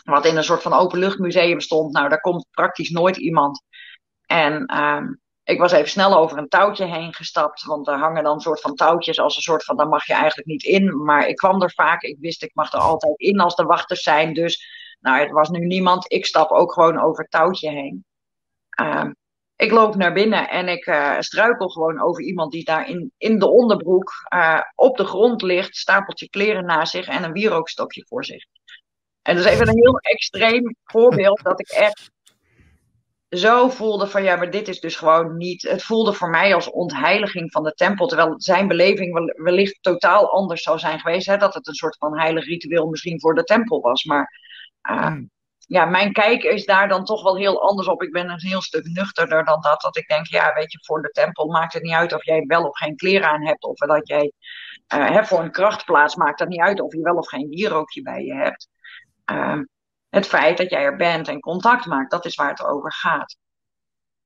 wat 0.03 0.25
in 0.25 0.37
een 0.37 0.43
soort 0.43 0.61
van 0.61 0.73
openluchtmuseum 0.73 1.59
stond. 1.59 1.93
Nou, 1.93 2.09
daar 2.09 2.21
komt 2.21 2.47
praktisch 2.51 2.89
nooit 2.89 3.17
iemand. 3.17 3.63
En 4.25 4.71
uh, 4.73 5.01
ik 5.43 5.59
was 5.59 5.71
even 5.71 5.89
snel 5.89 6.17
over 6.17 6.37
een 6.37 6.47
touwtje 6.47 6.85
heen 6.85 7.13
gestapt. 7.13 7.63
Want 7.63 7.87
er 7.87 7.97
hangen 7.97 8.23
dan 8.23 8.33
een 8.33 8.39
soort 8.39 8.61
van 8.61 8.75
touwtjes 8.75 9.19
als 9.19 9.35
een 9.35 9.41
soort 9.41 9.63
van, 9.63 9.77
daar 9.77 9.87
mag 9.87 10.05
je 10.05 10.13
eigenlijk 10.13 10.47
niet 10.47 10.63
in. 10.63 11.03
Maar 11.03 11.27
ik 11.27 11.35
kwam 11.35 11.61
er 11.61 11.71
vaak. 11.71 12.01
Ik 12.01 12.17
wist, 12.19 12.43
ik 12.43 12.51
mag 12.53 12.73
er 12.73 12.79
altijd 12.79 13.19
in 13.19 13.39
als 13.39 13.57
er 13.57 13.65
wachters 13.65 14.01
zijn. 14.01 14.33
Dus, 14.33 14.67
nou, 14.99 15.19
het 15.19 15.31
was 15.31 15.49
nu 15.49 15.65
niemand. 15.65 16.11
Ik 16.11 16.25
stap 16.25 16.51
ook 16.51 16.73
gewoon 16.73 16.99
over 16.99 17.21
het 17.21 17.31
touwtje 17.31 17.69
heen. 17.69 18.05
Uh, 18.81 19.09
ik 19.63 19.71
loop 19.71 19.95
naar 19.95 20.13
binnen 20.13 20.49
en 20.49 20.67
ik 20.67 20.87
uh, 20.87 21.19
struikel 21.19 21.69
gewoon 21.69 22.01
over 22.01 22.23
iemand 22.23 22.51
die 22.51 22.63
daar 22.63 22.89
in, 22.89 23.11
in 23.17 23.39
de 23.39 23.49
onderbroek 23.49 24.11
uh, 24.33 24.59
op 24.75 24.97
de 24.97 25.05
grond 25.05 25.41
ligt, 25.41 25.75
stapeltje 25.75 26.29
kleren 26.29 26.65
naast 26.65 26.91
zich 26.91 27.07
en 27.07 27.23
een 27.23 27.31
wierookstokje 27.31 28.05
voor 28.07 28.25
zich. 28.25 28.45
En 29.21 29.35
dat 29.35 29.45
is 29.45 29.51
even 29.51 29.67
een 29.67 29.81
heel 29.81 29.97
extreem 29.97 30.75
voorbeeld 30.83 31.43
dat 31.43 31.59
ik 31.59 31.69
echt 31.69 32.11
zo 33.29 33.69
voelde 33.69 34.07
van 34.07 34.23
ja, 34.23 34.35
maar 34.35 34.51
dit 34.51 34.67
is 34.67 34.79
dus 34.79 34.95
gewoon 34.95 35.37
niet. 35.37 35.61
Het 35.61 35.83
voelde 35.83 36.13
voor 36.13 36.29
mij 36.29 36.53
als 36.53 36.69
ontheiliging 36.69 37.51
van 37.51 37.63
de 37.63 37.73
tempel, 37.73 38.07
terwijl 38.07 38.33
zijn 38.37 38.67
beleving 38.67 39.33
wellicht 39.35 39.77
totaal 39.81 40.31
anders 40.31 40.63
zou 40.63 40.79
zijn 40.79 40.99
geweest. 40.99 41.27
Hè? 41.27 41.37
Dat 41.37 41.53
het 41.53 41.67
een 41.67 41.73
soort 41.73 41.97
van 41.97 42.19
heilig 42.19 42.45
ritueel 42.45 42.87
misschien 42.87 43.19
voor 43.19 43.35
de 43.35 43.43
tempel 43.43 43.81
was. 43.81 44.03
Maar 44.03 44.39
uh, 44.91 45.15
ja, 45.67 45.85
mijn 45.85 46.13
kijk 46.13 46.43
is 46.43 46.65
daar 46.65 46.87
dan 46.87 47.05
toch 47.05 47.23
wel 47.23 47.37
heel 47.37 47.61
anders 47.61 47.87
op. 47.87 48.01
Ik 48.03 48.11
ben 48.11 48.29
een 48.29 48.41
heel 48.41 48.61
stuk 48.61 48.85
nuchterder 48.85 49.45
dan 49.45 49.61
dat. 49.61 49.81
Dat 49.81 49.97
ik 49.97 50.07
denk, 50.07 50.27
ja, 50.27 50.53
weet 50.53 50.71
je, 50.71 50.79
voor 50.81 51.01
de 51.01 51.09
tempel 51.09 51.47
maakt 51.47 51.73
het 51.73 51.83
niet 51.83 51.93
uit 51.93 52.13
of 52.13 52.25
jij 52.25 52.43
wel 52.47 52.63
of 52.63 52.77
geen 52.77 52.95
kleren 52.95 53.29
aan 53.29 53.45
hebt. 53.45 53.63
Of 53.63 53.77
dat 53.77 54.07
jij 54.07 54.31
uh, 54.95 55.23
voor 55.23 55.39
een 55.39 55.51
krachtplaats 55.51 56.15
maakt 56.15 56.39
het 56.39 56.49
niet 56.49 56.61
uit 56.61 56.81
of 56.81 56.93
je 56.93 57.01
wel 57.01 57.15
of 57.15 57.27
geen 57.27 57.49
wierookje 57.49 58.01
bij 58.01 58.23
je 58.23 58.33
hebt. 58.33 58.67
Uh, 59.31 59.59
het 60.09 60.27
feit 60.27 60.57
dat 60.57 60.69
jij 60.69 60.83
er 60.83 60.95
bent 60.95 61.27
en 61.27 61.39
contact 61.39 61.85
maakt, 61.85 62.11
dat 62.11 62.25
is 62.25 62.35
waar 62.35 62.49
het 62.49 62.63
over 62.63 62.93
gaat. 62.93 63.37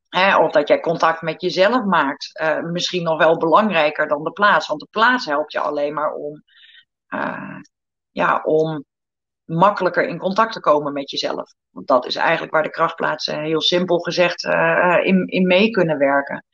Hè, 0.10 0.38
of 0.38 0.52
dat 0.52 0.68
jij 0.68 0.80
contact 0.80 1.22
met 1.22 1.42
jezelf 1.42 1.84
maakt. 1.84 2.40
Uh, 2.42 2.60
misschien 2.60 3.04
nog 3.04 3.18
wel 3.18 3.38
belangrijker 3.38 4.08
dan 4.08 4.24
de 4.24 4.32
plaats. 4.32 4.68
Want 4.68 4.80
de 4.80 4.88
plaats 4.92 5.26
helpt 5.26 5.52
je 5.52 5.60
alleen 5.60 5.94
maar 5.94 6.14
om, 6.14 6.44
uh, 7.10 7.60
ja, 8.12 8.42
om 8.44 8.86
makkelijker 9.48 10.08
in 10.08 10.18
contact 10.18 10.54
te 10.54 10.60
komen 10.60 10.94
met 10.94 11.12
jezelf. 11.12 11.54
Want 11.70 11.88
dat 11.88 12.06
is 12.06 12.16
eigenlijk 12.16 12.54
waar 12.54 12.64
de 12.64 12.70
krachtplaatsen 12.70 13.44
heel 13.44 13.62
simpel 13.62 14.00
gezegd 14.00 14.44
uh, 14.44 14.98
in, 15.04 15.28
in 15.28 15.48
mee 15.48 15.70
kunnen 15.70 15.98
werken. 15.98 16.46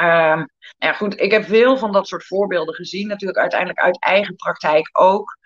Uh, 0.00 0.06
nou 0.36 0.48
ja, 0.78 0.92
goed, 0.92 1.20
ik 1.20 1.30
heb 1.30 1.44
veel 1.44 1.76
van 1.76 1.92
dat 1.92 2.08
soort 2.08 2.24
voorbeelden 2.24 2.74
gezien. 2.74 3.06
Natuurlijk 3.06 3.40
uiteindelijk 3.40 3.80
uit 3.80 4.00
eigen 4.00 4.36
praktijk 4.36 4.88
ook. 4.92 5.36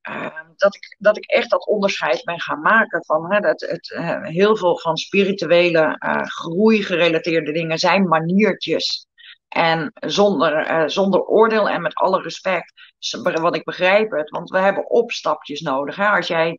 Ehm, 0.00 0.46
dat, 0.56 0.74
ik, 0.74 0.96
dat 0.98 1.16
ik 1.16 1.26
echt 1.26 1.50
dat 1.50 1.66
onderscheid 1.66 2.24
ben 2.24 2.40
gaan 2.40 2.60
maken 2.60 3.04
van 3.04 3.32
hè, 3.32 3.40
dat 3.40 3.60
het, 3.60 3.90
uh, 3.90 4.24
heel 4.24 4.56
veel 4.56 4.78
van 4.78 4.96
spirituele 4.96 5.96
groei 6.24 6.82
gerelateerde 6.82 7.52
dingen 7.52 7.78
zijn 7.78 8.08
maniertjes. 8.08 9.06
En 9.48 9.92
zonder, 9.94 10.70
uh, 10.70 10.88
zonder 10.88 11.20
oordeel 11.20 11.68
en 11.68 11.82
met 11.82 11.94
alle 11.94 12.22
respect, 12.22 12.72
wat 13.22 13.56
ik 13.56 13.64
begrijp 13.64 14.10
het, 14.10 14.30
want 14.30 14.50
we 14.50 14.58
hebben 14.58 14.90
opstapjes 14.90 15.60
nodig. 15.60 15.96
Hè? 15.96 16.08
Als 16.08 16.26
jij 16.26 16.58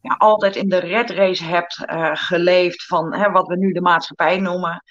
ja, 0.00 0.14
altijd 0.18 0.56
in 0.56 0.68
de 0.68 0.78
red 0.78 1.10
race 1.10 1.44
hebt 1.44 1.84
geleefd 2.12 2.84
van 2.84 3.14
hè, 3.14 3.30
wat 3.30 3.46
we 3.46 3.56
nu 3.56 3.72
de 3.72 3.80
maatschappij 3.80 4.38
noemen, 4.38 4.82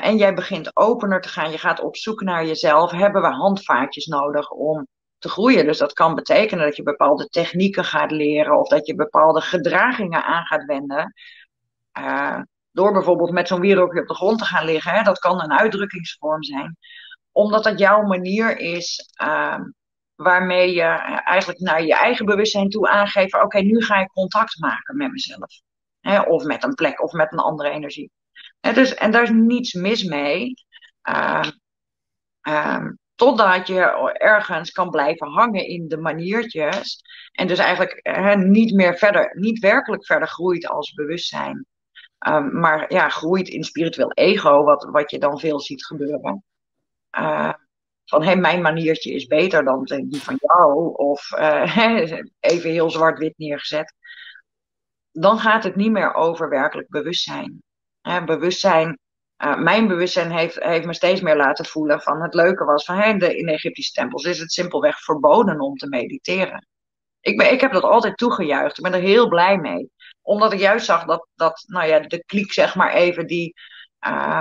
en 0.00 0.16
jij 0.16 0.34
begint 0.34 0.76
opener 0.76 1.20
te 1.20 1.28
gaan, 1.28 1.50
je 1.50 1.58
gaat 1.58 1.80
op 1.80 1.96
zoek 1.96 2.20
naar 2.20 2.46
jezelf, 2.46 2.90
hebben 2.90 3.22
we 3.22 3.28
handvaartjes 3.28 4.06
nodig 4.06 4.50
om 4.50 4.86
te 5.18 5.28
groeien. 5.28 5.66
Dus 5.66 5.78
dat 5.78 5.92
kan 5.92 6.14
betekenen 6.14 6.64
dat 6.64 6.76
je 6.76 6.82
bepaalde 6.82 7.28
technieken 7.28 7.84
gaat 7.84 8.10
leren 8.10 8.58
of 8.58 8.68
dat 8.68 8.86
je 8.86 8.94
bepaalde 8.94 9.40
gedragingen 9.40 10.24
aan 10.24 10.44
gaat 10.44 10.64
wenden. 10.64 11.14
Door 12.72 12.92
bijvoorbeeld 12.92 13.30
met 13.30 13.48
zo'n 13.48 13.60
wierokje 13.60 14.00
op 14.00 14.06
de 14.06 14.14
grond 14.14 14.38
te 14.38 14.44
gaan 14.44 14.64
liggen. 14.64 14.92
Hè, 14.92 15.02
dat 15.02 15.18
kan 15.18 15.40
een 15.40 15.52
uitdrukkingsvorm 15.52 16.42
zijn. 16.42 16.76
Omdat 17.32 17.64
dat 17.64 17.78
jouw 17.78 18.02
manier 18.02 18.58
is 18.58 19.10
uh, 19.22 19.60
waarmee 20.14 20.74
je 20.74 20.82
eigenlijk 21.24 21.60
naar 21.60 21.82
je 21.82 21.94
eigen 21.94 22.26
bewustzijn 22.26 22.68
toe 22.68 22.88
aangeeft. 22.88 23.42
Oké, 23.42 23.60
nu 23.60 23.82
ga 23.82 24.00
ik 24.00 24.08
contact 24.08 24.58
maken 24.58 24.96
met 24.96 25.10
mezelf. 25.10 25.60
Hè, 26.00 26.20
of 26.20 26.44
met 26.44 26.64
een 26.64 26.74
plek 26.74 27.02
of 27.02 27.12
met 27.12 27.32
een 27.32 27.38
andere 27.38 27.70
energie. 27.70 28.10
En, 28.60 28.74
dus, 28.74 28.94
en 28.94 29.10
daar 29.10 29.22
is 29.22 29.30
niets 29.30 29.72
mis 29.72 30.04
mee. 30.04 30.54
Uh, 31.08 31.42
Totdat 33.20 33.66
je 33.66 33.80
ergens 34.12 34.70
kan 34.70 34.90
blijven 34.90 35.28
hangen 35.28 35.66
in 35.66 35.88
de 35.88 35.96
maniertjes. 35.96 37.02
En 37.32 37.46
dus 37.46 37.58
eigenlijk 37.58 37.98
hè, 38.02 38.36
niet 38.36 38.74
meer 38.74 38.96
verder, 38.96 39.36
niet 39.38 39.58
werkelijk 39.58 40.06
verder 40.06 40.28
groeit 40.28 40.66
als 40.66 40.92
bewustzijn. 40.92 41.66
Um, 42.28 42.58
maar 42.60 42.92
ja, 42.92 43.08
groeit 43.08 43.48
in 43.48 43.64
spiritueel 43.64 44.12
ego, 44.12 44.64
wat, 44.64 44.84
wat 44.84 45.10
je 45.10 45.18
dan 45.18 45.38
veel 45.38 45.60
ziet 45.60 45.84
gebeuren. 45.86 46.44
Uh, 47.18 47.52
van 48.04 48.22
hé, 48.22 48.34
mijn 48.34 48.62
maniertje 48.62 49.12
is 49.12 49.26
beter 49.26 49.64
dan 49.64 49.84
die 49.84 50.22
van 50.22 50.38
jou. 50.40 50.94
Of 50.94 51.30
uh, 51.38 52.12
even 52.40 52.70
heel 52.70 52.90
zwart-wit 52.90 53.38
neergezet. 53.38 53.94
Dan 55.12 55.38
gaat 55.38 55.64
het 55.64 55.76
niet 55.76 55.90
meer 55.90 56.14
over 56.14 56.48
werkelijk 56.48 56.88
bewustzijn. 56.88 57.62
Hè, 58.00 58.24
bewustzijn 58.24 58.98
uh, 59.44 59.56
mijn 59.56 59.88
bewustzijn 59.88 60.30
heeft, 60.30 60.62
heeft 60.62 60.86
me 60.86 60.94
steeds 60.94 61.20
meer 61.20 61.36
laten 61.36 61.64
voelen 61.64 62.00
van 62.00 62.22
het 62.22 62.34
leuke 62.34 62.64
was 62.64 62.84
van 62.84 62.96
hè, 62.96 63.16
de, 63.16 63.36
in 63.36 63.46
de 63.46 63.52
Egyptische 63.52 63.92
tempels 63.92 64.24
is 64.24 64.38
het 64.38 64.52
simpelweg 64.52 65.00
verboden 65.00 65.60
om 65.60 65.76
te 65.76 65.88
mediteren. 65.88 66.66
Ik, 67.20 67.36
ben, 67.36 67.52
ik 67.52 67.60
heb 67.60 67.72
dat 67.72 67.82
altijd 67.82 68.16
toegejuicht. 68.16 68.78
Ik 68.78 68.84
ben 68.84 68.94
er 68.94 69.00
heel 69.00 69.28
blij 69.28 69.58
mee. 69.58 69.90
Omdat 70.30 70.52
ik 70.52 70.58
juist 70.58 70.86
zag 70.86 71.04
dat, 71.04 71.28
dat 71.34 71.62
nou 71.66 71.86
ja, 71.86 72.00
de 72.00 72.24
kliek 72.24 72.52
zeg 72.52 72.74
maar 72.74 72.92
even 72.92 73.26
die, 73.26 73.54
uh, 74.06 74.40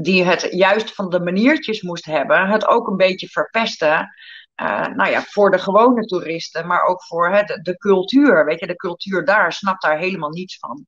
die 0.00 0.24
het 0.24 0.48
juist 0.50 0.94
van 0.94 1.10
de 1.10 1.20
maniertjes 1.20 1.82
moest 1.82 2.04
hebben, 2.04 2.48
het 2.48 2.68
ook 2.68 2.88
een 2.88 2.96
beetje 2.96 3.28
verpesten. 3.28 4.14
Uh, 4.62 4.86
nou 4.86 5.10
ja, 5.10 5.22
voor 5.22 5.50
de 5.50 5.58
gewone 5.58 6.04
toeristen, 6.04 6.66
maar 6.66 6.82
ook 6.82 7.04
voor 7.04 7.30
hè, 7.30 7.42
de, 7.42 7.62
de 7.62 7.76
cultuur. 7.76 8.44
Weet 8.44 8.60
je, 8.60 8.66
de 8.66 8.76
cultuur 8.76 9.24
daar 9.24 9.52
snapt 9.52 9.82
daar 9.82 9.98
helemaal 9.98 10.30
niets 10.30 10.58
van. 10.58 10.86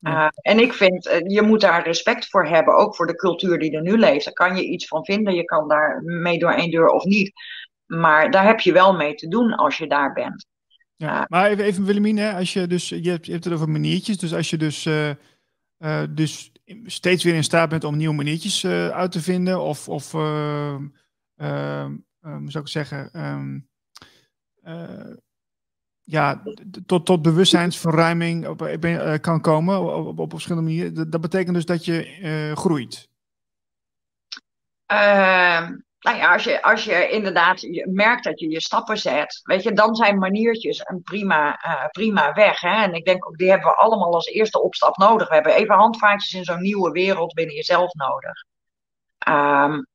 Uh, 0.00 0.28
en 0.34 0.58
ik 0.58 0.72
vind, 0.72 1.22
je 1.26 1.42
moet 1.42 1.60
daar 1.60 1.84
respect 1.84 2.28
voor 2.28 2.46
hebben, 2.46 2.76
ook 2.76 2.96
voor 2.96 3.06
de 3.06 3.16
cultuur 3.16 3.58
die 3.58 3.76
er 3.76 3.82
nu 3.82 3.98
leeft. 3.98 4.24
Daar 4.24 4.34
kan 4.34 4.56
je 4.56 4.64
iets 4.64 4.86
van 4.86 5.04
vinden, 5.04 5.34
je 5.34 5.44
kan 5.44 5.68
daar 5.68 6.02
mee 6.02 6.38
door 6.38 6.52
één 6.52 6.70
deur 6.70 6.88
of 6.88 7.04
niet. 7.04 7.32
Maar 7.86 8.30
daar 8.30 8.44
heb 8.44 8.60
je 8.60 8.72
wel 8.72 8.92
mee 8.92 9.14
te 9.14 9.28
doen 9.28 9.54
als 9.54 9.78
je 9.78 9.86
daar 9.86 10.12
bent. 10.12 10.49
Ja, 11.00 11.20
uh, 11.20 11.26
maar 11.28 11.50
even, 11.50 11.64
even 11.64 11.84
Willemine, 11.84 12.32
als 12.34 12.52
je 12.52 12.66
dus, 12.66 12.88
je 12.88 13.10
hebt, 13.10 13.26
je 13.26 13.32
hebt 13.32 13.44
het 13.44 13.52
over 13.52 13.68
maniertjes, 13.68 14.18
dus 14.18 14.34
als 14.34 14.50
je 14.50 14.56
dus, 14.56 14.88
dus 16.10 16.52
steeds 16.84 17.24
weer 17.24 17.34
in 17.34 17.44
staat 17.44 17.68
bent 17.68 17.84
om 17.84 17.96
nieuwe 17.96 18.14
maniertjes 18.14 18.66
uit 18.66 19.12
te 19.12 19.20
vinden, 19.20 19.60
of, 19.60 19.88
of 19.88 20.14
ehm, 20.14 20.86
ehm, 21.36 21.92
hoe 22.20 22.50
zou 22.50 22.64
ik 22.64 22.70
zeggen, 22.70 23.24
um, 23.26 23.68
ja, 26.10 26.42
tot, 26.86 27.06
tot 27.06 27.22
bewustzijnsverruiming 27.22 28.46
op, 28.46 28.62
uh, 28.62 29.14
kan 29.20 29.40
komen 29.40 29.80
op, 29.80 30.06
op, 30.06 30.18
op, 30.18 30.30
verschillende 30.30 30.68
manieren. 30.68 31.10
Dat 31.10 31.20
betekent 31.20 31.54
dus 31.54 31.64
dat 31.64 31.84
je 31.84 32.18
uh, 32.20 32.56
groeit. 32.56 33.08
Nou 36.00 36.16
ja, 36.16 36.32
als 36.32 36.44
je, 36.44 36.62
als 36.62 36.84
je 36.84 37.08
inderdaad 37.08 37.66
merkt 37.84 38.24
dat 38.24 38.40
je 38.40 38.48
je 38.48 38.60
stappen 38.60 38.98
zet, 38.98 39.40
weet 39.42 39.62
je, 39.62 39.72
dan 39.72 39.94
zijn 39.94 40.18
maniertjes 40.18 40.82
een 40.84 41.02
prima, 41.02 41.64
uh, 41.66 41.86
prima 41.86 42.32
weg. 42.32 42.60
Hè? 42.60 42.82
En 42.82 42.94
ik 42.94 43.04
denk 43.04 43.26
ook, 43.26 43.36
die 43.36 43.48
hebben 43.50 43.68
we 43.68 43.74
allemaal 43.76 44.14
als 44.14 44.26
eerste 44.26 44.62
opstap 44.62 44.96
nodig. 44.96 45.28
We 45.28 45.34
hebben 45.34 45.54
even 45.54 45.74
handvaartjes 45.74 46.34
in 46.34 46.44
zo'n 46.44 46.60
nieuwe 46.60 46.90
wereld 46.90 47.34
binnen 47.34 47.54
jezelf 47.54 47.94
nodig. 47.94 48.44
Um, 49.28 49.86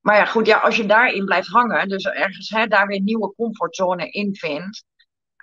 maar 0.00 0.16
ja, 0.16 0.24
goed, 0.24 0.46
ja, 0.46 0.58
als 0.58 0.76
je 0.76 0.86
daarin 0.86 1.24
blijft 1.24 1.48
hangen, 1.48 1.88
dus 1.88 2.04
ergens 2.04 2.50
hè, 2.50 2.66
daar 2.66 2.86
weer 2.86 3.00
nieuwe 3.00 3.34
comfortzone 3.34 4.10
in 4.10 4.34
vindt, 4.34 4.84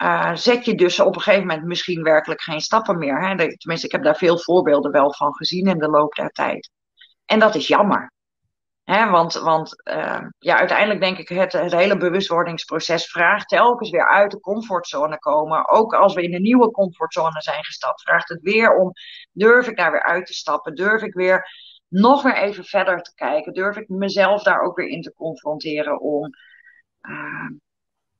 uh, 0.02 0.36
zet 0.36 0.66
je 0.66 0.76
dus 0.76 1.00
op 1.00 1.16
een 1.16 1.22
gegeven 1.22 1.48
moment 1.48 1.66
misschien 1.66 2.04
werkelijk 2.04 2.42
geen 2.42 2.62
stappen 2.62 2.98
meer. 2.98 3.28
Hè? 3.28 3.36
Tenminste, 3.58 3.86
ik 3.86 3.92
heb 3.92 4.04
daar 4.04 4.18
veel 4.18 4.40
voorbeelden 4.40 4.92
wel 4.92 5.14
van 5.14 5.36
gezien 5.36 5.68
in 5.68 5.78
de 5.78 5.90
loop 5.90 6.16
der 6.16 6.30
tijd. 6.30 6.70
En 7.26 7.40
dat 7.40 7.56
is 7.56 7.68
jammer. 7.68 8.12
Want, 8.88 9.34
want 9.34 9.82
uh, 9.84 10.26
ja, 10.40 10.58
uiteindelijk 10.58 11.00
denk 11.00 11.18
ik 11.18 11.30
het, 11.30 11.54
het 11.54 11.72
hele 11.72 11.98
bewustwordingsproces 11.98 13.06
vraagt 13.06 13.48
telkens 13.50 13.90
weer 13.90 14.08
uit 14.08 14.32
de 14.32 14.40
comfortzone 14.40 15.20
komen. 15.20 15.70
Ook 15.70 15.94
als 15.94 16.14
we 16.14 16.24
in 16.24 16.34
een 16.34 16.42
nieuwe 16.42 16.72
comfortzone 16.72 17.42
zijn 17.42 17.64
gestapt, 17.64 18.02
vraagt 18.02 18.30
het 18.30 18.42
weer 18.42 18.76
om, 18.76 18.92
durf 19.32 19.68
ik 19.68 19.78
daar 19.78 19.92
weer 19.92 20.04
uit 20.04 20.26
te 20.26 20.34
stappen? 20.34 20.76
Durf 20.76 21.02
ik 21.02 21.14
weer 21.14 21.48
nog 21.88 22.24
weer 22.24 22.36
even 22.36 22.64
verder 22.64 23.02
te 23.02 23.14
kijken? 23.16 23.54
Durf 23.54 23.78
ik 23.78 23.90
mezelf 23.90 24.44
daar 24.44 24.62
ook 24.62 24.78
weer 24.78 24.88
in 24.88 25.02
te 25.02 25.14
confronteren 25.14 26.00
om... 26.02 26.30
Uh, 27.02 27.50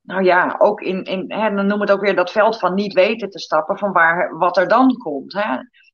nou 0.02 0.24
ja, 0.24 0.56
ook 0.58 0.82
in, 0.82 1.04
in 1.04 1.32
hè, 1.32 1.56
dan 1.56 1.68
noem 1.68 1.82
het 1.82 1.92
ook 1.92 2.02
weer 2.02 2.16
dat 2.16 2.32
veld 2.32 2.60
van 2.60 2.74
niet 2.74 2.94
weten 2.94 3.30
te 3.30 3.40
stappen 3.40 3.78
van 3.78 3.92
waar, 3.92 4.38
wat 4.38 4.58
er 4.58 4.68
dan 4.68 4.98
komt. 4.98 5.34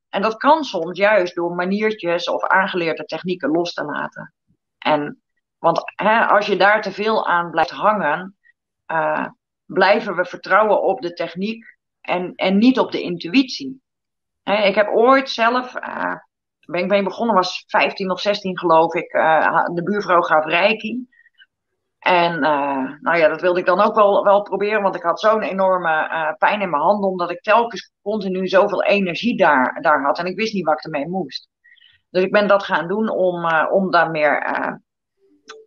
En 0.09 0.21
dat 0.21 0.37
kan 0.37 0.63
soms 0.63 0.97
juist 0.97 1.35
door 1.35 1.55
maniertjes 1.55 2.29
of 2.29 2.43
aangeleerde 2.43 3.03
technieken 3.03 3.49
los 3.49 3.73
te 3.73 3.83
laten. 3.83 4.33
En, 4.83 5.21
want 5.57 5.81
hè, 5.95 6.25
als 6.25 6.45
je 6.45 6.55
daar 6.55 6.81
te 6.81 6.91
veel 6.91 7.27
aan 7.27 7.51
blijft 7.51 7.69
hangen, 7.69 8.37
uh, 8.87 9.25
blijven 9.65 10.15
we 10.15 10.25
vertrouwen 10.25 10.81
op 10.81 11.01
de 11.01 11.13
techniek 11.13 11.77
en, 12.01 12.33
en 12.35 12.57
niet 12.57 12.79
op 12.79 12.91
de 12.91 13.01
intuïtie. 13.01 13.81
Hè, 14.43 14.63
ik 14.63 14.75
heb 14.75 14.87
ooit 14.87 15.29
zelf, 15.29 15.75
uh, 15.75 16.15
ben 16.65 16.81
ik 16.81 16.89
mee 16.89 17.03
begonnen, 17.03 17.35
was 17.35 17.63
15 17.67 18.11
of 18.11 18.19
16 18.19 18.59
geloof 18.59 18.93
ik, 18.93 19.13
uh, 19.13 19.65
de 19.65 19.83
buurvrouw 19.83 20.21
gaf 20.21 20.45
reiki. 20.45 21.07
En 21.99 22.39
nou 23.01 23.17
ja, 23.17 23.27
dat 23.27 23.41
wilde 23.41 23.59
ik 23.59 23.65
dan 23.65 23.81
ook 23.81 23.95
wel, 23.95 24.23
wel 24.23 24.41
proberen, 24.41 24.81
want 24.81 24.95
ik 24.95 25.03
had 25.03 25.19
zo'n 25.19 25.41
enorme 25.41 26.35
pijn 26.37 26.61
in 26.61 26.69
mijn 26.69 26.81
handen, 26.81 27.09
omdat 27.09 27.31
ik 27.31 27.41
telkens 27.41 27.91
continu 28.01 28.47
zoveel 28.47 28.83
energie 28.83 29.37
daar, 29.37 29.81
daar 29.81 30.03
had. 30.03 30.19
En 30.19 30.25
ik 30.25 30.35
wist 30.35 30.53
niet 30.53 30.65
wat 30.65 30.77
ik 30.77 30.83
ermee 30.83 31.07
moest. 31.07 31.49
Dus 32.13 32.23
ik 32.23 32.31
ben 32.31 32.47
dat 32.47 32.63
gaan 32.63 32.87
doen 32.87 33.09
om, 33.09 33.45
uh, 33.45 33.65
om 33.71 33.91
daar 33.91 34.11
meer, 34.11 34.41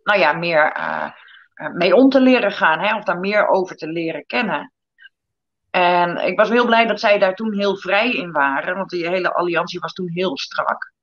nou 0.03 0.19
ja, 0.19 0.33
meer 0.33 0.73
mee 1.73 1.95
om 1.95 2.09
te 2.09 2.21
leren 2.21 2.51
gaan, 2.51 2.79
hè, 2.79 2.95
of 2.95 3.03
daar 3.03 3.19
meer 3.19 3.47
over 3.47 3.75
te 3.75 3.87
leren 3.87 4.25
kennen. 4.25 4.73
En 5.69 6.17
ik 6.17 6.37
was 6.37 6.49
heel 6.49 6.65
blij 6.65 6.85
dat 6.85 6.99
zij 6.99 7.19
daar 7.19 7.35
toen 7.35 7.53
heel 7.53 7.77
vrij 7.77 8.11
in 8.11 8.31
waren, 8.31 8.75
want 8.75 8.89
die 8.89 9.07
hele 9.07 9.33
alliantie 9.33 9.79
was 9.79 9.93
toen 9.93 10.09
heel 10.13 10.37
strak. 10.37 10.93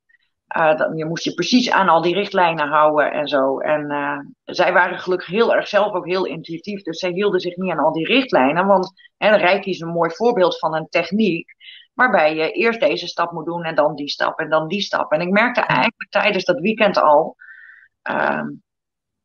Dan, 0.77 0.97
je 0.97 1.05
moest 1.05 1.25
je 1.25 1.35
precies 1.35 1.71
aan 1.71 1.89
al 1.89 2.03
die 2.03 2.15
richtlijnen 2.15 2.69
houden 2.69 3.13
en 3.13 3.29
zo. 3.29 3.59
En 3.59 4.37
zij 4.45 4.73
waren 4.73 4.99
gelukkig 4.99 5.29
heel 5.29 5.55
erg 5.55 5.69
zelf 5.69 5.93
ook 5.93 6.07
heel 6.07 6.27
intuïtief. 6.27 6.83
Dus 6.83 6.99
zij 6.99 7.11
hielden 7.11 7.41
zich 7.41 7.57
niet 7.57 7.71
aan 7.71 7.85
al 7.85 7.93
die 7.93 8.07
richtlijnen. 8.07 8.67
Want 8.67 8.93
hè, 9.17 9.37
Reiki 9.37 9.71
is 9.71 9.81
een 9.81 9.89
mooi 9.89 10.11
voorbeeld 10.11 10.59
van 10.59 10.75
een 10.75 10.89
techniek. 10.89 11.55
Waarbij 11.95 12.35
je 12.35 12.51
eerst 12.51 12.81
deze 12.81 13.07
stap 13.07 13.33
moet 13.33 13.45
doen 13.45 13.65
en 13.65 13.75
dan 13.75 13.95
die 13.95 14.09
stap 14.09 14.39
en 14.39 14.49
dan 14.49 14.69
die 14.69 14.81
stap. 14.81 15.13
En 15.13 15.21
ik 15.21 15.31
merkte 15.31 15.61
eigenlijk 15.61 16.11
tijdens 16.11 16.45
dat 16.45 16.61
weekend 16.61 16.97
al. 16.99 17.37
Uh, 18.11 18.43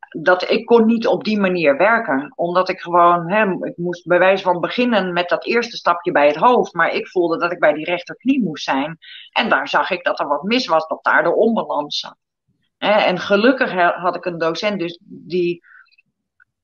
dat 0.09 0.49
ik 0.49 0.65
kon 0.65 0.85
niet 0.85 1.07
op 1.07 1.23
die 1.23 1.39
manier 1.39 1.77
werken. 1.77 2.33
Omdat 2.35 2.69
ik 2.69 2.79
gewoon, 2.79 3.31
hè, 3.31 3.65
ik 3.65 3.77
moest 3.77 4.07
bij 4.07 4.19
wijze 4.19 4.43
van 4.43 4.59
beginnen 4.59 5.13
met 5.13 5.29
dat 5.29 5.45
eerste 5.45 5.77
stapje 5.77 6.11
bij 6.11 6.27
het 6.27 6.35
hoofd. 6.35 6.73
Maar 6.73 6.93
ik 6.93 7.07
voelde 7.07 7.37
dat 7.37 7.51
ik 7.51 7.59
bij 7.59 7.73
die 7.73 7.85
rechterknie 7.85 8.43
moest 8.43 8.63
zijn. 8.63 8.97
En 9.31 9.49
daar 9.49 9.67
zag 9.67 9.89
ik 9.89 10.03
dat 10.03 10.19
er 10.19 10.27
wat 10.27 10.43
mis 10.43 10.67
was, 10.67 10.87
dat 10.87 11.03
daar 11.03 11.23
de 11.23 11.35
onbalans 11.35 11.99
zat. 11.99 12.17
En 12.77 13.19
gelukkig 13.19 13.71
had 13.73 14.15
ik 14.15 14.25
een 14.25 14.37
docent 14.37 14.79
dus 14.79 14.99
die 15.03 15.63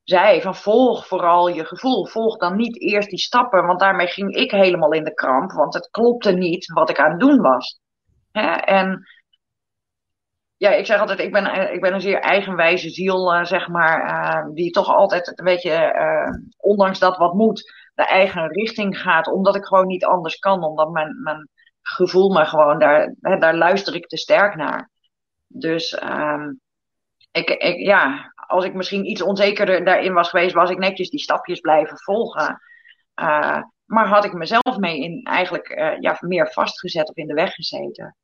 zei 0.05 0.41
van 0.41 0.55
volg 0.55 1.07
vooral 1.07 1.47
je 1.47 1.65
gevoel. 1.65 2.05
Volg 2.05 2.37
dan 2.37 2.55
niet 2.55 2.81
eerst 2.81 3.09
die 3.09 3.19
stappen, 3.19 3.65
want 3.65 3.79
daarmee 3.79 4.07
ging 4.07 4.35
ik 4.35 4.51
helemaal 4.51 4.91
in 4.91 5.03
de 5.03 5.13
kramp. 5.13 5.51
Want 5.51 5.73
het 5.73 5.89
klopte 5.89 6.31
niet 6.31 6.71
wat 6.73 6.89
ik 6.89 6.99
aan 6.99 7.11
het 7.11 7.19
doen 7.19 7.41
was. 7.41 7.79
En 8.31 9.07
ja, 10.57 10.69
ik 10.69 10.85
zeg 10.85 10.99
altijd, 10.99 11.19
ik 11.19 11.31
ben, 11.31 11.73
ik 11.73 11.81
ben 11.81 11.93
een 11.93 12.01
zeer 12.01 12.19
eigenwijze 12.19 12.89
ziel, 12.89 13.35
uh, 13.35 13.43
zeg 13.43 13.67
maar, 13.67 14.09
uh, 14.09 14.53
die 14.53 14.71
toch 14.71 14.87
altijd 14.87 15.39
een 15.39 15.45
beetje, 15.45 15.93
ondanks 16.57 16.99
dat 16.99 17.17
wat 17.17 17.33
moet, 17.33 17.73
de 17.93 18.05
eigen 18.05 18.47
richting 18.47 18.97
gaat, 19.01 19.27
omdat 19.27 19.55
ik 19.55 19.65
gewoon 19.65 19.87
niet 19.87 20.05
anders 20.05 20.35
kan, 20.35 20.63
omdat 20.63 20.91
mijn, 20.91 21.21
mijn 21.21 21.49
gevoel 21.81 22.33
me 22.33 22.45
gewoon, 22.45 22.79
daar, 22.79 23.15
hè, 23.21 23.37
daar 23.37 23.55
luister 23.55 23.95
ik 23.95 24.07
te 24.07 24.17
sterk 24.17 24.55
naar. 24.55 24.89
Dus 25.47 26.03
um, 26.03 26.59
ik, 27.31 27.49
ik, 27.49 27.77
ja, 27.77 28.33
als 28.47 28.65
ik 28.65 28.73
misschien 28.73 29.09
iets 29.09 29.21
onzekerder 29.21 29.85
daarin 29.85 30.13
was 30.13 30.29
geweest, 30.29 30.55
was 30.55 30.69
ik 30.69 30.77
netjes 30.77 31.09
die 31.09 31.19
stapjes 31.19 31.59
blijven 31.59 31.97
volgen. 31.97 32.61
maar 33.85 34.07
had 34.07 34.25
ik 34.25 34.33
mezelf 34.33 34.77
mee 34.77 34.99
in 34.99 35.23
eigenlijk 35.23 35.97
ja, 35.99 36.17
meer 36.19 36.51
vastgezet 36.51 37.09
of 37.09 37.15
in 37.15 37.27
de 37.27 37.33
weg 37.33 37.53
gezeten. 37.53 38.15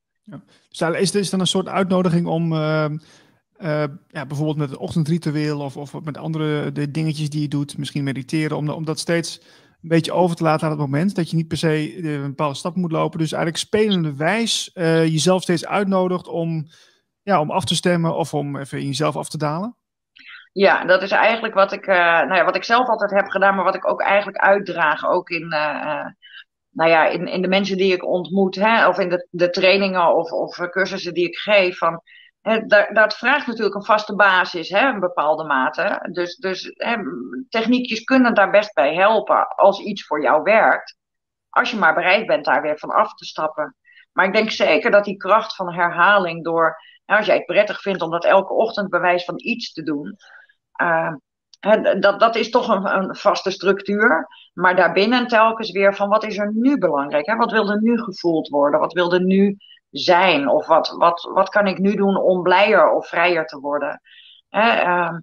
Ja. 0.70 0.88
Is 0.88 1.10
dit 1.10 1.30
dan 1.30 1.40
een 1.40 1.46
soort 1.46 1.68
uitnodiging 1.68 2.26
om 2.26 2.52
uh, 2.52 3.84
ja, 4.08 4.26
bijvoorbeeld 4.26 4.56
met 4.56 4.70
het 4.70 4.78
ochtendritueel 4.78 5.60
of, 5.60 5.76
of 5.76 6.02
met 6.04 6.16
andere 6.16 6.72
de 6.72 6.90
dingetjes 6.90 7.30
die 7.30 7.40
je 7.40 7.48
doet, 7.48 7.78
misschien 7.78 8.04
mediteren, 8.04 8.56
om, 8.56 8.68
om 8.68 8.84
dat 8.84 8.98
steeds 8.98 9.40
een 9.82 9.88
beetje 9.88 10.12
over 10.12 10.36
te 10.36 10.42
laten 10.42 10.64
aan 10.64 10.70
het 10.70 10.80
moment. 10.80 11.14
Dat 11.14 11.30
je 11.30 11.36
niet 11.36 11.48
per 11.48 11.56
se 11.56 12.04
een 12.04 12.22
bepaalde 12.22 12.54
stap 12.54 12.76
moet 12.76 12.92
lopen. 12.92 13.18
Dus 13.18 13.32
eigenlijk 13.32 13.64
spelende 13.64 14.14
wijs 14.14 14.70
jezelf 14.74 15.42
steeds 15.42 15.66
uitnodigt 15.66 16.26
om, 16.26 16.66
ja, 17.22 17.40
om 17.40 17.50
af 17.50 17.64
te 17.64 17.74
stemmen 17.74 18.16
of 18.16 18.34
om 18.34 18.56
even 18.56 18.78
in 18.78 18.86
jezelf 18.86 19.16
af 19.16 19.28
te 19.28 19.38
dalen. 19.38 19.76
Ja, 20.52 20.84
dat 20.84 21.02
is 21.02 21.10
eigenlijk 21.10 21.54
wat 21.54 21.72
ik, 21.72 21.86
nou 21.86 22.34
ja, 22.34 22.44
wat 22.44 22.56
ik 22.56 22.64
zelf 22.64 22.88
altijd 22.88 23.10
heb 23.10 23.28
gedaan, 23.28 23.54
maar 23.54 23.64
wat 23.64 23.74
ik 23.74 23.90
ook 23.90 24.00
eigenlijk 24.00 24.38
uitdraag, 24.38 25.06
ook 25.06 25.28
in, 25.28 25.48
nou 26.72 26.90
ja, 26.90 27.06
in, 27.06 27.26
in 27.26 27.42
de 27.42 27.48
mensen 27.48 27.76
die 27.76 27.92
ik 27.92 28.04
ontmoet, 28.04 28.54
hè, 28.54 28.88
of 28.88 28.98
in 28.98 29.08
de, 29.08 29.28
de 29.30 29.50
trainingen 29.50 30.14
of, 30.14 30.30
of 30.30 30.56
cursussen 30.56 31.14
die 31.14 31.26
ik 31.26 31.36
geef, 31.36 31.78
van, 31.78 32.02
hè, 32.40 32.66
dat 32.92 33.16
vraagt 33.16 33.46
natuurlijk 33.46 33.74
een 33.74 33.84
vaste 33.84 34.14
basis, 34.14 34.68
hè, 34.68 34.88
een 34.88 35.00
bepaalde 35.00 35.44
mate. 35.44 36.08
Dus, 36.12 36.36
dus 36.36 36.72
hè, 36.74 36.96
techniekjes 37.48 38.04
kunnen 38.04 38.34
daar 38.34 38.50
best 38.50 38.74
bij 38.74 38.94
helpen 38.94 39.48
als 39.48 39.80
iets 39.80 40.06
voor 40.06 40.22
jou 40.22 40.42
werkt. 40.42 40.96
Als 41.48 41.70
je 41.70 41.76
maar 41.76 41.94
bereid 41.94 42.26
bent 42.26 42.44
daar 42.44 42.62
weer 42.62 42.78
van 42.78 42.90
af 42.90 43.14
te 43.14 43.24
stappen. 43.24 43.76
Maar 44.12 44.26
ik 44.26 44.32
denk 44.32 44.50
zeker 44.50 44.90
dat 44.90 45.04
die 45.04 45.16
kracht 45.16 45.54
van 45.54 45.72
herhaling 45.72 46.44
door, 46.44 46.76
nou, 47.06 47.18
als 47.18 47.26
jij 47.26 47.36
het 47.36 47.46
prettig 47.46 47.80
vindt 47.80 48.02
om 48.02 48.10
dat 48.10 48.24
elke 48.24 48.52
ochtend 48.52 48.90
bewijs 48.90 49.24
van 49.24 49.34
iets 49.36 49.72
te 49.72 49.82
doen, 49.82 50.16
uh, 50.80 51.12
dat, 52.00 52.20
dat 52.20 52.36
is 52.36 52.50
toch 52.50 52.68
een, 52.68 53.16
vaste 53.16 53.50
structuur. 53.50 54.28
Maar 54.52 54.76
daarbinnen 54.76 55.26
telkens 55.26 55.70
weer 55.70 55.94
van 55.94 56.08
wat 56.08 56.24
is 56.24 56.38
er 56.38 56.52
nu 56.54 56.78
belangrijk? 56.78 57.26
Hè? 57.26 57.36
Wat 57.36 57.52
wil 57.52 57.70
er 57.70 57.82
nu 57.82 57.98
gevoeld 57.98 58.48
worden? 58.48 58.80
Wat 58.80 58.92
wil 58.92 59.12
er 59.12 59.22
nu 59.22 59.56
zijn? 59.90 60.48
Of 60.48 60.66
wat, 60.66 60.88
wat, 60.88 61.30
wat 61.34 61.48
kan 61.48 61.66
ik 61.66 61.78
nu 61.78 61.94
doen 61.94 62.16
om 62.16 62.42
blijer 62.42 62.90
of 62.90 63.08
vrijer 63.08 63.46
te 63.46 63.60
worden? 63.60 64.00
Hè? 64.48 64.84
Uh, 64.84 65.18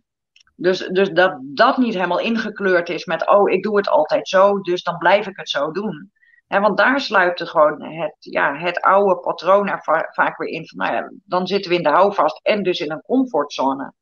dus, 0.55 0.88
dus 0.88 1.09
dat 1.09 1.39
dat 1.41 1.77
niet 1.77 1.93
helemaal 1.93 2.19
ingekleurd 2.19 2.89
is 2.89 3.05
met, 3.05 3.27
oh, 3.27 3.51
ik 3.51 3.63
doe 3.63 3.77
het 3.77 3.89
altijd 3.89 4.27
zo, 4.27 4.61
dus 4.61 4.84
dan 4.84 4.97
blijf 4.97 5.27
ik 5.27 5.38
het 5.38 5.49
zo 5.49 5.71
doen. 5.71 6.11
Want 6.47 6.77
daar 6.77 6.99
sluipt 6.99 7.49
gewoon 7.49 7.84
het, 7.84 8.15
ja, 8.19 8.55
het 8.55 8.81
oude 8.81 9.19
patroon 9.19 9.67
er 9.67 9.84
va 9.84 10.07
vaak 10.11 10.38
weer 10.38 10.49
in. 10.49 10.67
Van, 10.67 10.77
nou 10.77 10.93
ja, 10.93 11.11
dan 11.26 11.47
zitten 11.47 11.71
we 11.71 11.77
in 11.77 11.84
de 11.84 11.89
houvast 11.89 12.39
en 12.43 12.63
dus 12.63 12.80
in 12.80 12.91
een 12.91 13.01
comfortzone. 13.01 13.93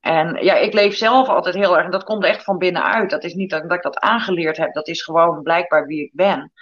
En 0.00 0.44
ja, 0.44 0.54
ik 0.54 0.72
leef 0.72 0.96
zelf 0.96 1.28
altijd 1.28 1.54
heel 1.54 1.76
erg, 1.76 1.84
en 1.84 1.90
dat 1.90 2.04
komt 2.04 2.24
echt 2.24 2.44
van 2.44 2.58
binnenuit. 2.58 3.10
Dat 3.10 3.24
is 3.24 3.34
niet 3.34 3.50
dat, 3.50 3.72
ik 3.72 3.82
dat 3.82 3.98
aangeleerd 3.98 4.56
heb, 4.56 4.74
dat 4.74 4.88
is 4.88 5.02
gewoon 5.02 5.42
blijkbaar 5.42 5.86
wie 5.86 6.04
ik 6.04 6.10
ben. 6.14 6.52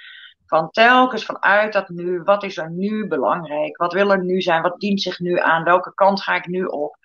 Van 0.46 0.70
telkens 0.70 1.24
vanuit 1.24 1.72
dat 1.72 1.88
nu, 1.88 2.22
wat 2.22 2.42
is 2.42 2.56
er 2.56 2.70
nu 2.70 3.08
belangrijk? 3.08 3.76
Wat 3.76 3.92
wil 3.92 4.10
er 4.10 4.24
nu 4.24 4.40
zijn? 4.40 4.62
Wat 4.62 4.80
dient 4.80 5.02
zich 5.02 5.18
nu 5.18 5.38
aan? 5.38 5.64
Welke 5.64 5.94
kant 5.94 6.22
ga 6.22 6.34
ik 6.34 6.46
nu 6.46 6.64
op? 6.64 6.96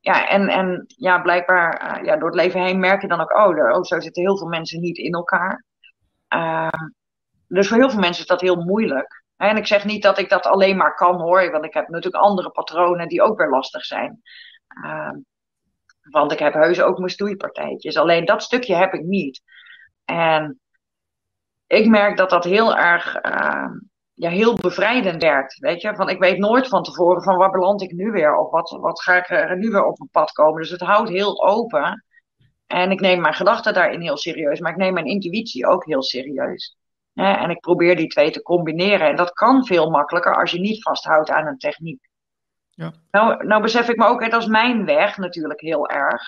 Ja, 0.00 0.28
en, 0.28 0.48
en 0.48 0.84
ja, 0.86 1.20
blijkbaar 1.20 1.98
uh, 1.98 2.04
ja, 2.04 2.16
door 2.16 2.28
het 2.28 2.40
leven 2.40 2.62
heen 2.62 2.80
merk 2.80 3.00
je 3.00 3.08
dan 3.08 3.20
ook, 3.20 3.36
oh, 3.36 3.74
oh, 3.76 3.82
zo 3.82 4.00
zitten 4.00 4.22
heel 4.22 4.38
veel 4.38 4.48
mensen 4.48 4.80
niet 4.80 4.98
in 4.98 5.12
elkaar. 5.12 5.64
Uh, 6.34 6.68
dus 7.48 7.68
voor 7.68 7.76
heel 7.76 7.90
veel 7.90 8.00
mensen 8.00 8.22
is 8.22 8.28
dat 8.28 8.40
heel 8.40 8.64
moeilijk. 8.64 9.24
En 9.36 9.56
ik 9.56 9.66
zeg 9.66 9.84
niet 9.84 10.02
dat 10.02 10.18
ik 10.18 10.28
dat 10.28 10.46
alleen 10.46 10.76
maar 10.76 10.94
kan 10.94 11.20
hoor, 11.20 11.50
want 11.50 11.64
ik 11.64 11.74
heb 11.74 11.88
natuurlijk 11.88 12.24
andere 12.24 12.50
patronen 12.50 13.08
die 13.08 13.22
ook 13.22 13.38
weer 13.38 13.48
lastig 13.48 13.84
zijn. 13.84 14.22
Uh, 14.84 15.10
want 16.10 16.32
ik 16.32 16.38
heb 16.38 16.52
heus 16.52 16.80
ook 16.80 16.98
mijn 16.98 17.10
stoeipartijtjes. 17.10 17.96
Alleen 17.96 18.24
dat 18.24 18.42
stukje 18.42 18.74
heb 18.74 18.92
ik 18.92 19.02
niet. 19.02 19.42
En 20.04 20.60
ik 21.66 21.86
merk 21.86 22.16
dat 22.16 22.30
dat 22.30 22.44
heel 22.44 22.76
erg, 22.76 23.24
uh, 23.24 23.70
ja, 24.14 24.30
heel 24.30 24.54
bevrijdend 24.54 25.22
werkt. 25.22 25.58
Weet 25.58 25.80
je, 25.80 25.94
van 25.94 26.08
ik 26.08 26.18
weet 26.18 26.38
nooit 26.38 26.68
van 26.68 26.82
tevoren 26.82 27.22
van 27.22 27.36
waar 27.36 27.50
beland 27.50 27.82
ik 27.82 27.92
nu 27.92 28.10
weer? 28.10 28.36
Of 28.36 28.50
wat, 28.50 28.70
wat 28.70 29.02
ga 29.02 29.16
ik 29.16 29.30
er 29.30 29.58
nu 29.58 29.70
weer 29.70 29.84
op 29.84 29.98
mijn 29.98 30.10
pad 30.10 30.32
komen? 30.32 30.60
Dus 30.60 30.70
het 30.70 30.80
houdt 30.80 31.08
heel 31.08 31.42
open. 31.46 32.04
En 32.66 32.90
ik 32.90 33.00
neem 33.00 33.20
mijn 33.20 33.34
gedachten 33.34 33.74
daarin 33.74 34.00
heel 34.00 34.16
serieus. 34.16 34.60
Maar 34.60 34.72
ik 34.72 34.78
neem 34.78 34.92
mijn 34.92 35.06
intuïtie 35.06 35.66
ook 35.66 35.84
heel 35.84 36.02
serieus. 36.02 36.76
En 37.14 37.50
ik 37.50 37.60
probeer 37.60 37.96
die 37.96 38.08
twee 38.08 38.30
te 38.30 38.42
combineren. 38.42 39.08
En 39.08 39.16
dat 39.16 39.32
kan 39.32 39.66
veel 39.66 39.90
makkelijker 39.90 40.36
als 40.36 40.50
je 40.50 40.60
niet 40.60 40.82
vasthoudt 40.82 41.30
aan 41.30 41.46
een 41.46 41.58
techniek. 41.58 42.09
Ja. 42.80 42.92
Nou, 43.10 43.46
nou 43.46 43.62
besef 43.62 43.88
ik 43.88 43.96
me 43.96 44.06
ook, 44.06 44.30
dat 44.30 44.42
is 44.42 44.48
mijn 44.48 44.84
weg 44.84 45.16
natuurlijk 45.16 45.60
heel 45.60 45.88
erg. 45.88 46.22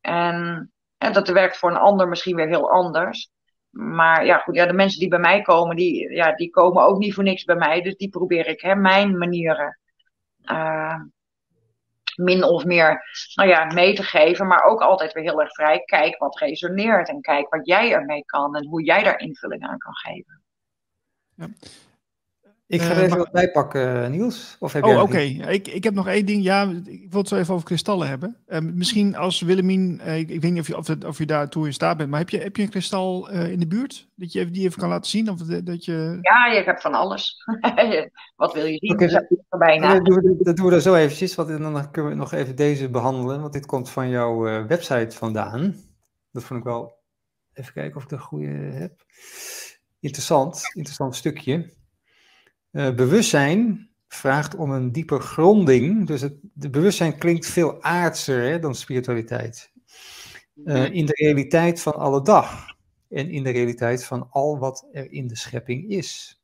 En, 0.00 0.70
en 0.98 1.12
dat 1.12 1.28
werkt 1.28 1.56
voor 1.56 1.70
een 1.70 1.76
ander 1.76 2.08
misschien 2.08 2.36
weer 2.36 2.46
heel 2.46 2.70
anders. 2.70 3.30
Maar 3.70 4.24
ja, 4.24 4.38
goed, 4.38 4.54
ja, 4.54 4.66
de 4.66 4.72
mensen 4.72 5.00
die 5.00 5.08
bij 5.08 5.18
mij 5.18 5.42
komen, 5.42 5.76
die, 5.76 6.12
ja, 6.12 6.34
die 6.34 6.50
komen 6.50 6.82
ook 6.82 6.98
niet 6.98 7.14
voor 7.14 7.24
niks 7.24 7.44
bij 7.44 7.56
mij. 7.56 7.82
Dus 7.82 7.96
die 7.96 8.08
probeer 8.08 8.46
ik, 8.46 8.60
hè, 8.60 8.74
mijn 8.74 9.18
manieren, 9.18 9.78
uh, 10.44 11.00
min 12.16 12.44
of 12.44 12.64
meer, 12.64 13.02
nou 13.34 13.48
ja, 13.48 13.64
mee 13.64 13.94
te 13.94 14.02
geven. 14.02 14.46
Maar 14.46 14.62
ook 14.62 14.80
altijd 14.80 15.12
weer 15.12 15.22
heel 15.22 15.40
erg 15.40 15.52
vrij. 15.52 15.78
Kijk 15.84 16.18
wat 16.18 16.38
resoneert 16.38 17.08
en 17.08 17.20
kijk 17.20 17.48
wat 17.48 17.66
jij 17.66 17.92
ermee 17.92 18.24
kan 18.24 18.56
en 18.56 18.66
hoe 18.66 18.84
jij 18.84 19.02
daar 19.02 19.18
invulling 19.18 19.62
aan 19.62 19.78
kan 19.78 19.94
geven. 19.94 20.42
Ja. 21.34 21.48
Ik 22.68 22.82
ga 22.82 22.90
er 22.90 22.96
eh, 22.96 23.02
even 23.02 23.18
wat 23.18 23.30
bijpakken, 23.30 24.04
eh, 24.04 24.10
Niels. 24.10 24.56
Of 24.58 24.72
heb 24.72 24.84
oh, 24.84 25.02
oké. 25.02 25.18
Ik, 25.18 25.68
ik 25.68 25.84
heb 25.84 25.94
nog 25.94 26.08
één 26.08 26.26
ding. 26.26 26.42
Ja, 26.42 26.72
ik 26.84 27.10
wil 27.10 27.20
het 27.20 27.28
zo 27.28 27.36
even 27.36 27.54
over 27.54 27.66
kristallen 27.66 28.08
hebben. 28.08 28.36
Uh, 28.48 28.58
misschien 28.60 29.16
als 29.16 29.40
Willemien, 29.40 30.00
uh, 30.04 30.18
ik, 30.18 30.28
ik, 30.28 30.40
weet 30.40 30.52
niet 30.52 30.60
of 30.60 30.66
je, 30.66 30.76
of, 30.76 31.04
of 31.04 31.18
je 31.18 31.26
daar 31.26 31.48
toe 31.48 31.66
in 31.66 31.72
staat 31.72 31.96
bent, 31.96 32.10
maar 32.10 32.18
heb 32.18 32.30
je, 32.30 32.38
heb 32.38 32.56
je 32.56 32.62
een 32.62 32.68
kristal 32.68 33.30
in 33.30 33.60
de 33.60 33.66
buurt? 33.66 34.08
Dat 34.14 34.32
je 34.32 34.40
even, 34.40 34.52
die 34.52 34.64
even 34.64 34.80
kan 34.80 34.88
laten 34.88 35.10
zien? 35.10 35.30
Of 35.30 35.38
dat 35.38 35.84
je... 35.84 36.18
Ja, 36.20 36.46
ik 36.46 36.64
heb 36.64 36.80
van 36.80 36.94
alles. 36.94 37.44
wat 38.36 38.52
wil 38.52 38.64
je 38.64 38.76
zien? 38.76 38.92
Okay, 38.92 39.08
dat, 39.08 40.04
doen 40.04 40.14
we, 40.14 40.36
dat 40.38 40.56
doen 40.56 40.66
we 40.66 40.74
er 40.74 40.80
zo 40.80 40.94
eventjes, 40.94 41.34
want 41.34 41.48
dan 41.48 41.90
kunnen 41.90 42.12
we 42.12 42.16
nog 42.16 42.32
even 42.32 42.56
deze 42.56 42.88
behandelen. 42.88 43.40
Want 43.40 43.52
dit 43.52 43.66
komt 43.66 43.90
van 43.90 44.08
jouw 44.08 44.66
website 44.66 45.16
vandaan. 45.16 45.74
Dat 46.32 46.44
vond 46.44 46.60
ik 46.60 46.66
wel... 46.66 46.96
Even 47.52 47.72
kijken 47.72 47.96
of 47.96 48.02
ik 48.02 48.08
de 48.08 48.18
goede 48.18 48.48
heb. 48.72 49.04
Interessant, 50.00 50.70
interessant 50.74 51.16
stukje. 51.16 51.76
Uh, 52.72 52.94
bewustzijn 52.94 53.90
vraagt 54.08 54.54
om 54.54 54.70
een 54.70 54.92
dieper 54.92 55.20
gronding. 55.20 56.06
Dus 56.06 56.20
het 56.20 56.34
de 56.52 56.70
bewustzijn 56.70 57.18
klinkt 57.18 57.46
veel 57.46 57.82
aardser 57.82 58.42
hè, 58.42 58.58
dan 58.58 58.74
spiritualiteit. 58.74 59.72
Uh, 60.64 60.92
in 60.94 61.06
de 61.06 61.12
realiteit 61.14 61.80
van 61.80 61.94
alle 61.94 62.22
dag. 62.22 62.66
En 63.08 63.30
in 63.30 63.42
de 63.42 63.50
realiteit 63.50 64.04
van 64.04 64.30
al 64.30 64.58
wat 64.58 64.88
er 64.92 65.12
in 65.12 65.26
de 65.26 65.36
schepping 65.36 65.90
is. 65.90 66.42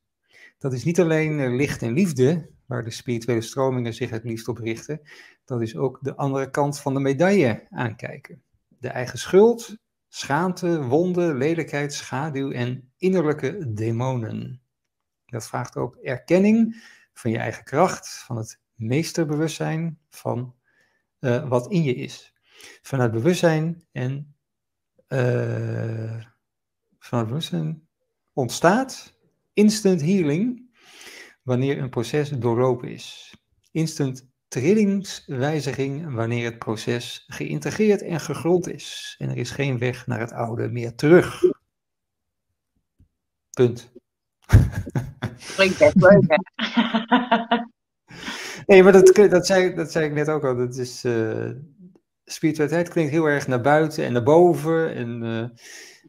Dat 0.57 0.73
is 0.73 0.83
niet 0.83 0.99
alleen 0.99 1.55
licht 1.55 1.81
en 1.81 1.93
liefde, 1.93 2.49
waar 2.65 2.83
de 2.83 2.91
spirituele 2.91 3.41
stromingen 3.41 3.93
zich 3.93 4.09
het 4.09 4.23
liefst 4.23 4.47
op 4.47 4.57
richten. 4.57 5.01
Dat 5.45 5.61
is 5.61 5.75
ook 5.75 5.99
de 6.01 6.15
andere 6.15 6.49
kant 6.49 6.79
van 6.79 6.93
de 6.93 6.99
medaille 6.99 7.67
aankijken. 7.69 8.41
De 8.67 8.87
eigen 8.87 9.19
schuld, 9.19 9.77
schaamte, 10.07 10.83
wonden, 10.83 11.37
lelijkheid, 11.37 11.93
schaduw 11.93 12.51
en 12.51 12.91
innerlijke 12.97 13.73
demonen. 13.73 14.61
Dat 15.35 15.47
vraagt 15.47 15.77
ook 15.77 15.95
erkenning 15.95 16.83
van 17.13 17.31
je 17.31 17.37
eigen 17.37 17.63
kracht, 17.63 18.09
van 18.09 18.37
het 18.37 18.59
meesterbewustzijn 18.73 19.99
van 20.09 20.55
uh, 21.19 21.47
wat 21.47 21.71
in 21.71 21.83
je 21.83 21.95
is. 21.95 22.33
Vanuit 22.81 23.11
bewustzijn 23.11 23.83
en 23.91 24.35
uh, 25.07 26.25
vanuit 26.99 27.27
bewustzijn 27.27 27.87
ontstaat 28.33 29.17
instant 29.53 30.01
healing 30.01 30.69
wanneer 31.41 31.77
een 31.77 31.89
proces 31.89 32.29
doorlopen 32.29 32.89
is. 32.89 33.35
Instant 33.71 34.27
trillingswijziging 34.47 36.13
wanneer 36.13 36.45
het 36.45 36.59
proces 36.59 37.23
geïntegreerd 37.27 38.01
en 38.01 38.19
gegrond 38.19 38.67
is. 38.67 39.15
En 39.17 39.29
er 39.29 39.37
is 39.37 39.51
geen 39.51 39.77
weg 39.77 40.07
naar 40.07 40.19
het 40.19 40.31
oude 40.31 40.69
meer 40.69 40.95
terug. 40.95 41.41
Punt. 43.49 43.93
Klinkt 45.55 45.77
best 45.77 45.95
leuk, 45.95 46.23
hè? 46.27 46.37
nee, 48.65 48.83
maar 48.83 48.91
dat, 48.91 49.15
dat, 49.29 49.45
zei, 49.45 49.73
dat 49.73 49.91
zei 49.91 50.05
ik 50.05 50.13
net 50.13 50.29
ook 50.29 50.43
al. 50.43 50.55
Dat 50.55 50.75
is, 50.75 51.05
uh, 51.05 51.49
spiritualiteit 52.25 52.89
klinkt 52.89 53.11
heel 53.11 53.25
erg 53.25 53.47
naar 53.47 53.61
buiten 53.61 54.05
en 54.05 54.13
naar 54.13 54.23
boven. 54.23 54.95
En 54.95 55.23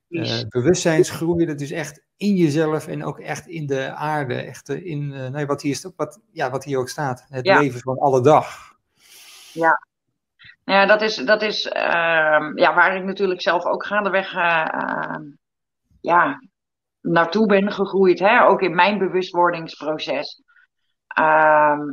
uh, 0.09 0.41
bewustzijnsgroei, 0.49 1.47
dat 1.47 1.61
is 1.61 1.71
echt 1.71 2.05
in 2.17 2.37
jezelf 2.37 2.87
en 2.87 3.05
ook 3.05 3.19
echt 3.19 3.47
in 3.47 3.67
de 3.67 3.95
aarde. 3.95 4.35
Echt 4.35 4.69
in 4.69 5.31
nee, 5.33 5.47
wat, 5.47 5.63
hier, 5.63 5.93
wat, 5.97 6.21
ja, 6.33 6.51
wat 6.51 6.65
hier 6.65 6.79
ook 6.79 6.89
staat. 6.89 7.27
Het 7.29 7.47
leven 7.47 7.81
van 7.81 7.99
alle 7.99 8.23
dag. 8.23 8.75
Ja, 9.53 9.87
ja 10.65 10.87
dat 10.87 11.03
is, 11.03 11.17
dat 11.17 11.43
is 11.43 11.67
ehm, 11.67 12.59
ja, 12.59 12.75
waar 12.75 12.97
ik 12.97 13.05
natuurlijk 13.05 13.43
zelf 13.43 13.65
ook 13.65 13.87
gaandeweg 13.87 14.35
uh, 14.35 15.17
ja, 16.01 16.41
naartoe 17.07 17.47
ben 17.47 17.73
gegroeid. 17.73 18.19
Hè? 18.19 18.47
Ook 18.47 18.61
in 18.61 18.75
mijn 18.75 18.99
bewustwordingsproces. 18.99 20.43
Ehm, 21.07 21.93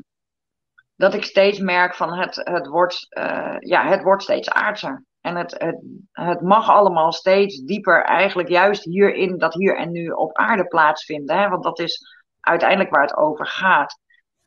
dat 0.95 1.13
ik 1.13 1.23
steeds 1.23 1.59
merk 1.59 1.95
van 1.95 2.13
het, 2.13 2.35
het, 2.35 2.67
wordt, 2.67 3.07
uh, 3.17 3.55
ja, 3.59 3.87
het 3.87 4.03
wordt 4.03 4.23
steeds 4.23 4.49
aardser. 4.49 5.05
En 5.21 5.35
het, 5.35 5.55
het, 5.57 5.81
het 6.11 6.41
mag 6.41 6.69
allemaal 6.69 7.11
steeds 7.11 7.59
dieper, 7.59 8.03
eigenlijk 8.03 8.49
juist 8.49 8.83
hierin, 8.83 9.37
dat 9.37 9.53
hier 9.53 9.77
en 9.77 9.91
nu 9.91 10.09
op 10.09 10.37
aarde 10.37 10.67
plaatsvinden. 10.67 11.37
Hè? 11.37 11.49
Want 11.49 11.63
dat 11.63 11.79
is 11.79 12.23
uiteindelijk 12.39 12.89
waar 12.89 13.01
het 13.01 13.17
over 13.17 13.47
gaat. 13.47 13.99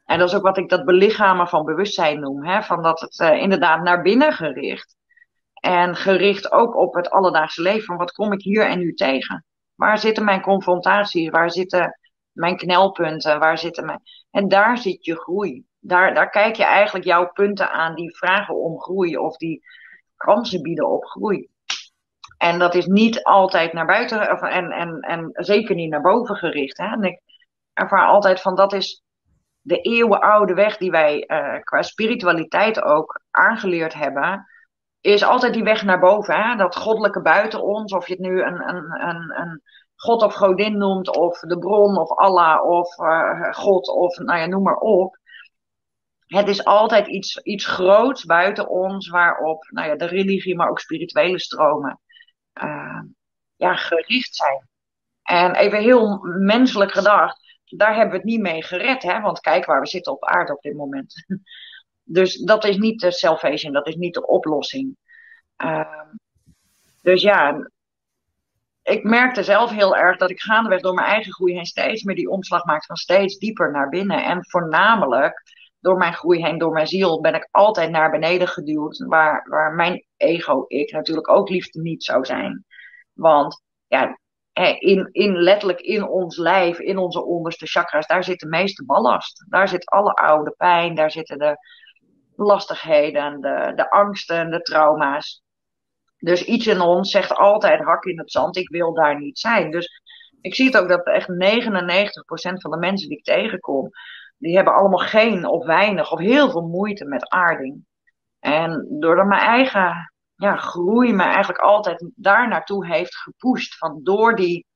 En 0.05 0.19
dat 0.19 0.29
is 0.29 0.35
ook 0.35 0.43
wat 0.43 0.59
ik 0.59 0.69
dat 0.69 0.85
belichamen 0.85 1.49
van 1.49 1.65
bewustzijn 1.65 2.21
noem. 2.21 2.45
Hè? 2.45 2.63
Van 2.63 2.83
dat 2.83 3.01
het 3.01 3.19
uh, 3.19 3.37
inderdaad 3.43 3.83
naar 3.83 4.03
binnen 4.03 4.33
gericht. 4.33 4.97
En 5.55 5.97
gericht 5.97 6.53
ook 6.53 6.77
op 6.77 6.95
het 6.95 7.11
alledaagse 7.11 7.63
leven. 7.63 7.85
Van 7.85 7.97
wat 7.97 8.13
kom 8.13 8.33
ik 8.33 8.43
hier 8.43 8.67
en 8.67 8.79
nu 8.79 8.95
tegen? 8.95 9.45
Waar 9.77 9.99
zitten 9.99 10.25
mijn 10.25 10.41
confrontaties? 10.41 11.31
Waar 11.31 11.51
zitten 11.51 11.99
mijn 12.33 12.57
knelpunten? 12.57 13.39
Waar 13.39 13.59
zitten 13.59 13.85
mijn... 13.85 14.01
En 14.31 14.49
daar 14.49 14.79
zit 14.79 15.05
je 15.05 15.17
groei. 15.17 15.65
Daar, 15.79 16.15
daar 16.15 16.31
kijk 16.31 16.57
je 16.57 16.65
eigenlijk 16.65 17.05
jouw 17.05 17.31
punten 17.33 17.71
aan 17.71 17.95
die 17.95 18.17
vragen 18.17 18.55
om 18.55 18.81
groei 18.81 19.17
of 19.17 19.37
die 19.37 19.63
kansen 20.17 20.63
bieden 20.63 20.89
op 20.89 21.05
groei. 21.05 21.49
En 22.39 22.59
dat 22.59 22.75
is 22.75 22.87
niet 22.87 23.23
altijd 23.23 23.73
naar 23.73 23.87
buiten 23.87 24.29
en, 24.29 24.71
en, 24.71 25.01
en 25.01 25.31
zeker 25.33 25.75
niet 25.75 25.91
naar 25.91 26.01
boven 26.01 26.37
gericht. 26.37 26.79
Hè? 26.79 26.87
En 26.87 27.03
ik 27.03 27.21
ervaar 27.73 28.07
altijd 28.07 28.41
van 28.41 28.55
dat 28.55 28.73
is 28.73 29.03
de 29.61 29.81
eeuwenoude 29.81 30.55
weg 30.55 30.77
die 30.77 30.91
wij 30.91 31.25
uh, 31.27 31.61
qua 31.61 31.83
spiritualiteit 31.83 32.83
ook 32.83 33.21
aangeleerd 33.31 33.95
hebben, 33.95 34.47
is 35.01 35.25
altijd 35.25 35.53
die 35.53 35.63
weg 35.63 35.83
naar 35.83 36.01
boven. 36.01 36.35
Hè? 36.35 36.57
Dat 36.57 36.77
goddelijke 36.77 37.23
buiten 37.23 37.63
ons, 37.63 37.93
of 37.93 38.07
je 38.07 38.13
het 38.13 38.23
nu 38.23 38.43
een, 38.43 38.69
een, 38.69 39.09
een, 39.09 39.41
een 39.41 39.63
god 39.97 40.23
of 40.23 40.35
godin 40.35 40.79
noemt, 40.79 41.17
of 41.17 41.39
de 41.41 41.59
bron, 41.59 41.99
of 41.99 42.11
Allah, 42.11 42.65
of 42.65 42.99
uh, 42.99 43.53
God, 43.53 43.89
of 43.89 44.19
nou 44.19 44.39
ja, 44.39 44.47
noem 44.47 44.63
maar 44.63 44.79
op. 44.79 45.19
Het 46.27 46.49
is 46.49 46.65
altijd 46.65 47.07
iets, 47.07 47.39
iets 47.39 47.67
groots 47.67 48.25
buiten 48.25 48.69
ons, 48.69 49.09
waarop 49.09 49.67
nou 49.71 49.89
ja, 49.89 49.97
de 49.97 50.07
religie, 50.07 50.57
maar 50.57 50.69
ook 50.69 50.81
spirituele 50.81 51.41
stromen 51.41 52.01
uh, 52.63 53.03
ja, 53.57 53.75
gericht 53.75 54.35
zijn. 54.35 54.69
En 55.23 55.55
even 55.55 55.79
heel 55.79 56.19
menselijk 56.39 56.93
gedacht, 56.93 57.61
daar 57.65 57.95
hebben 57.95 58.11
we 58.11 58.17
het 58.17 58.27
niet 58.27 58.41
mee 58.41 58.63
gered, 58.63 59.03
hè? 59.03 59.21
want 59.21 59.41
kijk 59.41 59.65
waar 59.65 59.81
we 59.81 59.87
zitten 59.87 60.13
op 60.13 60.25
aarde 60.25 60.53
op 60.53 60.63
dit 60.63 60.77
moment. 60.77 61.15
Dus 62.09 62.37
dat 62.37 62.65
is 62.65 62.77
niet 62.77 63.01
de 63.01 63.13
salvation, 63.13 63.73
dat 63.73 63.87
is 63.87 63.95
niet 63.95 64.15
de 64.15 64.27
oplossing. 64.27 64.97
Uh, 65.65 66.03
dus 67.03 67.23
ja, 67.23 67.71
ik 68.83 69.05
merkte 69.05 69.43
zelf 69.43 69.71
heel 69.71 69.97
erg 69.97 70.17
dat 70.17 70.31
ik 70.31 70.41
gaandeweg 70.41 70.81
door 70.81 70.95
mijn 70.95 71.07
eigen 71.07 71.33
groei 71.33 71.55
heen 71.55 71.67
steeds 71.67 72.03
meer 72.03 72.17
die 72.17 72.31
omslag 72.31 72.65
maakte 72.65 72.87
van 72.87 72.97
steeds 72.97 73.39
dieper 73.39 73.71
naar 73.71 73.89
binnen. 73.89 74.25
En 74.25 74.47
voornamelijk 74.49 75.43
door 75.81 75.97
mijn 75.97 76.15
groei 76.15 76.45
heen, 76.45 76.59
door 76.59 76.73
mijn 76.73 76.87
ziel, 76.87 77.21
ben 77.21 77.35
ik 77.35 77.49
altijd 77.51 77.91
naar 77.91 78.11
beneden 78.11 78.49
geduwd. 78.49 79.05
Waar, 79.07 79.47
waar 79.49 79.75
mijn 79.75 80.05
ego, 80.17 80.65
ik 80.67 80.93
natuurlijk 80.93 81.31
ook 81.31 81.49
liefst 81.49 81.75
niet 81.75 82.05
zou 82.05 82.25
zijn. 82.25 82.65
Want 83.13 83.63
ja, 83.87 84.19
in, 84.79 85.09
in, 85.13 85.37
letterlijk 85.37 85.81
in 85.81 86.09
ons 86.09 86.37
lijf, 86.37 86.79
in 86.79 86.99
onze 86.99 87.25
onderste 87.25 87.67
chakras, 87.67 88.07
daar 88.07 88.25
zit 88.25 88.41
de 88.41 88.49
meeste 88.49 88.85
ballast. 88.85 89.47
Daar 89.49 89.69
zit 89.69 89.87
alle 89.87 90.13
oude 90.13 90.55
pijn, 90.57 90.95
daar 90.95 91.11
zitten 91.11 91.39
de 91.39 91.57
lastigheden, 92.37 93.41
de, 93.41 93.73
de 93.75 93.91
angsten, 93.91 94.51
de 94.51 94.61
trauma's. 94.61 95.43
Dus 96.19 96.45
iets 96.45 96.67
in 96.67 96.81
ons 96.81 97.11
zegt 97.11 97.35
altijd 97.35 97.81
hak 97.81 98.05
in 98.05 98.19
het 98.19 98.31
zand, 98.31 98.57
ik 98.57 98.69
wil 98.69 98.95
daar 98.95 99.19
niet 99.19 99.39
zijn. 99.39 99.71
Dus 99.71 100.01
ik 100.41 100.55
zie 100.55 100.67
het 100.67 100.77
ook 100.77 100.89
dat 100.89 101.07
echt 101.07 101.29
99% 101.29 101.35
van 102.61 102.71
de 102.71 102.79
mensen 102.79 103.09
die 103.09 103.19
ik 103.19 103.25
tegenkom, 103.25 103.91
die 104.39 104.57
hebben 104.57 104.75
allemaal 104.75 105.07
geen 105.07 105.47
of 105.47 105.67
weinig 105.67 106.13
of 106.13 106.19
heel 106.19 106.51
veel 106.51 106.67
moeite 106.67 107.05
met 107.05 107.29
aarding. 107.29 107.85
En 108.39 108.87
doordat 109.01 109.27
mijn 109.27 109.41
eigen 109.41 110.13
ja, 110.37 110.57
groei 110.57 111.13
me 111.13 111.23
eigenlijk 111.23 111.59
altijd 111.59 112.11
daar 112.15 112.49
naartoe 112.49 112.87
heeft 112.87 113.17
gepusht. 113.17 113.77
Van 113.77 114.01
door 114.03 114.37
die, 114.37 114.67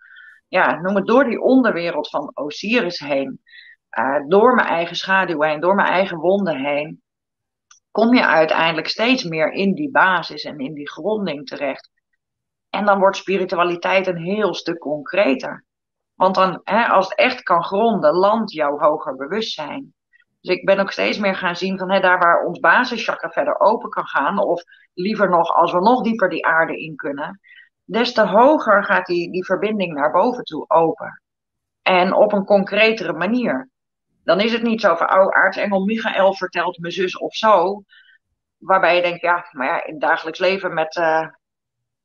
ja, 0.48 0.80
noem 0.80 0.96
het 0.96 1.06
door 1.06 1.24
die 1.24 1.40
onderwereld 1.40 2.08
van 2.08 2.30
Osiris 2.34 2.98
heen. 2.98 3.40
Uh, 3.98 4.28
door 4.28 4.54
mijn 4.54 4.68
eigen 4.68 4.96
schaduw 4.96 5.42
heen, 5.42 5.60
door 5.60 5.74
mijn 5.74 5.88
eigen 5.88 6.18
wonden 6.18 6.56
heen. 6.56 7.02
Kom 7.90 8.14
je 8.14 8.26
uiteindelijk 8.26 8.88
steeds 8.88 9.24
meer 9.24 9.52
in 9.52 9.74
die 9.74 9.90
basis 9.90 10.44
en 10.44 10.58
in 10.58 10.74
die 10.74 10.90
gronding 10.90 11.46
terecht. 11.46 11.90
En 12.70 12.84
dan 12.84 12.98
wordt 12.98 13.16
spiritualiteit 13.16 14.06
een 14.06 14.22
heel 14.22 14.54
stuk 14.54 14.78
concreter. 14.78 15.64
Want 16.14 16.34
dan, 16.34 16.60
hè, 16.64 16.86
als 16.86 17.08
het 17.08 17.18
echt 17.18 17.42
kan 17.42 17.64
gronden, 17.64 18.14
landt 18.14 18.52
jouw 18.52 18.78
hoger 18.78 19.16
bewustzijn. 19.16 19.94
Dus 20.40 20.56
ik 20.56 20.64
ben 20.64 20.78
ook 20.78 20.90
steeds 20.90 21.18
meer 21.18 21.34
gaan 21.34 21.56
zien 21.56 21.78
van 21.78 21.90
hè, 21.90 22.00
daar 22.00 22.18
waar 22.18 22.44
ons 22.44 22.58
basischakra 22.58 23.30
verder 23.30 23.60
open 23.60 23.90
kan 23.90 24.06
gaan, 24.06 24.38
of 24.38 24.62
liever 24.94 25.30
nog 25.30 25.54
als 25.54 25.72
we 25.72 25.80
nog 25.80 26.02
dieper 26.02 26.28
die 26.28 26.46
aarde 26.46 26.80
in 26.80 26.96
kunnen, 26.96 27.40
des 27.84 28.12
te 28.12 28.26
hoger 28.26 28.84
gaat 28.84 29.06
die, 29.06 29.32
die 29.32 29.44
verbinding 29.44 29.92
naar 29.92 30.12
boven 30.12 30.44
toe 30.44 30.64
open. 30.68 31.22
En 31.82 32.14
op 32.14 32.32
een 32.32 32.44
concretere 32.44 33.12
manier. 33.12 33.69
Dan 34.30 34.40
is 34.40 34.52
het 34.52 34.62
niet 34.62 34.80
zo 34.80 34.94
van, 34.94 35.12
oh, 35.18 35.28
aartsengel 35.28 35.84
Michael 35.84 36.34
vertelt 36.34 36.78
me 36.78 36.90
zus 36.90 37.18
of 37.18 37.34
zo. 37.34 37.82
Waarbij 38.58 38.96
je 38.96 39.02
denkt, 39.02 39.20
ja, 39.20 39.48
maar 39.50 39.66
ja, 39.66 39.84
in 39.84 39.92
het 39.92 40.00
dagelijks 40.00 40.38
leven 40.38 40.74
met, 40.74 40.96
uh, 40.96 41.26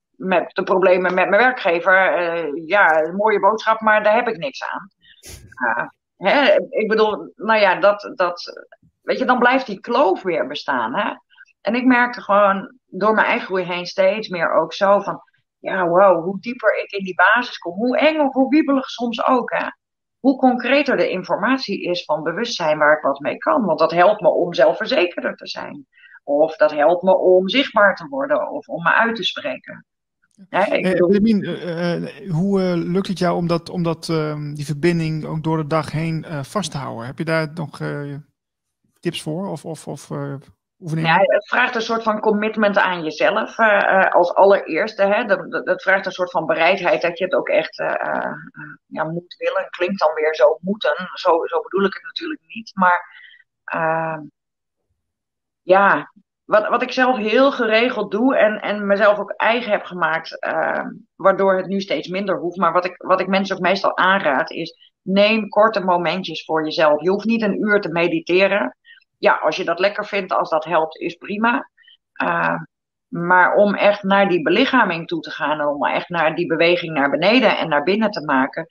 met 0.10 0.50
de 0.56 0.64
problemen 0.64 1.14
met 1.14 1.30
mijn 1.30 1.42
werkgever, 1.42 2.22
uh, 2.22 2.68
ja, 2.68 3.02
een 3.02 3.16
mooie 3.16 3.40
boodschap, 3.40 3.82
maar 3.82 4.04
daar 4.04 4.16
heb 4.16 4.28
ik 4.28 4.38
niks 4.38 4.64
aan. 4.64 4.90
Uh, 5.68 5.88
Hè? 6.18 6.56
Ik 6.70 6.88
bedoel, 6.88 7.32
nou 7.36 7.60
ja, 7.60 7.80
dat, 7.80 8.12
dat, 8.16 8.66
weet 9.02 9.20
je, 9.20 9.26
dan 9.26 9.40
blijft 9.40 9.66
die 9.66 9.80
kloof 9.80 10.22
weer 10.22 10.48
bestaan. 10.48 10.96
Hè? 10.96 11.14
En 11.62 11.76
ik 11.76 11.86
merkte 11.86 12.22
gewoon 12.22 12.78
door 12.86 13.14
mijn 13.14 13.28
eigen 13.28 13.46
groei 13.46 13.64
heen 13.64 13.86
steeds 13.86 14.28
meer 14.28 14.54
ook 14.54 14.74
zo 14.74 15.00
van, 15.00 15.22
ja, 15.60 15.88
wow, 15.88 16.24
hoe 16.24 16.40
dieper 16.40 16.80
ik 16.84 16.92
in 16.92 17.04
die 17.04 17.16
basis 17.16 17.58
kom, 17.58 17.74
hoe 17.74 17.98
eng 17.98 18.20
of 18.20 18.34
hoe 18.34 18.50
wiebelig 18.50 18.90
soms 18.90 19.26
ook. 19.26 19.52
Hè? 19.52 19.68
Hoe 20.26 20.38
concreter 20.38 20.98
de 20.98 21.10
informatie 21.10 21.82
is 21.82 22.04
van 22.04 22.24
bewustzijn 22.24 22.78
waar 22.78 22.98
ik 22.98 23.04
wat 23.04 23.20
mee 23.20 23.38
kan. 23.38 23.66
Want 23.66 23.80
dat 23.80 23.92
helpt 23.92 24.22
me 24.22 24.30
om 24.30 24.54
zelfverzekerder 24.54 25.36
te 25.36 25.48
zijn. 25.48 25.88
Of 26.24 26.56
dat 26.56 26.72
helpt 26.72 27.04
me 27.04 27.18
om 27.18 27.50
zichtbaar 27.50 27.96
te 27.96 28.08
worden 28.08 28.52
of 28.52 28.68
om 28.68 28.84
me 28.84 28.94
uit 28.94 29.16
te 29.16 29.24
spreken. 29.24 29.86
Ja, 30.50 30.72
ik 30.72 30.86
eh, 30.86 30.92
eh, 30.92 32.04
eh, 32.04 32.32
hoe 32.32 32.78
lukt 32.78 33.08
het 33.08 33.20
jou 33.20 33.38
om, 33.38 33.48
dat, 33.48 33.70
om 33.70 33.84
dat, 33.84 34.10
ehm, 34.10 34.54
die 34.54 34.66
verbinding 34.66 35.26
ook 35.26 35.44
door 35.44 35.58
de 35.58 35.68
dag 35.68 35.92
heen 35.92 36.26
vast 36.42 36.72
te 36.72 36.78
houden? 36.78 37.06
Heb 37.06 37.18
je 37.18 37.26
daar 37.26 37.52
nog 37.54 37.82
tips 39.00 39.22
voor 39.22 39.48
of, 39.48 39.66
of, 39.66 39.88
of 39.88 40.10
Ja, 40.78 41.18
het 41.20 41.48
vraagt 41.48 41.76
een 41.76 41.82
soort 41.82 42.04
van 42.04 42.20
commitment 42.20 42.78
aan 42.78 43.04
jezelf 43.04 43.60
als 44.10 44.34
allereerste. 44.34 45.02
Hè? 45.04 45.26
Dat, 45.26 45.66
dat, 45.66 45.82
vraagt 45.82 46.06
een 46.06 46.12
soort 46.12 46.32
van 46.32 46.46
bereidheid 46.46 47.02
dat 47.02 47.18
je 47.18 47.24
het 47.24 47.34
ook 47.34 47.48
echt 47.48 47.76
ja, 48.86 49.04
moet 49.04 49.36
willen. 49.38 49.70
Klinkt 49.70 50.00
dan 50.00 50.14
weer 50.14 50.36
zo 50.36 50.58
moeten, 50.62 51.10
zo, 51.14 51.46
zo 51.46 51.62
bedoel 51.62 51.86
ik 51.86 51.94
het 51.94 52.04
natuurlijk 52.04 52.42
niet. 52.46 52.72
Maar 52.74 53.24
ja, 55.62 56.12
wat, 56.46 56.68
wat 56.68 56.82
ik 56.82 56.92
zelf 56.92 57.18
heel 57.18 57.52
geregeld 57.52 58.12
doe 58.12 58.38
en, 58.38 58.62
en 58.62 58.88
mezelf 58.88 59.18
ook 59.18 59.32
eigen 59.32 59.72
heb 59.72 59.84
gemaakt, 59.84 60.38
waardoor 61.16 61.58
het 61.58 61.68
nu 61.68 61.82
steeds 61.82 62.08
minder 62.08 62.38
hoeft. 62.38 62.58
Maar 62.58 62.74
wat 62.74 62.86
ik, 62.86 62.96
wat 62.98 63.20
ik 63.20 63.28
mensen 63.28 63.56
ook 63.56 63.62
meestal 63.62 63.98
aanraad 63.98 64.52
is, 64.52 64.94
neem 65.02 65.50
korte 65.50 65.80
momentjes 65.80 66.44
voor 66.46 66.64
jezelf. 66.64 67.02
Je 67.02 67.10
hoeft 67.10 67.26
niet 67.26 67.42
een 67.42 67.62
uur 67.62 67.82
te 67.82 67.90
mediteren. 67.90 68.76
Ja, 69.26 69.34
als 69.34 69.56
je 69.56 69.64
dat 69.64 69.80
lekker 69.80 70.06
vindt, 70.06 70.34
als 70.34 70.50
dat 70.50 70.66
helpt, 70.66 70.98
is 70.98 71.16
prima. 71.16 71.70
Uh, 72.24 72.56
maar 73.08 73.56
om 73.56 73.76
echt 73.76 74.04
naar 74.04 74.30
die 74.30 74.42
belichaming 74.42 75.08
toe 75.08 75.20
te 75.20 75.32
gaan 75.32 75.60
en 75.60 75.68
om 75.68 75.86
echt 75.86 76.10
naar 76.10 76.36
die 76.36 76.48
beweging 76.48 76.94
naar 76.94 77.10
beneden 77.10 77.58
en 77.58 77.70
naar 77.70 77.84
binnen 77.84 78.12
te 78.12 78.26
maken, 78.26 78.68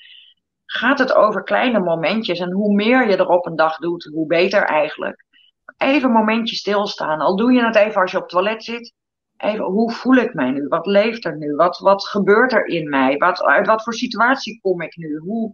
gaat 0.64 0.98
het 0.98 1.14
over 1.14 1.43
kleine 1.43 1.78
momentjes. 1.78 2.39
En 2.39 2.52
hoe 2.52 2.74
meer 2.74 3.09
je 3.09 3.16
er 3.16 3.28
op 3.28 3.47
een 3.47 3.56
dag 3.56 3.76
doet, 3.76 4.10
hoe 4.12 4.26
beter 4.26 4.62
eigenlijk. 4.62 5.24
Even 5.76 6.09
een 6.09 6.14
momentje 6.14 6.56
stilstaan. 6.56 7.20
Al 7.20 7.36
doe 7.36 7.52
je 7.52 7.64
het 7.64 7.76
even 7.76 8.01
als 8.01 8.10
je 8.10 8.16
op 8.16 8.22
het 8.22 8.32
toilet 8.32 8.64
zit. 8.64 8.94
Even, 9.36 9.64
hoe 9.64 9.93
voel 9.93 10.16
ik 10.16 10.35
mij 10.35 10.51
nu? 10.51 10.66
Wat 10.68 10.86
leeft 10.86 11.24
er 11.24 11.36
nu? 11.36 11.55
Wat, 11.55 11.78
wat 11.78 12.06
gebeurt 12.06 12.52
er 12.52 12.66
in 12.66 12.89
mij? 12.89 13.16
Wat, 13.16 13.43
uit 13.43 13.66
wat 13.66 13.82
voor 13.82 13.94
situatie 13.94 14.60
kom 14.60 14.81
ik 14.81 14.97
nu? 14.97 15.18
Hoe 15.18 15.52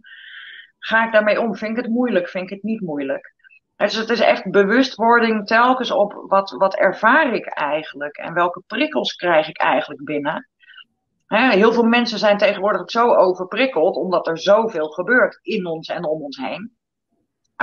ga 0.79 1.05
ik 1.05 1.11
daarmee 1.11 1.41
om? 1.41 1.55
Vind 1.55 1.77
ik 1.77 1.83
het 1.83 1.93
moeilijk? 1.93 2.29
Vind 2.29 2.43
ik 2.43 2.49
het 2.49 2.63
niet 2.63 2.81
moeilijk? 2.81 3.39
Dus 3.81 3.95
het 3.95 4.09
is 4.09 4.19
echt 4.19 4.51
bewustwording 4.51 5.47
telkens 5.47 5.91
op 5.91 6.23
wat, 6.27 6.51
wat 6.51 6.75
ervaar 6.75 7.33
ik 7.33 7.45
eigenlijk 7.45 8.17
en 8.17 8.33
welke 8.33 8.63
prikkels 8.67 9.15
krijg 9.15 9.47
ik 9.47 9.57
eigenlijk 9.57 10.03
binnen. 10.03 10.49
heel 11.27 11.73
veel 11.73 11.83
mensen 11.83 12.19
zijn 12.19 12.37
tegenwoordig 12.37 12.91
zo 12.91 13.15
overprikkeld 13.15 13.95
omdat 13.95 14.27
er 14.27 14.39
zoveel 14.39 14.87
gebeurt 14.87 15.39
in 15.41 15.65
ons 15.65 15.87
en 15.87 16.05
om 16.05 16.21
ons 16.21 16.37
heen. 16.37 16.75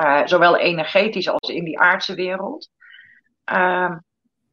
Uh, 0.00 0.20
zowel 0.24 0.56
energetisch 0.56 1.28
als 1.28 1.50
in 1.50 1.64
die 1.64 1.78
aardse 1.78 2.14
wereld. 2.14 2.68
Uh, 3.52 3.96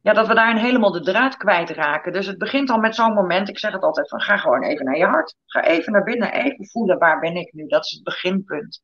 ja, 0.00 0.12
dat 0.12 0.26
we 0.26 0.34
daarin 0.34 0.56
helemaal 0.56 0.92
de 0.92 1.00
draad 1.00 1.36
kwijtraken. 1.36 2.12
Dus 2.12 2.26
het 2.26 2.38
begint 2.38 2.70
al 2.70 2.78
met 2.78 2.94
zo'n 2.94 3.14
moment, 3.14 3.48
ik 3.48 3.58
zeg 3.58 3.72
het 3.72 3.82
altijd 3.82 4.08
van 4.08 4.20
ga 4.20 4.36
gewoon 4.36 4.62
even 4.62 4.84
naar 4.84 4.96
je 4.96 5.06
hart. 5.06 5.34
Ga 5.46 5.64
even 5.64 5.92
naar 5.92 6.04
binnen, 6.04 6.32
even 6.32 6.66
voelen 6.66 6.98
waar 6.98 7.20
ben 7.20 7.36
ik 7.36 7.52
nu. 7.52 7.66
Dat 7.66 7.84
is 7.84 7.90
het 7.90 8.02
beginpunt. 8.02 8.82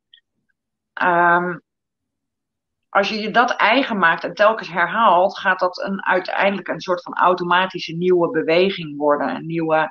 Um, 1.02 1.62
als 2.92 3.08
je 3.08 3.20
je 3.20 3.30
dat 3.30 3.56
eigen 3.56 3.98
maakt 3.98 4.24
en 4.24 4.34
telkens 4.34 4.68
herhaalt, 4.68 5.38
gaat 5.38 5.58
dat 5.58 5.82
een, 5.82 6.04
uiteindelijk 6.04 6.68
een 6.68 6.80
soort 6.80 7.02
van 7.02 7.14
automatische 7.14 7.92
nieuwe 7.92 8.30
beweging 8.30 8.96
worden. 8.96 9.28
Een 9.28 9.46
nieuwe, 9.46 9.88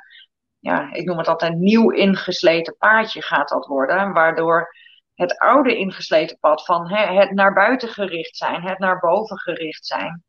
ja, 0.60 0.94
ik 0.94 1.06
noem 1.06 1.18
het 1.18 1.28
altijd 1.28 1.52
een 1.52 1.60
nieuw 1.60 1.90
ingesleten 1.90 2.76
paadje 2.78 3.22
gaat 3.22 3.50
dat 3.50 3.66
worden. 3.66 4.14
Waardoor 4.14 4.76
het 5.16 5.38
oude 5.38 5.78
ingesleten 5.78 6.38
pad 6.40 6.66
van 6.66 6.92
het 6.92 7.32
naar 7.32 7.54
buiten 7.54 7.90
gericht 7.90 8.38
zijn, 8.38 8.62
het 8.62 8.80
naar 8.80 9.00
boven 9.00 9.40
gericht 9.40 9.86
zijn, 9.86 10.24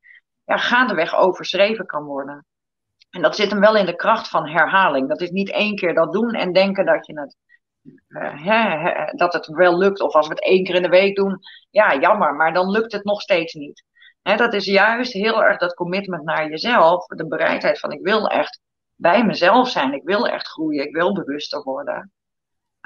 ja, 0.45 0.57
gaandeweg 0.57 1.17
overschreven 1.17 1.87
kan 1.87 2.05
worden. 2.05 2.47
En 3.11 3.23
dat 3.23 3.37
zit 3.37 3.51
hem 3.51 3.61
wel 3.61 3.77
in 3.77 3.87
de 3.87 3.97
kracht 3.97 4.29
van 4.29 4.49
herhaling. 4.49 5.09
Dat 5.09 5.21
is 5.21 5.31
niet 5.31 5.51
één 5.51 5.77
keer 5.77 5.95
dat 5.95 6.13
doen 6.13 6.31
en 6.31 6.53
denken 6.53 6.85
dat 6.85 7.07
je 7.07 7.21
het 7.21 7.37
uh, 8.09 9.09
dat 9.13 9.33
het 9.33 9.47
wel 9.47 9.79
lukt. 9.79 10.01
Of 10.01 10.15
als 10.15 10.29
we 10.29 10.35
het 10.35 10.45
één 10.45 10.65
keer 10.65 10.75
in 10.75 10.83
de 10.83 10.89
week 10.89 11.17
doen, 11.17 11.39
ja, 11.71 11.99
jammer, 11.99 12.35
maar 12.35 12.53
dan 12.53 12.71
lukt 12.71 12.93
het 12.93 13.05
nog 13.05 13.21
steeds 13.21 13.55
niet. 13.55 13.85
dat 14.23 14.55
is 14.55 14.65
juist 14.65 15.13
heel 15.13 15.45
erg 15.45 15.59
dat 15.59 15.75
commitment 15.75 16.25
naar 16.25 16.49
jezelf. 16.49 17.07
De 17.07 17.27
bereidheid 17.27 17.79
van 17.79 17.91
ik 17.91 18.03
wil 18.03 18.29
echt 18.29 18.61
bij 18.97 19.25
mezelf 19.25 19.69
zijn. 19.69 19.93
Ik 19.93 20.05
wil 20.05 20.29
echt 20.29 20.49
groeien. 20.49 20.87
Ik 20.87 20.95
wil 20.95 21.13
bewuster 21.13 21.63
worden. 21.63 22.13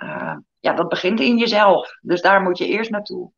Uh, 0.02 0.36
ja, 0.60 0.72
dat 0.72 0.88
begint 0.88 1.20
in 1.20 1.36
jezelf. 1.36 1.90
Dus 2.00 2.20
daar 2.20 2.42
moet 2.42 2.58
je 2.58 2.66
eerst 2.66 2.90
naartoe. 2.90 3.32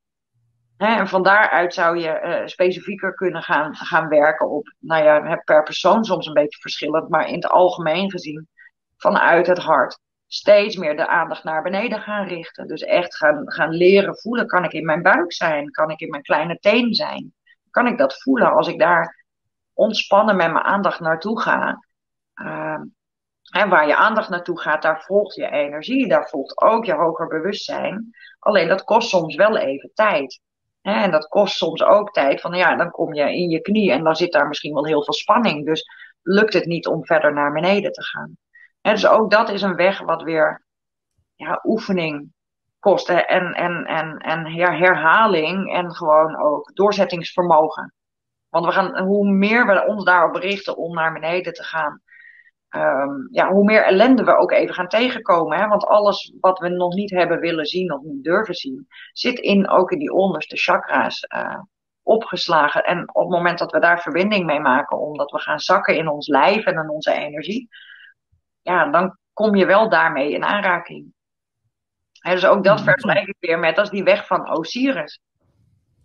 en 0.77 1.09
van 1.09 1.23
daaruit 1.23 1.75
zou 1.75 1.99
je 1.99 2.21
uh, 2.23 2.47
specifieker 2.47 3.15
kunnen 3.15 3.43
gaan, 3.43 3.75
gaan 3.77 4.09
werken 4.09 4.51
op, 4.51 4.75
nou 4.79 5.05
ja, 5.05 5.37
per 5.45 5.63
persoon 5.63 6.05
soms 6.05 6.27
een 6.27 6.33
beetje 6.33 6.61
verschillend, 6.61 7.09
maar 7.09 7.29
in 7.29 7.35
het 7.35 7.47
algemeen 7.49 8.11
gezien 8.11 8.49
vanuit 8.97 9.47
het 9.47 9.59
hart 9.59 9.99
steeds 10.29 10.77
meer 10.77 10.97
de 10.97 11.07
aandacht 11.07 11.45
naar 11.45 11.63
beneden 11.63 12.01
gaan 12.01 12.27
richten. 12.27 12.67
Dus 12.67 12.83
echt 12.83 13.17
gaan, 13.17 13.53
gaan 13.53 13.71
leren 13.71 14.17
voelen. 14.17 14.47
Kan 14.47 14.65
ik 14.65 14.73
in 14.73 14.85
mijn 14.85 15.03
buik 15.03 15.33
zijn? 15.33 15.71
Kan 15.71 15.91
ik 15.91 16.01
in 16.01 16.11
mijn 16.11 16.23
kleine 16.23 16.59
teen 16.59 16.95
zijn? 16.95 17.35
Kan 17.71 17.87
ik 17.87 17.99
dat 17.99 18.23
voelen 18.23 18.53
als 18.53 18.69
ik 18.69 18.79
daar 18.79 19.25
ontspannen 19.73 20.37
met 20.37 20.53
mijn 20.53 20.65
aandacht 20.65 21.01
naartoe 21.01 21.41
ga? 21.41 21.85
En 23.53 23.69
waar 23.69 23.87
je 23.87 23.97
aandacht 23.97 24.29
naartoe 24.29 24.61
gaat, 24.61 24.83
daar 24.83 25.03
volgt 25.03 25.35
je 25.35 25.51
energie, 25.51 26.09
daar 26.09 26.29
volgt 26.29 26.61
ook 26.63 26.85
je 26.85 26.95
hoger 26.95 27.27
bewustzijn. 27.27 28.11
Alleen 28.39 28.69
dat 28.69 28.85
kost 28.85 29.09
soms 29.09 29.35
wel 29.35 29.57
even 29.57 29.91
tijd. 29.95 30.41
En 30.83 31.11
dat 31.11 31.29
kost 31.29 31.57
soms 31.57 31.83
ook 31.83 32.13
tijd 32.13 32.41
van, 32.41 32.55
ja, 32.55 32.77
dan 32.77 32.91
kom 32.91 33.15
je 33.15 33.35
in 33.35 33.49
je 33.49 33.61
knie 33.61 33.93
en 33.93 34.05
dan 34.05 34.17
zit 34.17 34.33
daar 34.33 34.49
misschien 34.49 34.75
wel 34.75 34.87
heel 34.87 35.05
veel 35.05 35.15
spanning. 35.15 35.67
Dus 35.67 35.85
lukt 36.23 36.53
het 36.53 36.67
niet 36.67 36.87
om 36.87 37.05
verder 37.05 37.33
naar 37.33 37.53
beneden 37.53 37.93
te 37.93 38.03
gaan 38.03 38.39
dus 38.93 39.07
ook 39.07 39.31
dat 39.31 39.51
is 39.51 39.63
een 39.63 39.77
weg 39.77 40.01
wat 40.01 40.23
weer 40.23 40.65
ja, 41.35 41.61
oefening 41.65 42.33
kost. 42.79 43.09
En, 43.09 43.53
en, 43.53 43.85
en, 43.85 44.19
en 44.19 44.47
herhaling 44.47 45.73
en 45.73 45.95
gewoon 45.95 46.37
ook 46.37 46.75
doorzettingsvermogen. 46.75 47.95
Want 48.49 48.65
we 48.65 48.73
gaan, 48.73 48.99
hoe 48.99 49.31
meer 49.31 49.67
we 49.67 49.87
ons 49.87 50.05
daarop 50.05 50.35
richten 50.35 50.77
om 50.77 50.95
naar 50.95 51.13
beneden 51.13 51.53
te 51.53 51.63
gaan, 51.63 52.03
um, 52.77 53.29
ja, 53.31 53.53
hoe 53.53 53.65
meer 53.65 53.85
ellende 53.85 54.25
we 54.25 54.37
ook 54.37 54.53
even 54.53 54.75
gaan 54.75 54.89
tegenkomen. 54.89 55.59
Hè? 55.59 55.69
Want 55.69 55.87
alles 55.87 56.33
wat 56.41 56.59
we 56.59 56.69
nog 56.69 56.95
niet 56.95 57.11
hebben 57.11 57.41
willen 57.41 57.67
zien 57.67 57.93
of 57.93 58.03
niet 58.03 58.25
durven 58.25 58.55
zien, 58.55 58.87
zit 59.13 59.39
in, 59.39 59.69
ook 59.69 59.91
in 59.91 59.99
die 59.99 60.13
onderste 60.13 60.57
chakra's 60.57 61.27
uh, 61.37 61.61
opgeslagen. 62.03 62.85
En 62.85 63.15
op 63.15 63.23
het 63.23 63.33
moment 63.33 63.59
dat 63.59 63.73
we 63.73 63.81
daar 63.81 64.01
verbinding 64.01 64.47
mee 64.47 64.61
maken, 64.61 64.99
omdat 64.99 65.31
we 65.31 65.39
gaan 65.39 65.59
zakken 65.61 65.97
in 65.97 66.09
ons 66.09 66.29
lijf 66.29 66.65
en 66.65 66.75
in 66.75 66.91
onze 66.91 67.13
energie, 67.13 67.69
ja, 68.69 68.91
dan 68.91 69.19
kom 69.33 69.55
je 69.55 69.67
wel 69.67 69.89
daarmee 69.89 70.33
in 70.33 70.45
aanraking. 70.45 71.13
dus 72.23 72.47
ook 72.47 72.65
dat 72.65 72.81
vergelijk 72.81 73.27
ik 73.27 73.37
weer 73.39 73.59
met 73.59 73.79
als 73.79 73.91
die 73.91 74.03
weg 74.03 74.27
van 74.27 74.51
Osiris. 74.51 75.21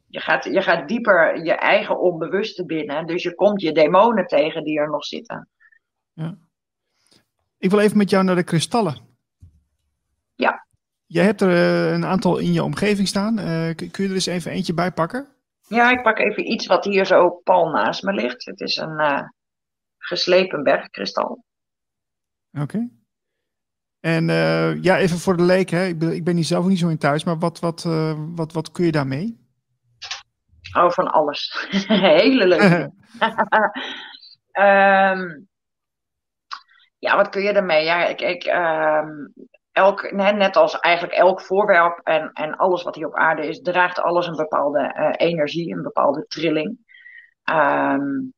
Je 0.08 0.20
gaat, 0.20 0.44
je 0.44 0.62
gaat 0.62 0.88
dieper 0.88 1.44
je 1.44 1.54
eigen 1.54 2.00
onbewuste 2.00 2.66
binnen, 2.66 3.06
dus 3.06 3.24
je 3.24 3.36
komt 3.36 3.62
je 3.62 3.72
demonen 3.72 4.28
tegen 4.28 4.64
die 4.64 4.80
er 4.80 4.90
nog 4.90 5.06
zitten. 5.06 5.50
Ja. 6.14 6.38
Ik 7.58 7.70
wil 7.70 7.80
even 7.80 7.98
met 7.98 8.10
jou 8.10 8.24
naar 8.24 8.36
de 8.36 8.44
kristallen. 8.44 8.98
Ja. 10.36 10.68
Jij 11.06 11.24
hebt 11.24 11.42
er 11.42 11.50
eh, 11.50 11.92
een 11.92 12.06
aantal 12.06 12.38
in 12.38 12.54
je 12.54 12.64
omgeving 12.64 13.08
staan. 13.08 13.40
Uh, 13.40 13.76
kun 13.76 14.04
je 14.04 14.08
er 14.08 14.14
eens 14.14 14.26
even 14.26 14.52
eentje 14.52 14.74
bij 14.74 14.92
pakken? 14.92 15.28
Ja, 15.68 15.92
ik 15.92 16.02
pak 16.02 16.20
even 16.20 16.52
iets 16.52 16.66
wat 16.68 16.86
hier 16.86 17.06
zo 17.06 17.30
pal 17.30 17.70
naast 17.70 18.04
me 18.04 18.14
ligt. 18.14 18.46
Het 18.46 18.62
is 18.62 18.76
een 18.76 19.00
uh, 19.00 19.22
geslepen 19.98 20.64
bergkristal. 20.64 21.44
Oké. 22.62 22.90
En 24.00 24.30
uh, 24.30 24.84
ja, 24.84 24.98
even 24.98 25.18
voor 25.18 25.38
de 25.38 25.44
leek, 25.44 25.70
hè. 25.70 25.86
Ik, 25.86 26.00
ben, 26.00 26.16
ik 26.16 26.24
ben 26.24 26.36
hier 26.36 26.44
zelf 26.44 26.66
niet 26.66 26.80
zo 26.80 26.88
in 26.88 26.98
thuis, 26.98 27.24
maar 27.24 27.38
wat, 27.38 27.60
wat, 27.60 27.84
uh, 27.88 28.14
wat, 28.36 28.54
wat 28.54 28.72
kun 28.72 28.86
je 28.86 28.92
daarmee? 28.92 29.42
Oh, 30.78 30.90
van 30.90 31.12
alles. 31.12 31.68
Hele 31.88 32.48
leuk. 32.48 32.90
um, 34.60 35.48
ja, 37.06 37.16
wat 37.16 37.30
kun 37.30 37.42
je 37.42 37.54
daarmee? 37.54 37.84
Ja, 37.84 38.06
ik, 38.06 38.22
ik, 38.22 38.46
um, 38.46 39.34
elk, 39.72 40.12
net 40.12 40.56
als 40.56 40.80
eigenlijk 40.80 41.16
elk 41.16 41.42
voorwerp 41.42 42.00
en, 42.04 42.32
en 42.34 42.56
alles 42.56 42.84
wat 42.84 42.96
hier 42.96 43.08
op 43.08 43.16
aarde 43.16 43.48
is, 43.48 43.62
draagt 43.62 44.00
alles 44.00 44.28
een 44.28 44.36
bepaalde 44.36 44.96
uh, 44.98 45.28
energie, 45.28 45.76
een 45.76 45.84
bepaalde 45.84 46.26
trilling. 46.28 46.78
Um, 47.52 48.34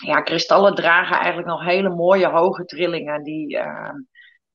ja, 0.00 0.20
kristallen 0.20 0.74
dragen 0.74 1.16
eigenlijk 1.16 1.48
nog 1.48 1.64
hele 1.64 1.88
mooie 1.88 2.28
hoge 2.28 2.64
trillingen 2.64 3.22
die 3.22 3.56
uh, 3.56 3.90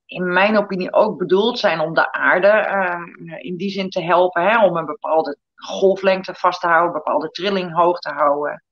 in 0.06 0.32
mijn 0.32 0.56
opinie 0.56 0.92
ook 0.92 1.18
bedoeld 1.18 1.58
zijn 1.58 1.80
om 1.80 1.94
de 1.94 2.12
aarde 2.12 2.48
uh, 2.48 3.38
in 3.38 3.56
die 3.56 3.70
zin 3.70 3.90
te 3.90 4.02
helpen, 4.02 4.42
hè, 4.42 4.64
om 4.64 4.76
een 4.76 4.86
bepaalde 4.86 5.38
golflengte 5.54 6.34
vast 6.34 6.60
te 6.60 6.66
houden, 6.66 6.88
een 6.88 7.02
bepaalde 7.02 7.30
trilling 7.30 7.74
hoog 7.74 7.98
te 7.98 8.10
houden. 8.10 8.64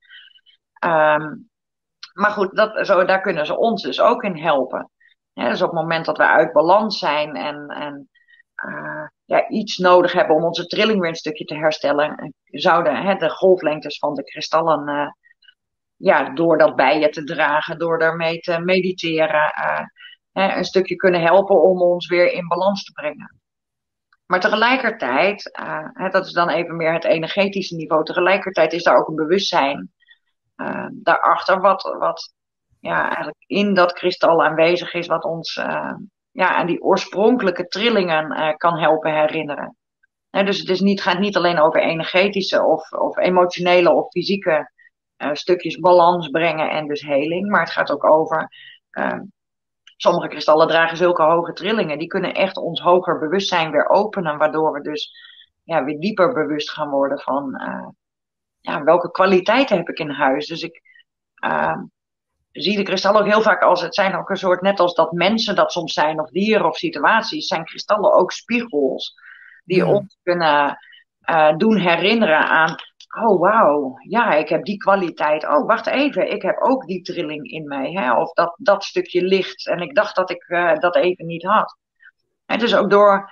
Um, 0.84 1.50
maar 2.12 2.30
goed, 2.30 2.56
dat, 2.56 2.86
zo, 2.86 3.04
daar 3.04 3.20
kunnen 3.20 3.46
ze 3.46 3.56
ons 3.56 3.82
dus 3.82 4.00
ook 4.00 4.22
in 4.22 4.36
helpen. 4.36 4.90
Dus 5.32 5.62
op 5.62 5.70
het 5.70 5.80
moment 5.80 6.04
dat 6.04 6.16
we 6.16 6.26
uit 6.26 6.52
balans 6.52 6.98
zijn 6.98 7.36
en, 7.36 7.66
en 7.68 8.08
uh, 8.66 9.06
ja, 9.24 9.48
iets 9.48 9.76
nodig 9.76 10.12
hebben 10.12 10.36
om 10.36 10.44
onze 10.44 10.66
trilling 10.66 11.00
weer 11.00 11.08
een 11.08 11.14
stukje 11.14 11.44
te 11.44 11.54
herstellen, 11.54 12.34
zouden 12.44 12.96
hè, 12.96 13.14
de 13.14 13.30
golflengtes 13.30 13.98
van 13.98 14.14
de 14.14 14.24
kristallen 14.24 15.14
ja, 16.02 16.30
door 16.30 16.58
dat 16.58 16.76
bij 16.76 16.98
je 16.98 17.08
te 17.08 17.24
dragen, 17.24 17.78
door 17.78 17.98
daarmee 17.98 18.38
te 18.38 18.58
mediteren, 18.58 19.52
uh, 20.32 20.56
een 20.56 20.64
stukje 20.64 20.96
kunnen 20.96 21.20
helpen 21.20 21.62
om 21.62 21.82
ons 21.82 22.08
weer 22.08 22.32
in 22.32 22.48
balans 22.48 22.84
te 22.84 22.92
brengen. 22.92 23.40
Maar 24.26 24.40
tegelijkertijd, 24.40 25.58
uh, 25.60 26.10
dat 26.10 26.26
is 26.26 26.32
dan 26.32 26.48
even 26.48 26.76
meer 26.76 26.92
het 26.92 27.04
energetische 27.04 27.76
niveau, 27.76 28.04
tegelijkertijd 28.04 28.72
is 28.72 28.82
daar 28.82 28.96
ook 28.96 29.08
een 29.08 29.14
bewustzijn 29.14 29.92
uh, 30.56 30.86
daarachter, 30.92 31.60
wat, 31.60 31.82
wat 31.82 32.34
ja, 32.80 33.04
eigenlijk 33.04 33.44
in 33.46 33.74
dat 33.74 33.92
kristal 33.92 34.44
aanwezig 34.44 34.94
is, 34.94 35.06
wat 35.06 35.24
ons 35.24 35.54
ja, 36.30 36.54
aan 36.54 36.66
die 36.66 36.82
oorspronkelijke 36.82 37.66
trillingen 37.66 38.56
kan 38.56 38.78
helpen 38.78 39.14
herinneren. 39.14 39.76
dus 40.30 40.58
het 40.58 40.68
is 40.68 40.80
niet, 40.80 41.02
gaat 41.02 41.18
niet 41.18 41.36
alleen 41.36 41.60
over 41.60 41.80
energetische 41.80 42.62
of, 42.62 42.92
of 42.92 43.16
emotionele 43.16 43.92
of 43.92 44.10
fysieke 44.10 44.71
stukjes 45.32 45.78
balans 45.78 46.28
brengen 46.28 46.70
en 46.70 46.88
dus 46.88 47.02
heling. 47.02 47.50
Maar 47.50 47.60
het 47.60 47.70
gaat 47.70 47.90
ook 47.90 48.04
over. 48.04 48.52
Uh, 48.90 49.20
sommige 49.96 50.28
kristallen 50.28 50.68
dragen 50.68 50.96
zulke 50.96 51.22
hoge 51.22 51.52
trillingen. 51.52 51.98
Die 51.98 52.08
kunnen 52.08 52.34
echt 52.34 52.56
ons 52.56 52.80
hoger 52.80 53.18
bewustzijn 53.18 53.70
weer 53.70 53.88
openen. 53.88 54.38
Waardoor 54.38 54.72
we 54.72 54.80
dus 54.80 55.12
ja, 55.62 55.84
weer 55.84 56.00
dieper 56.00 56.32
bewust 56.32 56.70
gaan 56.70 56.90
worden 56.90 57.18
van. 57.18 57.60
Uh, 57.60 57.88
ja, 58.60 58.82
welke 58.82 59.10
kwaliteiten 59.10 59.76
heb 59.76 59.88
ik 59.88 59.98
in 59.98 60.10
huis. 60.10 60.46
Dus 60.46 60.62
ik 60.62 60.82
zie 62.50 62.76
de 62.76 62.82
kristallen 62.82 63.20
ook 63.20 63.26
heel 63.26 63.42
vaak 63.42 63.62
als. 63.62 63.80
Het 63.80 63.94
zijn 63.94 64.16
ook 64.16 64.30
een 64.30 64.36
soort. 64.36 64.60
Net 64.60 64.80
als 64.80 64.94
dat 64.94 65.12
mensen 65.12 65.54
dat 65.54 65.72
soms 65.72 65.92
zijn. 65.92 66.20
Of 66.20 66.30
dieren 66.30 66.66
of 66.66 66.76
situaties. 66.76 67.46
Zijn 67.46 67.64
kristallen 67.64 68.12
ook 68.12 68.32
spiegels. 68.32 69.14
Die 69.64 69.86
ons 69.86 70.18
kunnen 70.22 70.78
doen 71.56 71.76
herinneren 71.76 72.48
aan 72.48 72.76
oh 73.20 73.40
wauw, 73.40 73.98
ja, 73.98 74.32
ik 74.32 74.48
heb 74.48 74.64
die 74.64 74.76
kwaliteit. 74.76 75.48
Oh, 75.48 75.66
wacht 75.66 75.86
even, 75.86 76.30
ik 76.30 76.42
heb 76.42 76.60
ook 76.60 76.86
die 76.86 77.02
trilling 77.02 77.50
in 77.50 77.66
mij. 77.66 77.92
Hè? 77.92 78.14
Of 78.14 78.32
dat, 78.32 78.54
dat 78.58 78.84
stukje 78.84 79.22
licht. 79.22 79.66
En 79.66 79.78
ik 79.78 79.94
dacht 79.94 80.16
dat 80.16 80.30
ik 80.30 80.48
uh, 80.48 80.74
dat 80.74 80.96
even 80.96 81.26
niet 81.26 81.42
had. 81.42 81.76
En 82.46 82.58
dus 82.58 82.74
ook 82.74 82.90
door 82.90 83.30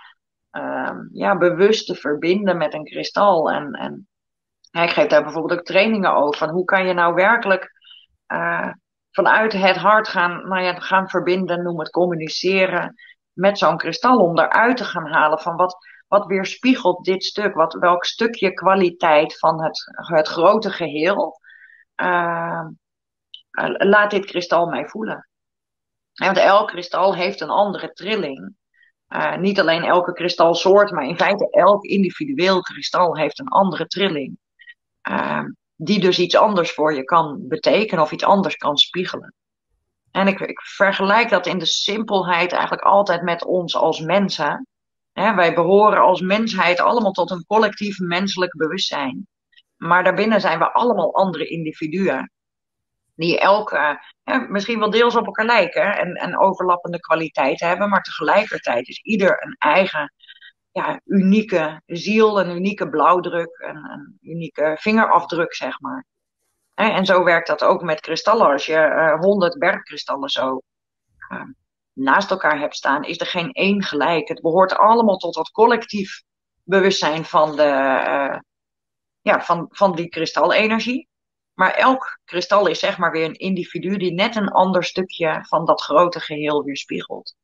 uh, 0.53 0.99
ja, 1.13 1.39
bewust 1.39 1.87
te 1.87 1.95
verbinden 1.95 2.57
met 2.57 2.75
een 2.75 2.85
kristal. 2.85 3.51
En, 3.51 3.73
en 3.73 4.09
ik 4.83 4.91
geef 4.91 5.07
daar 5.07 5.23
bijvoorbeeld 5.23 5.59
ook 5.59 5.67
trainingen 5.67 6.15
over. 6.15 6.39
Van 6.39 6.51
hoe 6.51 6.65
kan 6.65 6.87
je 6.87 6.93
nou 6.93 7.15
werkelijk 7.15 7.71
uh, 8.29 8.73
vanuit 9.11 9.53
het 9.53 9.77
hart 9.77 10.09
gaan, 10.09 10.49
nou 10.49 10.63
ja, 10.63 10.75
gaan 10.75 11.09
verbinden, 11.09 11.63
noem 11.63 11.79
het 11.79 11.91
communiceren 11.91 12.95
met 13.33 13.59
zo'n 13.59 13.77
kristal. 13.77 14.19
Om 14.19 14.39
eruit 14.39 14.77
te 14.77 14.85
gaan 14.85 15.07
halen 15.07 15.39
van 15.39 15.57
wat, 15.57 15.77
wat 16.11 16.27
weerspiegelt 16.27 17.05
dit 17.05 17.25
stuk? 17.25 17.55
Wat, 17.55 17.73
welk 17.75 18.05
stukje 18.05 18.53
kwaliteit 18.53 19.39
van 19.39 19.63
het, 19.63 19.85
het 19.93 20.29
grote 20.29 20.71
geheel 20.71 21.41
uh, 21.97 22.67
laat 23.79 24.11
dit 24.11 24.25
kristal 24.25 24.67
mij 24.67 24.87
voelen? 24.87 25.29
want 26.13 26.37
elk 26.37 26.69
kristal 26.69 27.15
heeft 27.15 27.41
een 27.41 27.51
andere 27.51 27.93
trilling. 27.93 28.55
Uh, 29.09 29.37
niet 29.37 29.61
alleen 29.61 29.83
elke 29.83 30.13
kristalsoort, 30.13 30.91
maar 30.91 31.05
in 31.05 31.17
feite 31.17 31.51
elk 31.51 31.85
individueel 31.85 32.61
kristal 32.61 33.17
heeft 33.17 33.39
een 33.39 33.49
andere 33.49 33.87
trilling. 33.87 34.39
Uh, 35.11 35.45
die 35.77 36.01
dus 36.01 36.19
iets 36.19 36.37
anders 36.37 36.73
voor 36.73 36.95
je 36.95 37.05
kan 37.05 37.49
betekenen 37.49 38.05
of 38.05 38.13
iets 38.13 38.25
anders 38.25 38.57
kan 38.57 38.77
spiegelen. 38.77 39.35
En 40.11 40.27
ik, 40.27 40.41
ik 40.41 40.61
vergelijk 40.61 41.29
dat 41.29 41.47
in 41.47 41.59
de 41.59 41.67
simpelheid 41.67 42.53
eigenlijk 42.53 42.83
altijd 42.83 43.23
met 43.23 43.45
ons 43.45 43.77
als 43.77 44.01
mensen 44.01 44.67
wij 45.13 45.55
behoren 45.55 46.01
als 46.01 46.21
mensheid 46.21 46.81
allemaal 46.81 47.13
tot 47.13 47.31
een 47.31 47.45
collectief 47.47 47.99
menselijk 47.99 48.57
bewustzijn. 48.57 49.29
Maar 49.77 50.05
daarbinnen 50.05 50.41
zijn 50.41 50.59
we 50.59 50.73
allemaal 50.73 51.15
andere 51.15 51.47
individuen. 51.47 52.33
Die 53.15 53.39
elke, 53.39 54.01
misschien 54.49 54.79
wel 54.79 54.91
deels 54.91 55.17
op 55.17 55.27
elkaar 55.27 55.47
lijken 55.47 55.99
en, 55.99 56.15
en 56.15 56.39
overlappende 56.39 57.01
kwaliteiten 57.01 57.69
hebben. 57.69 57.89
Maar 57.89 58.03
tegelijkertijd 58.03 58.89
is 58.89 59.01
ieder 59.03 59.45
een 59.45 59.57
eigen 59.59 60.13
ja, 60.73 61.01
unieke 61.05 61.83
ziel, 61.87 62.41
een 62.41 62.57
unieke 62.57 62.89
blauwdruk, 62.89 63.59
een, 63.59 63.91
een 63.91 64.19
unieke 64.21 64.77
vingerafdruk, 64.81 65.55
zeg 65.55 65.81
maar. 65.81 66.07
En 66.75 67.07
zo 67.07 67.25
werkt 67.25 67.47
dat 67.47 67.65
ook 67.65 67.83
met 67.83 68.01
kristallen. 68.01 68.47
Als 68.47 68.67
je 68.67 69.17
honderd 69.21 69.55
uh, 69.55 69.61
bergkristallen 69.61 70.29
zo 70.29 70.63
uh, 71.33 71.43
naast 71.93 72.31
elkaar 72.31 72.59
hebt 72.59 72.77
staan, 72.77 73.05
is 73.05 73.21
er 73.21 73.27
geen 73.27 73.53
één 73.53 73.83
gelijk. 73.83 74.29
Het 74.29 74.41
behoort 74.41 74.77
allemaal 74.77 75.17
tot 75.17 75.35
dat 75.35 75.51
collectief 75.51 76.23
bewustzijn 76.65 77.25
van, 77.25 77.57
de, 77.57 77.63
uh, 77.63 78.39
ja, 79.21 79.41
van, 79.41 79.67
van 79.71 79.95
die 79.95 80.09
kristalenergie. 80.09 81.09
Maar 81.55 81.71
elk 81.71 82.19
kristal 82.25 82.67
is 82.67 82.79
zeg 82.79 82.99
maar 82.99 83.11
weer 83.11 83.25
een 83.25 83.39
individu 83.39 83.97
die 83.97 84.13
net 84.13 84.37
een 84.37 84.49
ander 84.49 84.85
stukje 84.85 85.45
van 85.49 85.65
dat 85.65 85.83
grote 85.83 86.21
geheel 86.21 86.65
weerspiegelt. 86.65 87.35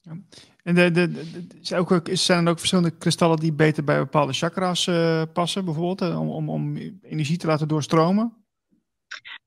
Ja. 0.00 0.16
En 0.62 0.74
de, 0.74 0.90
de, 0.90 1.76
ook, 1.76 2.00
zijn 2.12 2.44
er 2.44 2.50
ook 2.50 2.58
verschillende 2.58 2.96
kristallen 2.96 3.38
die 3.38 3.52
beter 3.52 3.84
bij 3.84 3.98
bepaalde 3.98 4.32
chakras 4.32 4.86
uh, 4.86 5.22
passen, 5.32 5.64
bijvoorbeeld, 5.64 6.02
uh, 6.02 6.20
om, 6.20 6.30
om, 6.30 6.48
om 6.50 6.76
energie 7.02 7.36
te 7.36 7.46
laten 7.46 7.68
doorstromen? 7.68 8.43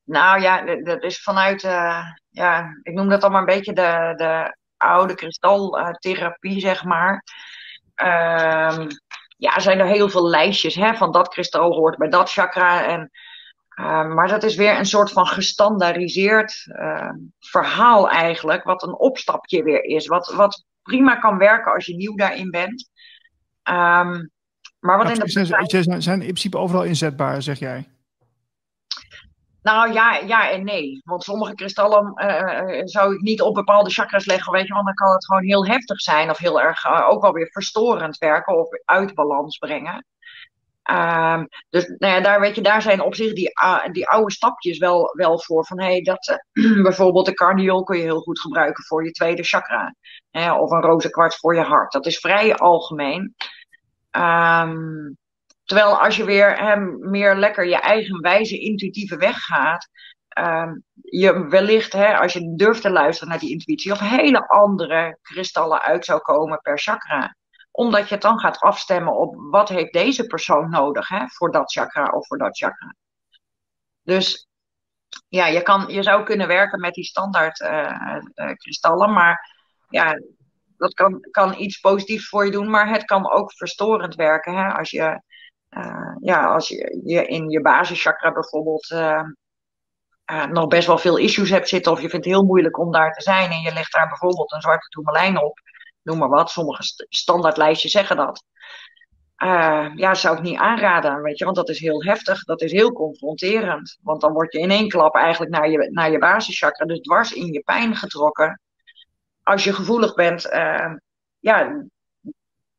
Nou 0.07 0.41
ja, 0.41 0.75
dat 0.75 1.03
is 1.03 1.21
vanuit, 1.21 1.63
uh, 1.63 2.03
ja, 2.29 2.77
ik 2.83 2.93
noem 2.93 3.09
dat 3.09 3.21
allemaal 3.21 3.39
een 3.39 3.45
beetje 3.45 3.73
de, 3.73 4.13
de 4.15 4.55
oude 4.77 5.15
kristaltherapie, 5.15 6.59
zeg 6.59 6.83
maar. 6.83 7.23
Um, 7.95 8.87
ja, 9.37 9.59
zijn 9.59 9.79
er 9.79 9.85
heel 9.85 10.09
veel 10.09 10.27
lijstjes 10.27 10.75
hè, 10.75 10.93
van 10.93 11.11
dat 11.11 11.27
kristal 11.27 11.73
hoort 11.73 11.97
bij 11.97 12.09
dat 12.09 12.31
chakra. 12.31 12.85
En, 12.85 13.11
uh, 13.79 14.07
maar 14.13 14.27
dat 14.27 14.43
is 14.43 14.55
weer 14.55 14.77
een 14.77 14.85
soort 14.85 15.11
van 15.11 15.27
gestandaardiseerd 15.27 16.65
uh, 16.67 17.11
verhaal 17.39 18.09
eigenlijk, 18.09 18.63
wat 18.63 18.83
een 18.83 18.97
opstapje 18.97 19.63
weer 19.63 19.83
is. 19.83 20.07
Wat, 20.07 20.33
wat 20.33 20.65
prima 20.81 21.15
kan 21.15 21.37
werken 21.37 21.73
als 21.73 21.85
je 21.85 21.95
nieuw 21.95 22.15
daarin 22.15 22.49
bent. 22.49 22.89
Um, 23.63 24.31
maar 24.79 24.97
wat 24.97 25.09
in 25.09 25.19
de 25.19 25.45
zijn, 25.45 26.01
zijn 26.01 26.19
in 26.19 26.27
principe 26.27 26.57
overal 26.57 26.83
inzetbaar, 26.83 27.41
zeg 27.41 27.59
jij? 27.59 27.87
Nou 29.67 29.93
ja, 29.93 30.15
ja 30.15 30.49
en 30.51 30.63
nee. 30.63 31.01
Want 31.05 31.23
sommige 31.23 31.53
kristallen 31.53 32.13
uh, 32.15 32.81
zou 32.83 33.13
ik 33.13 33.21
niet 33.21 33.41
op 33.41 33.53
bepaalde 33.53 33.89
chakras 33.89 34.25
leggen, 34.25 34.51
weet 34.51 34.67
je, 34.67 34.73
want 34.73 34.85
dan 34.85 34.95
kan 34.95 35.11
het 35.11 35.25
gewoon 35.25 35.43
heel 35.43 35.65
heftig 35.65 36.01
zijn 36.01 36.29
of 36.29 36.37
heel 36.37 36.61
erg 36.61 37.07
ook 37.07 37.23
alweer 37.23 37.47
verstorend 37.51 38.17
werken 38.17 38.57
of 38.57 38.67
uit 38.85 39.13
balans 39.13 39.57
brengen. 39.57 40.05
Um, 40.91 41.47
dus 41.69 41.87
nou 41.97 42.13
ja, 42.13 42.21
daar, 42.21 42.39
weet 42.39 42.55
je, 42.55 42.61
daar 42.61 42.81
zijn 42.81 43.01
op 43.01 43.15
zich 43.15 43.33
die, 43.33 43.51
uh, 43.63 43.85
die 43.91 44.07
oude 44.07 44.31
stapjes 44.31 44.77
wel, 44.77 45.13
wel 45.15 45.39
voor. 45.39 45.65
Van 45.65 45.79
hey, 45.79 46.01
dat, 46.01 46.41
bijvoorbeeld 46.87 47.25
de 47.25 47.33
cardiol 47.33 47.83
kun 47.83 47.97
je 47.97 48.03
heel 48.03 48.21
goed 48.21 48.39
gebruiken 48.39 48.83
voor 48.83 49.05
je 49.05 49.11
tweede 49.11 49.43
chakra. 49.43 49.95
Hè, 50.31 50.53
of 50.53 50.71
een 50.71 50.81
roze 50.81 51.09
kwarts 51.09 51.37
voor 51.37 51.55
je 51.55 51.61
hart. 51.61 51.91
Dat 51.91 52.05
is 52.05 52.19
vrij 52.19 52.55
algemeen. 52.55 53.35
Um, 54.11 55.17
Terwijl 55.67 56.01
als 56.01 56.15
je 56.15 56.25
weer 56.25 56.57
hem 56.57 56.97
meer 56.99 57.35
lekker 57.35 57.65
je 57.65 57.79
eigen 57.79 58.21
wijze 58.21 58.59
intuïtieve 58.59 59.17
weg 59.17 59.37
gaat, 59.37 59.89
um, 60.37 60.83
je 60.93 61.47
wellicht, 61.47 61.93
hè, 61.93 62.17
als 62.17 62.33
je 62.33 62.55
durft 62.55 62.81
te 62.81 62.89
luisteren 62.89 63.29
naar 63.29 63.39
die 63.39 63.51
intuïtie, 63.51 63.91
of 63.91 63.99
hele 63.99 64.47
andere 64.47 65.17
kristallen 65.21 65.81
uit 65.81 66.05
zou 66.05 66.19
komen 66.19 66.59
per 66.61 66.79
chakra. 66.79 67.35
Omdat 67.71 68.07
je 68.07 68.13
het 68.13 68.23
dan 68.23 68.39
gaat 68.39 68.59
afstemmen 68.59 69.15
op 69.15 69.35
wat 69.49 69.69
heeft 69.69 69.93
deze 69.93 70.27
persoon 70.27 70.69
nodig 70.69 71.07
hè, 71.07 71.27
voor 71.27 71.51
dat 71.51 71.71
chakra 71.71 72.05
of 72.05 72.27
voor 72.27 72.37
dat 72.37 72.57
chakra. 72.57 72.95
Dus 74.03 74.47
ja, 75.27 75.47
je, 75.47 75.61
kan, 75.61 75.85
je 75.87 76.03
zou 76.03 76.23
kunnen 76.23 76.47
werken 76.47 76.79
met 76.79 76.93
die 76.93 77.03
standaard 77.03 77.59
uh, 77.59 78.19
uh, 78.35 78.53
kristallen, 78.53 79.13
maar 79.13 79.55
ja, 79.89 80.19
dat 80.77 80.93
kan, 80.93 81.21
kan 81.31 81.59
iets 81.59 81.79
positiefs 81.79 82.29
voor 82.29 82.45
je 82.45 82.51
doen, 82.51 82.69
maar 82.69 82.89
het 82.89 83.03
kan 83.03 83.31
ook 83.31 83.53
verstorend 83.53 84.15
werken. 84.15 84.55
Hè, 84.55 84.73
als 84.73 84.89
je 84.89 85.21
uh, 85.77 86.15
ja, 86.19 86.45
als 86.45 86.67
je, 86.67 87.01
je 87.05 87.25
in 87.25 87.49
je 87.49 87.61
basischakra 87.61 88.31
bijvoorbeeld 88.31 88.91
uh, 88.91 89.23
uh, 90.31 90.45
nog 90.45 90.67
best 90.67 90.87
wel 90.87 90.97
veel 90.97 91.17
issues 91.17 91.49
hebt 91.49 91.69
zitten, 91.69 91.91
of 91.91 92.01
je 92.01 92.09
vindt 92.09 92.25
het 92.25 92.33
heel 92.33 92.43
moeilijk 92.43 92.77
om 92.77 92.91
daar 92.91 93.13
te 93.13 93.21
zijn, 93.21 93.51
en 93.51 93.61
je 93.61 93.73
legt 93.73 93.93
daar 93.93 94.07
bijvoorbeeld 94.07 94.51
een 94.51 94.61
zwarte 94.61 94.87
tourmalijn 94.87 95.37
op, 95.43 95.59
noem 96.01 96.17
maar 96.17 96.29
wat, 96.29 96.49
sommige 96.49 96.83
st 96.83 97.05
standaardlijstjes 97.09 97.91
zeggen 97.91 98.15
dat. 98.15 98.43
ja, 99.95 100.13
zou 100.13 100.37
ik 100.37 100.43
niet 100.43 100.57
aanraden, 100.57 101.21
weet 101.21 101.37
je, 101.37 101.45
want 101.45 101.57
dat 101.57 101.69
is 101.69 101.79
heel 101.79 102.03
heftig, 102.03 102.43
dat 102.43 102.61
is 102.61 102.71
heel 102.71 102.91
confronterend. 102.91 103.97
Want 104.01 104.21
dan 104.21 104.33
word 104.33 104.53
je 104.53 104.59
in 104.59 104.71
één 104.71 104.87
klap 104.87 105.15
eigenlijk 105.15 105.51
naar 105.51 105.69
je, 105.69 105.89
naar 105.91 106.11
je 106.11 106.17
basischakra, 106.17 106.85
dus 106.85 106.99
dwars 106.99 107.33
in 107.33 107.51
je 107.51 107.61
pijn 107.61 107.95
getrokken. 107.95 108.61
Als 109.43 109.63
je 109.63 109.73
gevoelig 109.73 110.13
bent, 110.13 110.41
ja, 111.39 111.85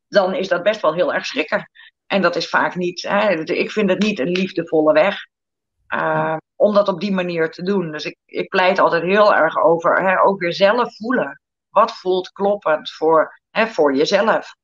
dan 0.08 0.34
is 0.34 0.48
dat 0.48 0.62
best 0.62 0.80
wel 0.80 0.94
heel 0.94 1.14
erg 1.14 1.26
schrikken. 1.26 1.70
En 2.08 2.22
dat 2.22 2.36
is 2.36 2.48
vaak 2.48 2.74
niet, 2.74 3.02
hè, 3.02 3.30
ik 3.44 3.70
vind 3.70 3.90
het 3.90 4.02
niet 4.02 4.18
een 4.18 4.30
liefdevolle 4.30 4.92
weg. 4.92 5.16
Uh, 5.94 6.36
om 6.56 6.74
dat 6.74 6.88
op 6.88 7.00
die 7.00 7.12
manier 7.12 7.50
te 7.50 7.62
doen. 7.62 7.90
Dus 7.90 8.04
ik, 8.04 8.16
ik 8.24 8.48
pleit 8.48 8.78
altijd 8.78 9.02
heel 9.02 9.34
erg 9.34 9.56
over 9.62 10.02
hè, 10.02 10.22
ook 10.22 10.40
weer 10.40 10.52
zelf 10.52 10.96
voelen. 10.96 11.40
Wat 11.68 11.92
voelt 11.92 12.32
kloppend 12.32 12.90
voor, 12.90 13.40
hè, 13.50 13.66
voor 13.66 13.94
jezelf? 13.94 14.54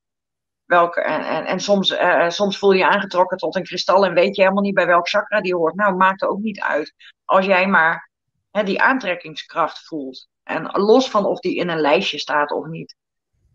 Welke, 0.64 1.00
en, 1.00 1.26
en, 1.26 1.44
en 1.44 1.60
soms, 1.60 1.90
uh, 1.90 2.28
soms 2.28 2.58
voel 2.58 2.72
je 2.72 2.78
je 2.78 2.88
aangetrokken 2.88 3.36
tot 3.36 3.56
een 3.56 3.62
kristal 3.62 4.04
en 4.04 4.14
weet 4.14 4.36
je 4.36 4.42
helemaal 4.42 4.62
niet 4.62 4.74
bij 4.74 4.86
welk 4.86 5.08
chakra 5.08 5.40
die 5.40 5.54
hoort. 5.54 5.74
Nou, 5.74 5.96
maakt 5.96 6.22
er 6.22 6.28
ook 6.28 6.40
niet 6.40 6.60
uit. 6.60 6.94
Als 7.24 7.46
jij 7.46 7.66
maar 7.66 8.10
hè, 8.50 8.62
die 8.62 8.82
aantrekkingskracht 8.82 9.86
voelt. 9.86 10.28
En 10.42 10.70
los 10.72 11.10
van 11.10 11.24
of 11.24 11.40
die 11.40 11.56
in 11.56 11.68
een 11.68 11.80
lijstje 11.80 12.18
staat 12.18 12.50
of 12.50 12.66
niet. 12.66 12.96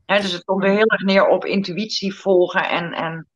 Hè, 0.05 0.19
dus 0.19 0.31
het 0.31 0.43
komt 0.43 0.63
er 0.63 0.69
heel 0.69 0.87
erg 0.87 1.01
neer 1.01 1.27
op 1.27 1.45
intuïtie 1.45 2.15
volgen 2.15 2.69
en, 2.69 2.93
en 2.93 3.27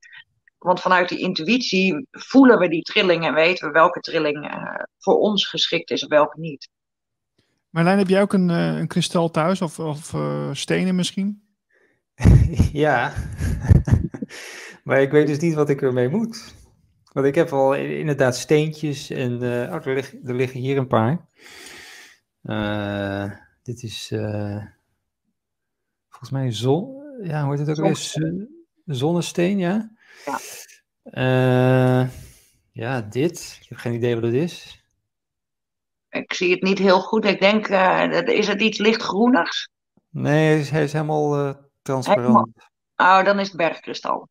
want 0.63 0.79
vanuit 0.79 1.09
die 1.09 1.19
intuïtie 1.19 2.07
voelen 2.11 2.59
we 2.59 2.67
die 2.67 2.81
trilling 2.81 3.25
en 3.25 3.33
weten 3.33 3.67
we 3.67 3.73
welke 3.73 3.99
trilling 3.99 4.51
uh, 4.51 4.83
voor 4.97 5.19
ons 5.19 5.47
geschikt 5.47 5.91
is 5.91 6.01
en 6.01 6.09
welke 6.09 6.39
niet. 6.39 6.69
Marlijn, 7.69 7.97
heb 7.97 8.07
jij 8.07 8.21
ook 8.21 8.33
een, 8.33 8.49
uh, 8.49 8.77
een 8.77 8.87
kristal 8.87 9.31
thuis 9.31 9.61
of, 9.61 9.79
of 9.79 10.13
uh, 10.13 10.53
stenen 10.53 10.95
misschien? 10.95 11.43
ja, 12.85 13.13
maar 14.83 15.01
ik 15.01 15.11
weet 15.11 15.27
dus 15.27 15.39
niet 15.39 15.53
wat 15.53 15.69
ik 15.69 15.81
ermee 15.81 16.09
moet. 16.09 16.53
Want 17.11 17.25
ik 17.25 17.35
heb 17.35 17.51
al 17.51 17.75
inderdaad 17.75 18.37
steentjes 18.37 19.09
en 19.09 19.35
oh, 19.35 19.85
er, 19.85 19.93
lig, 19.93 20.13
er, 20.23 20.35
liggen 20.35 20.59
hier 20.59 20.77
een 20.77 20.87
paar. 20.87 21.27
dit 23.63 23.83
is 23.83 24.07
volgens 26.09 26.29
mij 26.31 26.51
zon, 26.51 27.03
ja, 27.21 27.43
hoe 27.43 27.57
heet 27.57 27.67
het 27.67 27.79
ook 27.79 27.85
weer? 27.85 28.47
Zonnesteen, 28.85 29.57
ja. 29.57 29.91
Ja. 30.25 30.39
Uh, 31.03 32.09
ja, 32.71 33.01
dit. 33.01 33.57
Ik 33.61 33.69
heb 33.69 33.77
geen 33.77 33.93
idee 33.93 34.15
wat 34.15 34.23
het 34.23 34.33
is. 34.33 34.83
Ik 36.09 36.33
zie 36.33 36.51
het 36.51 36.61
niet 36.61 36.79
heel 36.79 37.01
goed. 37.01 37.25
Ik 37.25 37.39
denk, 37.39 37.67
uh, 37.67 38.27
is 38.27 38.47
het 38.47 38.61
iets 38.61 38.77
lichtgroenigs? 38.77 39.69
Nee, 40.09 40.47
hij 40.47 40.59
is, 40.59 40.69
hij 40.69 40.83
is 40.83 40.93
helemaal 40.93 41.47
uh, 41.47 41.53
transparant. 41.81 42.49
Oh, 42.95 43.23
dan 43.23 43.39
is 43.39 43.47
het 43.47 43.57
bergkristal. 43.57 44.29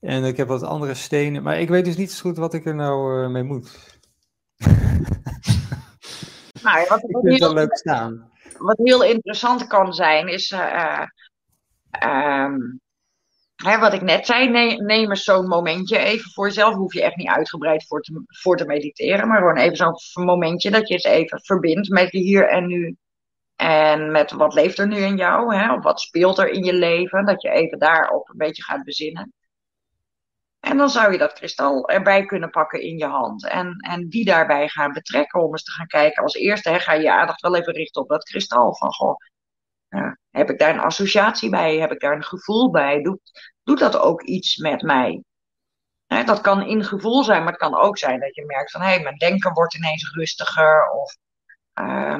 En 0.00 0.24
ik 0.24 0.36
heb 0.36 0.48
wat 0.48 0.62
andere 0.62 0.94
stenen, 0.94 1.42
maar 1.42 1.60
ik 1.60 1.68
weet 1.68 1.84
dus 1.84 1.96
niet 1.96 2.12
zo 2.12 2.20
goed 2.28 2.36
wat 2.36 2.54
ik 2.54 2.66
er 2.66 2.74
nou 2.74 3.28
mee 3.28 3.42
moet. 3.42 3.98
Nou, 6.62 6.86
wat, 6.88 7.02
ik 7.02 7.10
vind 7.10 7.28
het 7.30 7.38
wel 7.38 7.54
leuk 7.54 7.76
staan. 7.76 8.30
Wat 8.58 8.76
heel 8.82 9.04
interessant 9.04 9.66
kan 9.66 9.92
zijn, 9.92 10.28
is 10.28 10.52
um, 12.04 12.80
hè, 13.56 13.78
wat 13.78 13.92
ik 13.92 14.02
net 14.02 14.26
zei, 14.26 14.48
neem, 14.48 15.10
eens 15.10 15.24
zo'n 15.24 15.48
momentje 15.48 15.98
even 15.98 16.30
voor 16.30 16.46
jezelf. 16.46 16.74
Hoef 16.74 16.92
je 16.92 17.02
echt 17.02 17.16
niet 17.16 17.28
uitgebreid 17.28 17.86
voor 17.86 18.00
te, 18.00 18.24
voor 18.26 18.56
te 18.56 18.64
mediteren, 18.64 19.28
maar 19.28 19.38
gewoon 19.38 19.56
even 19.56 19.76
zo'n 19.76 20.24
momentje 20.24 20.70
dat 20.70 20.88
je 20.88 20.94
eens 20.94 21.04
even 21.04 21.40
verbindt 21.44 21.88
met 21.88 22.12
je 22.12 22.18
hier 22.18 22.48
en 22.48 22.66
nu. 22.66 22.96
En 23.56 24.10
met 24.10 24.32
wat 24.32 24.54
leeft 24.54 24.78
er 24.78 24.86
nu 24.86 24.96
in 24.96 25.16
jou, 25.16 25.54
hè? 25.56 25.72
of 25.72 25.82
wat 25.82 26.00
speelt 26.00 26.38
er 26.38 26.48
in 26.48 26.64
je 26.64 26.72
leven, 26.72 27.24
dat 27.24 27.42
je 27.42 27.50
even 27.50 27.78
daarop 27.78 28.28
een 28.28 28.36
beetje 28.36 28.62
gaat 28.62 28.84
bezinnen. 28.84 29.32
En 30.60 30.76
dan 30.76 30.88
zou 30.90 31.12
je 31.12 31.18
dat 31.18 31.32
kristal 31.32 31.88
erbij 31.88 32.24
kunnen 32.24 32.50
pakken 32.50 32.80
in 32.80 32.98
je 32.98 33.06
hand. 33.06 33.48
En, 33.48 33.76
en 33.76 34.08
die 34.08 34.24
daarbij 34.24 34.68
gaan 34.68 34.92
betrekken 34.92 35.42
om 35.42 35.50
eens 35.50 35.62
te 35.64 35.70
gaan 35.70 35.86
kijken. 35.86 36.22
Als 36.22 36.34
eerste 36.34 36.70
hè, 36.70 36.78
ga 36.78 36.92
je 36.92 37.02
je 37.02 37.12
aandacht 37.12 37.40
wel 37.40 37.56
even 37.56 37.72
richten 37.72 38.02
op 38.02 38.08
dat 38.08 38.24
kristal. 38.24 38.74
Van 38.74 38.92
goh, 38.92 39.16
heb 40.30 40.50
ik 40.50 40.58
daar 40.58 40.74
een 40.74 40.80
associatie 40.80 41.50
bij? 41.50 41.76
Heb 41.76 41.92
ik 41.92 42.00
daar 42.00 42.12
een 42.16 42.24
gevoel 42.24 42.70
bij? 42.70 43.02
Doet, 43.02 43.20
doet 43.62 43.78
dat 43.78 43.98
ook 43.98 44.22
iets 44.22 44.56
met 44.56 44.82
mij? 44.82 45.22
Dat 46.06 46.40
kan 46.40 46.62
in 46.62 46.84
gevoel 46.84 47.24
zijn, 47.24 47.42
maar 47.42 47.52
het 47.52 47.60
kan 47.60 47.76
ook 47.76 47.98
zijn 47.98 48.20
dat 48.20 48.34
je 48.34 48.44
merkt 48.44 48.70
van 48.70 48.80
hé, 48.80 48.86
hey, 48.86 49.02
mijn 49.02 49.16
denken 49.16 49.52
wordt 49.52 49.74
ineens 49.74 50.12
rustiger. 50.14 50.90
Of 50.90 51.16
uh, 51.80 52.16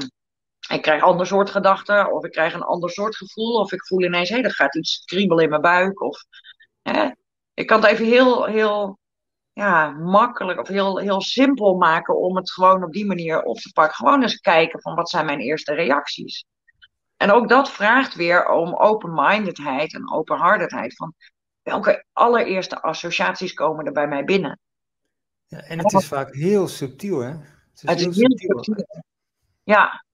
ik 0.69 0.83
krijg 0.83 1.03
ander 1.03 1.27
soort 1.27 1.51
gedachten. 1.51 2.13
Of 2.13 2.25
ik 2.25 2.33
krijg 2.33 2.55
een 2.55 2.63
ander 2.63 2.91
soort 2.91 3.17
gevoel. 3.17 3.61
Of 3.61 3.73
ik 3.73 3.87
voel 3.87 4.03
ineens 4.03 4.29
hé, 4.29 4.41
er 4.41 4.55
gaat 4.55 4.77
iets 4.77 5.05
kriebelen 5.05 5.45
in 5.45 5.51
mijn 5.51 5.63
buik. 5.63 6.01
Of 6.01 6.19
ik 7.55 7.67
kan 7.67 7.83
het 7.83 7.91
even 7.91 8.05
heel, 8.05 8.45
heel 8.45 8.99
ja, 9.53 9.91
makkelijk 9.91 10.61
of 10.61 10.69
heel, 10.69 10.99
heel 10.99 11.21
simpel 11.21 11.77
maken 11.77 12.19
om 12.19 12.37
het 12.37 12.53
gewoon 12.53 12.85
op 12.85 12.93
die 12.93 13.07
manier 13.07 13.43
op 13.43 13.57
te 13.57 13.73
pakken. 13.73 13.95
Gewoon 13.95 14.23
eens 14.23 14.41
kijken 14.41 14.81
van 14.81 14.95
wat 14.95 15.11
zijn 15.11 15.27
mijn 15.27 15.41
eerste 15.41 15.75
reacties. 15.75 16.45
En 17.17 17.31
ook 17.31 17.49
dat 17.49 17.71
vraagt 17.71 18.15
weer 18.15 18.49
om 18.49 18.75
open-mindedheid 18.75 19.95
en 19.95 20.13
openhartedheid. 20.13 20.97
Van 20.97 21.15
welke 21.63 22.05
allereerste 22.13 22.83
associaties 22.83 23.53
komen 23.53 23.87
er 23.87 23.93
bij 23.93 24.09
mij 24.09 24.25
binnen? 24.25 24.59
Ja, 25.47 25.59
en 25.59 25.79
het 25.79 25.93
is 25.93 26.07
vaak 26.07 26.35
heel 26.35 26.69
subtiel, 26.69 27.19
hè? 27.19 27.31
Het 27.31 27.83
is, 27.83 27.83
het 27.83 27.99
heel, 27.99 28.09
is 28.09 28.43
heel 28.43 28.65
subtiel. 28.65 29.05
Ja. 29.63 30.05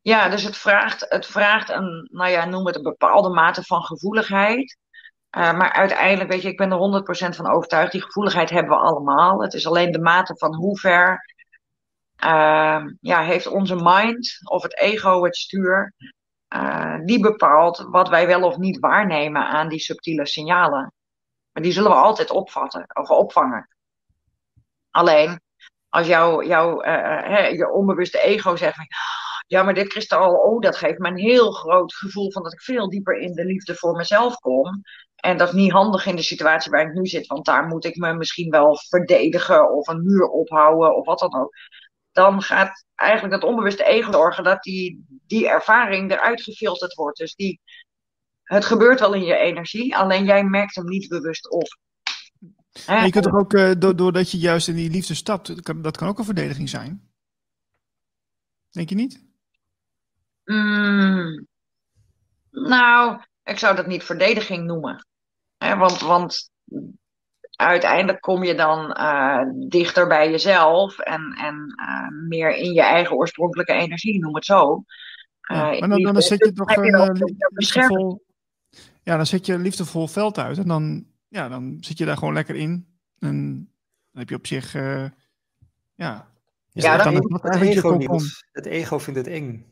ja, 0.00 0.28
dus 0.28 0.42
het 0.42 0.56
vraagt, 0.56 1.06
het 1.08 1.26
vraagt 1.26 1.68
een, 1.68 2.08
nou 2.12 2.30
ja, 2.30 2.44
noem 2.44 2.66
het 2.66 2.76
een 2.76 2.82
bepaalde 2.82 3.28
mate 3.28 3.62
van 3.62 3.82
gevoeligheid. 3.82 4.76
Uh, 5.36 5.52
maar 5.56 5.72
uiteindelijk, 5.72 6.30
weet 6.30 6.42
je, 6.42 6.48
ik 6.48 6.56
ben 6.56 6.70
er 6.70 7.32
100% 7.32 7.36
van 7.36 7.50
overtuigd, 7.50 7.92
die 7.92 8.02
gevoeligheid 8.02 8.50
hebben 8.50 8.76
we 8.76 8.82
allemaal. 8.82 9.42
Het 9.42 9.54
is 9.54 9.66
alleen 9.66 9.92
de 9.92 10.00
mate 10.00 10.36
van 10.36 10.54
hoe 10.54 10.78
ver 10.78 11.24
uh, 12.24 12.84
ja, 13.00 13.22
heeft 13.22 13.46
onze 13.46 13.76
mind 13.82 14.38
of 14.44 14.62
het 14.62 14.78
ego 14.78 15.24
het 15.24 15.36
stuur, 15.36 15.94
uh, 16.54 16.98
die 17.04 17.20
bepaalt 17.20 17.86
wat 17.90 18.08
wij 18.08 18.26
wel 18.26 18.42
of 18.42 18.56
niet 18.56 18.78
waarnemen 18.78 19.46
aan 19.46 19.68
die 19.68 19.78
subtiele 19.78 20.26
signalen. 20.26 20.92
Maar 21.52 21.62
die 21.62 21.72
zullen 21.72 21.90
we 21.90 21.96
altijd 21.96 22.30
opvatten 22.30 22.86
of 22.94 23.10
opvangen. 23.10 23.68
Alleen, 24.90 25.40
als 25.88 26.06
jouw 26.06 26.42
jou, 26.42 26.88
je 27.56 27.70
onbewuste 27.72 28.20
ego 28.20 28.56
zegt, 28.56 28.76
ja, 29.46 29.62
maar 29.62 29.74
dit 29.74 29.88
kristal, 29.88 30.34
oh, 30.34 30.60
dat 30.60 30.76
geeft 30.76 30.98
me 30.98 31.08
een 31.08 31.16
heel 31.16 31.52
groot 31.52 31.94
gevoel 31.94 32.32
van 32.32 32.42
dat 32.42 32.52
ik 32.52 32.60
veel 32.60 32.88
dieper 32.88 33.18
in 33.18 33.32
de 33.32 33.44
liefde 33.44 33.74
voor 33.74 33.96
mezelf 33.96 34.36
kom. 34.36 34.82
En 35.14 35.36
dat 35.36 35.48
is 35.48 35.54
niet 35.54 35.72
handig 35.72 36.06
in 36.06 36.16
de 36.16 36.22
situatie 36.22 36.70
waar 36.70 36.88
ik 36.88 36.94
nu 36.94 37.06
zit, 37.06 37.26
want 37.26 37.44
daar 37.44 37.66
moet 37.66 37.84
ik 37.84 37.96
me 37.96 38.14
misschien 38.14 38.50
wel 38.50 38.76
verdedigen 38.88 39.72
of 39.72 39.88
een 39.88 40.02
muur 40.02 40.28
ophouden 40.28 40.96
of 40.96 41.06
wat 41.06 41.18
dan 41.18 41.34
ook. 41.34 41.54
Dan 42.18 42.42
gaat 42.42 42.84
eigenlijk 42.94 43.40
dat 43.40 43.50
onbewuste 43.50 43.84
ego 43.84 44.12
zorgen 44.12 44.44
dat 44.44 44.62
die, 44.62 45.04
die 45.26 45.48
ervaring 45.48 46.10
eruit 46.10 46.42
gefilterd 46.42 46.94
wordt. 46.94 47.18
Dus 47.18 47.34
die, 47.34 47.60
het 48.42 48.64
gebeurt 48.64 49.00
wel 49.00 49.14
in 49.14 49.24
je 49.24 49.36
energie, 49.36 49.96
alleen 49.96 50.24
jij 50.24 50.44
merkt 50.44 50.74
hem 50.74 50.84
niet 50.84 51.08
bewust 51.08 51.50
op. 51.50 51.78
je 52.72 53.10
kunt 53.10 53.24
toch 53.24 53.34
ook, 53.34 53.52
uh, 53.52 53.72
doordat 53.96 54.30
je 54.30 54.38
juist 54.38 54.68
in 54.68 54.74
die 54.74 54.90
liefde 54.90 55.14
stapt, 55.14 55.82
dat 55.82 55.96
kan 55.96 56.08
ook 56.08 56.18
een 56.18 56.24
verdediging 56.24 56.68
zijn? 56.68 57.10
Denk 58.70 58.88
je 58.88 58.94
niet? 58.94 59.26
Mm, 60.44 61.46
nou, 62.50 63.22
ik 63.42 63.58
zou 63.58 63.76
dat 63.76 63.86
niet 63.86 64.04
verdediging 64.04 64.66
noemen. 64.66 65.06
want, 65.58 66.00
want 66.00 66.50
uiteindelijk 67.58 68.20
kom 68.20 68.44
je 68.44 68.54
dan 68.54 68.96
uh, 69.00 69.42
dichter 69.68 70.06
bij 70.06 70.30
jezelf 70.30 70.98
en, 70.98 71.34
en 71.38 71.74
uh, 71.80 72.28
meer 72.28 72.56
in 72.56 72.72
je 72.72 72.82
eigen 72.82 73.16
oorspronkelijke 73.16 73.72
energie, 73.72 74.18
noem 74.18 74.34
het 74.34 74.44
zo. 74.44 74.84
Uh, 75.50 75.56
ja, 75.56 75.78
maar 75.78 75.88
dan, 75.88 76.02
dan, 76.02 76.12
dan 76.12 76.22
zet 76.22 76.44
je 76.44 76.52
toch 76.52 76.76
een 76.76 77.12
liefdevol, 77.52 78.24
ja, 79.02 79.16
dan 79.16 79.26
zet 79.26 79.46
je 79.46 79.58
liefdevol 79.58 80.06
veld 80.06 80.38
uit 80.38 80.58
en 80.58 80.68
dan, 80.68 81.06
ja, 81.28 81.48
dan 81.48 81.76
zit 81.80 81.98
je 81.98 82.04
daar 82.04 82.16
gewoon 82.16 82.34
lekker 82.34 82.54
in. 82.54 82.86
En 83.18 83.54
dan 84.10 84.20
heb 84.20 84.28
je 84.28 84.34
op 84.34 84.46
zich, 84.46 84.72
ja... 85.94 86.26
Ja, 86.72 86.96
dat, 86.96 87.12
het, 87.12 87.42
het, 87.42 87.62
ego, 87.62 87.98
het 88.52 88.66
ego 88.66 88.98
vindt 88.98 89.18
het 89.18 89.28
eng. 89.28 89.66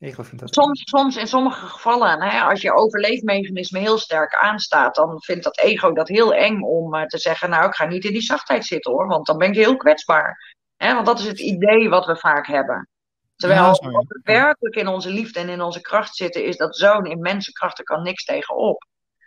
Ego 0.00 0.22
vindt 0.22 0.40
dat 0.40 0.54
soms, 0.54 0.82
soms 0.84 1.16
in 1.16 1.26
sommige 1.26 1.66
gevallen, 1.66 2.22
hè, 2.22 2.40
als 2.40 2.60
je 2.60 2.72
overleefmechanisme 2.72 3.78
heel 3.78 3.98
sterk 3.98 4.34
aanstaat, 4.34 4.94
dan 4.94 5.22
vindt 5.22 5.44
dat 5.44 5.58
ego 5.58 5.92
dat 5.92 6.08
heel 6.08 6.34
eng 6.34 6.60
om 6.60 6.94
uh, 6.94 7.02
te 7.02 7.18
zeggen, 7.18 7.50
nou 7.50 7.66
ik 7.66 7.74
ga 7.74 7.86
niet 7.86 8.04
in 8.04 8.12
die 8.12 8.20
zachtheid 8.20 8.64
zitten 8.64 8.92
hoor, 8.92 9.06
want 9.06 9.26
dan 9.26 9.38
ben 9.38 9.48
ik 9.48 9.54
heel 9.54 9.76
kwetsbaar. 9.76 10.56
Hè, 10.76 10.94
want 10.94 11.06
dat 11.06 11.18
is 11.18 11.26
het 11.26 11.40
idee 11.40 11.88
wat 11.88 12.06
we 12.06 12.16
vaak 12.16 12.46
hebben. 12.46 12.88
Terwijl 13.36 13.62
ja, 13.62 13.72
we 13.72 14.20
werkelijk 14.22 14.76
in 14.76 14.88
onze 14.88 15.10
liefde 15.10 15.40
en 15.40 15.48
in 15.48 15.60
onze 15.60 15.80
kracht 15.80 16.14
zitten, 16.14 16.44
is 16.44 16.56
dat 16.56 16.76
zo'n 16.76 17.04
immense 17.04 17.52
kracht, 17.52 17.78
er 17.78 17.84
kan 17.84 18.02
niks 18.02 18.24
tegenop. 18.24 18.86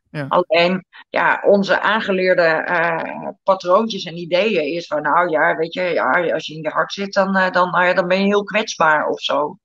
Ja. 0.10 0.26
Alleen, 0.28 0.86
ja, 1.10 1.41
onze 1.45 1.82
aangeleerde 1.82 2.68
uh, 2.70 3.30
patroontjes 3.44 4.04
en 4.04 4.18
ideeën 4.18 4.74
is 4.74 4.88
van, 4.88 5.02
nou 5.02 5.30
ja, 5.30 5.56
weet 5.56 5.74
je, 5.74 5.82
ja, 5.82 6.34
als 6.34 6.48
je 6.48 6.54
in 6.56 6.62
je 6.62 6.70
hart 6.70 6.94
zit, 6.94 7.14
dan, 7.14 7.38
uh, 7.38 7.52
dan, 7.52 7.70
nou 7.72 7.86
ja, 7.86 7.94
dan 7.94 8.08
ben 8.08 8.20
je 8.20 8.26
heel 8.26 8.44
kwetsbaar 8.44 9.08
of 9.08 9.22
zo. 9.22 9.58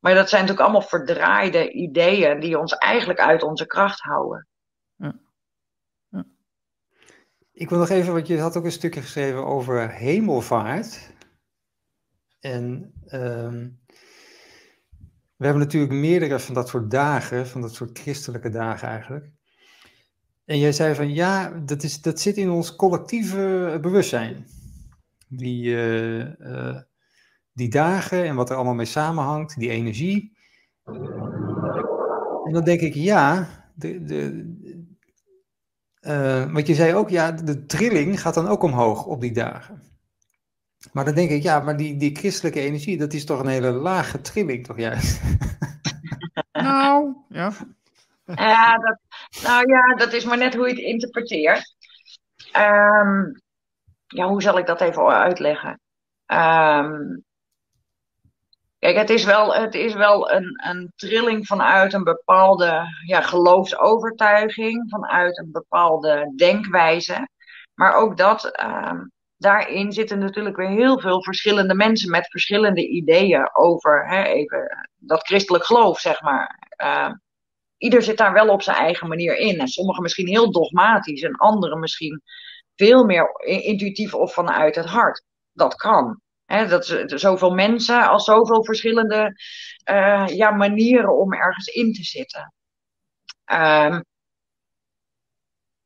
Maar 0.00 0.14
dat 0.14 0.28
zijn 0.28 0.40
natuurlijk 0.40 0.68
allemaal 0.68 0.88
verdraaide 0.88 1.72
ideeën 1.72 2.40
die 2.40 2.58
ons 2.58 2.72
eigenlijk 2.72 3.18
uit 3.18 3.42
onze 3.42 3.66
kracht 3.66 4.00
houden. 4.00 4.48
Ja. 4.96 5.20
Ja. 6.08 6.26
Ik 7.52 7.68
wil 7.68 7.78
nog 7.78 7.88
even, 7.88 8.12
want 8.12 8.26
je 8.26 8.40
had 8.40 8.56
ook 8.56 8.64
een 8.64 8.72
stukje 8.72 9.00
geschreven 9.00 9.46
over 9.46 9.90
hemelvaart. 9.90 11.10
En 12.40 12.92
um, 13.12 13.80
we 15.36 15.44
hebben 15.44 15.62
natuurlijk 15.62 15.92
meerdere 15.92 16.38
van 16.38 16.54
dat 16.54 16.68
soort 16.68 16.90
dagen, 16.90 17.46
van 17.46 17.60
dat 17.60 17.74
soort 17.74 17.98
christelijke 17.98 18.50
dagen 18.50 18.88
eigenlijk. 18.88 19.30
En 20.44 20.58
jij 20.58 20.72
zei 20.72 20.94
van 20.94 21.14
ja, 21.14 21.50
dat, 21.50 21.82
is, 21.82 22.02
dat 22.02 22.20
zit 22.20 22.36
in 22.36 22.50
ons 22.50 22.76
collectieve 22.76 23.78
bewustzijn. 23.80 24.46
Die, 25.28 25.64
uh, 25.64 26.38
uh, 26.38 26.80
die 27.60 27.68
dagen 27.68 28.24
en 28.24 28.34
wat 28.34 28.50
er 28.50 28.56
allemaal 28.56 28.74
mee 28.74 28.86
samenhangt, 28.86 29.58
die 29.58 29.70
energie. 29.70 30.36
En 32.44 32.52
dan 32.52 32.64
denk 32.64 32.80
ik, 32.80 32.94
ja, 32.94 33.48
de, 33.74 34.04
de, 34.04 34.48
uh, 36.00 36.52
wat 36.52 36.66
je 36.66 36.74
zei 36.74 36.94
ook, 36.94 37.08
ja, 37.08 37.32
de 37.32 37.66
trilling 37.66 38.20
gaat 38.20 38.34
dan 38.34 38.48
ook 38.48 38.62
omhoog 38.62 39.06
op 39.06 39.20
die 39.20 39.32
dagen. 39.32 39.82
Maar 40.92 41.04
dan 41.04 41.14
denk 41.14 41.30
ik, 41.30 41.42
ja, 41.42 41.60
maar 41.60 41.76
die, 41.76 41.96
die 41.96 42.16
christelijke 42.16 42.60
energie, 42.60 42.98
dat 42.98 43.12
is 43.12 43.24
toch 43.24 43.40
een 43.40 43.46
hele 43.46 43.70
lage 43.70 44.20
trilling, 44.20 44.66
toch 44.66 44.78
juist? 44.78 45.20
Nou, 46.52 47.14
ja. 47.28 47.52
Ja, 48.24 48.78
dat, 48.78 48.98
nou 49.42 49.68
ja, 49.72 49.94
dat 49.94 50.12
is 50.12 50.24
maar 50.24 50.38
net 50.38 50.54
hoe 50.54 50.68
je 50.68 50.74
het 50.74 50.82
interpreteert. 50.82 51.74
Um, 52.56 53.40
ja, 54.06 54.28
hoe 54.28 54.42
zal 54.42 54.58
ik 54.58 54.66
dat 54.66 54.80
even 54.80 55.06
uitleggen? 55.06 55.80
Um, 56.26 57.24
Kijk, 58.80 58.96
het 58.96 59.10
is 59.10 59.24
wel, 59.24 59.54
het 59.54 59.74
is 59.74 59.94
wel 59.94 60.30
een, 60.30 60.62
een 60.64 60.92
trilling 60.96 61.46
vanuit 61.46 61.92
een 61.92 62.04
bepaalde 62.04 62.82
ja, 63.06 63.20
geloofsovertuiging, 63.20 64.90
vanuit 64.90 65.38
een 65.38 65.50
bepaalde 65.52 66.32
denkwijze. 66.36 67.28
Maar 67.74 67.94
ook 67.94 68.16
dat, 68.16 68.60
uh, 68.62 69.00
daarin 69.36 69.92
zitten 69.92 70.18
natuurlijk 70.18 70.56
weer 70.56 70.68
heel 70.68 71.00
veel 71.00 71.22
verschillende 71.22 71.74
mensen 71.74 72.10
met 72.10 72.30
verschillende 72.30 72.88
ideeën 72.88 73.50
over 73.52 74.08
hè, 74.08 74.22
even, 74.22 74.88
dat 74.96 75.26
christelijk 75.26 75.64
geloof, 75.64 75.98
zeg 75.98 76.22
maar. 76.22 76.72
Uh, 76.82 77.10
ieder 77.76 78.02
zit 78.02 78.16
daar 78.16 78.32
wel 78.32 78.48
op 78.48 78.62
zijn 78.62 78.76
eigen 78.76 79.08
manier 79.08 79.36
in. 79.36 79.58
En 79.58 79.68
sommigen 79.68 80.02
misschien 80.02 80.28
heel 80.28 80.52
dogmatisch 80.52 81.22
en 81.22 81.36
anderen 81.36 81.80
misschien 81.80 82.22
veel 82.76 83.04
meer 83.04 83.40
intuïtief 83.40 84.14
of 84.14 84.32
vanuit 84.32 84.74
het 84.74 84.86
hart. 84.86 85.24
Dat 85.52 85.74
kan. 85.74 86.20
Dat 86.50 86.88
is 86.88 87.20
zoveel 87.20 87.50
mensen 87.50 88.08
als 88.08 88.24
zoveel 88.24 88.64
verschillende 88.64 89.34
uh, 89.90 90.26
ja, 90.26 90.50
manieren 90.50 91.18
om 91.18 91.32
ergens 91.32 91.66
in 91.66 91.92
te 91.92 92.02
zitten. 92.02 92.52
Um, 93.52 94.04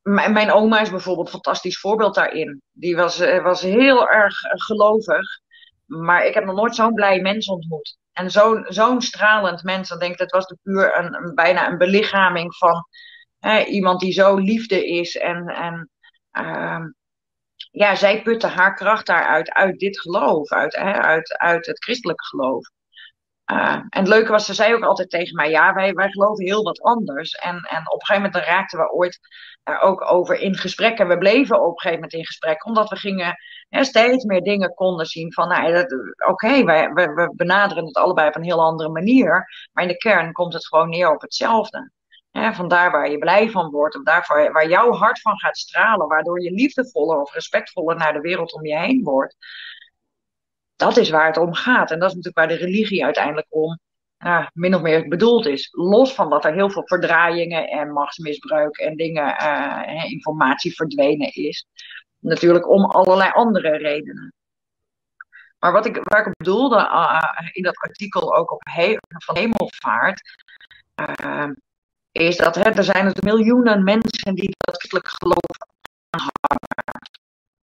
mijn 0.03 0.51
oma 0.51 0.81
is 0.81 0.91
bijvoorbeeld 0.91 1.27
een 1.27 1.33
fantastisch 1.33 1.79
voorbeeld 1.79 2.15
daarin. 2.15 2.63
Die 2.73 2.97
was, 2.97 3.19
was 3.19 3.63
heel 3.63 4.09
erg 4.09 4.37
gelovig. 4.41 5.41
Maar 5.87 6.27
ik 6.27 6.35
heb 6.35 6.45
nog 6.45 6.55
nooit 6.55 6.75
zo'n 6.75 6.95
blij 6.95 7.21
mens 7.21 7.49
ontmoet. 7.49 7.97
En 8.13 8.31
zo'n 8.31 8.65
zo'n 8.69 9.01
stralend 9.01 9.63
mens. 9.63 9.89
Denk 9.89 10.19
dat 10.19 10.31
was 10.31 10.47
de 10.47 10.59
puur 10.63 10.99
een, 10.99 11.35
bijna 11.35 11.69
een 11.69 11.79
belichaming 11.79 12.57
van 12.57 12.87
hè, 13.39 13.65
iemand 13.65 14.01
die 14.01 14.13
zo 14.13 14.37
liefde 14.37 14.87
is. 14.87 15.17
En, 15.17 15.47
en 15.47 15.91
uh, 16.33 16.85
ja, 17.71 17.95
zij 17.95 18.23
putte 18.23 18.47
haar 18.47 18.75
kracht 18.75 19.07
daaruit, 19.07 19.53
uit 19.53 19.79
dit 19.79 20.01
geloof, 20.01 20.51
uit, 20.51 20.75
hè, 20.75 20.93
uit, 20.93 21.39
uit 21.39 21.67
het 21.67 21.85
christelijke 21.85 22.25
geloof. 22.25 22.69
Uh, 23.53 23.73
en 23.73 23.87
het 23.91 24.09
leuke 24.09 24.31
was, 24.31 24.47
ze 24.47 24.55
zei 24.55 24.75
ook 24.75 24.85
altijd 24.85 25.11
tegen 25.11 25.35
mij, 25.35 25.51
ja, 25.51 25.75
wij, 25.75 25.93
wij 25.93 26.11
geloven 26.11 26.45
heel 26.45 26.63
wat 26.63 26.81
anders. 26.81 27.33
En, 27.33 27.57
en 27.57 27.91
op 27.91 28.01
een 28.01 28.07
gegeven 28.07 28.31
moment 28.31 28.45
raakten 28.49 28.79
we 28.79 28.93
ooit 28.93 29.19
daar 29.63 29.81
ook 29.81 30.11
over 30.11 30.39
in 30.39 30.57
gesprek. 30.57 30.99
En 30.99 31.09
we 31.09 31.19
bleven 31.19 31.61
op 31.61 31.67
een 31.67 31.81
gegeven 31.81 31.95
moment 31.95 32.13
in 32.13 32.27
gesprek, 32.27 32.67
omdat 32.67 32.89
we 32.89 32.97
gingen 32.97 33.37
steeds 33.69 34.25
meer 34.25 34.41
dingen 34.43 34.75
konden 34.75 35.07
zien 35.07 35.33
van, 35.33 35.49
nou, 35.49 35.79
oké, 35.79 36.31
okay, 36.31 36.65
we, 36.65 36.93
we 37.15 37.33
benaderen 37.37 37.87
het 37.87 37.97
allebei 37.97 38.29
op 38.29 38.35
een 38.35 38.43
heel 38.43 38.63
andere 38.63 38.89
manier. 38.89 39.49
Maar 39.73 39.85
in 39.85 39.91
de 39.91 39.97
kern 39.97 40.33
komt 40.33 40.53
het 40.53 40.67
gewoon 40.67 40.89
neer 40.89 41.11
op 41.11 41.21
hetzelfde. 41.21 41.91
Hè, 42.39 42.53
van 42.53 42.69
daar 42.69 42.91
waar 42.91 43.11
je 43.11 43.19
blij 43.19 43.51
van 43.51 43.71
wordt, 43.71 43.97
of 43.97 44.05
waar 44.53 44.69
jouw 44.69 44.93
hart 44.93 45.21
van 45.21 45.39
gaat 45.39 45.57
stralen, 45.57 46.09
waardoor 46.09 46.43
je 46.43 46.51
liefdevoller 46.51 47.21
of 47.21 47.33
respectvoller 47.33 47.97
naar 47.97 48.13
de 48.13 48.21
wereld 48.21 48.53
om 48.53 48.67
je 48.67 48.79
heen 48.79 49.03
wordt 49.03 49.37
dat 50.77 50.97
is 50.97 51.11
waar 51.11 51.27
het 51.27 51.37
om 51.37 51.55
gaat. 51.55 51.91
En 51.91 51.99
dat 51.99 52.09
is 52.09 52.15
natuurlijk 52.15 52.37
waar 52.37 52.59
de 52.59 52.65
religie 52.65 53.05
uiteindelijk 53.05 53.47
om 53.49 53.79
min 54.53 54.75
of 54.75 54.83
meer 54.83 55.09
bedoeld 55.09 55.47
is. 55.47 55.69
Los 55.73 56.15
van 56.15 56.31
dat 56.31 56.45
er 56.45 56.53
heel 56.53 56.71
veel 56.71 56.87
verdraaiingen 56.87 57.69
en 57.69 57.93
machtsmisbruik 57.93 58.77
en 58.77 58.97
dingen, 58.97 59.37
uh, 59.43 60.11
informatie 60.11 60.75
verdwenen 60.75 61.33
is. 61.33 61.67
Natuurlijk 62.19 62.69
om 62.69 62.85
allerlei 62.85 63.31
andere 63.33 63.77
redenen. 63.77 64.35
Maar 65.59 65.73
wat 65.73 65.87
ik, 65.87 66.01
waar 66.03 66.27
ik 66.27 66.37
bedoelde 66.37 66.77
uh, 66.77 67.49
in 67.53 67.63
dat 67.63 67.77
artikel 67.77 68.37
ook 68.37 68.53
op 68.53 68.63
van 69.09 69.37
hemelvaart, 69.37 70.23
is 72.15 72.37
dat 72.37 72.55
hè, 72.55 72.63
er 72.63 72.85
zijn 72.85 73.05
dus 73.05 73.21
miljoenen 73.21 73.85
mensen 73.85 74.35
die 74.35 74.55
dat 74.59 74.77
christelijk 74.77 75.09
geloof 75.09 75.57
aanhangen. 76.11 77.11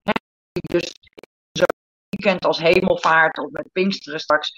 Hè, 0.01 0.11
die 0.51 0.79
dus 0.79 0.93
weekend 2.09 2.45
als 2.45 2.59
hemelvaart 2.59 3.37
of 3.37 3.51
met 3.51 3.71
Pinksteren 3.71 4.19
straks 4.19 4.51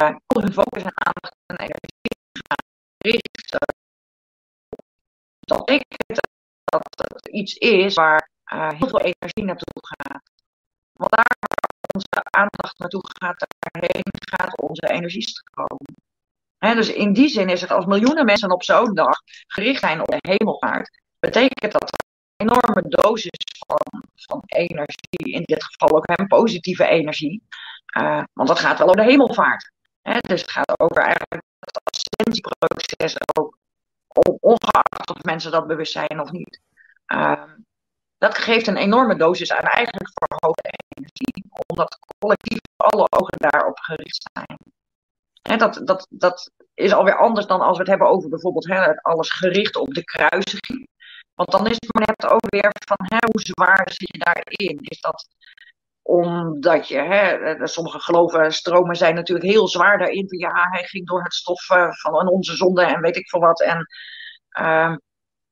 uh, 0.00 0.16
al 0.26 0.42
hun 0.42 0.52
focus 0.52 0.82
en 0.82 0.92
aandacht 0.94 1.36
en 1.46 1.56
energie 1.56 2.18
gaan 2.48 2.66
richten. 2.98 3.74
Dat 5.40 5.70
ik 5.70 5.84
dat 6.64 7.12
het 7.14 7.28
iets 7.28 7.54
is 7.54 7.94
waar 7.94 8.30
uh, 8.52 8.68
heel 8.68 8.88
veel 8.88 9.00
energie 9.00 9.44
naartoe 9.44 9.82
gaat. 9.96 10.22
Want 10.92 11.10
daar 11.10 11.36
waar 11.38 11.94
onze 11.94 12.24
aandacht 12.30 12.78
naartoe 12.78 13.02
gaat, 13.18 13.46
daarheen 13.58 14.12
gaat 14.30 14.60
onze 14.60 14.88
energiestroom. 14.88 15.78
Dus 16.60 16.92
in 16.92 17.12
die 17.12 17.28
zin 17.28 17.48
is 17.48 17.60
het 17.60 17.70
als 17.70 17.84
miljoenen 17.84 18.24
mensen 18.24 18.50
op 18.50 18.62
zo'n 18.62 18.94
dag 18.94 19.18
gericht 19.46 19.80
zijn 19.80 20.00
op 20.00 20.06
de 20.06 20.18
hemelvaart, 20.20 21.00
betekent 21.18 21.72
dat 21.72 21.90
enorme 22.36 22.82
dosis 22.88 23.38
van, 23.66 24.02
van 24.14 24.42
energie, 24.46 25.32
in 25.32 25.42
dit 25.42 25.64
geval 25.64 25.96
ook 25.96 26.08
een 26.08 26.26
positieve 26.26 26.86
energie. 26.86 27.42
Uh, 27.98 28.22
want 28.32 28.48
dat 28.48 28.58
gaat 28.58 28.78
wel 28.78 28.88
over 28.88 29.00
de 29.02 29.10
hemelvaart. 29.10 29.72
Dus 30.20 30.40
het 30.40 30.50
gaat 30.50 30.80
over 30.80 30.96
eigenlijk 30.96 31.42
het 31.58 31.80
ascensieproces 31.82 33.16
ook, 33.38 33.58
ongeacht 34.40 35.10
of 35.10 35.22
mensen 35.22 35.50
dat 35.50 35.66
bewust 35.66 35.92
zijn 35.92 36.20
of 36.20 36.30
niet. 36.30 36.60
Uh, 37.12 37.42
dat 38.18 38.38
geeft 38.38 38.66
een 38.66 38.76
enorme 38.76 39.16
dosis 39.16 39.52
aan 39.52 39.64
eigenlijk 39.64 40.10
verhoogde 40.14 40.70
energie, 40.88 41.44
omdat 41.66 41.98
collectief 42.18 42.60
alle 42.76 43.06
ogen 43.10 43.38
daarop 43.38 43.78
gericht 43.78 44.30
zijn. 44.32 44.58
Dat, 45.42 45.80
dat, 45.84 46.06
dat 46.10 46.50
is 46.74 46.92
alweer 46.92 47.16
anders 47.16 47.46
dan 47.46 47.60
als 47.60 47.76
we 47.76 47.82
het 47.82 47.90
hebben 47.90 48.08
over 48.08 48.28
bijvoorbeeld 48.28 49.02
alles 49.02 49.30
gericht 49.30 49.76
op 49.76 49.94
de 49.94 50.04
kruisiging. 50.04 50.88
Want 51.34 51.50
dan 51.50 51.66
is 51.66 51.76
het 51.78 51.94
maar 51.94 52.06
net 52.06 52.32
ook 52.32 52.50
weer 52.50 52.72
van 52.86 53.06
hoe 53.30 53.40
zwaar 53.40 53.90
zit 53.92 54.08
je 54.12 54.18
daarin? 54.18 54.78
Is 54.80 55.00
dat 55.00 55.28
omdat 56.02 56.88
je, 56.88 56.98
hè, 56.98 57.30
eh, 57.30 57.64
sommige 57.66 58.00
geloven, 58.00 58.52
stromen 58.52 58.96
zijn 58.96 59.14
natuurlijk 59.14 59.50
heel 59.50 59.68
zwaar 59.68 59.98
daarin. 59.98 60.26
Ja, 60.28 60.68
hij 60.70 60.84
ging 60.84 61.06
door 61.06 61.22
het 61.22 61.34
stof 61.34 61.64
van 62.00 62.28
onze 62.28 62.56
zonde 62.56 62.82
en 62.82 63.00
weet 63.00 63.16
ik 63.16 63.28
veel 63.28 63.40
wat. 63.40 63.60
En 63.60 63.86
uh, 64.60 64.94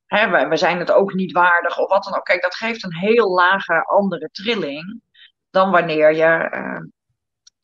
hè, 0.06 0.30
we, 0.30 0.48
we, 0.48 0.56
zijn 0.56 0.78
het 0.78 0.90
ook 0.90 1.14
niet 1.14 1.32
waardig 1.32 1.78
of 1.78 1.88
wat 1.88 2.04
dan 2.04 2.14
ook. 2.16 2.24
Kijk, 2.24 2.42
dat 2.42 2.54
geeft 2.54 2.84
een 2.84 2.96
heel 2.96 3.30
lage 3.30 3.84
andere 3.84 4.28
trilling 4.32 5.00
dan 5.50 5.70
wanneer 5.70 6.14
je 6.14 6.50
uh, 6.54 6.80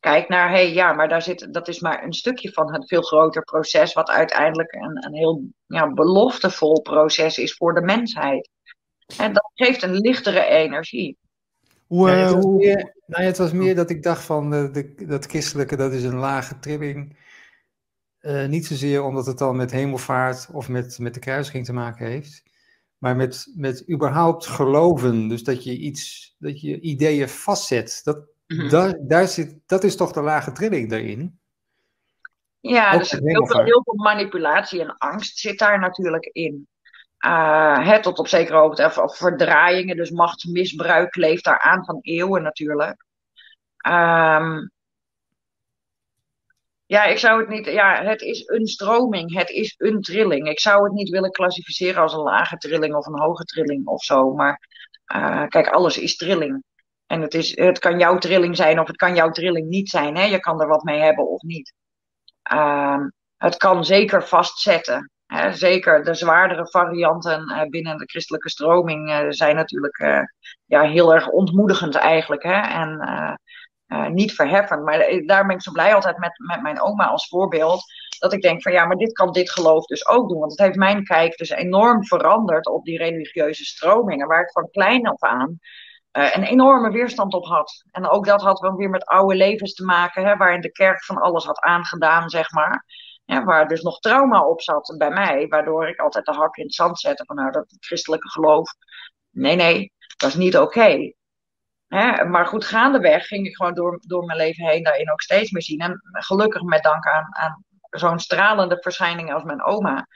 Kijk 0.05 0.29
naar, 0.29 0.49
hé, 0.49 0.55
hey, 0.55 0.73
ja, 0.73 0.93
maar 0.93 1.09
daar 1.09 1.21
zit, 1.21 1.53
dat 1.53 1.67
is 1.67 1.79
maar 1.79 2.03
een 2.03 2.13
stukje 2.13 2.51
van 2.51 2.73
het 2.73 2.87
veel 2.87 3.01
groter 3.01 3.43
proces, 3.43 3.93
wat 3.93 4.09
uiteindelijk 4.09 4.73
een, 4.73 5.05
een 5.05 5.13
heel 5.13 5.43
ja, 5.65 5.93
beloftevol 5.93 6.81
proces 6.81 7.37
is 7.37 7.53
voor 7.53 7.73
de 7.73 7.81
mensheid. 7.81 8.49
En 9.17 9.33
dat 9.33 9.51
geeft 9.53 9.83
een 9.83 9.93
lichtere 9.93 10.45
energie. 10.45 11.17
Hoe, 11.87 12.09
ja, 12.09 12.15
het, 12.15 12.33
was 12.33 12.45
meer, 12.45 12.95
nou 13.05 13.23
het 13.23 13.37
was 13.37 13.51
meer 13.51 13.75
dat 13.75 13.89
ik 13.89 14.03
dacht 14.03 14.23
van 14.23 14.49
de, 14.49 14.71
de, 14.71 15.05
dat 15.05 15.25
christelijke, 15.25 15.75
dat 15.75 15.91
is 15.91 16.03
een 16.03 16.17
lage 16.17 16.59
trilling. 16.59 17.17
Uh, 18.21 18.45
niet 18.45 18.65
zozeer 18.65 19.03
omdat 19.03 19.25
het 19.25 19.37
dan 19.37 19.55
met 19.55 19.71
hemelvaart 19.71 20.47
of 20.51 20.69
met, 20.69 20.99
met 20.99 21.13
de 21.13 21.19
kruising 21.19 21.65
te 21.65 21.73
maken 21.73 22.07
heeft, 22.07 22.43
maar 22.97 23.15
met, 23.15 23.51
met 23.55 23.89
überhaupt 23.89 24.45
geloven. 24.45 25.27
Dus 25.27 25.43
dat 25.43 25.63
je 25.63 25.77
iets, 25.77 26.35
dat 26.39 26.61
je 26.61 26.79
ideeën 26.79 27.29
vastzet. 27.29 28.01
Dat, 28.03 28.33
Mhm. 28.47 28.69
daar, 28.69 28.95
daar 28.99 29.27
zit, 29.27 29.59
dat 29.65 29.83
is 29.83 29.95
toch 29.95 30.11
de 30.11 30.21
lage 30.21 30.51
trilling 30.51 30.89
daarin? 30.89 31.39
Ja, 32.59 32.97
dus 32.97 33.11
heel 33.11 33.47
veel, 33.47 33.63
heel 33.63 33.83
veel 33.83 34.03
manipulatie 34.03 34.81
en 34.81 34.97
angst 34.97 35.37
zit 35.37 35.59
daar 35.59 35.79
natuurlijk 35.79 36.25
in. 36.25 36.67
Uh, 37.25 37.87
hè, 37.87 38.01
tot 38.01 38.19
op 38.19 38.27
zekere 38.27 38.57
hoogte, 38.57 39.01
of, 39.01 39.17
verdraaiingen, 39.17 39.97
dus 39.97 40.09
machtsmisbruik 40.09 41.15
leeft 41.15 41.43
daar 41.43 41.59
aan 41.59 41.85
van 41.85 41.99
eeuwen 42.01 42.41
natuurlijk. 42.41 43.05
Um, 43.87 44.71
ja, 46.85 47.03
ik 47.03 47.17
zou 47.17 47.39
het 47.39 47.49
niet. 47.49 47.65
Ja, 47.65 48.03
het 48.03 48.21
is 48.21 48.47
een 48.47 48.67
stroming, 48.67 49.33
het 49.33 49.49
is 49.49 49.75
een 49.77 50.01
trilling. 50.01 50.49
Ik 50.49 50.59
zou 50.59 50.83
het 50.83 50.93
niet 50.93 51.09
willen 51.09 51.31
klassificeren 51.31 52.01
als 52.01 52.13
een 52.13 52.19
lage 52.19 52.57
trilling 52.57 52.95
of 52.95 53.05
een 53.05 53.19
hoge 53.19 53.43
trilling 53.43 53.87
of 53.87 54.03
zo. 54.03 54.33
Maar 54.33 54.67
uh, 55.15 55.47
kijk, 55.47 55.67
alles 55.67 55.97
is 55.97 56.15
trilling. 56.15 56.63
En 57.07 57.21
het, 57.21 57.33
is, 57.33 57.57
het 57.57 57.79
kan 57.79 57.99
jouw 57.99 58.17
trilling 58.17 58.55
zijn 58.55 58.79
of 58.79 58.87
het 58.87 58.95
kan 58.95 59.15
jouw 59.15 59.31
trilling 59.31 59.67
niet 59.67 59.89
zijn. 59.89 60.17
Hè? 60.17 60.23
Je 60.23 60.39
kan 60.39 60.61
er 60.61 60.67
wat 60.67 60.83
mee 60.83 61.01
hebben 61.01 61.27
of 61.27 61.41
niet. 61.41 61.73
Uh, 62.53 63.05
het 63.37 63.57
kan 63.57 63.85
zeker 63.85 64.27
vastzetten. 64.27 65.11
Hè? 65.25 65.53
Zeker 65.53 66.03
de 66.03 66.13
zwaardere 66.13 66.67
varianten 66.67 67.51
uh, 67.51 67.61
binnen 67.69 67.97
de 67.97 68.05
christelijke 68.05 68.49
stroming 68.49 69.09
uh, 69.09 69.25
zijn 69.29 69.55
natuurlijk 69.55 69.99
uh, 69.99 70.19
ja, 70.65 70.81
heel 70.81 71.13
erg 71.13 71.29
ontmoedigend 71.29 71.95
eigenlijk. 71.95 72.43
Hè? 72.43 72.59
En 72.61 73.39
niet 74.11 74.33
verheffend. 74.33 74.83
Maar 74.83 75.21
daar 75.25 75.45
ben 75.45 75.55
ik 75.55 75.61
zo 75.61 75.71
blij 75.71 75.95
altijd 75.95 76.17
met, 76.17 76.31
met 76.37 76.61
mijn 76.61 76.81
oma 76.81 77.05
als 77.05 77.27
voorbeeld. 77.27 77.83
Dat 78.19 78.33
ik 78.33 78.41
denk 78.41 78.61
van 78.61 78.71
ja, 78.71 78.85
maar 78.85 78.95
dit 78.95 79.13
kan 79.13 79.31
dit 79.31 79.51
geloof 79.51 79.85
dus 79.85 80.07
ook 80.07 80.29
doen. 80.29 80.39
Want 80.39 80.51
het 80.51 80.59
heeft 80.59 80.75
mijn 80.75 81.03
kijk 81.03 81.37
dus 81.37 81.49
enorm 81.49 82.05
veranderd 82.05 82.67
op 82.67 82.83
die 82.83 82.97
religieuze 82.97 83.65
stromingen. 83.65 84.27
Waar 84.27 84.41
ik 84.41 84.51
van 84.51 84.69
klein 84.71 85.07
af 85.07 85.21
aan 85.21 85.59
een 86.15 86.43
enorme 86.43 86.91
weerstand 86.91 87.33
op 87.33 87.45
had. 87.45 87.83
En 87.91 88.07
ook 88.07 88.25
dat 88.25 88.41
had 88.41 88.59
weer 88.59 88.89
met 88.89 89.05
oude 89.05 89.35
levens 89.35 89.73
te 89.73 89.85
maken, 89.85 90.25
hè, 90.25 90.35
waarin 90.35 90.61
de 90.61 90.71
kerk 90.71 91.03
van 91.03 91.17
alles 91.17 91.45
had 91.45 91.59
aangedaan, 91.59 92.29
zeg 92.29 92.51
maar. 92.51 92.85
Ja, 93.25 93.43
waar 93.43 93.67
dus 93.67 93.81
nog 93.81 93.99
trauma 93.99 94.47
op 94.47 94.61
zat 94.61 94.95
bij 94.97 95.09
mij, 95.09 95.47
waardoor 95.47 95.87
ik 95.87 95.99
altijd 95.99 96.25
de 96.25 96.31
hak 96.31 96.55
in 96.55 96.63
het 96.63 96.73
zand 96.73 96.99
zette 96.99 97.25
van 97.25 97.35
nou, 97.35 97.51
dat 97.51 97.75
christelijke 97.79 98.29
geloof. 98.29 98.69
Nee, 99.29 99.55
nee, 99.55 99.91
dat 100.17 100.29
is 100.29 100.35
niet 100.35 100.57
oké. 100.57 101.13
Maar 102.27 102.45
goed, 102.45 102.65
gaandeweg 102.65 103.27
ging 103.27 103.47
ik 103.47 103.55
gewoon 103.55 103.73
door, 103.73 103.99
door 104.07 104.25
mijn 104.25 104.37
leven 104.37 104.65
heen 104.65 104.83
daarin 104.83 105.11
ook 105.11 105.21
steeds 105.21 105.51
meer 105.51 105.61
zien. 105.61 105.79
En 105.79 106.01
gelukkig 106.11 106.61
met 106.61 106.83
dank 106.83 107.05
aan, 107.05 107.35
aan 107.35 107.63
zo'n 107.89 108.19
stralende 108.19 108.77
verschijning 108.79 109.33
als 109.33 109.43
mijn 109.43 109.63
oma. 109.63 110.07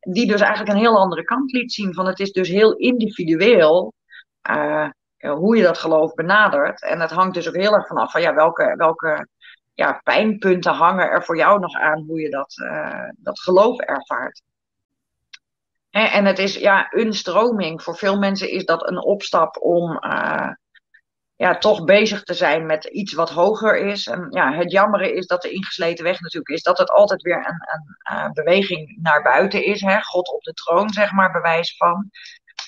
Die 0.00 0.26
dus 0.26 0.40
eigenlijk 0.40 0.72
een 0.72 0.84
heel 0.84 0.98
andere 0.98 1.24
kant 1.24 1.52
liet 1.52 1.72
zien. 1.72 1.94
Van 1.94 2.06
het 2.06 2.20
is 2.20 2.32
dus 2.32 2.48
heel 2.48 2.72
individueel. 2.72 3.92
Eh, 4.40 4.88
hoe 5.28 5.56
je 5.56 5.62
dat 5.62 5.78
geloof 5.78 6.14
benadert. 6.14 6.82
En 6.82 7.00
het 7.00 7.10
hangt 7.10 7.34
dus 7.34 7.48
ook 7.48 7.56
heel 7.56 7.74
erg 7.74 7.86
vanaf 7.86 8.10
van 8.10 8.20
ja, 8.20 8.34
welke, 8.34 8.74
welke 8.76 9.28
ja, 9.74 10.00
pijnpunten 10.04 10.72
hangen 10.72 11.10
er 11.10 11.24
voor 11.24 11.36
jou 11.36 11.60
nog 11.60 11.74
aan 11.74 12.04
hoe 12.06 12.20
je 12.20 12.30
dat, 12.30 12.56
uh, 12.56 13.08
dat 13.16 13.40
geloof 13.40 13.80
ervaart. 13.80 14.42
Hè, 15.90 16.04
en 16.04 16.24
het 16.24 16.38
is 16.38 16.56
ja, 16.56 16.86
een 16.90 17.12
stroming. 17.12 17.82
Voor 17.82 17.96
veel 17.96 18.18
mensen 18.18 18.50
is 18.50 18.64
dat 18.64 18.88
een 18.88 19.04
opstap 19.04 19.56
om 19.62 20.04
uh, 20.04 20.50
ja, 21.36 21.58
toch 21.58 21.84
bezig 21.84 22.22
te 22.22 22.34
zijn 22.34 22.66
met 22.66 22.84
iets 22.84 23.12
wat 23.12 23.30
hoger 23.30 23.76
is. 23.76 24.06
En 24.06 24.26
ja, 24.30 24.52
het 24.52 24.72
jammere 24.72 25.12
is 25.12 25.26
dat 25.26 25.42
de 25.42 25.50
ingesleten 25.50 26.04
weg 26.04 26.20
natuurlijk 26.20 26.54
is 26.54 26.62
dat 26.62 26.78
het 26.78 26.90
altijd 26.90 27.22
weer 27.22 27.36
een, 27.36 27.68
een, 27.72 28.24
een 28.24 28.32
beweging 28.32 28.98
naar 29.02 29.22
buiten 29.22 29.64
is. 29.64 29.80
Hè? 29.80 30.02
God 30.02 30.28
op 30.28 30.42
de 30.42 30.52
troon, 30.52 30.90
zeg 30.90 31.12
maar, 31.12 31.32
bewijs 31.32 31.76
van. 31.76 32.10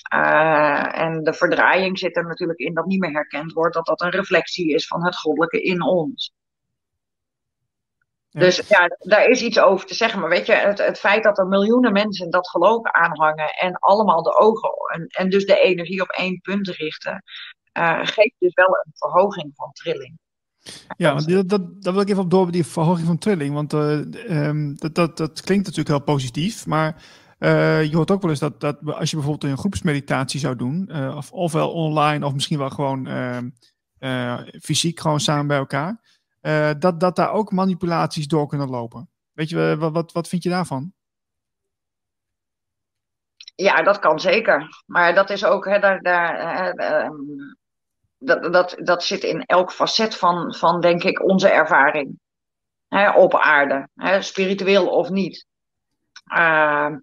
En 0.09 1.23
de 1.23 1.33
verdraaiing 1.33 1.99
zit 1.99 2.17
er 2.17 2.27
natuurlijk 2.27 2.59
in 2.59 2.73
dat 2.73 2.85
niet 2.85 2.99
meer 2.99 3.11
herkend 3.11 3.53
wordt 3.53 3.73
dat 3.73 3.85
dat 3.85 4.01
een 4.01 4.09
reflectie 4.09 4.73
is 4.73 4.87
van 4.87 5.05
het 5.05 5.17
goddelijke 5.17 5.61
in 5.61 5.81
ons. 5.81 6.33
Dus 8.29 8.67
ja, 8.67 8.97
daar 8.99 9.25
is 9.25 9.41
iets 9.41 9.59
over 9.59 9.85
te 9.85 9.93
zeggen. 9.93 10.19
Maar 10.19 10.29
weet 10.29 10.45
je, 10.45 10.53
het, 10.53 10.77
het 10.77 10.99
feit 10.99 11.23
dat 11.23 11.37
er 11.37 11.47
miljoenen 11.47 11.93
mensen 11.93 12.29
dat 12.29 12.49
geloof 12.49 12.83
aanhangen 12.83 13.49
en 13.49 13.75
allemaal 13.79 14.23
de 14.23 14.37
ogen 14.37 14.69
en, 14.93 15.07
en 15.07 15.29
dus 15.29 15.45
de 15.45 15.59
energie 15.59 16.01
op 16.01 16.09
één 16.09 16.39
punt 16.41 16.67
richten, 16.67 17.23
uh, 17.77 17.99
geeft 18.01 18.35
dus 18.39 18.53
wel 18.53 18.67
een 18.67 18.91
verhoging 18.93 19.51
van 19.55 19.71
trilling. 19.71 20.17
Ja, 20.97 21.13
want 21.13 21.29
dat, 21.29 21.49
dat, 21.49 21.83
dat 21.83 21.93
wil 21.93 22.01
ik 22.01 22.09
even 22.09 22.23
op 22.23 22.29
door 22.31 22.51
die 22.51 22.65
verhoging 22.65 23.07
van 23.07 23.17
trilling. 23.17 23.53
Want 23.53 23.73
uh, 23.73 24.73
dat, 24.75 24.95
dat, 24.95 25.17
dat 25.17 25.41
klinkt 25.41 25.65
natuurlijk 25.65 25.95
heel 25.95 26.15
positief, 26.15 26.65
maar 26.65 27.03
uh, 27.39 27.83
je 27.83 27.95
hoort 27.95 28.11
ook 28.11 28.21
wel 28.21 28.29
eens 28.29 28.39
dat, 28.39 28.59
dat 28.59 28.77
als 28.85 29.09
je 29.09 29.15
bijvoorbeeld 29.15 29.51
een 29.51 29.57
groepsmeditatie 29.57 30.39
zou 30.39 30.55
doen, 30.55 30.91
of, 31.15 31.31
ofwel 31.31 31.71
online 31.71 32.25
of 32.25 32.33
misschien 32.33 32.57
wel 32.57 32.69
gewoon 32.69 33.07
ehm, 33.07 33.49
fysiek 34.61 34.99
gewoon 34.99 35.19
samen 35.19 35.47
bij 35.47 35.57
elkaar, 35.57 36.01
dat, 36.79 36.99
dat 36.99 37.15
daar 37.15 37.31
ook 37.31 37.51
manipulaties 37.51 38.27
door 38.27 38.47
kunnen 38.47 38.69
lopen. 38.69 39.09
Weet 39.33 39.49
je, 39.49 39.75
wat, 39.77 39.91
wat, 39.91 40.11
wat 40.11 40.27
vind 40.27 40.43
je 40.43 40.49
daarvan? 40.49 40.93
Ja, 43.61 43.81
dat 43.81 43.99
kan 43.99 44.19
zeker. 44.19 44.83
Maar 44.85 45.13
dat 45.13 45.29
is 45.29 45.45
ook, 45.45 45.65
hè, 45.65 45.79
daar, 45.79 46.01
daar, 46.01 46.77
uh, 46.77 47.09
dat, 48.17 48.53
dat, 48.53 48.75
dat 48.79 49.03
zit 49.03 49.23
in 49.23 49.45
elk 49.45 49.71
facet 49.71 50.15
van, 50.15 50.53
van 50.53 50.81
denk 50.81 51.03
ik, 51.03 51.23
onze 51.23 51.49
ervaring. 51.49 52.19
Hè, 52.87 53.11
op 53.11 53.35
aarde, 53.35 53.87
hè, 53.95 54.21
spiritueel 54.21 54.87
of 54.87 55.09
niet. 55.09 55.45
Uh, 56.37 56.95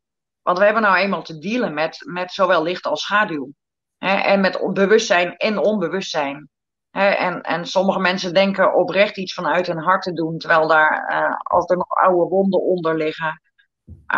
want 0.47 0.59
we 0.59 0.65
hebben 0.65 0.83
nou 0.83 0.97
eenmaal 0.97 1.23
te 1.23 1.39
dealen 1.39 1.75
met, 1.75 1.99
met 2.05 2.33
zowel 2.33 2.63
licht 2.63 2.87
als 2.87 3.03
schaduw. 3.03 3.53
En 3.99 4.41
met 4.41 4.73
bewustzijn 4.73 5.37
en 5.37 5.59
onbewustzijn 5.59 6.51
en, 6.91 7.43
en 7.43 7.67
sommige 7.67 7.99
mensen 7.99 8.35
denken 8.35 8.75
oprecht 8.75 9.17
iets 9.17 9.35
vanuit 9.35 9.67
hun 9.67 9.79
hart 9.79 10.03
te 10.03 10.13
doen, 10.13 10.39
terwijl 10.39 10.69
daar, 10.69 11.13
uh, 11.13 11.37
als 11.43 11.71
er 11.71 11.77
nog 11.77 11.89
oude 11.89 12.29
wonden 12.29 12.61
onder 12.61 12.97
liggen, 12.97 13.43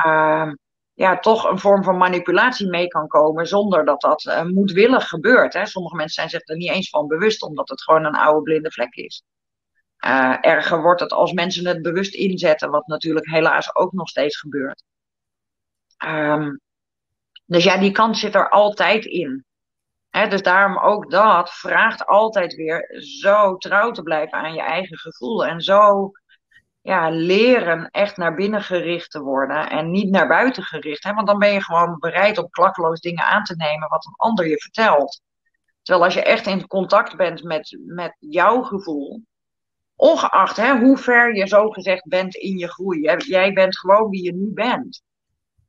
uh, 0.07 0.53
ja, 0.95 1.19
toch 1.19 1.51
een 1.51 1.59
vorm 1.59 1.85
van 1.85 1.97
manipulatie 1.97 2.69
mee 2.69 2.89
kan 2.89 3.09
komen 3.09 3.47
zonder 3.47 3.85
dat 3.85 4.01
dat 4.01 4.25
uh, 4.25 4.43
moedwillig 4.43 5.09
gebeurt. 5.09 5.53
Hè. 5.53 5.67
Sommige 5.67 5.97
mensen 5.97 6.15
zijn 6.15 6.29
zich 6.29 6.49
er 6.49 6.57
niet 6.57 6.71
eens 6.71 6.89
van 6.89 7.07
bewust, 7.07 7.43
omdat 7.43 7.69
het 7.69 7.83
gewoon 7.83 8.05
een 8.05 8.17
oude 8.17 8.43
blinde 8.43 8.71
vlek 8.71 8.95
is. 8.95 9.23
Erger 10.41 10.83
wordt 10.83 11.01
het 11.01 11.13
als 11.13 11.33
mensen 11.33 11.67
het 11.67 11.83
bewust 11.83 12.15
inzetten, 12.15 12.71
wat 12.71 12.87
natuurlijk 12.87 13.31
helaas 13.31 13.77
ook 13.77 13.93
nog 13.93 14.09
steeds 14.09 14.39
gebeurt. 14.39 14.83
Um, 16.07 16.61
dus 17.45 17.65
ja, 17.65 17.79
die 17.79 17.93
kant 17.93 18.17
zit 18.17 18.35
er 18.35 18.49
altijd 18.51 19.05
in 19.05 19.47
dus 20.27 20.43
daarom 20.43 20.79
ook 20.79 21.11
dat 21.11 21.51
vraagt 21.51 22.07
altijd 22.07 22.55
weer 22.55 22.87
zo 22.99 23.57
trouw 23.57 23.91
te 23.91 24.03
blijven 24.03 24.39
aan 24.39 24.55
je 24.55 24.63
eigen 24.63 24.99
gevoel. 24.99 25.47
En 25.47 25.61
zo 25.61 26.11
ja, 26.81 27.11
leren 27.11 27.91
echt 27.91 28.17
naar 28.17 28.35
binnen 28.35 28.63
gericht 28.63 29.11
te 29.11 29.21
worden 29.21 29.71
en 29.71 29.91
niet 29.91 30.11
naar 30.11 30.29
buiten 30.29 30.63
gericht. 30.63 31.05
Want 31.05 31.27
dan 31.27 31.39
ben 31.39 31.53
je 31.53 31.63
gewoon 31.63 31.99
bereid 31.99 32.39
om 32.39 32.51
klakkeloos 32.51 33.01
dingen 33.01 33.25
aan 33.25 33.45
te 33.45 33.57
nemen 33.57 33.89
wat 33.89 34.07
een 34.07 34.17
ander 34.17 34.49
je 34.49 34.59
vertelt. 34.59 35.21
Terwijl 35.83 36.05
als 36.05 36.15
je 36.15 36.23
echt 36.23 36.47
in 36.47 36.67
contact 36.67 37.17
bent 37.17 37.43
met, 37.43 37.79
met 37.87 38.17
jouw 38.19 38.63
gevoel, 38.63 39.23
ongeacht 39.97 40.57
hoe 40.57 40.97
ver 40.97 41.37
je 41.37 41.47
zo 41.47 41.71
gezegd 41.71 42.05
bent 42.05 42.35
in 42.35 42.59
je 42.59 42.69
groei, 42.69 43.17
jij 43.17 43.53
bent 43.53 43.79
gewoon 43.79 44.11
wie 44.11 44.25
je 44.25 44.35
nu 44.35 44.53
bent. 44.53 45.03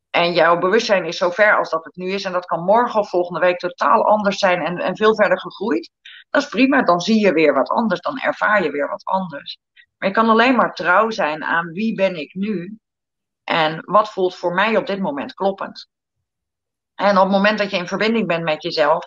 En 0.10 0.34
jouw 0.34 0.57
bewustzijn 0.57 1.06
is 1.06 1.18
zo 1.18 1.30
ver 1.30 1.57
als 1.57 1.69
dat 1.69 1.86
het 1.86 1.95
nu 1.95 2.11
is. 2.11 2.23
En 2.23 2.31
dat 2.31 2.45
kan 2.45 2.64
morgen 2.64 2.99
of 2.99 3.10
volgende 3.10 3.40
week 3.40 3.57
totaal 3.57 4.06
anders 4.06 4.38
zijn 4.38 4.61
en, 4.61 4.77
en 4.77 4.98
veel 4.98 5.15
verder 5.15 5.40
gegroeid. 5.40 5.91
Dat 6.30 6.41
is 6.41 6.49
prima. 6.49 6.81
Dan 6.81 6.99
zie 6.99 7.19
je 7.19 7.34
weer 7.34 7.53
wat 7.53 7.69
anders. 7.69 8.02
Dan 8.02 8.19
ervaar 8.19 8.64
je 8.64 8.72
weer 8.72 8.90
wat 8.90 9.06
anders. 9.06 9.57
Maar 9.98 10.07
je 10.07 10.15
kan 10.15 10.30
alleen 10.30 10.56
maar 10.56 10.73
trouw 10.73 11.10
zijn 11.10 11.44
aan 11.44 11.72
wie 11.72 11.95
ben 11.95 12.15
ik 12.15 12.34
nu. 12.34 12.77
En 13.44 13.81
wat 13.86 14.11
voelt 14.11 14.36
voor 14.36 14.53
mij 14.53 14.77
op 14.77 14.88
dit 14.88 14.99
moment 14.99 15.34
kloppend. 15.34 15.90
En 16.95 17.18
op 17.18 17.23
het 17.23 17.31
moment 17.31 17.57
dat 17.57 17.72
je 17.72 17.77
in 17.77 17.88
verbinding 17.88 18.27
bent 18.27 18.44
met 18.44 18.64
jezelf. 18.64 19.06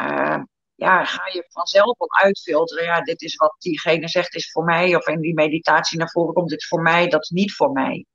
Uh, 0.00 0.42
ja, 0.74 1.04
ga 1.04 1.26
je 1.26 1.44
vanzelf 1.48 1.98
al 1.98 2.12
uitfilteren. 2.22 2.84
Ja, 2.84 3.00
dit 3.00 3.22
is 3.22 3.36
wat 3.36 3.56
diegene 3.58 4.08
zegt 4.08 4.34
is 4.34 4.50
voor 4.50 4.64
mij. 4.64 4.96
Of 4.96 5.06
in 5.06 5.20
die 5.20 5.34
meditatie 5.34 5.98
naar 5.98 6.10
voren 6.10 6.34
komt. 6.34 6.48
Dit 6.48 6.60
is 6.60 6.68
voor 6.68 6.82
mij, 6.82 7.08
dat 7.08 7.22
is 7.22 7.28
niet 7.28 7.54
voor 7.54 7.72
mij. 7.72 8.06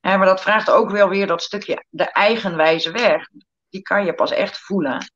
Ja, 0.00 0.16
maar 0.16 0.26
dat 0.26 0.42
vraagt 0.42 0.70
ook 0.70 0.90
wel 0.90 1.08
weer 1.08 1.26
dat 1.26 1.42
stukje 1.42 1.84
de 1.88 2.04
eigenwijze 2.12 2.90
weg. 2.90 3.28
Die 3.68 3.82
kan 3.82 4.04
je 4.04 4.14
pas 4.14 4.30
echt 4.30 4.58
voelen 4.58 5.12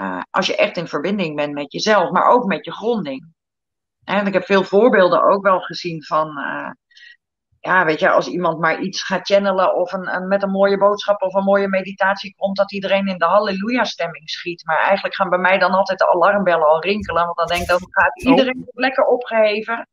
uh, 0.00 0.22
als 0.30 0.46
je 0.46 0.56
echt 0.56 0.76
in 0.76 0.88
verbinding 0.88 1.36
bent 1.36 1.52
met 1.52 1.72
jezelf, 1.72 2.10
maar 2.10 2.28
ook 2.28 2.44
met 2.44 2.64
je 2.64 2.72
gronding. 2.72 3.32
En 4.04 4.26
ik 4.26 4.32
heb 4.32 4.44
veel 4.44 4.64
voorbeelden 4.64 5.22
ook 5.22 5.42
wel 5.42 5.60
gezien 5.60 6.04
van, 6.04 6.38
uh, 6.38 6.70
ja, 7.66 7.84
weet 7.84 8.00
je, 8.00 8.10
als 8.10 8.28
iemand 8.28 8.58
maar 8.58 8.80
iets 8.80 9.02
gaat 9.02 9.26
channelen 9.26 9.76
of 9.76 9.92
een, 9.92 10.14
een, 10.14 10.28
met 10.28 10.42
een 10.42 10.50
mooie 10.50 10.78
boodschap 10.78 11.22
of 11.22 11.34
een 11.34 11.44
mooie 11.44 11.68
meditatie 11.68 12.34
komt, 12.36 12.56
dat 12.56 12.72
iedereen 12.72 13.06
in 13.06 13.18
de 13.18 13.24
halleluja-stemming 13.24 14.30
schiet. 14.30 14.64
Maar 14.66 14.78
eigenlijk 14.78 15.14
gaan 15.14 15.28
bij 15.28 15.38
mij 15.38 15.58
dan 15.58 15.72
altijd 15.72 15.98
de 15.98 16.12
alarmbellen 16.12 16.66
al 16.66 16.82
rinkelen, 16.82 17.24
want 17.24 17.36
dan 17.36 17.46
denk 17.46 17.60
ik, 17.60 17.66
dan 17.66 17.78
gaat 17.90 18.22
iedereen 18.22 18.66
lekker 18.70 19.04
opgeheven. 19.04 19.88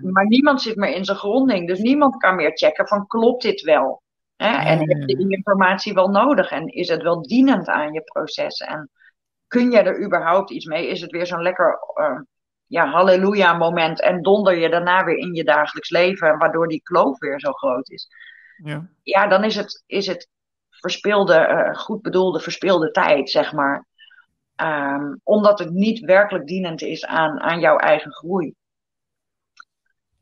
Maar 0.00 0.26
niemand 0.26 0.62
zit 0.62 0.76
meer 0.76 0.94
in 0.94 1.04
zijn 1.04 1.16
gronding, 1.16 1.68
dus 1.68 1.78
niemand 1.78 2.16
kan 2.16 2.34
meer 2.34 2.56
checken 2.56 2.88
van 2.88 3.06
klopt 3.06 3.42
dit 3.42 3.60
wel? 3.60 4.02
Hè? 4.36 4.56
En 4.56 4.78
heb 4.78 5.08
je 5.08 5.16
die 5.16 5.36
informatie 5.36 5.94
wel 5.94 6.08
nodig 6.08 6.50
en 6.50 6.66
is 6.66 6.88
het 6.88 7.02
wel 7.02 7.22
dienend 7.22 7.68
aan 7.68 7.92
je 7.92 8.02
proces? 8.02 8.58
En 8.58 8.90
kun 9.46 9.70
je 9.70 9.78
er 9.78 10.04
überhaupt 10.04 10.50
iets 10.50 10.64
mee? 10.64 10.88
Is 10.88 11.00
het 11.00 11.10
weer 11.10 11.26
zo'n 11.26 11.42
lekker 11.42 11.78
uh, 11.94 12.20
ja, 12.74 12.86
halleluja 12.86 13.52
moment 13.52 14.00
en 14.00 14.22
donder 14.22 14.58
je 14.58 14.68
daarna 14.68 15.04
weer 15.04 15.16
in 15.16 15.34
je 15.34 15.44
dagelijks 15.44 15.90
leven, 15.90 16.38
waardoor 16.38 16.68
die 16.68 16.82
kloof 16.82 17.18
weer 17.18 17.40
zo 17.40 17.52
groot 17.52 17.90
is. 17.90 18.08
Ja, 18.64 18.88
ja 19.02 19.26
dan 19.26 19.44
is 19.44 19.56
het, 19.56 19.82
is 19.86 20.06
het 20.06 20.28
verspilde, 20.70 21.48
uh, 21.48 21.74
goed 21.74 22.02
bedoelde 22.02 22.40
verspilde 22.40 22.90
tijd, 22.90 23.30
zeg 23.30 23.52
maar. 23.52 23.86
Um, 24.56 25.20
omdat 25.22 25.58
het 25.58 25.70
niet 25.70 26.00
werkelijk 26.00 26.46
dienend 26.46 26.82
is 26.82 27.06
aan, 27.06 27.40
aan 27.40 27.60
jouw 27.60 27.76
eigen 27.76 28.12
groei. 28.12 28.54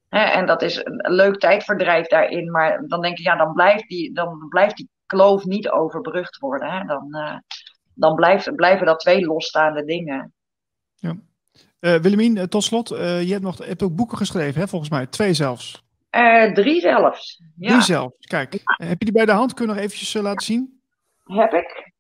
Hè, 0.09 0.23
en 0.24 0.47
dat 0.47 0.62
is 0.62 0.85
een 0.85 1.12
leuk 1.12 1.39
tijdverdrijf 1.39 2.07
daarin, 2.07 2.51
maar 2.51 2.87
dan 2.87 3.01
denk 3.01 3.19
ik, 3.19 3.24
ja, 3.24 3.37
dan 3.37 3.53
blijft 3.53 3.89
die, 3.89 4.15
dan 4.15 4.47
blijft 4.49 4.77
die 4.77 4.91
kloof 5.07 5.45
niet 5.45 5.69
overbrugd 5.69 6.39
worden. 6.39 6.70
Hè? 6.70 6.85
Dan, 6.85 7.07
uh, 7.11 7.37
dan 7.95 8.15
blijft, 8.15 8.55
blijven 8.55 8.87
dat 8.87 9.01
twee 9.01 9.27
losstaande 9.27 9.85
dingen. 9.85 10.35
Ja. 10.95 11.16
Uh, 11.83 11.95
Willemien, 11.95 12.37
uh, 12.37 12.43
tot 12.43 12.65
slot, 12.65 12.93
uh, 12.93 13.23
je 13.23 13.31
hebt, 13.31 13.43
nog, 13.43 13.59
hebt 13.59 13.83
ook 13.83 13.95
boeken 13.95 14.17
geschreven, 14.17 14.61
hè, 14.61 14.69
volgens 14.69 14.91
mij. 14.91 15.07
Twee 15.07 15.35
zelfs. 15.35 15.85
drie 16.55 16.81
zelfs. 16.81 17.43
Ja. 17.57 17.69
Drie 17.69 17.83
zelfs, 17.83 18.27
kijk. 18.27 18.53
Heb 18.65 18.99
je 18.99 19.05
die 19.05 19.13
bij 19.13 19.25
de 19.25 19.33
hand? 19.33 19.55
Kun 19.55 19.67
je 19.67 19.73
nog 19.73 19.81
eventjes 19.81 20.15
laten 20.15 20.45
zien? 20.45 20.81
Heb 21.25 21.53
ik. 21.53 21.93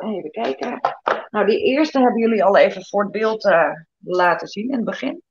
Even 0.00 0.30
kijken. 0.30 0.80
Nou, 1.30 1.46
die 1.46 1.64
eerste 1.64 2.00
hebben 2.00 2.20
jullie 2.20 2.44
al 2.44 2.56
even 2.56 2.86
voor 2.86 3.02
het 3.02 3.12
beeld 3.12 3.54
laten 3.98 4.48
zien 4.48 4.68
in 4.68 4.76
het 4.76 4.84
begin. 4.84 5.22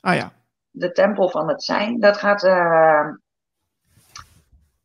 Ah 0.00 0.14
ja. 0.14 0.32
De 0.70 0.92
Tempel 0.92 1.28
van 1.28 1.48
het 1.48 1.62
Zijn. 1.62 2.00
Dat 2.00 2.16
gaat 2.16 2.44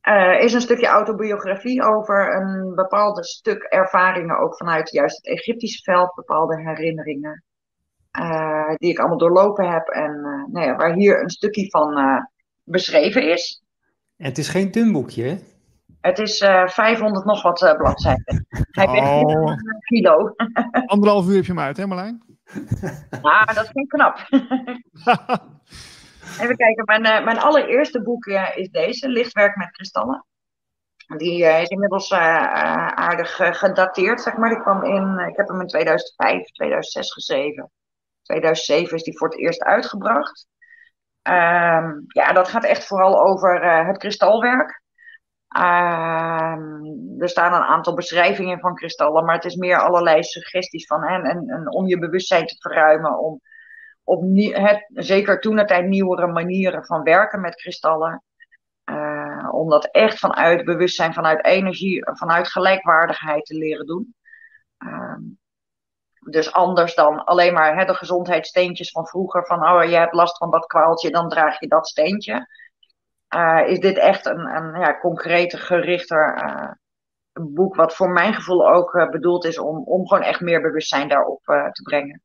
uh, 0.08 0.44
is 0.44 0.54
een 0.54 0.62
stukje 0.62 0.88
autobiografie 0.88 1.84
over 1.84 2.36
een 2.36 2.76
bepaalde 2.76 3.24
stuk 3.24 3.64
ervaringen, 3.64 4.40
ook 4.40 4.58
vanuit 4.58 4.92
juist 4.92 5.16
het 5.18 5.28
Egyptische 5.28 5.84
veld, 5.84 6.14
bepaalde 6.16 6.62
herinneringen, 6.62 7.44
uh, 8.20 8.76
die 8.76 8.90
ik 8.90 9.00
allemaal 9.00 9.18
doorlopen 9.18 9.72
heb 9.72 9.88
en 9.88 10.12
uh, 10.12 10.54
nou 10.54 10.66
ja, 10.66 10.76
waar 10.76 10.94
hier 10.94 11.22
een 11.22 11.30
stukje 11.30 11.70
van 11.70 12.00
beschreven 12.64 13.32
is. 13.32 13.64
En 14.18 14.26
het 14.26 14.38
is 14.38 14.48
geen 14.48 14.72
dun 14.72 14.92
boekje, 14.92 15.24
hè? 15.24 15.38
Het 16.02 16.20
is 16.20 16.38
500 16.66 17.26
nog 17.26 17.42
wat 17.42 17.76
bladzijden. 17.78 18.46
Hij 18.72 18.90
weegt 18.90 19.08
oh. 19.08 19.32
een 19.32 19.80
kilo. 19.80 20.34
Anderhalf 20.86 21.28
uur 21.28 21.36
heb 21.36 21.46
je 21.46 21.52
hem 21.52 21.62
uit, 21.62 21.78
hè 21.78 21.88
Marlijn? 21.88 22.24
Ja, 23.22 23.46
dat 23.54 23.70
vind 23.72 23.78
ik 23.78 23.90
knap. 23.90 24.28
Even 26.40 26.56
kijken, 26.56 26.84
mijn, 26.86 27.06
uh, 27.06 27.26
mijn 27.26 27.40
allereerste 27.40 28.02
boek 28.02 28.26
uh, 28.26 28.58
is 28.58 28.70
deze, 28.70 29.10
Lichtwerk 29.10 29.56
met 29.56 29.72
kristallen. 29.72 30.26
Die 31.18 31.44
uh, 31.44 31.62
is 31.62 31.68
inmiddels 31.68 32.12
aardig 32.12 33.58
gedateerd, 33.58 34.22
zeg 34.22 34.38
maar. 34.38 34.50
Die 34.50 34.62
kwam 34.62 34.84
in, 34.84 35.28
ik 35.30 35.38
heb 35.38 35.48
hem 35.48 35.62
in 35.62 35.68
2005, 35.68 36.52
2006 36.52 37.14
geschreven. 37.14 37.72
2007 38.26 38.96
is 38.96 39.04
die 39.04 39.18
voor 39.18 39.28
het 39.28 39.38
eerst 39.38 39.64
uitgebracht. 39.64 40.48
Um, 41.28 42.06
ja, 42.08 42.34
dat 42.34 42.48
gaat 42.48 42.64
echt 42.64 42.88
vooral 42.88 43.22
over 43.22 43.86
het 43.86 43.98
kristalwerk. 43.98 44.82
Uh, 45.58 46.56
er 47.20 47.30
staan 47.30 47.54
een 47.54 47.68
aantal 47.68 47.94
beschrijvingen 47.94 48.60
van 48.60 48.76
kristallen, 48.76 49.26
maar 49.26 49.36
het 49.36 49.46
is 49.46 49.56
meer 49.56 49.80
allerlei 49.80 50.24
suggesties 50.24 50.86
van 50.86 51.04
en, 51.04 51.24
en, 51.24 51.50
en 51.50 51.72
om 51.72 51.88
je 51.88 52.00
bewustzijn 52.00 52.46
te 52.46 52.56
verruimen, 52.60 53.20
om 53.20 53.42
op 54.04 54.24
het, 54.38 54.90
zeker 54.94 55.40
toen 55.40 55.58
het 55.58 55.68
tijd 55.68 55.86
nieuwere 55.86 56.28
manieren 56.28 56.86
van 56.86 57.04
werken 57.04 57.42
met 57.42 57.56
kristallen. 57.56 58.24
Uh, 58.86 59.48
om 59.52 59.70
dat 59.70 59.86
echt 59.92 60.20
vanuit 60.20 60.66
bewustzijn, 60.66 61.14
vanuit 61.14 61.46
energie, 61.46 62.06
vanuit 62.06 62.48
gelijkwaardigheid 62.48 63.46
te 63.46 63.56
leren 63.56 63.86
doen. 63.86 64.16
Ehm, 64.78 65.22
dus 66.30 66.52
anders 66.52 66.96
dan 66.96 67.24
alleen 67.24 67.54
maar 67.54 67.78
hè, 67.78 67.86
de 67.86 67.94
gezondheidssteentjes 67.94 68.92
van 68.92 69.08
vroeger. 69.08 69.46
Van 69.46 69.70
oh, 69.70 69.84
je 69.84 69.96
hebt 69.96 70.14
last 70.14 70.38
van 70.38 70.52
dat 70.52 70.66
kwaaltje, 70.66 71.12
dan 71.12 71.30
draag 71.30 71.60
je 71.60 71.68
dat 71.68 71.88
steentje. 71.88 72.48
Uh, 73.36 73.64
is 73.68 73.80
dit 73.80 73.98
echt 73.98 74.26
een, 74.26 74.56
een 74.56 74.80
ja, 74.80 75.00
concrete, 75.00 75.58
gerichter 75.58 76.44
uh, 76.44 76.72
boek. 77.54 77.76
Wat 77.76 77.96
voor 77.96 78.10
mijn 78.10 78.34
gevoel 78.34 78.74
ook 78.74 78.94
uh, 78.94 79.10
bedoeld 79.10 79.46
is 79.46 79.58
om, 79.58 79.84
om 79.84 80.08
gewoon 80.08 80.24
echt 80.24 80.42
meer 80.42 80.62
bewustzijn 80.62 81.08
daarop 81.08 81.44
te 81.72 81.82
brengen. 81.84 82.22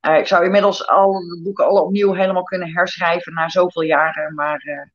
ik 0.00 0.26
zou 0.26 0.44
inmiddels 0.44 0.86
al 0.86 1.12
de 1.12 1.40
boeken 1.42 1.66
al 1.66 1.82
opnieuw 1.82 2.12
helemaal 2.12 2.42
kunnen 2.42 2.72
herschrijven 2.72 3.34
na 3.34 3.48
zoveel 3.48 3.82
jaren. 3.82 4.34
Maar 4.34 4.90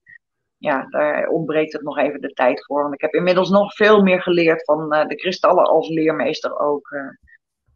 ja, 0.58 0.86
daar 0.90 1.28
ontbreekt 1.28 1.74
het 1.74 1.82
nog 1.82 1.98
even 1.98 2.22
de 2.22 2.34
tijd 2.34 2.66
voor. 2.66 2.82
Want 2.82 2.94
ik 2.94 3.02
heb 3.02 3.14
inmiddels 3.14 3.50
nog 3.50 3.76
veel 3.76 4.02
meer 4.02 4.22
geleerd 4.22 4.64
van 4.64 4.90
de 4.90 5.16
kristallen 5.16 5.66
als 5.66 5.90
leermeester 5.90 6.60
ook 6.60 6.90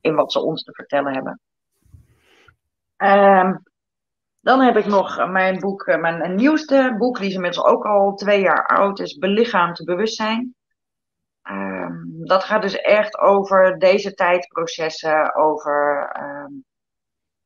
in 0.08 0.16
wat 0.16 0.32
ze 0.32 0.40
ons 0.40 0.64
te 0.64 0.74
vertellen 0.74 1.14
hebben. 1.14 1.40
Um, 2.98 3.64
dan 4.42 4.62
heb 4.62 4.78
ik 4.78 4.86
nog 4.86 5.30
mijn 5.30 5.60
boek, 5.60 5.88
eh, 5.88 6.00
mijn 6.00 6.36
nieuwste 6.36 6.96
boek, 6.98 7.18
die 7.18 7.28
is 7.28 7.34
inmiddels 7.34 7.66
ook 7.66 7.86
al 7.86 8.16
twee 8.16 8.42
jaar 8.42 8.68
oud, 8.68 9.00
is 9.00 9.18
Belichaamd 9.18 9.86
Bewustzijn. 9.86 10.56
Um, 11.50 12.26
dat 12.26 12.44
gaat 12.44 12.62
dus 12.62 12.76
echt 12.76 13.18
over 13.18 13.80
deze 13.80 14.14
tijdprocessen, 14.14 15.36
over 15.36 16.10
um, 16.20 16.66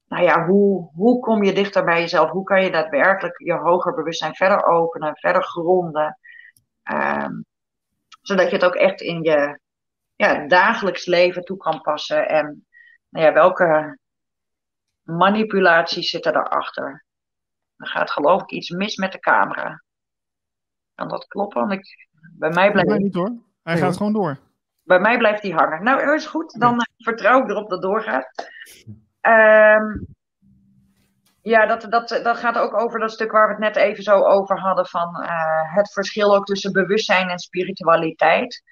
nou 0.05 0.23
ja, 0.23 0.45
hoe, 0.45 0.89
hoe 0.93 1.19
kom 1.19 1.43
je 1.43 1.53
dichter 1.53 1.83
bij 1.83 1.99
jezelf? 1.99 2.29
Hoe 2.29 2.43
kan 2.43 2.63
je 2.63 2.71
daadwerkelijk 2.71 3.39
je 3.39 3.53
hoger 3.53 3.93
bewustzijn 3.93 4.35
verder 4.35 4.65
openen, 4.65 5.17
verder 5.17 5.43
gronden? 5.43 6.17
Zodat 8.21 8.49
je 8.49 8.55
het 8.55 8.65
ook 8.65 8.75
echt 8.75 9.01
in 9.01 9.23
je 9.23 9.59
ja, 10.22 10.48
dagelijks 10.48 11.06
leven 11.06 11.43
toe 11.43 11.57
kan 11.57 11.81
passen. 11.81 12.27
En 12.27 12.65
nou 13.10 13.26
ja, 13.26 13.34
welke 13.34 13.99
manipulaties 15.02 16.10
zitten 16.10 16.34
daarachter? 16.34 17.06
Dan 17.76 17.88
gaat 17.88 18.11
geloof 18.11 18.41
ik 18.41 18.52
iets 18.52 18.69
mis 18.69 18.95
met 18.95 19.11
de 19.11 19.19
camera. 19.19 19.84
Kan 20.95 21.07
dat 21.07 21.27
kloppen? 21.27 21.68
Want 21.68 21.73
ik, 21.73 22.07
bij 22.38 22.49
mij 22.49 22.72
blijft... 22.72 22.89
Nee, 22.89 22.99
niet 22.99 23.15
hoor. 23.15 23.31
Hij 23.64 23.77
gaat 23.77 23.98
gewoon 23.98 24.14
door. 24.14 24.38
Bij 24.84 24.99
mij 24.99 25.18
blijft 25.18 25.41
hij 25.41 25.52
hangen. 25.52 25.84
Nou, 25.84 26.14
is 26.14 26.26
goed. 26.26 26.60
Dan 26.60 26.73
eh, 26.80 26.85
vertrouw 27.07 27.43
ik 27.43 27.49
erop 27.49 27.69
dat 27.69 27.72
het 27.72 27.81
doorgaat. 27.81 28.52
Um, 29.22 30.07
ja, 31.41 31.65
dat, 31.65 31.85
dat, 31.89 32.19
dat 32.23 32.38
gaat 32.38 32.57
ook 32.57 32.81
over 32.81 32.99
dat 32.99 33.11
stuk 33.11 33.31
waar 33.31 33.48
we 33.48 33.53
het 33.53 33.76
net 33.76 33.84
even 33.84 34.03
zo 34.03 34.23
over 34.23 34.60
hadden. 34.60 34.85
Van 34.85 35.22
uh, 35.22 35.76
het 35.76 35.91
verschil 35.91 36.35
ook 36.35 36.45
tussen 36.45 36.72
bewustzijn 36.72 37.30
en 37.30 37.39
spiritualiteit. 37.39 38.64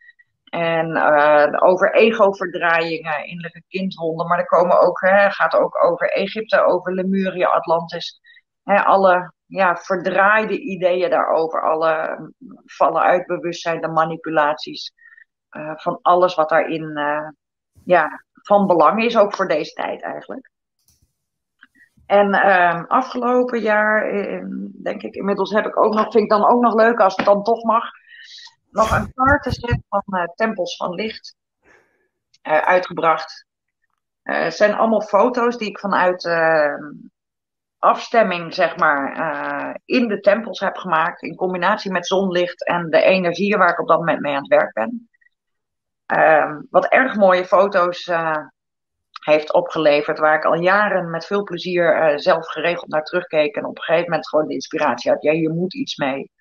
En 0.50 0.90
uh, 0.90 1.48
over 1.60 1.94
ego-verdraaiingen, 1.94 3.26
innerlijke 3.26 3.64
kindhonden. 3.68 4.28
Maar 4.28 4.40
er 4.40 4.46
komen 4.46 4.80
ook, 4.80 5.02
hè, 5.02 5.32
gaat 5.32 5.56
ook 5.56 5.84
over 5.84 6.10
Egypte, 6.10 6.64
over 6.66 6.94
Lemuria, 6.94 7.48
Atlantis. 7.48 8.20
Hè, 8.64 8.84
alle 8.84 9.34
ja, 9.46 9.76
verdraaide 9.76 10.60
ideeën 10.60 11.10
daarover. 11.10 11.62
Alle 11.62 12.20
vallen 12.66 13.02
uit 13.02 13.26
bewustzijn, 13.26 13.82
de 13.82 13.88
manipulaties. 13.88 14.94
Uh, 15.52 15.72
van 15.76 16.00
alles 16.02 16.36
wat 16.36 16.50
daarin 16.50 16.98
uh, 16.98 17.28
ja, 17.84 18.24
van 18.34 18.68
belang 18.68 19.04
is, 19.04 19.18
ook 19.18 19.36
voor 19.36 19.48
deze 19.48 19.74
tijd 19.74 20.02
eigenlijk. 20.02 20.50
En 22.06 22.28
uh, 22.28 22.84
afgelopen 22.88 23.60
jaar, 23.60 24.12
denk 24.84 25.02
ik, 25.02 25.16
inmiddels 25.16 25.52
heb 25.52 25.66
ik 25.66 25.78
ook 25.78 25.94
nog, 25.94 26.02
vind 26.02 26.24
ik 26.24 26.30
dan 26.30 26.48
ook 26.50 26.62
nog 26.62 26.76
leuk 26.76 27.00
als 27.00 27.16
het 27.16 27.26
dan 27.26 27.44
toch 27.44 27.64
mag 27.64 27.84
nog 28.72 28.92
een 28.92 29.14
kaartenset 29.14 29.82
van 29.90 30.04
uh, 30.06 30.24
Tempels 30.24 30.76
van 30.76 30.94
Licht 30.94 31.36
uh, 32.48 32.58
uitgebracht. 32.58 33.46
Uh, 34.24 34.44
het 34.44 34.56
zijn 34.56 34.74
allemaal 34.74 35.02
foto's 35.02 35.58
die 35.58 35.70
ik 35.70 35.80
vanuit 35.80 36.30
afstemming, 37.80 38.54
zeg 38.54 38.78
maar, 38.78 39.80
in 39.86 40.08
de 40.08 40.20
tempels 40.20 40.60
heb 40.60 40.78
gemaakt. 40.78 41.22
In 41.22 41.36
combinatie 41.36 41.92
met 41.92 42.08
zonlicht 42.08 42.66
en 42.66 42.90
de 42.90 43.02
energie 43.02 43.58
waar 43.58 43.70
ik 43.70 43.80
op 43.80 43.88
dat 43.88 43.98
moment 43.98 44.20
mee 44.20 44.34
aan 44.34 44.42
het 44.42 44.48
werk 44.48 44.74
ben. 44.74 45.10
Ehm, 46.06 46.62
wat 46.70 46.86
erg 46.86 47.16
mooie 47.16 47.46
foto's 47.46 48.12
heeft 49.26 49.54
opgeleverd, 49.54 50.20
waar 50.20 50.36
ik 50.36 50.46
al 50.46 50.62
jaren 50.62 51.10
met 51.10 51.26
veel 51.26 51.44
plezier 51.44 52.14
zelf 52.20 52.48
geregeld 52.48 52.90
naar 52.90 53.04
terugkeek. 53.04 53.56
En 53.56 53.66
op 53.66 53.78
een 53.78 53.84
gegeven 53.84 54.10
moment 54.10 54.30
gewoon 54.30 54.48
de 54.48 54.54
inspiratie 54.54 55.12
had, 55.12 55.22
ja, 55.22 55.32
je 55.32 55.50
moet 55.50 55.74
iets 55.74 55.98
mee. 55.98 56.32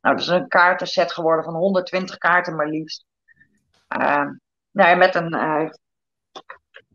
Nou, 0.00 0.16
dat 0.16 0.24
is 0.24 0.30
een 0.30 0.48
kaartenset 0.48 1.12
geworden 1.12 1.44
van 1.44 1.54
120 1.54 2.16
kaarten 2.16 2.56
maar 2.56 2.68
liefst. 2.68 3.04
Uh, 3.98 4.30
nou, 4.70 4.96
met 4.96 5.14
een. 5.14 5.34
Uh, 5.34 5.70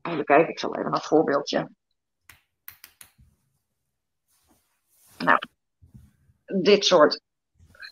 even 0.01 0.25
kijken, 0.25 0.49
ik 0.49 0.59
zal 0.59 0.75
even 0.75 0.93
een 0.93 1.01
voorbeeldje. 1.01 1.69
Nou, 5.17 5.37
dit 6.45 6.85
soort 6.85 7.21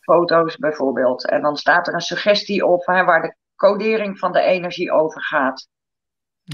foto's 0.02 0.57
bijvoorbeeld. 0.57 1.27
En 1.27 1.41
dan 1.41 1.57
staat 1.57 1.88
er 1.88 1.94
een 1.94 2.02
suggestie 2.02 2.65
op 2.65 2.85
waar 2.85 3.22
de 3.22 3.35
codering 3.56 4.19
van 4.19 4.31
de 4.31 4.41
energie 4.41 4.91
over 4.91 5.23
gaat. 5.23 5.68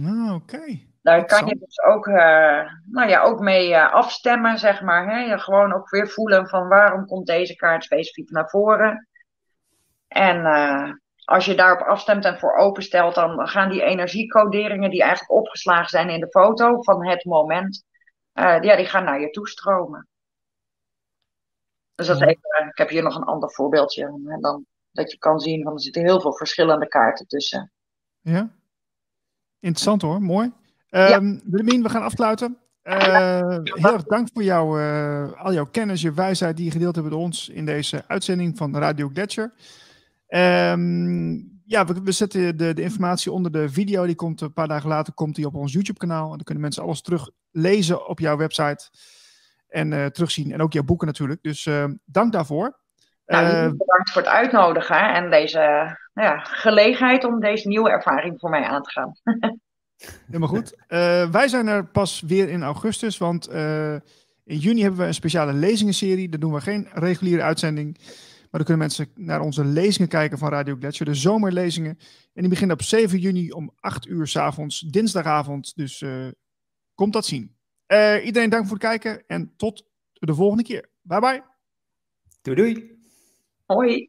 Ah, 0.04 0.34
oké. 0.34 0.89
Daar 1.02 1.26
kan 1.26 1.46
je 1.46 1.58
dus 1.60 1.82
ook, 1.82 2.08
uh, 2.08 2.74
nou 2.86 3.10
ja, 3.10 3.22
ook 3.22 3.40
mee 3.40 3.70
uh, 3.70 3.94
afstemmen, 3.94 4.58
zeg 4.58 4.82
maar. 4.82 5.08
Hè? 5.08 5.20
Je 5.20 5.40
gewoon 5.40 5.74
ook 5.74 5.90
weer 5.90 6.10
voelen 6.10 6.48
van 6.48 6.68
waarom 6.68 7.06
komt 7.06 7.28
deze 7.28 7.56
kaart 7.56 7.84
specifiek 7.84 8.30
naar 8.30 8.50
voren. 8.50 9.08
En 10.08 10.38
uh, 10.38 10.94
als 11.24 11.46
je 11.46 11.56
daarop 11.56 11.88
afstemt 11.88 12.26
en 12.26 12.40
voor 12.40 12.56
openstelt, 12.56 13.16
dan 13.16 13.48
gaan 13.48 13.70
die 13.70 13.84
energiecoderingen 13.84 14.90
die 14.90 15.02
eigenlijk 15.02 15.32
opgeslagen 15.32 15.90
zijn 15.90 16.10
in 16.10 16.20
de 16.20 16.30
foto 16.30 16.82
van 16.82 17.08
het 17.08 17.26
moment, 17.26 17.84
ja, 18.34 18.76
die 18.76 18.86
gaan 18.86 19.04
naar 19.04 19.22
je 19.22 19.30
toestromen. 19.30 20.08
Dus 21.96 22.08
dat 22.08 22.22
even, 22.22 22.68
ik 22.70 22.78
heb 22.78 22.90
hier 22.90 23.04
nog 23.04 23.16
een 23.16 23.24
ander 23.24 23.52
voorbeeldje. 23.52 24.38
Dan, 24.40 24.66
dat 24.92 25.12
je 25.12 25.18
kan 25.18 25.40
zien, 25.40 25.64
van 25.64 25.74
er 25.74 25.82
zitten 25.82 26.02
heel 26.02 26.22
veel 26.22 26.34
verschillende 26.34 26.88
kaarten 26.88 27.28
tussen. 27.28 27.72
Ja, 28.20 28.50
interessant 29.60 30.02
hoor, 30.02 30.22
mooi. 30.22 30.54
Um, 30.90 31.42
Willemien, 31.46 31.84
we 31.84 31.90
gaan 31.90 32.02
afsluiten. 32.02 32.58
Uh, 32.84 33.58
heel 33.64 33.94
erg 33.94 34.04
dank 34.04 34.28
voor 34.34 34.44
jou, 34.44 34.82
uh, 34.82 35.32
al 35.44 35.54
jouw 35.54 35.66
kennis, 35.66 36.02
je 36.02 36.14
wijsheid 36.14 36.56
die 36.56 36.66
je 36.66 36.72
gedeeld 36.72 36.96
hebt 36.96 37.08
met 37.08 37.18
ons 37.18 37.50
in 37.50 37.66
deze 37.66 38.04
uitzending 38.08 38.58
van 38.58 38.78
Radio 38.78 39.10
Gletscher. 39.14 39.54
Um, 40.28 41.62
ja, 41.66 41.86
we, 41.86 42.02
we, 42.04 42.12
zetten 42.12 42.58
de, 42.58 42.74
de 42.74 42.82
informatie 42.82 43.32
onder 43.32 43.52
de 43.52 43.70
video. 43.70 44.06
Die 44.06 44.16
komt 44.16 44.42
een 44.42 44.54
paar 44.54 44.68
dagen 44.68 44.90
later 44.90 45.14
komt 45.14 45.36
die 45.36 45.46
op 45.46 45.56
ons 45.56 45.74
YouTube-kanaal. 45.74 46.24
En 46.24 46.36
dan 46.36 46.44
kunnen 46.44 46.64
mensen 46.64 46.84
alles 46.84 47.02
teruglezen 47.02 48.08
op 48.08 48.20
jouw 48.20 48.38
website 48.38 48.90
en 49.68 49.92
uh, 49.92 50.06
terugzien. 50.06 50.52
En 50.52 50.62
ook 50.62 50.74
jouw 50.74 50.84
boeken 50.84 51.08
natuurlijk. 51.08 51.44
Dus 51.44 51.70
dank 52.06 52.32
daarvoor. 52.32 52.78
Nou, 53.26 53.76
bedankt 53.78 54.12
voor 54.12 54.22
het 54.22 54.32
uitnodigen 54.32 55.14
en 55.14 55.30
deze 55.30 55.60
nou 56.14 56.28
ja, 56.28 56.38
gelegenheid 56.40 57.24
om 57.24 57.40
deze 57.40 57.68
nieuwe 57.68 57.90
ervaring 57.90 58.40
voor 58.40 58.50
mij 58.50 58.64
aan 58.64 58.82
te 58.82 58.90
gaan. 58.90 59.14
Helemaal 60.26 60.48
goed. 60.48 60.74
Uh, 60.74 61.32
wij 61.32 61.48
zijn 61.48 61.68
er 61.68 61.88
pas 61.88 62.22
weer 62.22 62.50
in 62.50 62.64
augustus, 62.64 63.18
want 63.18 63.50
uh, 63.50 63.94
in 64.44 64.58
juni 64.58 64.82
hebben 64.82 65.00
we 65.00 65.06
een 65.06 65.14
speciale 65.14 65.54
lezingenserie. 65.54 66.30
Daar 66.30 66.40
doen 66.40 66.54
we 66.54 66.62
geen 66.62 66.88
reguliere 66.94 67.42
uitzending. 67.42 67.98
Maar 67.98 68.62
dan 68.64 68.64
kunnen 68.64 68.78
mensen 68.78 69.08
naar 69.16 69.42
onze 69.42 69.66
lezingen 69.66 70.10
kijken 70.10 70.38
van 70.38 70.50
Radio 70.50 70.76
Gletscher, 70.76 71.06
de 71.06 71.14
zomerlezingen. 71.14 71.98
En 72.34 72.42
die 72.42 72.50
beginnen 72.50 72.76
op 72.76 72.84
7 72.84 73.20
juni 73.20 73.52
om 73.52 73.72
8 73.80 74.08
uur 74.08 74.28
s 74.28 74.36
avonds, 74.36 74.80
dinsdagavond. 74.80 75.76
Dus 75.76 76.02
uh, 76.02 76.28
komt 76.96 77.14
dat 77.14 77.26
zien. 77.26 77.56
iedereen 78.24 78.50
dank 78.50 78.64
voor 78.68 78.78
het 78.78 78.86
kijken 78.86 79.24
en 79.28 79.54
tot 79.56 79.86
de 80.14 80.36
volgende 80.36 80.64
keer. 80.64 80.90
Bye 81.02 81.20
bye. 81.20 81.44
Doei 82.42 82.58
doei. 82.58 82.98
Hoi. 83.66 84.06